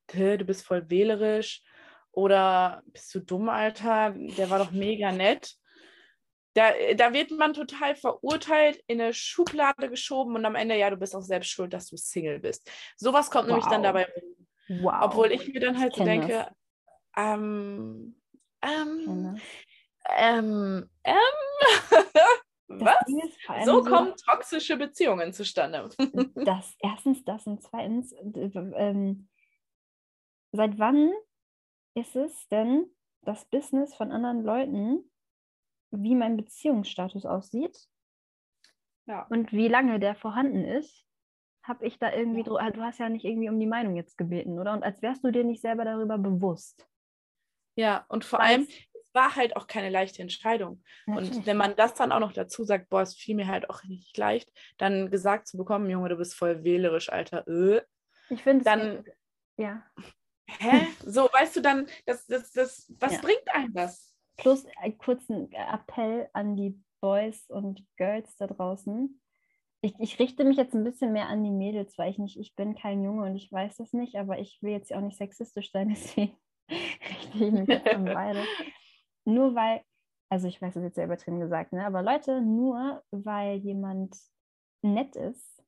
du 0.08 0.44
bist 0.44 0.66
voll 0.66 0.88
wählerisch 0.90 1.62
oder 2.10 2.82
bist 2.86 3.14
du 3.14 3.20
dumm, 3.20 3.48
Alter, 3.48 4.10
der 4.10 4.50
war 4.50 4.58
doch 4.58 4.72
mega 4.72 5.10
nett 5.10 5.56
da, 6.54 6.70
äh, 6.70 6.94
da 6.94 7.12
wird 7.12 7.30
man 7.30 7.54
total 7.54 7.94
verurteilt, 7.94 8.82
in 8.86 9.00
eine 9.00 9.14
Schublade 9.14 9.88
geschoben 9.88 10.36
und 10.36 10.44
am 10.44 10.54
Ende, 10.54 10.76
ja, 10.76 10.90
du 10.90 10.96
bist 10.96 11.14
auch 11.14 11.22
selbst 11.22 11.50
schuld, 11.50 11.72
dass 11.72 11.88
du 11.88 11.96
Single 11.96 12.40
bist. 12.40 12.70
Sowas 12.96 13.30
kommt 13.30 13.48
wow. 13.48 13.56
nämlich 13.56 13.66
dann 13.66 13.82
dabei 13.82 14.04
rum. 14.04 14.82
Wow. 14.82 14.94
Obwohl 15.02 15.32
ich 15.32 15.48
mir 15.52 15.60
dann 15.60 15.78
halt 15.78 15.94
so 15.94 16.04
denke, 16.04 16.48
ähm, 17.16 18.16
ähm, 18.62 19.40
ähm, 20.16 20.90
ähm, 21.04 21.16
was? 22.68 23.66
So 23.66 23.82
kommen 23.82 24.14
toxische 24.16 24.76
Beziehungen 24.76 25.32
zustande. 25.32 25.90
das 26.34 26.74
erstens 26.80 27.24
das 27.24 27.46
und 27.46 27.62
zweitens, 27.62 28.14
ähm, 28.34 29.28
seit 30.52 30.78
wann 30.78 31.12
ist 31.94 32.16
es 32.16 32.48
denn 32.48 32.86
das 33.22 33.44
Business 33.46 33.94
von 33.94 34.10
anderen 34.10 34.42
Leuten, 34.42 35.11
wie 35.92 36.14
mein 36.14 36.36
Beziehungsstatus 36.36 37.26
aussieht 37.26 37.78
ja. 39.06 39.26
und 39.30 39.52
wie 39.52 39.68
lange 39.68 40.00
der 40.00 40.14
vorhanden 40.14 40.64
ist, 40.64 41.04
habe 41.62 41.86
ich 41.86 41.98
da 41.98 42.12
irgendwie, 42.12 42.44
ja. 42.44 42.70
du 42.70 42.82
hast 42.82 42.98
ja 42.98 43.08
nicht 43.08 43.24
irgendwie 43.24 43.48
um 43.48 43.58
die 43.58 43.66
Meinung 43.66 43.94
jetzt 43.96 44.18
gebeten, 44.18 44.58
oder? 44.58 44.72
Und 44.72 44.82
als 44.82 45.00
wärst 45.00 45.22
du 45.24 45.30
dir 45.30 45.44
nicht 45.44 45.60
selber 45.60 45.84
darüber 45.84 46.18
bewusst. 46.18 46.88
Ja, 47.76 48.04
und 48.08 48.24
vor 48.24 48.40
Weiß, 48.40 48.50
allem, 48.50 48.62
es 48.62 49.14
war 49.14 49.36
halt 49.36 49.56
auch 49.56 49.66
keine 49.66 49.88
leichte 49.88 50.22
Entscheidung. 50.22 50.82
Natürlich. 51.06 51.36
Und 51.36 51.46
wenn 51.46 51.56
man 51.56 51.76
das 51.76 51.94
dann 51.94 52.12
auch 52.12 52.20
noch 52.20 52.32
dazu 52.32 52.64
sagt, 52.64 52.88
boah, 52.90 53.02
es 53.02 53.14
fiel 53.14 53.36
mir 53.36 53.46
halt 53.46 53.70
auch 53.70 53.84
nicht 53.84 54.16
leicht, 54.16 54.52
dann 54.78 55.10
gesagt 55.10 55.46
zu 55.46 55.56
bekommen, 55.56 55.88
Junge, 55.88 56.08
du 56.08 56.16
bist 56.16 56.34
voll 56.34 56.64
wählerisch, 56.64 57.10
Alter, 57.10 57.46
äh, 57.46 57.82
ich 58.32 58.42
finde 58.42 58.64
dann, 58.64 59.04
ja. 59.58 59.84
Hä? 60.46 60.88
So, 61.04 61.28
weißt 61.32 61.56
du 61.56 61.60
dann, 61.60 61.86
das, 62.06 62.26
das, 62.26 62.50
das, 62.52 62.92
was 62.98 63.12
ja. 63.12 63.20
bringt 63.20 63.54
einem 63.54 63.72
das? 63.74 64.11
Plus 64.36 64.66
einen 64.80 64.98
kurzen 64.98 65.52
Appell 65.52 66.28
an 66.32 66.56
die 66.56 66.82
Boys 67.00 67.48
und 67.50 67.84
Girls 67.96 68.36
da 68.36 68.46
draußen. 68.46 69.20
Ich, 69.82 69.94
ich, 69.98 70.18
richte 70.18 70.44
mich 70.44 70.56
jetzt 70.56 70.74
ein 70.74 70.84
bisschen 70.84 71.12
mehr 71.12 71.28
an 71.28 71.42
die 71.42 71.50
Mädels, 71.50 71.98
weil 71.98 72.10
ich 72.10 72.18
nicht, 72.18 72.38
ich 72.38 72.54
bin 72.54 72.76
kein 72.76 73.02
Junge 73.02 73.24
und 73.24 73.36
ich 73.36 73.50
weiß 73.50 73.78
das 73.78 73.92
nicht, 73.92 74.16
aber 74.16 74.38
ich 74.38 74.58
will 74.62 74.70
jetzt 74.70 74.94
auch 74.94 75.00
nicht 75.00 75.18
sexistisch 75.18 75.72
sein, 75.72 75.88
deswegen 75.90 76.36
richte 76.70 77.44
ich 77.44 77.52
mich 77.52 77.86
an 77.86 78.04
beide. 78.04 78.44
Nur 79.24 79.54
weil, 79.56 79.82
also 80.30 80.46
ich 80.46 80.62
weiß 80.62 80.74
das 80.74 80.84
jetzt 80.84 80.94
sehr 80.94 81.06
übertrieben 81.06 81.40
gesagt, 81.40 81.72
ne? 81.72 81.84
aber 81.84 82.02
Leute, 82.02 82.40
nur 82.40 83.02
weil 83.10 83.56
jemand 83.58 84.16
nett 84.82 85.16
ist 85.16 85.64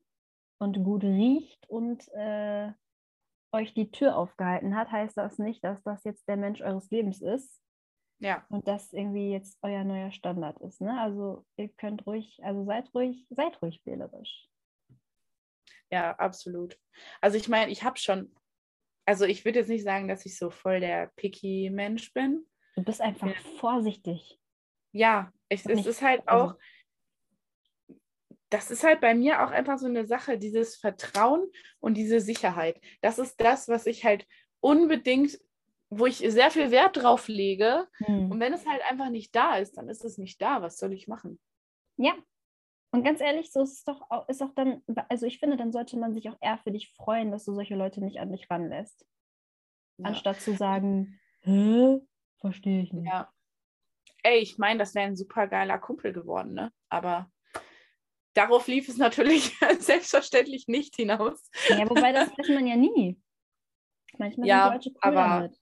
und 0.58 0.84
gut 0.84 1.02
riecht 1.02 1.68
und 1.68 2.08
äh, 2.12 2.72
euch 3.52 3.74
die 3.74 3.90
Tür 3.90 4.16
aufgehalten 4.16 4.76
hat, 4.76 4.90
heißt 4.92 5.16
das 5.16 5.38
nicht, 5.38 5.64
dass 5.64 5.82
das 5.82 6.04
jetzt 6.04 6.28
der 6.28 6.36
Mensch 6.36 6.60
eures 6.60 6.90
Lebens 6.90 7.20
ist. 7.20 7.63
Ja. 8.20 8.46
Und 8.48 8.66
das 8.68 8.92
irgendwie 8.92 9.32
jetzt 9.32 9.58
euer 9.62 9.84
neuer 9.84 10.10
Standard 10.10 10.60
ist. 10.60 10.80
Ne? 10.80 10.98
Also 10.98 11.44
ihr 11.56 11.68
könnt 11.68 12.06
ruhig, 12.06 12.40
also 12.42 12.64
seid 12.64 12.92
ruhig, 12.94 13.26
seid 13.30 13.60
ruhig 13.60 13.80
wählerisch. 13.84 14.48
Ja, 15.90 16.12
absolut. 16.12 16.78
Also 17.20 17.36
ich 17.36 17.48
meine, 17.48 17.70
ich 17.70 17.84
habe 17.84 17.98
schon, 17.98 18.34
also 19.06 19.24
ich 19.24 19.44
würde 19.44 19.60
jetzt 19.60 19.68
nicht 19.68 19.84
sagen, 19.84 20.08
dass 20.08 20.24
ich 20.26 20.38
so 20.38 20.50
voll 20.50 20.80
der 20.80 21.12
picky 21.16 21.70
Mensch 21.70 22.12
bin. 22.12 22.46
Du 22.76 22.82
bist 22.82 23.00
einfach 23.00 23.28
ja. 23.28 23.34
vorsichtig. 23.58 24.40
Ja, 24.92 25.32
ich, 25.48 25.66
es 25.66 25.86
ist 25.86 26.02
halt 26.02 26.26
also 26.26 26.52
auch, 26.52 26.58
das 28.50 28.70
ist 28.70 28.84
halt 28.84 29.00
bei 29.00 29.14
mir 29.14 29.44
auch 29.44 29.50
einfach 29.50 29.78
so 29.78 29.86
eine 29.86 30.06
Sache, 30.06 30.38
dieses 30.38 30.76
Vertrauen 30.76 31.50
und 31.80 31.94
diese 31.94 32.20
Sicherheit. 32.20 32.80
Das 33.00 33.18
ist 33.18 33.40
das, 33.40 33.68
was 33.68 33.86
ich 33.86 34.04
halt 34.04 34.26
unbedingt 34.60 35.38
wo 35.98 36.06
ich 36.06 36.18
sehr 36.18 36.50
viel 36.50 36.70
Wert 36.70 36.96
drauf 36.96 37.28
lege. 37.28 37.88
Hm. 37.98 38.30
Und 38.30 38.40
wenn 38.40 38.52
es 38.52 38.66
halt 38.66 38.82
einfach 38.88 39.10
nicht 39.10 39.34
da 39.34 39.56
ist, 39.56 39.76
dann 39.76 39.88
ist 39.88 40.04
es 40.04 40.18
nicht 40.18 40.40
da. 40.40 40.62
Was 40.62 40.78
soll 40.78 40.92
ich 40.92 41.08
machen? 41.08 41.38
Ja. 41.96 42.14
Und 42.92 43.02
ganz 43.02 43.20
ehrlich, 43.20 43.50
so 43.50 43.62
ist 43.62 43.78
es 43.78 43.84
doch 43.84 44.08
auch, 44.08 44.28
ist 44.28 44.40
auch 44.42 44.54
dann, 44.54 44.82
also 45.08 45.26
ich 45.26 45.40
finde, 45.40 45.56
dann 45.56 45.72
sollte 45.72 45.98
man 45.98 46.14
sich 46.14 46.28
auch 46.28 46.36
eher 46.40 46.58
für 46.58 46.70
dich 46.70 46.92
freuen, 46.92 47.32
dass 47.32 47.44
du 47.44 47.52
solche 47.52 47.74
Leute 47.74 48.00
nicht 48.00 48.18
an 48.20 48.30
dich 48.30 48.48
ranlässt. 48.48 49.04
Ja. 49.98 50.06
Anstatt 50.06 50.40
zu 50.40 50.54
sagen, 50.54 51.18
hä? 51.40 52.00
Verstehe 52.40 52.82
ich 52.82 52.92
nicht. 52.92 53.06
Ja. 53.06 53.32
Ey, 54.22 54.38
ich 54.38 54.58
meine, 54.58 54.78
das 54.78 54.94
wäre 54.94 55.06
ein 55.06 55.16
super 55.16 55.48
geiler 55.48 55.78
Kumpel 55.78 56.12
geworden, 56.12 56.54
ne? 56.54 56.72
Aber 56.88 57.30
darauf 58.34 58.66
lief 58.68 58.88
es 58.88 58.96
natürlich 58.98 59.56
selbstverständlich 59.78 60.68
nicht 60.68 60.96
hinaus. 60.96 61.50
Ja, 61.68 61.88
wobei 61.88 62.12
das 62.12 62.30
weiß 62.38 62.48
man 62.50 62.66
ja 62.66 62.76
nie. 62.76 63.20
Manchmal 64.18 64.46
ja, 64.46 64.64
sind 64.64 64.74
Leute 64.74 64.90
cool 64.90 65.00
aber 65.00 65.40
damit. 65.40 65.60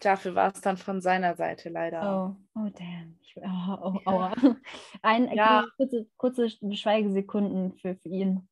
Dafür 0.00 0.34
war 0.34 0.52
es 0.52 0.60
dann 0.60 0.76
von 0.76 1.00
seiner 1.00 1.34
Seite 1.36 1.68
leider. 1.68 2.36
Oh, 2.54 2.60
oh 2.60 2.70
damn. 2.70 3.18
Oh, 3.36 3.78
oh, 3.82 4.00
aua. 4.04 4.32
Ein, 5.02 5.30
ja. 5.32 5.66
kurze, 5.76 6.06
kurze 6.16 6.48
Schweigesekunden 6.48 7.76
für, 7.78 7.96
für 7.96 8.08
ihn. 8.08 8.48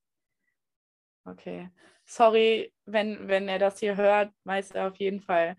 Okay. 1.24 1.70
Sorry, 2.04 2.72
wenn, 2.84 3.28
wenn 3.28 3.48
er 3.48 3.58
das 3.58 3.78
hier 3.78 3.96
hört, 3.96 4.32
weiß 4.44 4.72
er 4.72 4.88
auf 4.88 4.96
jeden 4.96 5.20
Fall, 5.20 5.56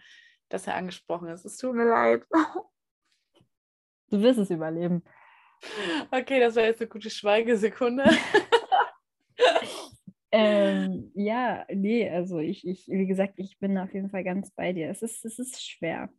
dass 0.49 0.67
er 0.67 0.75
angesprochen 0.75 1.29
ist. 1.29 1.45
Es 1.45 1.57
tut 1.57 1.75
mir 1.75 1.89
leid. 1.89 2.25
Du 4.09 4.21
wirst 4.21 4.37
es 4.37 4.51
überleben. 4.51 5.03
Okay, 6.11 6.39
das 6.39 6.55
war 6.55 6.63
jetzt 6.65 6.81
eine 6.81 6.87
gute 6.87 7.09
Schweigesekunde. 7.09 8.03
Ähm, 10.35 11.11
ja, 11.13 11.63
nee, 11.71 12.09
also 12.09 12.39
ich, 12.39 12.65
ich, 12.67 12.87
wie 12.87 13.05
gesagt, 13.05 13.35
ich 13.37 13.59
bin 13.59 13.77
auf 13.77 13.93
jeden 13.93 14.09
Fall 14.09 14.23
ganz 14.23 14.49
bei 14.49 14.73
dir. 14.73 14.89
Es 14.89 15.03
ist, 15.03 15.23
es 15.23 15.37
ist 15.37 15.63
schwer. 15.63 16.09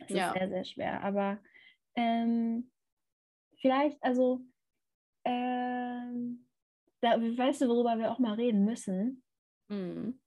Es 0.00 0.10
ja. 0.10 0.28
ist 0.28 0.38
sehr, 0.38 0.48
sehr 0.48 0.64
schwer. 0.64 1.02
Aber 1.04 1.38
ähm, 1.94 2.72
vielleicht, 3.60 4.02
also, 4.02 4.40
ähm, 5.24 6.48
da, 7.00 7.20
weißt 7.20 7.62
du, 7.62 7.68
worüber 7.68 7.98
wir 7.98 8.10
auch 8.10 8.18
mal 8.18 8.34
reden 8.34 8.64
müssen? 8.64 9.22
Mhm. 9.68 10.20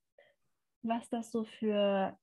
Was 0.82 1.10
das 1.10 1.30
so 1.32 1.44
für 1.44 2.18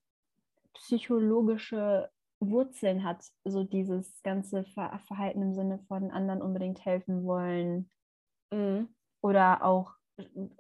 psychologische 0.73 2.11
Wurzeln 2.39 3.05
hat, 3.05 3.23
so 3.45 3.65
dieses 3.65 4.23
ganze 4.23 4.65
Ver 4.65 4.99
Verhalten 5.07 5.43
im 5.43 5.53
Sinne 5.53 5.79
von 5.89 6.11
anderen 6.11 6.41
unbedingt 6.41 6.83
helfen 6.87 7.25
wollen. 7.25 7.91
Mhm. 8.51 8.89
Oder 9.21 9.63
auch 9.63 10.00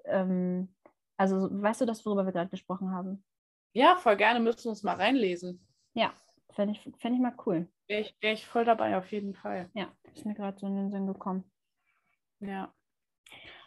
ähm, 0.05 0.75
also 1.17 1.49
weißt 1.51 1.83
du 1.83 1.87
das, 1.87 2.05
worüber 2.07 2.25
wir 2.25 2.33
gerade 2.33 2.51
gesprochen 2.51 2.93
haben? 2.93 3.25
Ja, 3.73 3.97
voll 3.97 4.17
gerne, 4.17 4.41
müssen 4.41 4.65
wir 4.65 4.71
uns 4.71 4.83
mal 4.83 4.97
reinlesen. 4.97 5.67
Ja, 5.95 6.13
fände 6.51 6.73
ich, 6.73 6.81
fänd 6.99 7.15
ich 7.15 7.21
mal 7.21 7.35
cool. 7.47 7.69
Wäre 7.87 8.01
ich, 8.01 8.17
wär 8.21 8.33
ich 8.33 8.47
voll 8.47 8.65
dabei, 8.65 8.97
auf 8.97 9.11
jeden 9.13 9.35
Fall. 9.35 9.71
Ja, 9.75 9.93
ist 10.15 10.25
mir 10.25 10.35
gerade 10.35 10.59
so 10.59 10.67
in 10.67 10.77
den 10.77 10.91
Sinn 10.91 11.07
gekommen. 11.07 11.45
Ja. 12.41 12.73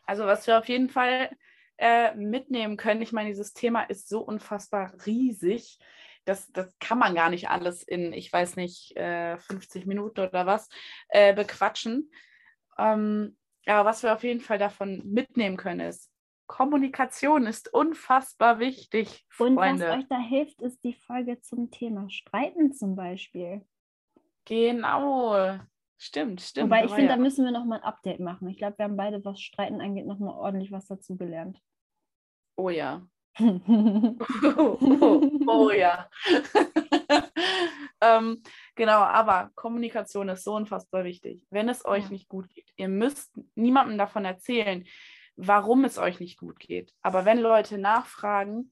Also 0.06 0.26
was 0.26 0.48
wir 0.48 0.58
auf 0.58 0.68
jeden 0.68 0.90
Fall 0.90 1.30
äh, 1.78 2.14
mitnehmen 2.16 2.78
können, 2.78 3.02
ich 3.02 3.12
meine, 3.12 3.30
dieses 3.30 3.54
Thema 3.54 3.84
ist 3.84 4.10
so 4.10 4.22
unfassbar 4.22 4.94
riesig. 5.06 5.80
Das, 6.26 6.52
das 6.52 6.78
kann 6.80 7.00
man 7.00 7.16
gar 7.16 7.30
nicht 7.30 7.50
alles 7.50 7.84
in, 7.84 8.14
ich 8.14 8.32
weiß 8.32 8.56
nicht, 8.56 8.96
äh, 8.96 9.38
50 9.38 9.86
Minuten 9.86 10.22
oder 10.22 10.46
was 10.46 10.70
äh, 11.10 11.34
bequatschen. 11.34 12.10
Ähm, 12.78 13.38
aber 13.66 13.90
was 13.90 14.04
wir 14.04 14.14
auf 14.14 14.24
jeden 14.24 14.42
Fall 14.42 14.58
davon 14.58 15.02
mitnehmen 15.06 15.58
können, 15.58 15.82
ist, 15.82 16.12
Kommunikation 16.48 17.48
ist 17.48 17.74
unfassbar 17.74 18.60
wichtig. 18.60 19.26
Und 19.40 19.56
Freunde. 19.56 19.88
was 19.88 19.98
euch 19.98 20.08
da 20.10 20.20
hilft, 20.20 20.62
ist 20.62 20.84
die 20.84 20.94
Folge 20.94 21.40
zum 21.42 21.72
Thema 21.72 22.10
Streiten 22.10 22.74
zum 22.74 22.96
Beispiel. 22.96 23.66
Genau. 24.46 25.58
Stimmt, 25.98 26.42
stimmt. 26.42 26.66
Wobei 26.66 26.84
ich 26.84 26.92
finde, 26.92 27.10
ja. 27.10 27.16
da 27.16 27.22
müssen 27.22 27.46
wir 27.46 27.52
nochmal 27.52 27.80
ein 27.80 27.86
Update 27.86 28.20
machen. 28.20 28.50
Ich 28.50 28.58
glaube, 28.58 28.78
wir 28.78 28.86
haben 28.86 28.98
beide, 28.98 29.24
was 29.24 29.40
Streiten 29.40 29.80
angeht, 29.80 30.06
nochmal 30.06 30.36
ordentlich 30.36 30.72
was 30.72 30.86
dazu 30.88 31.16
gelernt. 31.16 31.60
Oh 32.58 32.70
ja. 32.70 33.08
oh, 33.40 34.78
oh, 34.80 35.32
oh, 35.48 35.72
ja. 35.72 36.10
ähm, 38.02 38.44
genau, 38.76 39.00
aber 39.00 39.52
Kommunikation 39.56 40.30
ist 40.30 40.44
so 40.44 40.56
unfassbar 40.56 41.04
wichtig. 41.04 41.42
Wenn 41.50 41.70
es 41.70 41.86
euch 41.86 42.06
ja. 42.06 42.10
nicht 42.10 42.28
gut 42.28 42.50
geht, 42.50 42.72
ihr 42.76 42.90
müsst 42.90 43.32
niemandem 43.56 43.98
davon 43.98 44.26
erzählen, 44.26 44.86
warum 45.36 45.86
es 45.86 45.98
euch 45.98 46.20
nicht 46.20 46.38
gut 46.38 46.60
geht. 46.60 46.94
Aber 47.02 47.26
wenn 47.26 47.40
Leute 47.40 47.78
nachfragen, 47.78 48.72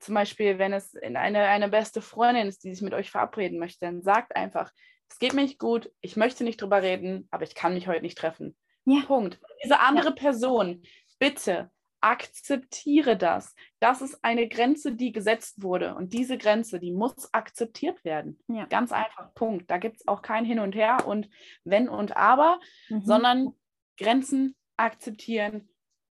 zum 0.00 0.14
Beispiel, 0.16 0.58
wenn 0.58 0.72
es 0.72 0.96
eine, 0.96 1.38
eine 1.38 1.68
beste 1.68 2.02
Freundin 2.02 2.48
ist, 2.48 2.64
die 2.64 2.74
sich 2.74 2.82
mit 2.82 2.94
euch 2.94 3.10
verabreden 3.10 3.58
möchte, 3.58 3.86
dann 3.86 4.02
sagt 4.02 4.34
einfach, 4.34 4.72
es 5.08 5.18
geht 5.18 5.34
mir 5.34 5.42
nicht 5.42 5.58
gut, 5.58 5.92
ich 6.00 6.16
möchte 6.16 6.42
nicht 6.42 6.60
drüber 6.60 6.82
reden, 6.82 7.28
aber 7.30 7.44
ich 7.44 7.54
kann 7.54 7.74
mich 7.74 7.86
heute 7.86 8.02
nicht 8.02 8.18
treffen. 8.18 8.56
Ja. 8.84 9.02
Punkt. 9.06 9.40
Diese 9.62 9.78
andere 9.78 10.08
ja. 10.08 10.14
Person, 10.14 10.82
bitte 11.18 11.70
akzeptiere 12.02 13.16
das. 13.16 13.54
Das 13.78 14.02
ist 14.02 14.24
eine 14.24 14.48
Grenze, 14.48 14.92
die 14.92 15.12
gesetzt 15.12 15.62
wurde. 15.62 15.94
Und 15.94 16.12
diese 16.12 16.36
Grenze, 16.36 16.78
die 16.78 16.92
muss 16.92 17.32
akzeptiert 17.32 18.04
werden. 18.04 18.38
Ja. 18.48 18.66
Ganz 18.66 18.92
einfach, 18.92 19.32
Punkt. 19.34 19.70
Da 19.70 19.78
gibt 19.78 19.98
es 20.00 20.08
auch 20.08 20.20
kein 20.20 20.44
Hin 20.44 20.58
und 20.58 20.74
Her 20.74 21.06
und 21.06 21.30
wenn 21.64 21.88
und 21.88 22.16
aber, 22.16 22.60
mhm. 22.88 23.02
sondern 23.02 23.52
Grenzen 23.98 24.54
akzeptieren, 24.76 25.68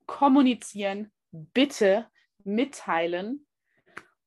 kommunizieren, 0.06 1.12
bitte 1.32 2.08
mitteilen 2.44 3.46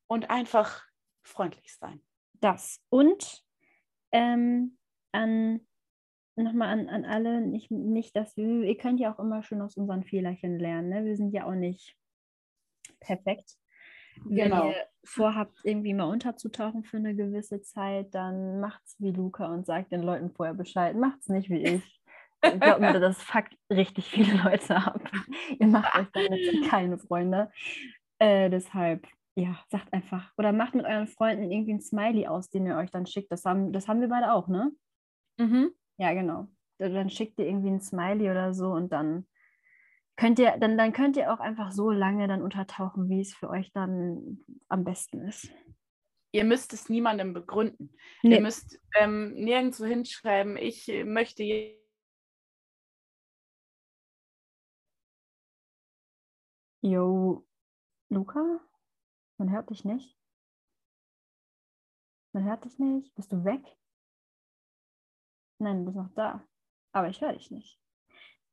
und 0.07 0.29
einfach 0.29 0.83
freundlich 1.23 1.73
sein. 1.75 2.01
Das. 2.33 2.81
Und 2.89 3.43
ähm, 4.11 4.77
an 5.11 5.65
nochmal 6.35 6.69
an, 6.69 6.89
an 6.89 7.05
alle, 7.05 7.41
nicht, 7.41 7.69
nicht, 7.69 8.15
dass 8.15 8.35
wir, 8.35 8.63
ihr 8.63 8.77
könnt 8.77 8.99
ja 8.99 9.13
auch 9.13 9.19
immer 9.19 9.43
schön 9.43 9.61
aus 9.61 9.77
unseren 9.77 10.03
Fehlerchen 10.03 10.57
lernen. 10.59 10.89
Ne? 10.89 11.05
Wir 11.05 11.15
sind 11.15 11.33
ja 11.33 11.45
auch 11.45 11.55
nicht 11.55 11.95
perfekt. 12.99 13.57
Wenn 14.25 14.49
genau. 14.49 14.69
ihr 14.69 14.75
vorhabt, 15.03 15.59
irgendwie 15.63 15.93
mal 15.93 16.05
unterzutauchen 16.05 16.83
für 16.83 16.97
eine 16.97 17.15
gewisse 17.15 17.61
Zeit, 17.61 18.13
dann 18.13 18.59
macht's 18.59 18.95
wie 18.99 19.11
Luca 19.11 19.47
und 19.47 19.65
sagt 19.65 19.91
den 19.91 20.03
Leuten 20.03 20.31
vorher 20.31 20.53
Bescheid. 20.53 20.95
Macht's 20.95 21.29
nicht 21.29 21.49
wie 21.49 21.63
ich. 21.63 22.01
Ich 22.43 22.59
glaube 22.59 22.81
mir, 22.81 22.99
das 22.99 23.21
fuckt 23.21 23.55
richtig 23.69 24.05
viele 24.05 24.41
Leute 24.43 24.75
ab. 24.75 25.01
ihr 25.59 25.67
macht 25.67 25.95
euch 25.97 26.07
damit 26.13 26.69
keine 26.69 26.97
Freunde. 26.97 27.51
Äh, 28.19 28.49
deshalb, 28.49 29.07
ja, 29.35 29.57
sagt 29.69 29.91
einfach. 29.93 30.31
Oder 30.37 30.51
macht 30.51 30.75
mit 30.75 30.85
euren 30.85 31.07
Freunden 31.07 31.51
irgendwie 31.51 31.73
ein 31.73 31.81
Smiley 31.81 32.27
aus, 32.27 32.49
den 32.49 32.65
ihr 32.65 32.77
euch 32.77 32.91
dann 32.91 33.05
schickt. 33.05 33.31
Das 33.31 33.45
haben, 33.45 33.71
das 33.71 33.87
haben 33.87 34.01
wir 34.01 34.09
beide 34.09 34.33
auch, 34.33 34.47
ne? 34.47 34.71
Mhm. 35.37 35.73
Ja, 36.03 36.11
genau. 36.13 36.49
Dann 36.79 37.09
schickt 37.09 37.39
ihr 37.39 37.45
irgendwie 37.45 37.69
ein 37.69 37.79
Smiley 37.79 38.29
oder 38.29 38.53
so 38.53 38.73
und 38.73 38.91
dann 38.91 39.25
könnt 40.17 40.37
ihr, 40.37 40.57
dann, 40.57 40.77
dann 40.77 40.91
könnt 40.91 41.15
ihr 41.15 41.33
auch 41.33 41.39
einfach 41.39 41.71
so 41.71 41.91
lange 41.91 42.27
dann 42.27 42.41
untertauchen, 42.41 43.07
wie 43.07 43.21
es 43.21 43.33
für 43.33 43.49
euch 43.49 43.71
dann 43.71 44.43
am 44.67 44.83
besten 44.83 45.21
ist. 45.21 45.47
Ihr 46.33 46.43
müsst 46.43 46.73
es 46.73 46.89
niemandem 46.89 47.33
begründen. 47.33 47.95
Nee. 48.21 48.35
Ihr 48.35 48.41
müsst 48.41 48.81
ähm, 48.99 49.33
nirgendwo 49.35 49.85
hinschreiben, 49.85 50.57
ich 50.57 50.91
möchte 51.05 51.41
Jo, 56.81 57.47
Luca? 58.09 58.59
Man 59.37 59.51
hört 59.51 59.69
dich 59.69 59.85
nicht. 59.85 60.17
Man 62.33 62.43
hört 62.43 62.65
dich 62.65 62.77
nicht. 62.77 63.15
Bist 63.15 63.31
du 63.31 63.45
weg? 63.45 63.63
Nein, 65.63 65.79
du 65.79 65.85
bist 65.85 65.95
noch 65.97 66.13
da. 66.13 66.45
Aber 66.91 67.07
ich 67.09 67.21
höre 67.21 67.33
dich 67.33 67.49
nicht. 67.49 67.79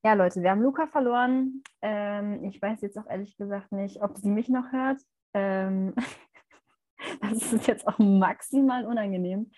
Ja, 0.04 0.14
Leute, 0.14 0.42
wir 0.42 0.50
haben 0.50 0.62
Luca 0.62 0.86
verloren. 0.86 1.62
Ähm, 1.82 2.44
ich 2.44 2.62
weiß 2.62 2.80
jetzt 2.82 2.96
auch 2.98 3.06
ehrlich 3.06 3.36
gesagt 3.36 3.72
nicht, 3.72 4.00
ob 4.02 4.16
sie 4.16 4.30
mich 4.30 4.48
noch 4.48 4.70
hört. 4.72 5.00
Ähm, 5.34 5.94
das 7.22 7.52
ist 7.52 7.66
jetzt 7.66 7.86
auch 7.88 7.98
maximal 7.98 8.86
unangenehm. 8.86 9.50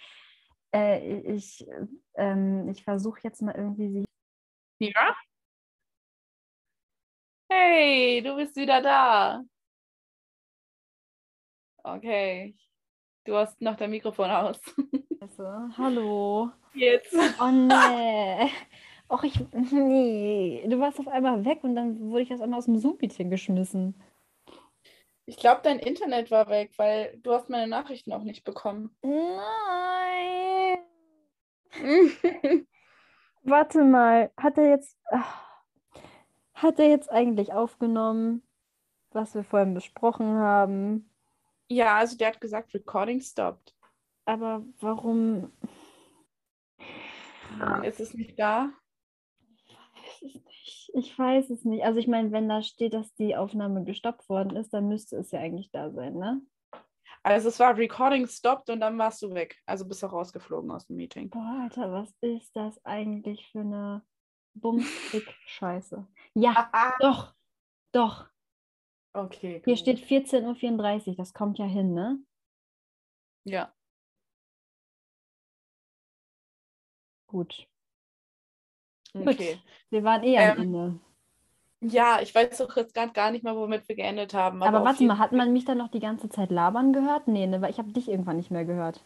Äh, 0.74 1.20
ich 1.34 1.66
ähm, 2.14 2.68
ich 2.70 2.84
versuche 2.84 3.20
jetzt 3.22 3.42
mal 3.42 3.54
irgendwie 3.54 3.90
sie. 3.90 4.04
Ja? 4.80 5.14
Hey, 7.50 8.22
du 8.22 8.34
bist 8.36 8.56
wieder 8.56 8.80
da. 8.82 9.44
Okay. 11.84 12.54
Du 13.24 13.36
hast 13.36 13.60
noch 13.60 13.76
dein 13.76 13.90
Mikrofon 13.90 14.30
aus. 14.30 14.58
Also, 15.22 15.44
hallo. 15.78 16.50
Jetzt. 16.74 17.14
Oh 17.40 17.46
nee. 17.52 18.50
Och, 19.08 19.22
ich. 19.22 19.38
Nee. 19.52 20.66
Du 20.68 20.80
warst 20.80 20.98
auf 20.98 21.06
einmal 21.06 21.44
weg 21.44 21.62
und 21.62 21.76
dann 21.76 22.10
wurde 22.10 22.22
ich 22.22 22.30
erst 22.32 22.42
einmal 22.42 22.58
aus 22.58 22.64
dem 22.64 22.76
Zoom-Meeting 22.76 23.30
geschmissen. 23.30 23.94
Ich 25.24 25.36
glaube, 25.36 25.60
dein 25.62 25.78
Internet 25.78 26.32
war 26.32 26.48
weg, 26.48 26.72
weil 26.76 27.16
du 27.22 27.30
hast 27.32 27.48
meine 27.48 27.68
Nachrichten 27.68 28.12
auch 28.12 28.24
nicht 28.24 28.42
bekommen. 28.42 28.96
Nein. 29.02 30.78
Warte 33.44 33.84
mal, 33.84 34.32
hat 34.36 34.58
er 34.58 34.70
jetzt. 34.70 34.98
Hat 36.54 36.80
er 36.80 36.88
jetzt 36.88 37.12
eigentlich 37.12 37.52
aufgenommen, 37.52 38.42
was 39.12 39.36
wir 39.36 39.44
vorhin 39.44 39.74
besprochen 39.74 40.34
haben? 40.34 41.11
Ja, 41.72 41.96
also 41.96 42.18
der 42.18 42.28
hat 42.28 42.40
gesagt, 42.40 42.74
Recording 42.74 43.20
stopped. 43.20 43.74
Aber 44.26 44.64
warum 44.80 45.50
ist 47.82 47.98
es 47.98 48.12
nicht 48.12 48.38
da? 48.38 48.70
Ich 49.58 49.74
weiß 49.74 50.22
es 50.22 50.34
nicht. 50.44 50.90
Ich 50.94 51.18
weiß 51.18 51.50
es 51.50 51.64
nicht. 51.64 51.84
Also 51.84 51.98
ich 51.98 52.06
meine, 52.06 52.30
wenn 52.30 52.48
da 52.48 52.62
steht, 52.62 52.92
dass 52.92 53.14
die 53.14 53.36
Aufnahme 53.36 53.84
gestoppt 53.84 54.28
worden 54.28 54.54
ist, 54.56 54.74
dann 54.74 54.88
müsste 54.88 55.16
es 55.16 55.30
ja 55.30 55.40
eigentlich 55.40 55.70
da 55.70 55.90
sein, 55.90 56.14
ne? 56.14 56.42
Also 57.22 57.48
es 57.48 57.58
war 57.58 57.76
Recording 57.76 58.26
stopped 58.26 58.68
und 58.68 58.80
dann 58.80 58.98
warst 58.98 59.22
du 59.22 59.32
weg. 59.32 59.58
Also 59.64 59.86
bist 59.86 60.02
du 60.02 60.06
rausgeflogen 60.06 60.70
aus 60.70 60.86
dem 60.88 60.96
Meeting. 60.96 61.30
Boah, 61.30 61.60
Alter, 61.62 61.90
was 61.90 62.12
ist 62.20 62.54
das 62.54 62.84
eigentlich 62.84 63.48
für 63.50 63.60
eine 63.60 64.04
Bumsfick-Scheiße? 64.54 66.06
Ja, 66.34 66.70
doch, 67.00 67.34
doch. 67.92 68.31
Okay. 69.14 69.60
Hier 69.64 69.76
steht 69.76 69.98
14.34 69.98 71.08
Uhr, 71.08 71.14
das 71.16 71.34
kommt 71.34 71.58
ja 71.58 71.66
hin, 71.66 71.92
ne? 71.92 72.18
Ja. 73.44 73.72
Gut. 77.26 77.66
Okay. 79.14 79.54
Gut. 79.54 79.62
Wir 79.90 80.04
waren 80.04 80.22
eh 80.22 80.38
am 80.38 80.56
ähm, 80.56 80.62
Ende. 80.62 81.00
Ja, 81.84 82.20
ich 82.22 82.34
weiß 82.34 82.58
doch 82.58 82.76
jetzt 82.76 82.94
gar, 82.94 83.08
gar 83.08 83.30
nicht 83.32 83.42
mehr, 83.42 83.56
womit 83.56 83.88
wir 83.88 83.96
geendet 83.96 84.34
haben. 84.34 84.62
Aber, 84.62 84.76
aber 84.78 84.86
warte 84.86 85.04
mal, 85.04 85.18
hat 85.18 85.32
man 85.32 85.52
mich 85.52 85.64
dann 85.64 85.78
noch 85.78 85.88
die 85.88 86.00
ganze 86.00 86.28
Zeit 86.28 86.50
labern 86.50 86.92
gehört? 86.92 87.26
Nee, 87.26 87.46
ne, 87.46 87.60
weil 87.60 87.70
ich 87.70 87.78
habe 87.78 87.92
dich 87.92 88.08
irgendwann 88.08 88.36
nicht 88.36 88.50
mehr 88.50 88.64
gehört. 88.64 89.04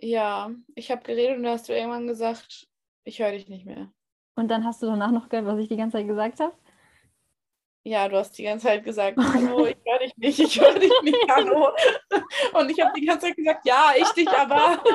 Ja, 0.00 0.50
ich 0.74 0.90
habe 0.90 1.02
geredet 1.02 1.38
und 1.38 1.44
da 1.44 1.52
hast 1.52 1.68
du 1.68 1.72
irgendwann 1.72 2.06
gesagt, 2.06 2.68
ich 3.04 3.20
höre 3.20 3.32
dich 3.32 3.48
nicht 3.48 3.64
mehr. 3.64 3.90
Und 4.34 4.48
dann 4.48 4.64
hast 4.64 4.82
du 4.82 4.86
danach 4.86 5.10
noch 5.10 5.28
gehört, 5.28 5.46
was 5.46 5.58
ich 5.58 5.68
die 5.68 5.76
ganze 5.76 5.98
Zeit 5.98 6.06
gesagt 6.06 6.40
habe? 6.40 6.54
Ja, 7.88 8.06
du 8.06 8.18
hast 8.18 8.36
die 8.36 8.42
ganze 8.42 8.66
Zeit 8.66 8.84
gesagt, 8.84 9.16
hallo, 9.16 9.64
ich 9.64 9.78
höre 9.82 9.98
dich 10.00 10.14
nicht, 10.18 10.38
ich 10.38 10.60
höre 10.60 10.78
dich 10.78 10.92
nicht, 11.02 11.16
hallo. 11.30 11.68
Und 12.52 12.70
ich 12.70 12.78
habe 12.84 12.92
die 12.94 13.06
ganze 13.06 13.28
Zeit 13.28 13.36
gesagt, 13.36 13.66
ja, 13.66 13.92
ich 13.96 14.08
dich 14.10 14.28
aber. 14.28 14.82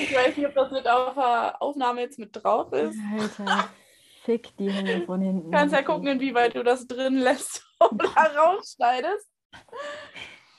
Ich 0.00 0.14
weiß 0.14 0.36
nicht, 0.36 0.46
ob 0.46 0.54
das 0.54 0.70
mit 0.70 0.88
auf 0.88 1.14
der 1.14 1.60
Aufnahme 1.60 2.00
jetzt 2.00 2.18
mit 2.18 2.30
drauf 2.32 2.72
ist. 2.72 2.96
Alter, 3.12 3.68
fick 4.22 4.56
die 4.56 4.70
Hände 4.70 5.04
von 5.04 5.20
hinten. 5.20 5.50
Du 5.50 5.58
kannst 5.58 5.74
ja 5.74 5.82
gucken, 5.82 6.06
inwieweit 6.06 6.54
du 6.54 6.62
das 6.62 6.86
drin 6.86 7.18
lässt 7.18 7.66
oder 7.80 8.08
rausschneidest. 8.08 9.28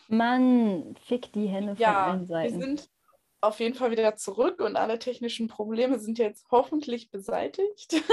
Mann, 0.09 0.95
fick 1.05 1.32
die 1.32 1.47
Hände 1.47 1.76
von 1.76 1.82
ja, 1.82 2.07
allen 2.07 2.28
Seiten. 2.28 2.59
Wir 2.59 2.65
sind 2.65 2.89
auf 3.41 3.59
jeden 3.61 3.74
Fall 3.74 3.89
wieder 3.91 4.15
zurück 4.17 4.59
und 4.59 4.76
alle 4.76 4.99
technischen 4.99 5.47
Probleme 5.47 5.97
sind 5.97 6.20
jetzt 6.20 6.45
hoffentlich 6.51 7.09
beseitigt. 7.09 8.03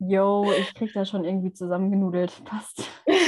Jo, 0.00 0.50
ich 0.58 0.74
krieg 0.74 0.92
das 0.94 1.10
schon 1.10 1.24
irgendwie 1.24 1.52
zusammengenudelt. 1.52 2.32
Passt. 2.44 2.82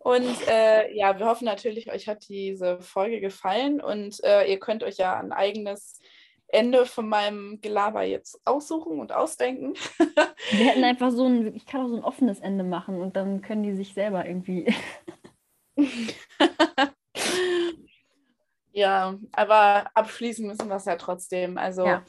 Und 0.00 0.36
äh, 0.48 0.94
ja, 0.94 1.18
wir 1.18 1.26
hoffen 1.26 1.46
natürlich, 1.46 1.90
euch 1.90 2.06
hat 2.08 2.28
diese 2.28 2.78
Folge 2.80 3.20
gefallen 3.20 3.80
und 3.80 4.22
äh, 4.22 4.44
ihr 4.50 4.58
könnt 4.58 4.82
euch 4.82 4.98
ja 4.98 5.18
ein 5.18 5.32
eigenes 5.32 5.98
Ende 6.48 6.84
von 6.84 7.08
meinem 7.08 7.58
Gelaber 7.62 8.02
jetzt 8.02 8.38
aussuchen 8.44 9.00
und 9.00 9.12
ausdenken. 9.12 9.72
Wir 10.50 10.66
hätten 10.66 10.84
einfach 10.84 11.10
so 11.10 11.24
ein, 11.24 11.54
ich 11.54 11.64
kann 11.64 11.80
auch 11.80 11.88
so 11.88 11.96
ein 11.96 12.04
offenes 12.04 12.40
Ende 12.40 12.64
machen 12.64 13.00
und 13.00 13.16
dann 13.16 13.40
können 13.40 13.62
die 13.62 13.74
sich 13.74 13.94
selber 13.94 14.26
irgendwie. 14.26 14.74
ja, 18.72 19.18
aber 19.32 19.90
abschließen 19.94 20.46
müssen 20.46 20.68
wir 20.68 20.76
es 20.76 20.84
ja 20.84 20.96
trotzdem. 20.96 21.56
Also 21.56 21.86
ja. 21.86 22.04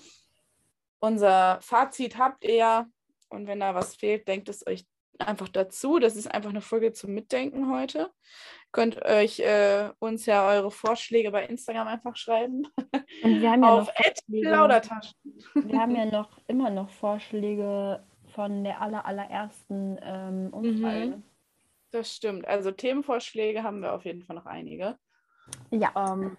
Unser 1.06 1.60
Fazit 1.62 2.18
habt 2.18 2.44
ihr 2.44 2.56
ja 2.56 2.86
und 3.30 3.48
wenn 3.48 3.60
da 3.60 3.76
was 3.76 3.96
fehlt, 3.96 4.28
denkt 4.28 4.50
es 4.50 4.66
euch 4.66 4.86
einfach 5.20 5.50
dazu. 5.50 6.00
Das 6.00 6.16
ist 6.16 6.28
einfach 6.28 6.50
eine 6.50 6.62
Folge 6.62 6.94
zum 6.94 7.14
Mitdenken 7.14 7.72
heute. 7.72 8.12
Könnt 8.72 9.04
euch 9.06 9.40
äh, 9.40 9.90
uns 10.00 10.26
ja 10.26 10.48
eure 10.48 10.72
Vorschläge 10.72 11.32
bei 11.32 11.46
Instagram 11.46 11.88
einfach 11.88 12.16
schreiben. 12.16 12.68
Und 13.24 13.42
wir 13.42 13.52
haben 13.52 13.64
ja 13.64 13.70
Auf 13.70 13.88
noch 13.88 13.96
Wir 15.54 15.80
haben 15.80 15.96
ja 15.96 16.06
noch 16.06 16.42
immer 16.48 16.70
noch 16.70 16.90
Vorschläge 16.90 18.04
von 18.34 18.64
der 18.64 18.82
aller, 18.82 19.06
allerersten 19.06 19.98
ähm, 20.02 20.50
Umfrage. 20.52 21.08
Mhm. 21.08 21.24
Das 21.92 22.14
stimmt. 22.14 22.46
Also 22.48 22.72
Themenvorschläge 22.72 23.64
haben 23.64 23.82
wir 23.82 23.94
auf 23.94 24.04
jeden 24.04 24.24
Fall 24.24 24.36
noch 24.36 24.46
einige. 24.46 24.98
Ja. 25.72 25.94
Ähm, 25.96 26.38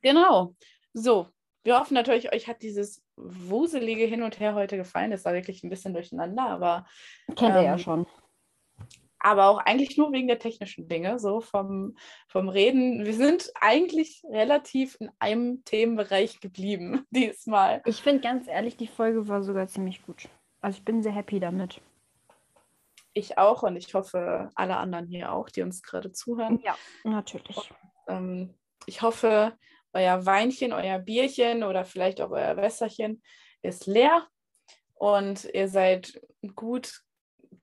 genau. 0.00 0.54
So, 0.94 1.28
wir 1.68 1.78
hoffen 1.78 1.92
natürlich, 1.92 2.32
euch 2.32 2.48
hat 2.48 2.62
dieses 2.62 3.04
wuselige 3.16 4.06
Hin 4.06 4.22
und 4.22 4.40
Her 4.40 4.54
heute 4.54 4.78
gefallen. 4.78 5.10
Das 5.10 5.26
war 5.26 5.34
wirklich 5.34 5.62
ein 5.62 5.68
bisschen 5.68 5.92
durcheinander, 5.92 6.46
aber. 6.48 6.86
Kennt 7.36 7.54
ähm, 7.54 7.56
ihr 7.56 7.62
ja 7.62 7.72
ähm, 7.74 7.78
schon. 7.78 8.06
aber 9.18 9.48
auch 9.48 9.58
eigentlich 9.58 9.98
nur 9.98 10.10
wegen 10.12 10.28
der 10.28 10.38
technischen 10.38 10.88
Dinge, 10.88 11.18
so 11.18 11.42
vom, 11.42 11.94
vom 12.26 12.48
Reden. 12.48 13.04
Wir 13.04 13.12
sind 13.12 13.52
eigentlich 13.60 14.22
relativ 14.30 14.96
in 14.98 15.10
einem 15.18 15.62
Themenbereich 15.64 16.40
geblieben 16.40 17.04
diesmal. 17.10 17.82
Ich 17.84 18.00
finde 18.02 18.22
ganz 18.22 18.48
ehrlich, 18.48 18.78
die 18.78 18.86
Folge 18.86 19.28
war 19.28 19.42
sogar 19.42 19.68
ziemlich 19.68 20.02
gut. 20.06 20.26
Also 20.62 20.78
ich 20.78 20.84
bin 20.86 21.02
sehr 21.02 21.12
happy 21.12 21.38
damit. 21.38 21.82
Ich 23.12 23.36
auch 23.36 23.62
und 23.62 23.76
ich 23.76 23.92
hoffe, 23.92 24.50
alle 24.54 24.78
anderen 24.78 25.06
hier 25.06 25.32
auch, 25.32 25.50
die 25.50 25.60
uns 25.60 25.82
gerade 25.82 26.12
zuhören. 26.12 26.60
Ja, 26.64 26.76
natürlich. 27.04 27.70
Und, 28.06 28.16
ähm, 28.16 28.54
ich 28.86 29.02
hoffe, 29.02 29.52
euer 29.98 30.24
Weinchen, 30.24 30.72
euer 30.72 30.98
Bierchen 30.98 31.64
oder 31.64 31.84
vielleicht 31.84 32.20
auch 32.20 32.30
euer 32.30 32.56
Wässerchen 32.56 33.22
ist 33.62 33.86
leer 33.86 34.26
und 34.94 35.48
ihr 35.52 35.68
seid 35.68 36.20
gut, 36.54 37.02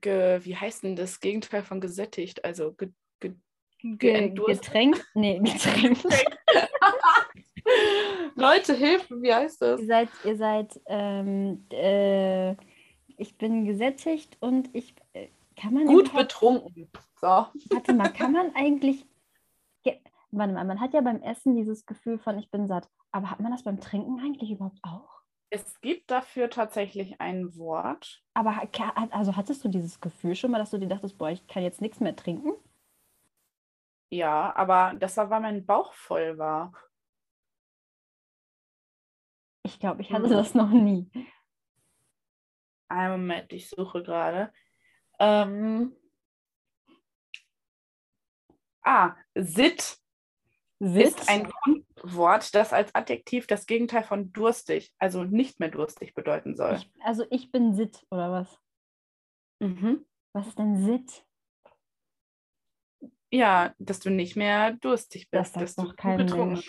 ge, 0.01 0.39
wie 0.43 0.55
heißt 0.55 0.83
denn 0.83 0.95
das 0.95 1.19
Gegenteil 1.19 1.63
von 1.63 1.81
gesättigt? 1.81 2.43
Also 2.43 2.73
ge, 2.73 2.91
ge, 3.19 3.33
ge 3.79 4.29
getränkt? 4.29 5.03
Nee, 5.13 5.39
getränkt. 5.43 6.03
Leute, 8.35 8.75
Hilfe, 8.75 9.21
wie 9.21 9.33
heißt 9.33 9.61
das? 9.61 9.81
Ihr 9.81 9.87
seid, 9.87 10.09
ihr 10.23 10.37
seid, 10.37 10.79
ähm, 10.87 11.65
äh, 11.71 12.51
ich 13.17 13.37
bin 13.37 13.65
gesättigt 13.65 14.37
und 14.39 14.69
ich, 14.73 14.93
äh, 15.13 15.29
kann 15.55 15.73
man... 15.73 15.87
Gut 15.87 16.13
betrunken. 16.13 16.89
So. 17.19 17.27
Warte 17.27 17.93
mal, 17.93 18.09
kann 18.09 18.33
man 18.33 18.53
eigentlich, 18.55 19.05
warte 20.37 20.53
mal, 20.53 20.65
man 20.65 20.79
hat 20.79 20.93
ja 20.93 21.01
beim 21.01 21.21
Essen 21.21 21.55
dieses 21.55 21.85
Gefühl 21.85 22.17
von, 22.17 22.37
ich 22.37 22.49
bin 22.51 22.67
satt, 22.67 22.89
aber 23.11 23.31
hat 23.31 23.39
man 23.39 23.51
das 23.51 23.63
beim 23.63 23.79
Trinken 23.79 24.19
eigentlich 24.19 24.51
überhaupt 24.51 24.79
auch? 24.83 25.21
Es 25.49 25.79
gibt 25.79 26.11
dafür 26.11 26.49
tatsächlich 26.49 27.21
ein 27.21 27.55
Wort. 27.55 28.23
Aber 28.33 28.61
also 29.11 29.35
hattest 29.35 29.63
du 29.63 29.69
dieses 29.69 30.01
Gefühl 30.01 30.35
schon 30.35 30.51
mal, 30.51 30.57
dass 30.57 30.71
du 30.71 30.77
dir 30.77 30.87
dachtest, 30.87 31.17
boah, 31.17 31.29
ich 31.29 31.47
kann 31.47 31.63
jetzt 31.63 31.81
nichts 31.81 31.99
mehr 31.99 32.15
trinken? 32.15 32.53
Ja, 34.09 34.55
aber 34.55 34.93
das 34.99 35.17
war, 35.17 35.29
weil 35.29 35.41
mein 35.41 35.65
Bauch 35.65 35.93
voll 35.93 36.37
war. 36.37 36.73
Ich 39.63 39.79
glaube, 39.79 40.01
ich 40.01 40.11
hatte 40.11 40.25
hm. 40.25 40.31
das 40.31 40.53
noch 40.53 40.69
nie. 40.69 41.09
Einen 42.87 43.11
Moment, 43.11 43.51
ich 43.51 43.69
suche 43.69 44.03
gerade. 44.03 44.53
Ähm, 45.19 45.95
ah, 48.83 49.15
Sit 49.33 49.97
Sit 49.97 50.04
ist 50.79 51.29
ein 51.29 51.51
Wort, 52.03 52.53
das 52.53 52.73
als 52.73 52.93
Adjektiv 52.93 53.47
das 53.47 53.65
Gegenteil 53.65 54.03
von 54.03 54.31
durstig, 54.31 54.93
also 54.99 55.23
nicht 55.23 55.59
mehr 55.59 55.69
durstig 55.69 56.13
bedeuten 56.13 56.55
soll. 56.55 56.75
Ich, 56.75 56.91
also 57.01 57.25
ich 57.29 57.51
bin 57.51 57.73
Sit, 57.73 58.05
oder 58.11 58.31
was? 58.31 58.59
Mhm. 59.59 60.05
Was 60.33 60.47
ist 60.47 60.59
denn 60.59 60.85
Sit? 60.85 61.25
Ja, 63.31 63.73
dass 63.79 63.99
du 63.99 64.09
nicht 64.09 64.35
mehr 64.35 64.73
durstig 64.73 65.29
bist, 65.29 65.55
das 65.55 65.75
dass 65.75 65.87
du 65.87 65.93
kein 65.95 66.17
betrunken 66.17 66.63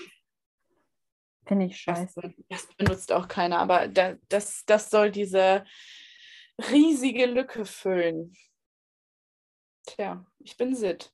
Finde 1.47 1.66
ich 1.66 1.81
scheiße. 1.81 2.20
Das, 2.20 2.33
das, 2.49 2.74
benutzt 2.74 3.12
auch 3.12 3.28
keiner, 3.28 3.59
aber 3.59 3.87
da, 3.87 4.16
das, 4.28 4.65
das 4.66 4.91
soll 4.91 5.12
diese 5.12 5.65
riesige 6.70 7.27
Lücke 7.27 7.65
füllen. 7.65 8.35
Tja, 9.87 10.27
ich 10.41 10.57
bin 10.57 10.74
Sit. 10.74 11.12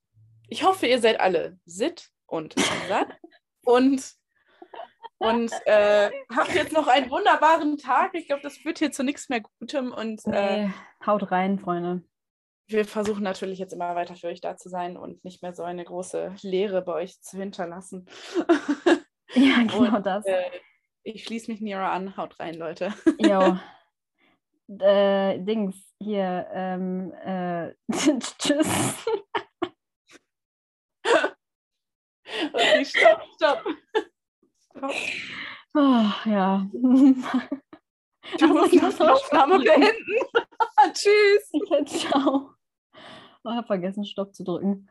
Ich 0.48 0.64
hoffe, 0.64 0.86
ihr 0.86 1.00
seid 1.00 1.20
alle 1.20 1.58
Sit 1.66 2.10
und 2.32 2.54
satt 2.88 3.08
und, 3.64 4.14
und 5.18 5.52
äh, 5.66 6.10
habt 6.34 6.54
jetzt 6.54 6.72
noch 6.72 6.88
einen 6.88 7.10
wunderbaren 7.10 7.76
Tag. 7.76 8.14
Ich 8.14 8.26
glaube, 8.26 8.42
das 8.42 8.56
führt 8.56 8.78
hier 8.78 8.90
zu 8.90 9.04
nichts 9.04 9.28
mehr 9.28 9.42
Gutem. 9.60 9.92
Und, 9.92 10.24
äh, 10.26 10.66
nee, 10.66 10.72
haut 11.06 11.30
rein, 11.30 11.58
Freunde. 11.58 12.02
Wir 12.66 12.86
versuchen 12.86 13.22
natürlich 13.22 13.58
jetzt 13.58 13.74
immer 13.74 13.94
weiter 13.94 14.16
für 14.16 14.28
euch 14.28 14.40
da 14.40 14.56
zu 14.56 14.70
sein 14.70 14.96
und 14.96 15.22
nicht 15.24 15.42
mehr 15.42 15.52
so 15.54 15.62
eine 15.62 15.84
große 15.84 16.34
Leere 16.42 16.80
bei 16.80 16.94
euch 16.94 17.20
zu 17.20 17.38
hinterlassen. 17.38 18.06
Ja, 19.34 19.62
genau 19.62 19.96
und, 19.96 20.04
das. 20.04 20.26
Äh, 20.26 20.42
ich 21.04 21.24
schließe 21.24 21.50
mich 21.50 21.62
Nira 21.62 21.90
an. 21.90 22.18
Haut 22.18 22.38
rein, 22.38 22.54
Leute. 22.54 22.92
Jo. 23.18 23.56
Äh, 24.78 25.38
Dings 25.40 25.74
hier. 25.98 26.46
Ähm, 26.52 27.12
äh, 27.12 27.74
tschüss. 28.38 29.06
Okay, 32.52 32.84
stopp, 32.84 33.22
stopp. 33.34 33.64
Oh, 35.74 36.04
ja. 36.26 36.66
Du 38.38 38.46
musst 38.48 38.72
die 38.72 38.80
Aufnahme 38.80 39.58
beenden. 39.58 40.16
Tschüss. 40.92 41.50
Ja, 41.70 41.84
ciao. 41.84 42.50
Ich 42.94 43.50
habe 43.50 43.66
vergessen, 43.66 44.04
Stopp 44.04 44.34
zu 44.34 44.44
drücken. 44.44 44.88